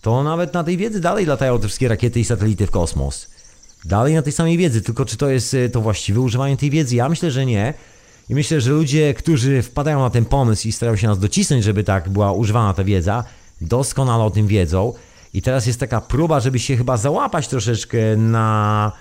To 0.00 0.22
nawet 0.22 0.54
na 0.54 0.64
tej 0.64 0.76
wiedzy 0.76 1.00
dalej 1.00 1.26
latają 1.26 1.58
te 1.58 1.66
wszystkie 1.66 1.88
rakiety 1.88 2.20
i 2.20 2.24
satelity 2.24 2.66
w 2.66 2.70
kosmos. 2.70 3.37
Dalej 3.84 4.14
na 4.14 4.22
tej 4.22 4.32
samej 4.32 4.58
wiedzy, 4.58 4.82
tylko 4.82 5.04
czy 5.04 5.16
to 5.16 5.28
jest 5.28 5.54
y, 5.54 5.70
to 5.70 5.80
właściwe 5.80 6.20
używanie 6.20 6.56
tej 6.56 6.70
wiedzy? 6.70 6.96
Ja 6.96 7.08
myślę, 7.08 7.30
że 7.30 7.46
nie. 7.46 7.74
I 8.30 8.34
myślę, 8.34 8.60
że 8.60 8.70
ludzie, 8.70 9.14
którzy 9.14 9.62
wpadają 9.62 10.00
na 10.00 10.10
ten 10.10 10.24
pomysł 10.24 10.68
i 10.68 10.72
starają 10.72 10.96
się 10.96 11.06
nas 11.06 11.18
docisnąć, 11.18 11.64
żeby 11.64 11.84
tak 11.84 12.08
była 12.08 12.32
używana 12.32 12.74
ta 12.74 12.84
wiedza, 12.84 13.24
doskonale 13.60 14.24
o 14.24 14.30
tym 14.30 14.46
wiedzą. 14.46 14.92
I 15.34 15.42
teraz 15.42 15.66
jest 15.66 15.80
taka 15.80 16.00
próba, 16.00 16.40
żeby 16.40 16.58
się 16.58 16.76
chyba 16.76 16.96
załapać 16.96 17.48
troszeczkę 17.48 18.16
na, 18.16 18.92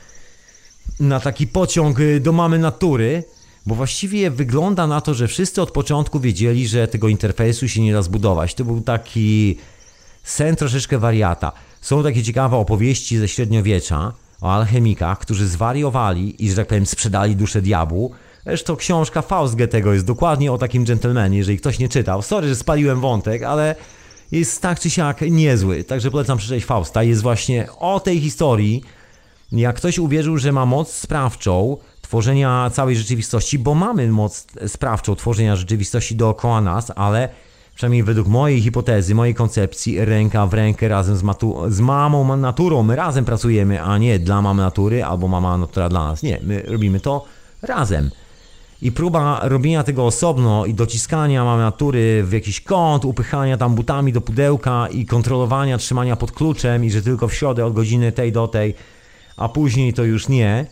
na 1.00 1.20
taki 1.20 1.48
pociąg 1.48 2.00
y, 2.00 2.20
do 2.20 2.32
mamy 2.32 2.60
natury, 2.60 3.24
bo 3.66 3.76
właściwie 3.76 4.32
wygląda 4.32 4.88
na 4.88 5.02
to, 5.02 5.14
że 5.14 5.28
wszyscy 5.28 5.62
od 5.62 5.72
początku 5.72 6.20
wiedzieli, 6.20 6.68
że 6.68 6.88
tego 6.88 7.08
interfejsu 7.08 7.68
się 7.68 7.82
nie 7.82 7.94
da 7.94 8.02
zbudować. 8.02 8.54
To 8.54 8.66
był 8.66 8.82
taki 8.82 9.58
sen 10.24 10.56
troszeczkę 10.56 11.00
wariata. 11.00 11.52
Są 11.82 12.04
takie 12.04 12.24
ciekawe 12.24 12.58
opowieści 12.58 13.18
ze 13.18 13.28
średniowiecza 13.28 14.14
o 14.42 14.54
alchemikach, 14.54 15.20
którzy 15.20 15.48
zwariowali 15.48 16.46
i, 16.46 16.50
że 16.50 16.56
tak 16.56 16.68
powiem, 16.68 16.86
sprzedali 16.86 17.36
duszę 17.36 17.62
diabłu. 17.62 18.12
Zresztą 18.46 18.76
książka 18.76 19.22
Faust 19.22 19.56
Goethego 19.56 19.94
jest 19.94 20.06
dokładnie 20.06 20.52
o 20.52 20.58
takim 20.58 20.86
dżentelmenie, 20.86 21.38
jeżeli 21.38 21.58
ktoś 21.58 21.80
nie 21.80 21.90
czytał. 21.90 22.22
Sorry, 22.22 22.48
że 22.48 22.56
spaliłem 22.56 23.02
wątek, 23.02 23.44
ale 23.44 23.76
jest 24.32 24.62
tak 24.62 24.80
czy 24.80 24.90
siak 24.90 25.22
niezły. 25.22 25.84
Także 25.84 26.12
polecam 26.12 26.38
przeczytać 26.38 26.66
Fausta. 26.66 27.04
Jest 27.04 27.22
właśnie 27.22 27.68
o 27.80 28.00
tej 28.00 28.20
historii, 28.20 28.84
jak 29.52 29.76
ktoś 29.76 30.00
uwierzył, 30.00 30.38
że 30.38 30.52
ma 30.52 30.66
moc 30.66 30.94
sprawczą 30.94 31.78
tworzenia 32.02 32.70
całej 32.74 32.96
rzeczywistości, 32.96 33.60
bo 33.60 33.76
mamy 33.76 34.08
moc 34.08 34.48
sprawczą 34.68 35.16
tworzenia 35.16 35.56
rzeczywistości 35.56 36.16
dookoła 36.16 36.62
nas, 36.62 36.92
ale 36.96 37.30
przynajmniej 37.78 38.04
według 38.04 38.28
mojej 38.28 38.62
hipotezy, 38.62 39.16
mojej 39.16 39.36
koncepcji, 39.36 40.06
ręka 40.06 40.48
w 40.48 40.54
rękę 40.54 40.88
razem 40.88 41.18
z, 41.18 41.24
matu- 41.24 41.72
z 41.72 41.80
mamą 41.80 42.38
naturą, 42.38 42.84
my 42.84 42.96
razem 42.96 43.26
pracujemy, 43.26 43.82
a 43.82 43.98
nie 43.98 44.20
dla 44.20 44.42
mamy 44.42 44.62
natury 44.62 45.04
albo 45.04 45.28
mama 45.28 45.58
natura 45.58 45.90
dla 45.90 46.04
nas. 46.04 46.24
Nie, 46.24 46.40
my 46.44 46.62
robimy 46.62 47.00
to 47.00 47.26
razem. 47.62 48.12
I 48.82 48.92
próba 48.92 49.40
robienia 49.44 49.84
tego 49.84 50.06
osobno 50.06 50.66
i 50.66 50.74
dociskania 50.74 51.46
mamy 51.46 51.64
natury 51.64 52.24
w 52.24 52.32
jakiś 52.32 52.62
kąt, 52.62 53.06
upychania 53.06 53.58
tam 53.58 53.76
butami 53.76 54.14
do 54.14 54.22
pudełka 54.22 54.88
i 54.88 55.06
kontrolowania, 55.06 55.78
trzymania 55.78 56.16
pod 56.16 56.32
kluczem 56.32 56.86
i 56.86 56.92
że 56.92 57.02
tylko 57.02 57.28
w 57.28 57.34
środę 57.34 57.66
od 57.66 57.74
godziny 57.74 58.12
tej 58.12 58.32
do 58.32 58.48
tej, 58.48 58.74
a 59.38 59.50
później 59.50 59.94
to 59.94 60.04
już 60.04 60.28
nie, 60.28 60.66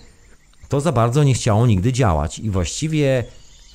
to 0.69 0.81
za 0.81 0.91
bardzo 0.91 1.23
nie 1.23 1.33
chciało 1.33 1.67
nigdy 1.67 1.93
działać. 1.93 2.39
I 2.39 2.49
właściwie 2.49 3.23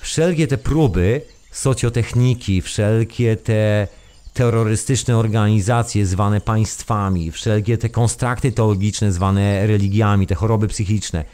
wszelkie 0.01 0.47
te 0.47 0.59
próby 0.59 1.23
socjotechniki, 1.51 2.63
wszelkie 2.63 3.37
te 3.37 3.89
terrorystyczne 4.35 5.17
organizacje 5.17 6.07
zwane 6.07 6.41
państwami, 6.41 7.31
wszelkie 7.31 7.79
te 7.79 7.89
konstrakty 7.89 8.53
teologiczne 8.53 9.13
zwane 9.13 9.67
religiami, 9.67 10.27
te 10.27 10.35
choroby 10.35 10.69
psychiczne, 10.69 11.25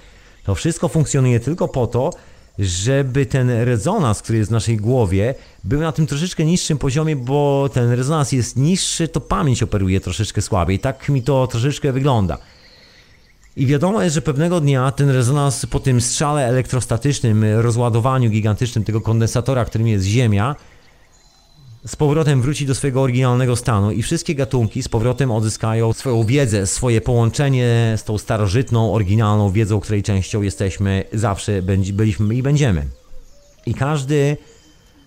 to 0.44 0.54
wszystko 0.54 0.88
funkcjonuje 0.88 1.40
tylko 1.40 1.68
po 1.68 1.86
to, 1.86 2.10
żeby 2.58 3.26
ten 3.26 3.50
rezonans, 3.50 4.22
który 4.22 4.38
jest 4.38 4.50
w 4.50 4.52
naszej 4.52 4.76
głowie, 4.76 5.34
był 5.64 5.80
na 5.80 5.92
tym 5.92 6.06
troszeczkę 6.06 6.44
niższym 6.44 6.78
poziomie, 6.78 7.16
bo 7.16 7.68
ten 7.72 7.90
rezonans 7.90 8.32
jest 8.32 8.56
niższy, 8.56 9.08
to 9.08 9.20
pamięć 9.20 9.62
operuje 9.62 10.00
troszeczkę 10.00 10.42
słabiej. 10.42 10.78
Tak 10.78 11.08
mi 11.08 11.22
to 11.22 11.46
troszeczkę 11.46 11.92
wygląda. 11.92 12.38
I 13.56 13.66
wiadomo 13.66 14.02
jest, 14.02 14.14
że 14.14 14.22
pewnego 14.22 14.60
dnia 14.60 14.90
ten 14.90 15.10
rezonans 15.10 15.66
po 15.66 15.80
tym 15.80 16.00
strzale 16.00 16.46
elektrostatycznym, 16.46 17.44
rozładowaniu 17.44 18.30
gigantycznym 18.30 18.84
tego 18.84 19.00
kondensatora, 19.00 19.64
którym 19.64 19.86
jest 19.86 20.04
Ziemia, 20.04 20.56
z 21.86 21.96
powrotem 21.96 22.42
wróci 22.42 22.66
do 22.66 22.74
swojego 22.74 23.02
oryginalnego 23.02 23.56
stanu 23.56 23.90
i 23.90 24.02
wszystkie 24.02 24.34
gatunki 24.34 24.82
z 24.82 24.88
powrotem 24.88 25.30
odzyskają 25.30 25.92
swoją 25.92 26.24
wiedzę, 26.24 26.66
swoje 26.66 27.00
połączenie 27.00 27.94
z 27.96 28.04
tą 28.04 28.18
starożytną, 28.18 28.94
oryginalną 28.94 29.50
wiedzą, 29.50 29.80
której 29.80 30.02
częścią 30.02 30.42
jesteśmy, 30.42 31.04
zawsze 31.12 31.62
byliśmy 31.92 32.34
i 32.34 32.42
będziemy. 32.42 32.86
I 33.66 33.74
każdy 33.74 34.36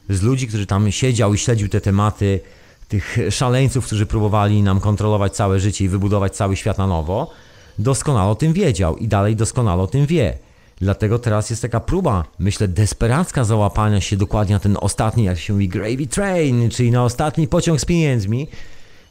z 0.09 0.21
ludzi, 0.21 0.47
którzy 0.47 0.65
tam 0.65 0.91
siedział 0.91 1.33
i 1.33 1.37
śledził 1.37 1.69
te 1.69 1.81
tematy, 1.81 2.39
tych 2.87 3.17
szaleńców, 3.29 3.85
którzy 3.85 4.05
próbowali 4.05 4.63
nam 4.63 4.79
kontrolować 4.79 5.35
całe 5.35 5.59
życie 5.59 5.85
i 5.85 5.89
wybudować 5.89 6.35
cały 6.35 6.55
świat 6.55 6.77
na 6.77 6.87
nowo, 6.87 7.31
doskonale 7.79 8.31
o 8.31 8.35
tym 8.35 8.53
wiedział 8.53 8.97
i 8.97 9.07
dalej 9.07 9.35
doskonale 9.35 9.81
o 9.81 9.87
tym 9.87 10.05
wie. 10.05 10.37
Dlatego 10.81 11.19
teraz 11.19 11.49
jest 11.49 11.61
taka 11.61 11.79
próba, 11.79 12.25
myślę, 12.39 12.67
desperacka 12.67 13.43
załapania 13.43 14.01
się 14.01 14.17
dokładnie 14.17 14.55
na 14.55 14.59
ten 14.59 14.77
ostatni, 14.81 15.23
jak 15.23 15.39
się 15.39 15.53
mówi, 15.53 15.67
gravy 15.67 16.07
train, 16.07 16.69
czyli 16.69 16.91
na 16.91 17.03
ostatni 17.03 17.47
pociąg 17.47 17.81
z 17.81 17.85
pieniędzmi, 17.85 18.47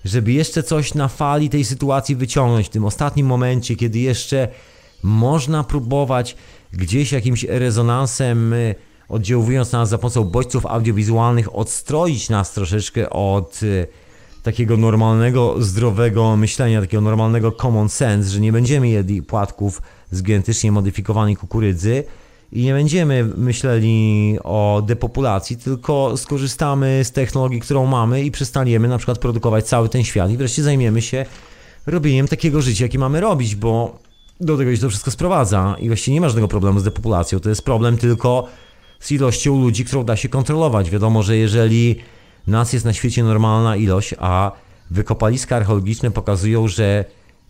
żeby 0.04 0.32
jeszcze 0.32 0.62
coś 0.62 0.94
na 0.94 1.08
fali 1.08 1.50
tej 1.50 1.64
sytuacji 1.64 2.16
wyciągnąć, 2.16 2.66
w 2.66 2.70
tym 2.70 2.84
ostatnim 2.84 3.26
momencie, 3.26 3.76
kiedy 3.76 3.98
jeszcze 3.98 4.48
można 5.02 5.64
próbować 5.64 6.36
gdzieś 6.72 7.12
jakimś 7.12 7.44
rezonansem, 7.44 8.52
y, 8.52 8.74
oddziałując 9.08 9.72
na 9.72 9.78
nas 9.78 9.88
za 9.88 9.98
pomocą 9.98 10.24
bodźców 10.24 10.66
audiowizualnych, 10.66 11.56
odstroić 11.56 12.28
nas 12.28 12.52
troszeczkę 12.52 13.10
od 13.10 13.62
y, 13.62 13.86
takiego 14.48 14.76
normalnego, 14.76 15.54
zdrowego 15.58 16.36
myślenia, 16.36 16.80
takiego 16.80 17.00
normalnego 17.00 17.52
common 17.52 17.88
sense, 17.88 18.30
że 18.30 18.40
nie 18.40 18.52
będziemy 18.52 18.88
jedli 18.88 19.22
płatków 19.22 19.82
z 20.10 20.22
genetycznie 20.22 20.72
modyfikowanej 20.72 21.36
kukurydzy 21.36 22.04
i 22.52 22.62
nie 22.62 22.72
będziemy 22.72 23.24
myśleli 23.24 24.38
o 24.44 24.82
depopulacji, 24.86 25.56
tylko 25.56 26.16
skorzystamy 26.16 27.00
z 27.04 27.12
technologii, 27.12 27.60
którą 27.60 27.86
mamy 27.86 28.22
i 28.22 28.30
przestaniemy 28.30 28.88
na 28.88 28.98
przykład 28.98 29.18
produkować 29.18 29.66
cały 29.66 29.88
ten 29.88 30.04
świat 30.04 30.30
i 30.30 30.36
wreszcie 30.36 30.62
zajmiemy 30.62 31.02
się 31.02 31.26
robieniem 31.86 32.28
takiego 32.28 32.62
życia, 32.62 32.84
jakie 32.84 32.98
mamy 32.98 33.20
robić, 33.20 33.54
bo 33.54 33.98
do 34.40 34.56
tego 34.56 34.74
się 34.76 34.80
to 34.82 34.88
wszystko 34.88 35.10
sprowadza 35.10 35.76
i 35.80 35.88
właściwie 35.88 36.14
nie 36.14 36.20
ma 36.20 36.28
żadnego 36.28 36.48
problemu 36.48 36.80
z 36.80 36.84
depopulacją, 36.84 37.40
to 37.40 37.48
jest 37.48 37.62
problem 37.62 37.98
tylko 37.98 38.48
z 39.00 39.12
ilością 39.12 39.60
ludzi, 39.60 39.84
którą 39.84 40.04
da 40.04 40.16
się 40.16 40.28
kontrolować. 40.28 40.90
Wiadomo, 40.90 41.22
że 41.22 41.36
jeżeli 41.36 41.96
nas 42.48 42.72
jest 42.72 42.84
na 42.84 42.92
świecie 42.92 43.24
normalna 43.24 43.76
ilość, 43.76 44.14
a 44.18 44.52
wykopaliska 44.90 45.56
archeologiczne 45.56 46.10
pokazują, 46.10 46.68
że 46.68 47.04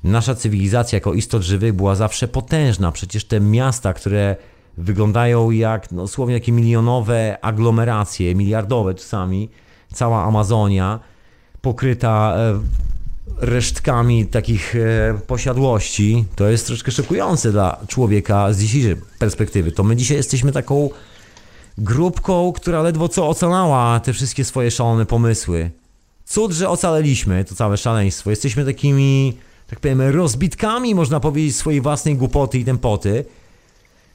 nasza 0.05 0.35
cywilizacja 0.35 0.97
jako 0.97 1.15
istot 1.15 1.43
żywych 1.43 1.73
była 1.73 1.95
zawsze 1.95 2.29
potężna. 2.29 2.93
Przecież 2.93 3.25
te 3.25 3.41
miasta, 3.41 3.93
które 3.93 4.37
wyglądają 4.79 5.51
jak 5.51 5.93
no, 5.93 6.03
dosłownie 6.03 6.41
takie 6.41 6.53
milionowe 6.53 7.39
aglomeracje, 7.43 8.35
miliardowe 8.35 8.95
czasami, 8.95 9.49
cała 9.93 10.25
Amazonia 10.25 11.01
pokryta 11.63 12.35
e, 12.37 12.61
resztkami 13.37 14.27
takich 14.27 14.77
e, 14.77 15.19
posiadłości, 15.27 16.25
to 16.37 16.49
jest 16.49 16.67
troszkę 16.67 16.91
szokujące 16.91 17.53
dla 17.53 17.81
człowieka 17.89 18.53
z 18.53 18.59
dzisiejszej 18.59 18.97
perspektywy. 19.19 19.73
To 19.73 19.83
my 19.83 19.97
dzisiaj 19.97 20.17
jesteśmy 20.17 20.53
taką 20.53 20.91
grupką, 21.79 22.53
która 22.53 22.83
ledwo 22.83 23.09
co 23.09 23.29
ocalała 23.29 24.01
te 24.01 24.13
wszystkie 24.13 24.45
swoje 24.45 24.71
szalone 24.71 25.07
pomysły. 25.07 25.71
Cud, 26.25 26.53
że 26.53 26.69
ocaleliśmy 26.69 27.45
to 27.45 27.55
całe 27.55 27.77
szaleństwo. 27.77 28.31
Jesteśmy 28.31 28.65
takimi, 28.65 29.37
tak 29.67 29.81
powiem, 29.81 30.01
rozbitkami, 30.01 30.95
można 30.95 31.21
powiedzieć, 31.21 31.57
swojej 31.57 31.81
własnej 31.81 32.17
głupoty 32.17 32.59
i 32.59 32.65
tempoty. 32.65 33.25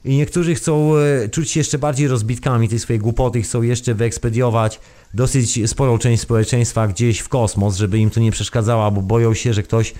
I 0.04 0.16
niektórzy 0.16 0.54
chcą 0.54 0.96
e, 0.96 1.28
czuć 1.28 1.50
się 1.50 1.60
jeszcze 1.60 1.78
bardziej 1.78 2.08
rozbitkami 2.08 2.68
tej 2.68 2.78
swojej 2.78 3.00
głupoty, 3.00 3.42
chcą 3.42 3.62
jeszcze 3.62 3.94
wyekspediować 3.94 4.80
dosyć 5.14 5.70
sporą 5.70 5.98
część 5.98 6.22
społeczeństwa 6.22 6.88
gdzieś 6.88 7.18
w 7.18 7.28
kosmos, 7.28 7.76
żeby 7.76 7.98
im 7.98 8.10
to 8.10 8.20
nie 8.20 8.30
przeszkadzało, 8.30 8.90
bo 8.90 9.02
boją 9.02 9.34
się, 9.34 9.54
że 9.54 9.62
ktoś 9.62 9.94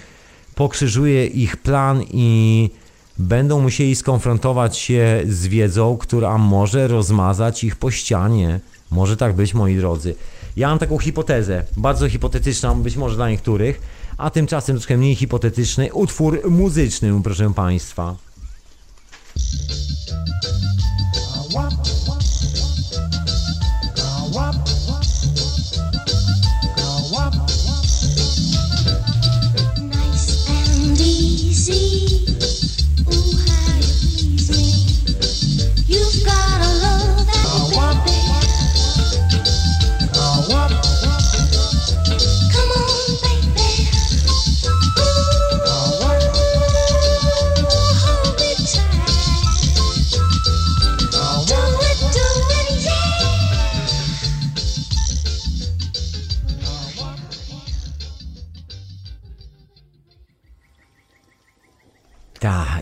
pokrzyżuje 0.54 1.26
ich 1.26 1.56
plan 1.56 2.02
i 2.12 2.70
będą 3.18 3.60
musieli 3.60 3.96
skonfrontować 3.96 4.78
się 4.78 5.22
z 5.28 5.46
wiedzą, 5.46 5.96
która 5.96 6.38
może 6.38 6.88
rozmazać 6.88 7.64
ich 7.64 7.76
po 7.76 7.90
ścianie. 7.90 8.60
Może 8.90 9.16
tak 9.16 9.32
być, 9.32 9.54
moi 9.54 9.76
drodzy. 9.76 10.14
Ja 10.56 10.68
mam 10.68 10.78
taką 10.78 10.98
hipotezę, 10.98 11.64
bardzo 11.76 12.08
hipotetyczną, 12.08 12.82
być 12.82 12.96
może 12.96 13.16
dla 13.16 13.30
niektórych, 13.30 13.80
a 14.16 14.30
tymczasem 14.30 14.76
troszkę 14.76 14.96
mniej 14.96 15.14
hipotetyczny 15.14 15.92
utwór 15.92 16.50
muzyczny, 16.50 17.20
proszę 17.22 17.54
Państwa. 17.54 18.16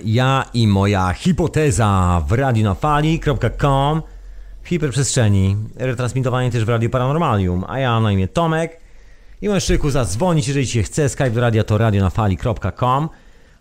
Ja 0.05 0.45
i 0.55 0.67
moja 0.67 1.13
hipoteza 1.13 2.23
w 2.29 2.33
radionafali.com 2.33 4.03
w 4.63 4.69
hiperprzestrzeni, 4.69 5.57
retransmitowanie 5.77 6.51
też 6.51 6.65
w 6.65 6.69
Radio 6.69 6.91
Paranormalium, 6.91 7.65
a 7.69 7.79
ja 7.79 8.01
na 8.01 8.13
imię 8.13 8.29
Tomek 8.29 8.81
i 9.43 9.49
możesz 9.49 9.65
szyku 9.65 9.91
zadzwonić, 9.91 10.49
jeżeli 10.49 10.67
się 10.67 10.83
chce, 10.83 11.09
Skype 11.09 11.31
do 11.31 11.41
radia 11.41 11.65
to 11.65 11.79
radionafali.com 11.79 13.09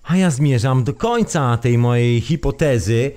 a 0.04 0.18
ja 0.18 0.30
zmierzam 0.30 0.84
do 0.84 0.94
końca 0.94 1.58
tej 1.58 1.78
mojej 1.78 2.22
hipotezy, 2.22 3.12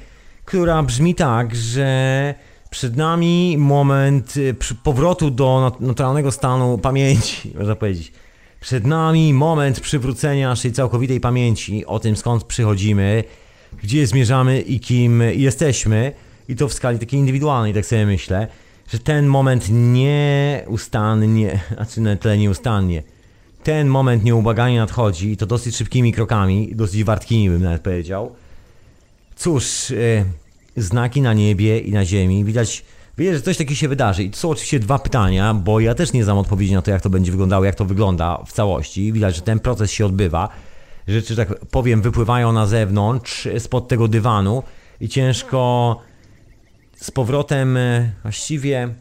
która 0.45 0.83
brzmi 0.83 1.15
tak, 1.15 1.55
że 1.55 2.35
przed 2.71 2.97
nami 2.97 3.57
moment 3.59 4.37
y, 4.37 4.55
powrotu 4.83 5.31
do 5.31 5.45
nat- 5.45 5.81
naturalnego 5.81 6.33
stanu 6.33 6.79
pamięci, 6.79 7.53
można 7.59 7.77
powiedzieć. 7.77 8.13
Przed 8.65 8.87
nami 8.87 9.35
moment 9.35 9.81
przywrócenia 9.81 10.49
naszej 10.49 10.73
całkowitej 10.73 11.21
pamięci 11.21 11.87
o 11.87 11.99
tym, 11.99 12.17
skąd 12.17 12.45
przychodzimy, 12.45 13.25
gdzie 13.83 14.07
zmierzamy 14.07 14.61
i 14.61 14.81
kim 14.81 15.23
jesteśmy. 15.23 16.13
I 16.49 16.57
to 16.57 16.69
w 16.69 16.73
skali 16.73 16.99
takiej 16.99 17.21
indywidualnej, 17.21 17.75
tak 17.75 17.87
sobie 17.87 18.07
myślę, 18.07 18.49
że 18.93 18.99
ten 18.99 19.27
moment 19.27 19.67
nieustannie, 19.71 21.61
znaczy 21.77 22.01
na 22.01 22.17
tyle 22.17 22.39
nieustannie, 22.39 23.03
ten 23.63 23.89
moment 23.89 24.25
nieubłaganie 24.25 24.79
nadchodzi 24.79 25.33
i 25.33 25.37
to 25.37 25.47
dosyć 25.47 25.77
szybkimi 25.77 26.13
krokami, 26.13 26.73
dosyć 26.75 27.05
wartkimi 27.05 27.51
bym 27.51 27.63
nawet 27.63 27.83
powiedział. 27.83 28.35
Cóż, 29.37 29.91
e, 29.91 30.25
znaki 30.77 31.21
na 31.21 31.33
niebie 31.33 31.79
i 31.79 31.93
na 31.93 32.05
ziemi. 32.05 32.45
Widać, 32.45 32.85
widać, 33.19 33.35
że 33.35 33.43
coś 33.43 33.57
takiego 33.57 33.75
się 33.75 33.89
wydarzy. 33.89 34.25
I 34.25 34.31
to 34.31 34.37
są 34.37 34.51
oczywiście 34.51 34.79
dwa 34.79 34.99
pytania, 34.99 35.55
bo 35.55 35.81
ja 35.81 35.95
też 35.95 36.13
nie 36.13 36.25
znam 36.25 36.39
odpowiedzi 36.39 36.75
na 36.75 36.83
to, 36.83 36.91
jak 36.91 37.03
to 37.03 37.11
będzie 37.11 37.33
wyglądało, 37.33 37.65
jak 37.65 37.75
to 37.75 37.85
wygląda 37.85 38.39
w 38.47 38.53
całości. 38.53 39.13
Widać, 39.13 39.37
że 39.37 39.43
ten 39.43 39.61
proces 39.61 39.91
się 39.91 40.07
odbywa. 40.07 40.49
Rzeczy, 41.09 41.35
że 41.35 41.47
tak 41.47 41.59
powiem, 41.67 42.03
wypływają 42.03 42.53
na 42.53 42.67
zewnątrz, 42.67 43.49
spod 43.59 43.89
tego 43.89 44.09
dywanu 44.09 44.63
i 45.01 45.09
ciężko 45.09 46.01
z 46.97 47.11
powrotem 47.11 47.77
e, 47.77 48.13
właściwie 48.23 48.95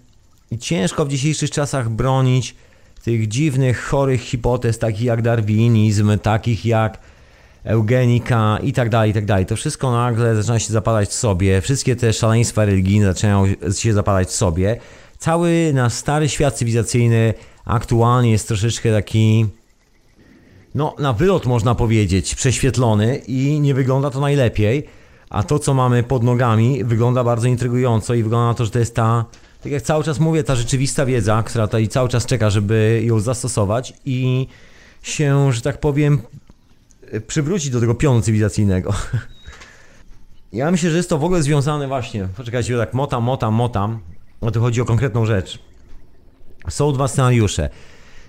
i 0.51 0.57
ciężko 0.57 1.05
w 1.05 1.09
dzisiejszych 1.09 1.51
czasach 1.51 1.89
bronić 1.89 2.55
tych 3.03 3.27
dziwnych, 3.27 3.83
chorych 3.83 4.21
hipotez, 4.21 4.79
takich 4.79 5.01
jak 5.01 5.21
darwinizm, 5.21 6.19
takich 6.19 6.65
jak 6.65 6.99
eugenika 7.63 8.59
i 8.63 8.73
tak 8.73 8.89
dalej, 8.89 9.11
i 9.11 9.13
tak 9.13 9.25
dalej. 9.25 9.45
To 9.45 9.55
wszystko 9.55 9.91
nagle 9.91 10.35
zaczyna 10.35 10.59
się 10.59 10.73
zapalać 10.73 11.09
w 11.09 11.13
sobie, 11.13 11.61
wszystkie 11.61 11.95
te 11.95 12.13
szaleństwa 12.13 12.65
religijne 12.65 13.05
zaczynają 13.05 13.45
się 13.75 13.93
zapalać 13.93 14.27
w 14.27 14.31
sobie. 14.31 14.79
Cały 15.17 15.71
nasz 15.73 15.93
stary 15.93 16.29
świat 16.29 16.53
cywilizacyjny 16.53 17.33
aktualnie 17.65 18.31
jest 18.31 18.47
troszeczkę 18.47 18.91
taki 18.91 19.45
no, 20.75 20.95
na 20.99 21.13
wylot 21.13 21.45
można 21.45 21.75
powiedzieć, 21.75 22.35
prześwietlony 22.35 23.15
i 23.15 23.59
nie 23.59 23.73
wygląda 23.73 24.09
to 24.09 24.19
najlepiej, 24.19 24.87
a 25.29 25.43
to, 25.43 25.59
co 25.59 25.73
mamy 25.73 26.03
pod 26.03 26.23
nogami, 26.23 26.83
wygląda 26.83 27.23
bardzo 27.23 27.47
intrygująco 27.47 28.13
i 28.13 28.23
wygląda 28.23 28.47
na 28.47 28.53
to, 28.53 28.65
że 28.65 28.71
to 28.71 28.79
jest 28.79 28.95
ta, 28.95 29.25
tak 29.63 29.71
jak 29.71 29.81
cały 29.81 30.03
czas 30.03 30.19
mówię, 30.19 30.43
ta 30.43 30.55
rzeczywista 30.55 31.05
wiedza, 31.05 31.43
która 31.43 31.67
tutaj 31.67 31.87
cały 31.87 32.09
czas 32.09 32.25
czeka, 32.25 32.49
żeby 32.49 33.01
ją 33.05 33.19
zastosować 33.19 33.93
i 34.05 34.47
się, 35.01 35.53
że 35.53 35.61
tak 35.61 35.79
powiem, 35.79 36.21
przywrócić 37.27 37.69
do 37.69 37.79
tego 37.79 37.95
pionu 37.95 38.21
cywilizacyjnego. 38.21 38.93
Ja 40.53 40.71
myślę, 40.71 40.89
że 40.89 40.97
jest 40.97 41.09
to 41.09 41.17
w 41.17 41.23
ogóle 41.23 41.41
związane 41.41 41.87
właśnie, 41.87 42.27
poczekajcie, 42.37 42.77
tak 42.77 42.93
motam, 42.93 43.23
motam, 43.23 43.53
motam, 43.53 43.99
a 44.41 44.51
tu 44.51 44.61
chodzi 44.61 44.81
o 44.81 44.85
konkretną 44.85 45.25
rzecz. 45.25 45.59
Są 46.69 46.93
dwa 46.93 47.07
scenariusze. 47.07 47.69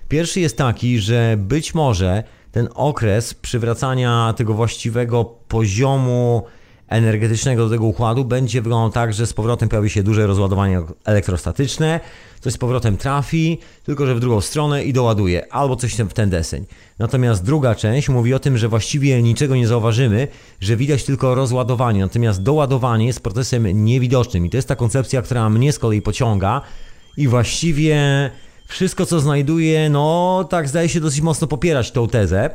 Pierwszy 0.08 0.40
jest 0.40 0.58
taki, 0.58 0.98
że 0.98 1.36
być 1.38 1.74
może 1.74 2.24
ten 2.52 2.68
okres 2.74 3.34
przywracania 3.34 4.34
tego 4.36 4.54
właściwego 4.54 5.24
poziomu 5.24 6.42
energetycznego 6.88 7.64
do 7.64 7.70
tego 7.70 7.84
układu. 7.84 8.24
Będzie 8.24 8.62
wyglądał 8.62 8.90
tak, 8.90 9.14
że 9.14 9.26
z 9.26 9.32
powrotem 9.32 9.68
pojawi 9.68 9.90
się 9.90 10.02
duże 10.02 10.26
rozładowanie 10.26 10.82
elektrostatyczne, 11.04 12.00
coś 12.40 12.52
z 12.52 12.58
powrotem 12.58 12.96
trafi, 12.96 13.58
tylko 13.84 14.06
że 14.06 14.14
w 14.14 14.20
drugą 14.20 14.40
stronę 14.40 14.84
i 14.84 14.92
doładuje, 14.92 15.52
albo 15.52 15.76
coś 15.76 15.94
w 15.94 16.12
ten 16.12 16.30
deseń. 16.30 16.66
Natomiast 16.98 17.44
druga 17.44 17.74
część 17.74 18.08
mówi 18.08 18.34
o 18.34 18.38
tym, 18.38 18.58
że 18.58 18.68
właściwie 18.68 19.22
niczego 19.22 19.56
nie 19.56 19.66
zauważymy, 19.66 20.28
że 20.60 20.76
widać 20.76 21.04
tylko 21.04 21.34
rozładowanie, 21.34 22.00
natomiast 22.00 22.42
doładowanie 22.42 23.06
jest 23.06 23.20
procesem 23.20 23.84
niewidocznym 23.84 24.46
i 24.46 24.50
to 24.50 24.56
jest 24.56 24.68
ta 24.68 24.76
koncepcja, 24.76 25.22
która 25.22 25.50
mnie 25.50 25.72
z 25.72 25.78
kolei 25.78 26.02
pociąga. 26.02 26.60
I 27.16 27.28
właściwie 27.28 27.96
wszystko, 28.68 29.06
co 29.06 29.20
znajduję, 29.20 29.90
no 29.90 30.46
tak 30.50 30.68
zdaje 30.68 30.88
się 30.88 31.00
dosyć 31.00 31.20
mocno 31.20 31.46
popierać 31.46 31.90
tą 31.90 32.08
tezę, 32.08 32.50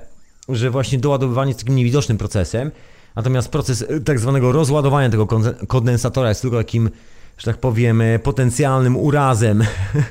że 0.49 0.69
właśnie 0.69 0.99
doładowywanie 0.99 1.49
jest 1.49 1.59
takim 1.59 1.75
niewidocznym 1.75 2.17
procesem, 2.17 2.71
natomiast 3.15 3.49
proces 3.49 3.81
y, 3.81 4.01
tak 4.01 4.19
zwanego 4.19 4.51
rozładowania 4.51 5.09
tego 5.09 5.25
konde- 5.25 5.67
kondensatora 5.67 6.29
jest 6.29 6.41
tylko 6.41 6.57
takim, 6.57 6.89
że 7.37 7.45
tak 7.45 7.57
powiem, 7.57 8.01
y, 8.01 8.19
potencjalnym 8.23 8.97
urazem 8.97 9.63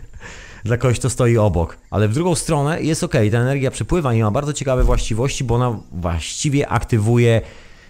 dla 0.64 0.76
kogoś, 0.76 0.98
kto 0.98 1.10
stoi 1.10 1.36
obok. 1.36 1.76
Ale 1.90 2.08
w 2.08 2.14
drugą 2.14 2.34
stronę 2.34 2.82
jest 2.82 3.04
ok, 3.04 3.12
ta 3.12 3.38
energia 3.38 3.70
przepływa 3.70 4.14
i 4.14 4.22
ma 4.22 4.30
bardzo 4.30 4.52
ciekawe 4.52 4.84
właściwości, 4.84 5.44
bo 5.44 5.54
ona 5.54 5.78
właściwie 5.92 6.68
aktywuje 6.68 7.40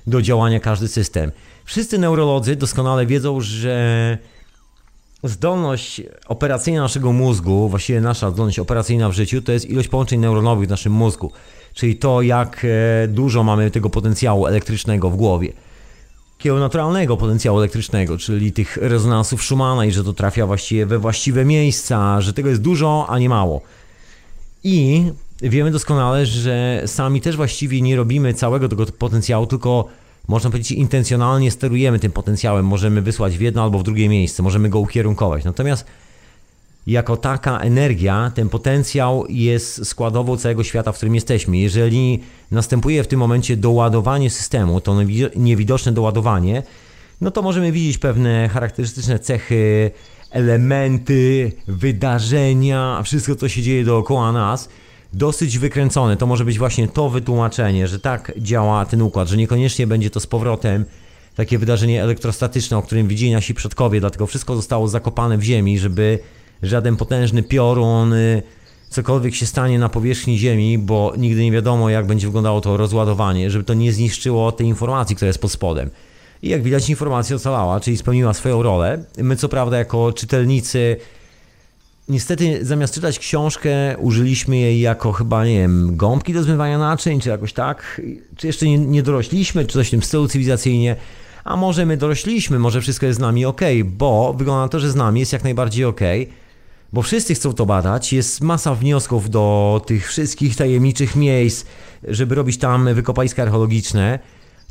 do 0.07 0.23
działania 0.23 0.61
każdy 0.61 0.89
system. 0.89 1.33
Wszyscy 1.65 1.99
neurolodzy 1.99 2.57
doskonale 2.57 3.07
wiedzą, 3.07 3.41
że 3.41 4.19
zdolność 5.25 6.03
operacyjna 6.27 6.81
naszego 6.81 7.13
mózgu, 7.13 7.69
właściwie 7.69 8.01
nasza 8.01 8.31
zdolność 8.31 8.59
operacyjna 8.59 9.09
w 9.09 9.13
życiu, 9.13 9.43
to 9.43 9.53
jest 9.53 9.71
ilość 9.71 9.89
połączeń 9.89 10.21
neuronowych 10.21 10.67
w 10.67 10.71
naszym 10.71 10.93
mózgu. 10.93 11.33
Czyli 11.79 11.97
to, 11.97 12.23
jak 12.23 12.65
e, 13.05 13.09
dużo 13.09 13.45
mamy 13.45 13.71
tego 13.71 13.91
potencjału 13.91 14.47
elektrycznego 14.47 15.11
w 15.11 15.17
głowie. 15.17 15.53
Takiego 16.39 16.59
naturalnego 16.59 17.17
potencjału 17.17 17.59
elektrycznego, 17.59 18.19
czyli 18.19 18.53
tych 18.53 18.77
rezonansów 18.77 19.43
Schumana 19.43 19.87
i 19.87 19.93
że 19.93 20.05
to 20.05 20.13
trafia 20.13 20.47
właściwie 20.47 20.87
we 20.87 20.99
właściwe 20.99 21.45
miejsca, 21.45 22.21
że 22.21 22.33
tego 22.33 22.49
jest 22.49 22.63
dużo, 22.63 23.07
a 23.09 23.19
nie 23.19 23.29
mało. 23.29 23.61
I 24.65 25.05
wiemy 25.43 25.71
doskonale, 25.71 26.27
że 26.27 26.83
sami 26.87 27.21
też 27.21 27.37
właściwie 27.37 27.81
nie 27.81 27.97
robimy 27.97 28.35
całego 28.35 28.69
tego 28.69 28.87
potencjału, 28.87 29.47
tylko 29.47 29.89
można 30.29 30.51
powiedzieć 30.51 30.73
intencjonalnie 30.73 31.51
sterujemy 31.51 31.99
tym 31.99 32.13
potencjałem. 32.13 32.67
Możemy 32.67 33.03
wysłać 33.03 33.39
w 33.39 33.41
jedno 33.41 33.63
albo 33.63 33.79
w 33.79 33.83
drugie 33.83 34.09
miejsce, 34.09 34.43
możemy 34.43 34.69
go 34.69 34.79
ukierunkować. 34.79 35.45
Natomiast 35.45 35.85
jako 36.89 37.17
taka 37.17 37.59
energia, 37.59 38.33
ten 38.35 38.49
potencjał 38.49 39.27
jest 39.29 39.87
składową 39.87 40.37
całego 40.37 40.65
świata, 40.65 40.93
w 40.93 40.97
którym 40.97 41.15
jesteśmy. 41.15 41.59
Jeżeli 41.59 42.21
następuje 42.51 43.05
w 43.05 43.07
tym 43.07 43.21
momencie 43.21 43.57
doładowanie 43.57 44.31
systemu, 44.31 44.81
to 44.81 44.93
niewi- 44.93 45.37
niewidoczne 45.37 45.93
doładowanie, 45.93 46.63
no 47.21 47.31
to 47.31 47.43
możemy 47.43 47.73
widzieć 47.73 47.99
pewne 47.99 48.49
charakterystyczne 48.49 49.19
cechy, 49.19 49.91
elementy, 50.31 51.53
wydarzenia, 51.67 53.03
wszystko 53.05 53.35
co 53.35 53.49
się 53.49 53.63
dzieje 53.63 53.85
dookoła 53.85 54.33
nas, 54.33 54.69
dosyć 55.13 55.59
wykręcone. 55.59 56.17
To 56.17 56.27
może 56.27 56.45
być 56.45 56.59
właśnie 56.59 56.89
to 56.89 57.09
wytłumaczenie, 57.09 57.89
że 57.89 58.01
tak 58.01 58.33
działa 58.39 58.85
ten 58.85 59.03
układ, 59.03 59.29
że 59.29 59.37
niekoniecznie 59.37 59.87
będzie 59.87 60.11
to 60.11 60.21
z 60.21 60.27
powrotem 60.27 60.85
takie 61.35 61.59
wydarzenie 61.59 62.03
elektrostatyczne, 62.03 62.77
o 62.77 62.83
którym 62.83 63.09
widzieli 63.09 63.33
nasi 63.33 63.55
przodkowie, 63.55 64.01
dlatego 64.01 64.27
wszystko 64.27 64.57
zostało 64.57 64.89
zakopane 64.89 65.39
w 65.39 65.43
ziemi, 65.43 65.79
żeby 65.79 66.19
żaden 66.63 66.97
potężny 66.97 67.43
piorun, 67.43 68.13
y, 68.13 68.43
cokolwiek 68.91 69.35
się 69.35 69.47
stanie 69.47 69.79
na 69.79 69.89
powierzchni 69.89 70.39
Ziemi, 70.39 70.79
bo 70.79 71.13
nigdy 71.19 71.45
nie 71.45 71.53
wiadomo, 71.53 71.91
jak 71.91 72.07
będzie 72.07 72.27
wyglądało 72.27 72.61
to 72.61 72.77
rozładowanie, 72.77 73.51
żeby 73.51 73.65
to 73.65 73.75
nie 73.75 73.93
zniszczyło 73.93 74.53
tej 74.53 74.67
informacji, 74.67 75.17
która 75.17 75.27
jest 75.27 75.41
pod 75.41 75.53
spodem. 75.53 75.91
I 76.43 76.49
jak 76.49 76.63
widać, 76.63 76.91
informacja 76.91 77.37
ocalała, 77.37 77.81
czyli 77.81 77.97
spełniła 77.97 78.35
swoją 78.35 78.63
rolę. 78.63 79.05
My, 79.19 79.37
co 79.37 79.49
prawda, 79.49 79.79
jako 79.79 80.13
czytelnicy, 80.13 80.97
niestety 82.09 82.65
zamiast 82.65 82.95
czytać 82.95 83.19
książkę, 83.19 83.97
użyliśmy 83.99 84.57
jej 84.57 84.81
jako 84.81 85.13
chyba, 85.13 85.45
nie 85.47 85.59
wiem, 85.59 85.97
gąbki 85.97 86.33
do 86.33 86.43
zmywania 86.43 86.79
naczyń, 86.79 87.21
czy 87.21 87.29
jakoś 87.29 87.53
tak. 87.53 88.01
Czy 88.37 88.47
jeszcze 88.47 88.67
nie, 88.67 88.79
nie 88.79 89.03
dorośliśmy, 89.03 89.65
czy 89.65 89.73
coś 89.73 89.89
w 89.89 89.91
tym 89.91 90.03
stylu 90.03 90.29
cywilizacyjnie. 90.29 90.97
A 91.45 91.57
może 91.57 91.87
my 91.87 91.97
dorośliśmy, 91.97 92.59
może 92.59 92.81
wszystko 92.81 93.07
jest 93.07 93.17
z 93.17 93.21
nami 93.21 93.45
ok, 93.45 93.61
bo 93.85 94.35
wygląda 94.35 94.63
na 94.63 94.69
to, 94.69 94.81
że 94.81 94.91
z 94.91 94.95
nami 94.95 95.21
jest 95.21 95.33
jak 95.33 95.45
najbardziej 95.45 95.85
ok, 95.85 96.01
bo 96.93 97.03
wszyscy 97.03 97.35
chcą 97.35 97.53
to 97.53 97.67
badać. 97.67 98.13
Jest 98.13 98.41
masa 98.41 98.75
wniosków 98.75 99.31
do 99.31 99.81
tych 99.87 100.09
wszystkich 100.09 100.57
tajemniczych 100.57 101.17
miejsc, 101.17 101.67
żeby 102.09 102.35
robić 102.35 102.59
tam 102.59 102.95
wykopaliska 102.95 103.43
archeologiczne, 103.43 104.19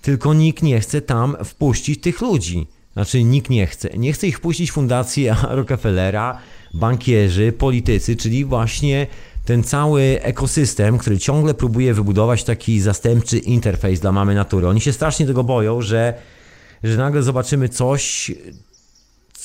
tylko 0.02 0.34
nikt 0.34 0.64
nie 0.64 0.80
chce 0.80 1.02
tam 1.02 1.38
wpuścić 1.46 2.02
tych 2.02 2.22
ludzi. 2.22 2.68
Znaczy, 2.94 3.24
nikt 3.24 3.50
nie 3.50 3.68
chce. 3.68 3.90
Nie 3.98 4.14
chce 4.14 4.28
ich 4.28 4.38
wpuścić 4.38 4.72
fundacja 4.72 5.38
Rockefellera, 5.50 6.38
bankierzy, 6.74 7.52
politycy, 7.52 8.16
czyli 8.16 8.46
właśnie 8.46 9.08
ten 9.46 9.64
cały 9.64 10.20
ekosystem, 10.22 10.98
który 10.98 11.20
ciągle 11.20 11.54
próbuje 11.54 11.94
wybudować 11.94 12.44
taki 12.44 12.80
zastępczy 12.80 13.38
interfejs 13.38 14.00
dla 14.00 14.12
mamy 14.12 14.36
natury. 14.36 14.68
Oni 14.68 14.82
się 14.82 14.94
strasznie 14.94 15.26
tego 15.26 15.44
boją, 15.44 15.82
że, 15.82 16.14
że 16.84 16.98
nagle 16.98 17.24
zobaczymy 17.24 17.70
coś, 17.70 18.32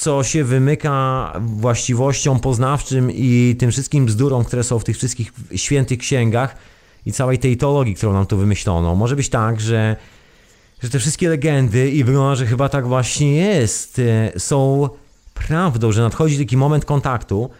co 0.02 0.24
się 0.24 0.44
wymyka 0.44 1.32
właściwościom 1.40 2.40
poznawczym 2.40 3.10
i 3.10 3.56
tym 3.58 3.70
wszystkim 3.70 4.06
bzdurom, 4.06 4.44
które 4.44 4.64
są 4.64 4.78
w 4.78 4.84
tych 4.84 4.96
wszystkich 4.96 5.32
świętych 5.56 5.98
księgach 5.98 6.56
i 7.06 7.12
całej 7.12 7.38
tej 7.38 7.56
teologii, 7.56 7.94
którą 7.94 8.12
nam 8.12 8.26
tu 8.26 8.36
wymyślono. 8.36 8.94
Może 8.94 9.16
być 9.16 9.28
tak, 9.28 9.60
że 9.60 9.96
że 10.82 10.88
te 10.90 10.98
wszystkie 10.98 11.28
legendy 11.28 11.90
i 11.90 12.04
wygląda, 12.04 12.34
że 12.34 12.46
chyba 12.46 12.68
tak 12.68 12.86
właśnie 12.86 13.36
jest, 13.36 13.98
e, 13.98 14.40
są 14.40 14.88
prawdą, 15.34 15.92
że 15.92 16.02
nadchodzi 16.02 16.38
taki 16.38 16.56
moment 16.56 16.84
kontaktu 16.84 17.50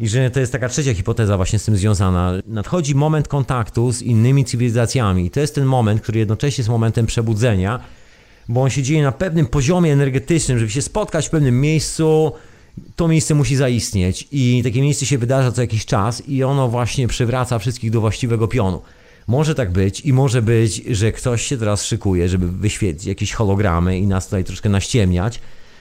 i 0.00 0.08
że 0.08 0.30
to 0.30 0.40
jest 0.40 0.52
taka 0.52 0.68
trzecia 0.68 0.94
hipoteza 0.94 1.36
właśnie 1.36 1.58
z 1.58 1.64
tym 1.64 1.76
związana. 1.76 2.32
Nadchodzi 2.46 2.94
moment 2.94 3.28
kontaktu 3.28 3.92
z 3.92 4.02
innymi 4.02 4.44
cywilizacjami 4.44 5.26
i 5.26 5.30
to 5.30 5.40
jest 5.40 5.54
ten 5.54 5.64
moment, 5.64 6.02
który 6.02 6.18
jednocześnie 6.18 6.62
jest 6.62 6.70
momentem 6.70 7.06
przebudzenia, 7.06 7.80
bo 8.48 8.62
on 8.62 8.70
się 8.70 8.82
dzieje 8.82 9.02
na 9.02 9.12
pewnym 9.12 9.46
poziomie 9.46 9.92
energetycznym, 9.92 10.58
żeby 10.58 10.70
się 10.70 10.82
spotkać 10.82 11.26
w 11.26 11.30
pewnym 11.30 11.60
miejscu, 11.60 12.32
to 12.96 13.08
miejsce 13.08 13.34
musi 13.34 13.56
zaistnieć 13.56 14.28
i 14.32 14.60
takie 14.64 14.82
miejsce 14.82 15.06
się 15.06 15.18
wydarza 15.18 15.52
co 15.52 15.60
jakiś 15.60 15.86
czas 15.86 16.28
i 16.28 16.44
ono 16.44 16.68
właśnie 16.68 17.08
przywraca 17.08 17.58
wszystkich 17.58 17.90
do 17.90 18.00
właściwego 18.00 18.48
pionu. 18.48 18.82
Może 19.26 19.54
tak 19.54 19.72
być 19.72 20.00
i 20.00 20.12
może 20.12 20.42
być, 20.42 20.76
że 20.76 21.12
ktoś 21.12 21.46
się 21.46 21.56
teraz 21.56 21.84
szykuje, 21.84 22.28
żeby 22.28 22.52
wyświetlić 22.52 23.06
jakieś 23.06 23.32
hologramy 23.32 23.98
i 23.98 24.06
nas 24.06 24.24
tutaj 24.24 24.44
troszkę 24.44 24.68
naściemniać, 24.68 25.40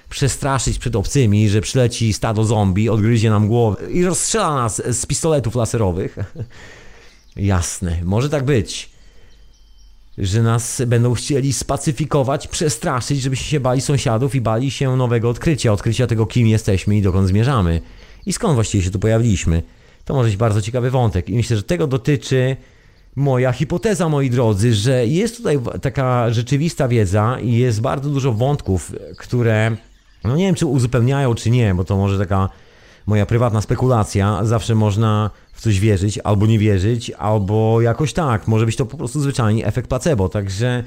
przestraszyć 0.09 0.79
przed 0.79 0.95
obcymi, 0.95 1.49
że 1.49 1.61
przyleci 1.61 2.13
stado 2.13 2.43
zombie, 2.43 2.89
odgryzie 2.89 3.29
nam 3.29 3.47
głowę 3.47 3.91
i 3.91 4.05
rozstrzela 4.05 4.55
nas 4.55 4.81
z 4.85 5.05
pistoletów 5.05 5.55
laserowych. 5.55 6.17
Jasne, 7.35 7.99
może 8.03 8.29
tak 8.29 8.45
być 8.45 8.92
że 10.17 10.43
nas 10.43 10.81
będą 10.87 11.13
chcieli 11.13 11.53
spacyfikować, 11.53 12.47
przestraszyć, 12.47 13.21
żebyśmy 13.21 13.45
się 13.45 13.59
bali 13.59 13.81
sąsiadów 13.81 14.35
i 14.35 14.41
bali 14.41 14.71
się 14.71 14.97
nowego 14.97 15.29
odkrycia, 15.29 15.73
odkrycia 15.73 16.07
tego, 16.07 16.25
kim 16.25 16.47
jesteśmy 16.47 16.97
i 16.97 17.01
dokąd 17.01 17.27
zmierzamy. 17.27 17.81
I 18.25 18.33
skąd 18.33 18.55
właściwie 18.55 18.83
się 18.83 18.91
tu 18.91 18.99
pojawiliśmy. 18.99 19.63
To 20.05 20.13
może 20.13 20.29
być 20.29 20.37
bardzo 20.37 20.61
ciekawy 20.61 20.91
wątek 20.91 21.29
i 21.29 21.35
myślę, 21.35 21.57
że 21.57 21.63
tego 21.63 21.87
dotyczy 21.87 22.55
moja 23.15 23.51
hipoteza, 23.51 24.09
moi 24.09 24.29
drodzy, 24.29 24.73
że 24.73 25.07
jest 25.07 25.37
tutaj 25.37 25.59
taka 25.81 26.33
rzeczywista 26.33 26.87
wiedza 26.87 27.37
i 27.41 27.53
jest 27.53 27.81
bardzo 27.81 28.09
dużo 28.09 28.33
wątków, 28.33 28.91
które, 29.17 29.77
no 30.23 30.35
nie 30.35 30.45
wiem, 30.45 30.55
czy 30.55 30.65
uzupełniają, 30.65 31.35
czy 31.35 31.49
nie, 31.49 31.75
bo 31.75 31.83
to 31.83 31.97
może 31.97 32.19
taka 32.19 32.49
moja 33.05 33.25
prywatna 33.25 33.61
spekulacja. 33.61 34.45
Zawsze 34.45 34.75
można 34.75 35.29
w 35.53 35.61
coś 35.61 35.79
wierzyć, 35.79 36.19
albo 36.23 36.45
nie 36.45 36.59
wierzyć, 36.59 37.11
albo 37.11 37.81
jakoś 37.81 38.13
tak. 38.13 38.47
Może 38.47 38.65
być 38.65 38.75
to 38.75 38.85
po 38.85 38.97
prostu 38.97 39.21
zwyczajnie 39.21 39.65
efekt 39.65 39.89
placebo. 39.89 40.29
Także 40.29 40.83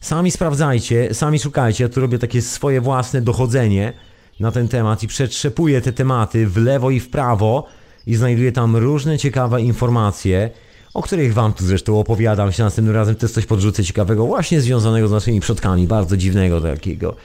sami 0.00 0.30
sprawdzajcie, 0.30 1.14
sami 1.14 1.38
szukajcie. 1.38 1.84
Ja 1.84 1.90
tu 1.90 2.00
robię 2.00 2.18
takie 2.18 2.42
swoje 2.42 2.80
własne 2.80 3.20
dochodzenie 3.20 3.92
na 4.40 4.52
ten 4.52 4.68
temat 4.68 5.02
i 5.02 5.08
przetrzepuję 5.08 5.80
te 5.80 5.92
tematy 5.92 6.46
w 6.46 6.56
lewo 6.56 6.90
i 6.90 7.00
w 7.00 7.10
prawo 7.10 7.66
i 8.06 8.14
znajduję 8.14 8.52
tam 8.52 8.76
różne 8.76 9.18
ciekawe 9.18 9.62
informacje, 9.62 10.50
o 10.94 11.02
których 11.02 11.34
wam 11.34 11.52
tu 11.52 11.64
zresztą 11.64 12.00
opowiadam 12.00 12.52
się 12.52 12.62
następnym 12.62 12.96
razem 12.96 13.14
też 13.14 13.30
coś 13.30 13.46
podrzucę 13.46 13.84
ciekawego, 13.84 14.26
właśnie 14.26 14.60
związanego 14.60 15.08
z 15.08 15.10
naszymi 15.10 15.40
przodkami, 15.40 15.86
bardzo 15.86 16.16
dziwnego 16.16 16.60
takiego. 16.60 17.16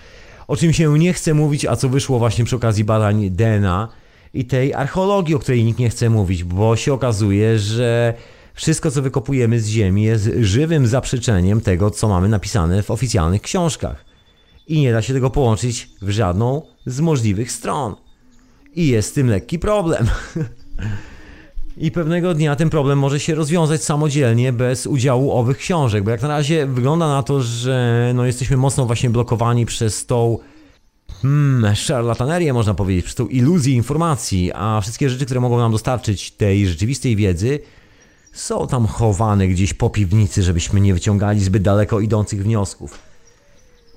O 0.48 0.58
czym 0.58 0.74
się 0.74 1.00
nie 1.00 1.14
chce 1.14 1.34
mówić, 1.34 1.66
a 1.66 1.76
co 1.76 1.90
wyszło 1.90 2.20
właśnie 2.20 2.46
przy 2.46 2.56
okazji 2.56 2.84
badań 2.84 3.30
DNA 3.30 3.88
i 4.34 4.46
tej 4.46 4.74
archeologii, 4.74 5.36
o 5.36 5.40
której 5.40 5.64
nikt 5.64 5.80
nie 5.80 5.90
chce 5.90 6.10
mówić, 6.10 6.44
bo 6.44 6.76
się 6.76 6.94
okazuje, 6.94 7.60
że 7.60 8.14
wszystko, 8.54 8.92
co 8.92 9.02
wykopujemy 9.02 9.60
z 9.60 9.68
ziemi, 9.68 10.04
jest 10.04 10.30
żywym 10.40 10.88
zaprzeczeniem 10.88 11.62
tego, 11.62 11.92
co 11.92 12.08
mamy 12.08 12.30
napisane 12.30 12.84
w 12.84 12.92
oficjalnych 12.92 13.42
książkach. 13.42 14.06
I 14.68 14.82
nie 14.82 14.92
da 14.92 15.02
się 15.02 15.14
tego 15.14 15.30
połączyć 15.30 15.90
w 16.02 16.10
żadną 16.10 16.62
z 16.86 17.00
możliwych 17.00 17.52
stron. 17.52 17.96
I 18.76 18.88
jest 18.88 19.10
z 19.10 19.14
tym 19.14 19.28
lekki 19.28 19.60
problem. 19.60 20.08
I 21.78 21.92
pewnego 21.92 22.34
dnia 22.34 22.56
ten 22.56 22.70
problem 22.70 23.00
może 23.00 23.20
się 23.20 23.36
rozwiązać 23.36 23.84
samodzielnie, 23.84 24.54
bez 24.54 24.88
udziału 24.88 25.32
owych 25.32 25.58
książek, 25.58 26.04
bo 26.04 26.12
jak 26.12 26.22
na 26.22 26.28
razie 26.28 26.66
wygląda 26.68 27.08
na 27.08 27.24
to, 27.24 27.42
że 27.42 28.12
no 28.16 28.26
jesteśmy 28.26 28.58
mocno 28.58 28.86
właśnie 28.86 29.10
blokowani 29.10 29.66
przez 29.66 30.06
tą 30.06 30.38
hmm, 31.22 31.76
szarlatanerię, 31.76 32.54
można 32.54 32.74
powiedzieć, 32.74 33.06
przez 33.06 33.16
tą 33.16 33.28
iluzję 33.28 33.76
informacji, 33.76 34.52
a 34.54 34.82
wszystkie 34.82 35.10
rzeczy, 35.10 35.26
które 35.26 35.40
mogą 35.40 35.58
nam 35.58 35.72
dostarczyć 35.72 36.32
tej 36.32 36.68
rzeczywistej 36.68 37.16
wiedzy, 37.16 37.60
są 38.34 38.68
tam 38.68 38.88
chowane 38.88 39.48
gdzieś 39.48 39.74
po 39.74 39.90
piwnicy, 39.90 40.44
żebyśmy 40.44 40.82
nie 40.82 40.94
wyciągali 40.94 41.44
zbyt 41.44 41.64
daleko 41.64 42.00
idących 42.00 42.44
wniosków. 42.44 43.00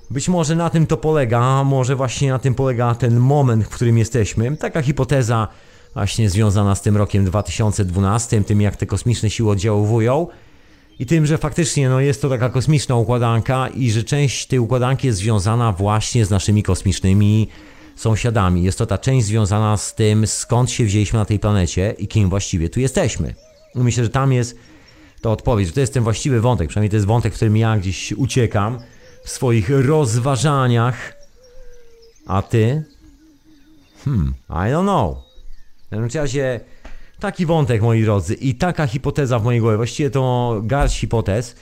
Być 0.09 0.29
może 0.29 0.55
na 0.55 0.69
tym 0.69 0.87
to 0.87 0.97
polega, 0.97 1.63
może 1.63 1.95
właśnie 1.95 2.29
na 2.29 2.39
tym 2.39 2.55
polega 2.55 2.95
ten 2.95 3.19
moment, 3.19 3.65
w 3.65 3.69
którym 3.69 3.97
jesteśmy. 3.97 4.57
Taka 4.57 4.81
hipoteza 4.81 5.47
właśnie 5.93 6.29
związana 6.29 6.75
z 6.75 6.81
tym 6.81 6.97
rokiem 6.97 7.25
2012, 7.25 8.43
tym 8.43 8.61
jak 8.61 8.75
te 8.75 8.85
kosmiczne 8.85 9.29
siły 9.29 9.51
oddziaływują 9.51 10.27
i 10.99 11.05
tym, 11.05 11.25
że 11.25 11.37
faktycznie 11.37 11.89
no, 11.89 11.99
jest 11.99 12.21
to 12.21 12.29
taka 12.29 12.49
kosmiczna 12.49 12.95
układanka 12.95 13.67
i 13.67 13.91
że 13.91 14.03
część 14.03 14.47
tej 14.47 14.59
układanki 14.59 15.07
jest 15.07 15.19
związana 15.19 15.71
właśnie 15.71 16.25
z 16.25 16.29
naszymi 16.29 16.63
kosmicznymi 16.63 17.47
sąsiadami. 17.95 18.63
Jest 18.63 18.77
to 18.77 18.85
ta 18.85 18.97
część 18.97 19.25
związana 19.25 19.77
z 19.77 19.95
tym, 19.95 20.27
skąd 20.27 20.71
się 20.71 20.85
wzięliśmy 20.85 21.19
na 21.19 21.25
tej 21.25 21.39
planecie 21.39 21.95
i 21.97 22.07
kim 22.07 22.29
właściwie 22.29 22.69
tu 22.69 22.79
jesteśmy. 22.79 23.35
I 23.75 23.79
Myślę, 23.79 24.03
że 24.03 24.09
tam 24.09 24.33
jest 24.33 24.57
to 25.21 25.31
odpowiedź, 25.31 25.67
że 25.67 25.73
to 25.73 25.79
jest 25.79 25.93
ten 25.93 26.03
właściwy 26.03 26.41
wątek, 26.41 26.69
przynajmniej 26.69 26.89
to 26.89 26.95
jest 26.95 27.07
wątek, 27.07 27.33
w 27.33 27.35
którym 27.35 27.57
ja 27.57 27.77
gdzieś 27.77 28.11
uciekam 28.11 28.79
w 29.23 29.29
swoich 29.29 29.69
rozważaniach. 29.69 31.13
A 32.27 32.41
ty? 32.41 32.83
Hmm, 34.05 34.33
I 34.49 34.53
don't 34.53 34.83
know. 34.83 35.17
W 35.87 35.89
każdym 35.89 36.21
razie 36.21 36.59
taki 37.25 37.45
wątek, 37.45 37.81
moi 37.81 38.03
drodzy, 38.03 38.33
i 38.33 38.55
taka 38.55 38.87
hipoteza 38.87 39.39
w 39.39 39.43
mojej 39.43 39.61
głowie. 39.61 39.77
Właściwie 39.77 40.09
to 40.09 40.55
garść 40.63 40.99
hipotez. 40.99 41.55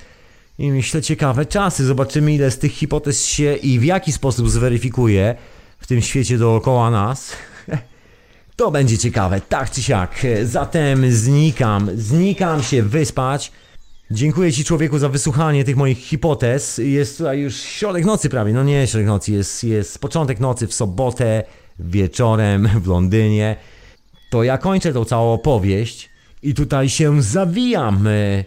I 0.57 0.72
myślę, 0.72 1.02
ciekawe 1.02 1.45
czasy. 1.45 1.85
Zobaczymy, 1.85 2.34
ile 2.34 2.52
z 2.52 2.57
tych 2.60 2.72
hipotez 2.72 3.26
się 3.26 3.56
i 3.56 3.80
w 3.80 3.84
jaki 3.84 4.11
sposób 4.11 4.49
zweryfikuje 4.49 5.35
w 5.80 5.88
tym 5.88 6.02
świecie 6.02 6.38
dookoła 6.38 6.91
nas. 6.91 7.31
To 8.56 8.72
będzie 8.72 8.98
ciekawe, 8.98 9.41
tak 9.41 9.72
czy 9.72 9.84
siak. 9.84 10.26
Zatem 10.44 11.11
znikam, 11.11 11.90
znikam 11.95 12.64
się 12.64 12.84
wyspać. 12.84 13.52
Dziękuję 14.11 14.52
Ci 14.53 14.65
człowieku 14.65 14.99
za 14.99 15.10
wysłuchanie 15.10 15.64
tych 15.64 15.76
moich 15.76 15.98
hipotez. 15.98 16.77
Jest 16.77 17.18
tutaj 17.18 17.40
już 17.40 17.56
środek 17.56 18.06
nocy 18.06 18.30
prawie, 18.30 18.53
no 18.53 18.64
nie 18.64 18.88
środek 18.88 19.07
nocy, 19.07 19.31
jest, 19.31 19.64
jest 19.64 19.99
początek 19.99 20.40
nocy 20.40 20.68
w 20.68 20.73
sobotę 20.73 21.44
wieczorem 21.80 22.69
w 22.81 22.88
Londynie. 22.88 23.56
To 24.34 24.43
ja 24.43 24.57
kończę 24.57 24.93
tą 24.93 25.05
całą 25.05 25.34
opowieść 25.34 26.10
i 26.43 26.53
tutaj 26.53 26.89
się 26.89 27.22
zawijam. 27.22 28.07
e, 28.07 28.43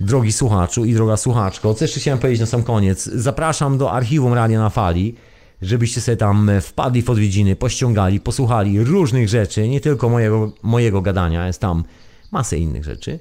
Drogi 0.00 0.32
słuchaczu 0.32 0.84
i 0.84 0.94
droga 0.94 1.16
słuchaczko, 1.16 1.74
co 1.74 1.84
jeszcze 1.84 2.00
chciałem 2.00 2.18
powiedzieć 2.18 2.40
na 2.40 2.46
sam 2.46 2.62
koniec. 2.62 3.04
Zapraszam 3.04 3.78
do 3.78 3.92
archiwum 3.92 4.34
Radia 4.34 4.58
na 4.58 4.70
Fali, 4.70 5.14
żebyście 5.62 6.00
sobie 6.00 6.16
tam 6.16 6.50
wpadli 6.62 7.02
w 7.02 7.10
odwiedziny, 7.10 7.56
pościągali, 7.56 8.20
posłuchali 8.20 8.84
różnych 8.84 9.28
rzeczy, 9.28 9.68
nie 9.68 9.80
tylko 9.80 10.08
mojego, 10.08 10.52
mojego 10.62 11.02
gadania, 11.02 11.46
jest 11.46 11.60
tam 11.60 11.84
masę 12.30 12.58
innych 12.58 12.84
rzeczy. 12.84 13.18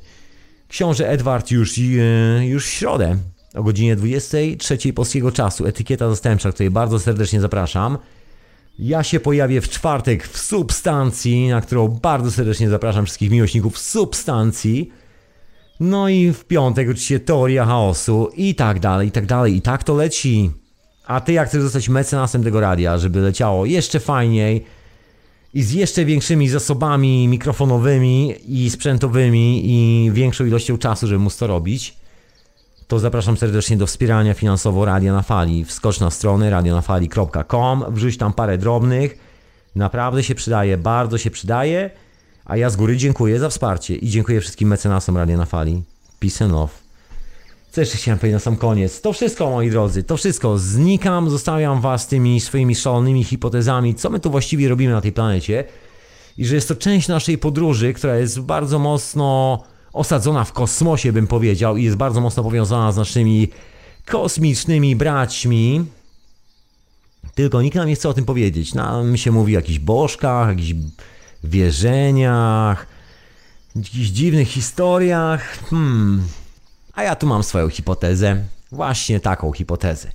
Książę 0.68 1.10
Edward 1.10 1.52
już, 1.52 1.78
e, 1.78 2.45
już 2.45 2.66
w 2.66 2.70
środę 2.70 3.18
o 3.53 3.64
godzinie 3.64 3.95
23 3.95 4.94
polskiego 4.94 5.32
czasu. 5.32 5.66
Etykieta 5.66 6.10
zastępcza, 6.10 6.52
której 6.52 6.72
bardzo 6.72 6.99
serdecznie 6.99 7.41
zapraszam. 7.41 7.98
Ja 8.81 9.03
się 9.03 9.19
pojawię 9.19 9.61
w 9.61 9.69
czwartek 9.69 10.27
w 10.27 10.38
substancji, 10.38 11.47
na 11.47 11.61
którą 11.61 11.88
bardzo 11.88 12.31
serdecznie 12.31 12.69
zapraszam 12.69 13.06
wszystkich 13.06 13.31
miłośników 13.31 13.77
substancji. 13.77 14.91
No 15.80 16.10
i 16.10 16.34
w 16.34 16.45
piątek 16.45 16.89
oczywiście 16.89 17.19
teoria 17.19 17.65
chaosu 17.65 18.30
i 18.35 18.56
tak 18.56 18.80
dalej, 18.80 19.07
i 19.07 19.11
tak 19.11 19.26
dalej. 19.26 19.56
I 19.56 19.61
tak 19.61 19.84
to 19.84 19.95
leci. 19.95 20.51
A 21.06 21.22
ty 21.22 21.34
jak 21.34 21.47
chcesz 21.47 21.61
zostać 21.61 21.89
mecenasem 21.89 22.43
tego 22.43 22.60
radia, 22.60 22.97
żeby 22.97 23.19
leciało 23.19 23.65
jeszcze 23.65 23.99
fajniej 23.99 24.65
i 25.53 25.64
z 25.64 25.72
jeszcze 25.72 26.06
większymi 26.06 26.49
zasobami 26.49 27.27
mikrofonowymi 27.27 28.35
i 28.47 28.69
sprzętowymi 28.69 29.61
i 29.65 30.11
większą 30.11 30.45
ilością 30.45 30.77
czasu, 30.77 31.07
żeby 31.07 31.19
móc 31.19 31.38
to 31.38 31.47
robić, 31.47 31.99
to 32.90 32.99
zapraszam 32.99 33.38
serdecznie 33.38 33.78
do 33.78 33.88
wspierania 33.88 34.34
finansowo 34.34 34.86
Radia 34.86 35.14
na 35.14 35.22
Fali. 35.22 35.66
Wskocz 35.66 35.99
na 35.99 36.11
stronę 36.11 36.49
radionafali.com, 36.49 37.86
wrzuć 37.90 38.18
tam 38.18 38.34
parę 38.34 38.57
drobnych. 38.57 39.18
Naprawdę 39.76 40.24
się 40.24 40.36
przydaje, 40.36 40.78
bardzo 40.78 41.18
się 41.18 41.32
przydaje. 41.32 41.90
A 42.45 42.57
ja 42.57 42.70
z 42.70 42.76
góry 42.76 42.98
dziękuję 42.98 43.40
za 43.40 43.49
wsparcie 43.49 43.95
i 43.95 44.10
dziękuję 44.10 44.41
wszystkim 44.41 44.70
mecenasom 44.70 45.18
Radia 45.18 45.38
na 45.38 45.45
Fali. 45.45 45.84
Peace 46.20 46.45
and 46.45 46.53
love. 46.53 46.74
Co 47.72 47.82
jeszcze 47.82 47.98
chciałem 47.98 48.20
powiedzieć 48.20 48.34
na 48.34 48.40
sam 48.40 48.56
koniec? 48.56 49.02
To 49.02 49.14
wszystko, 49.14 49.49
moi 49.49 49.70
drodzy, 49.70 50.03
to 50.03 50.18
wszystko. 50.18 50.60
Znikam, 50.60 51.30
zostawiam 51.30 51.82
was 51.82 52.07
tymi 52.07 52.41
swoimi 52.41 52.76
szalonymi 52.76 53.24
hipotezami, 53.24 53.95
co 53.95 54.10
my 54.10 54.20
tu 54.20 54.32
właściwie 54.32 54.70
robimy 54.70 54.94
na 54.94 55.02
tej 55.02 55.11
planecie. 55.11 55.64
I 56.38 56.45
że 56.45 56.56
jest 56.56 56.68
to 56.68 56.76
część 56.76 57.07
naszej 57.07 57.38
podróży, 57.38 57.94
która 57.94 58.18
jest 58.18 58.40
bardzo 58.40 58.80
mocno 58.80 59.60
osadzona 59.94 60.44
w 60.44 60.53
kosmosie, 60.53 61.14
bym 61.14 61.28
powiedział, 61.28 61.78
i 61.78 61.84
jest 61.84 61.98
bardzo 61.98 62.22
mocno 62.22 62.44
powiązana 62.44 62.91
z 62.91 62.98
naszymi 62.98 63.48
kosmicznymi 64.06 64.95
braćmi. 64.95 65.86
Tylko 67.36 67.61
nikt 67.61 67.76
nam 67.76 67.88
nie 67.88 67.95
chce 67.95 68.10
o 68.10 68.14
tym 68.14 68.26
powiedzieć. 68.26 68.74
Nam 68.74 69.18
się 69.18 69.32
mówi 69.32 69.56
o 69.56 69.60
jakichś 69.60 69.80
bożkach, 69.80 70.49
jakichś 70.49 70.74
wierzeniach, 71.44 72.88
jakichś 73.76 74.10
dziwnych 74.10 74.48
historiach. 74.48 75.60
Hmm. 75.70 76.24
A 76.94 77.03
ja 77.03 77.16
tu 77.16 77.28
mam 77.28 77.44
swoją 77.44 77.70
hipotezę. 77.70 78.44
Właśnie 78.72 79.20
taką 79.20 79.52
hipotezę. 79.52 80.11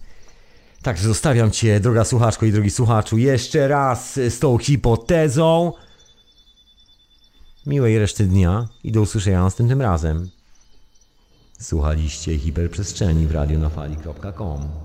Także 0.82 1.04
zostawiam 1.04 1.50
Cię, 1.50 1.80
droga 1.80 2.04
słuchaczko 2.04 2.46
i 2.46 2.52
drogi 2.52 2.70
słuchaczu, 2.70 3.18
jeszcze 3.18 3.68
raz 3.68 4.14
z 4.14 4.38
tą 4.38 4.58
hipotezą. 4.58 5.72
Miłej 7.66 7.98
reszty 7.98 8.24
dnia 8.24 8.68
i 8.84 8.92
do 8.92 9.00
usłyszenia 9.00 9.42
następnym 9.42 9.82
razem. 9.82 10.30
Słuchaliście 11.60 12.38
hiperprzestrzeni 12.38 13.26
w 13.26 13.32
radionafali.com. 13.32 14.83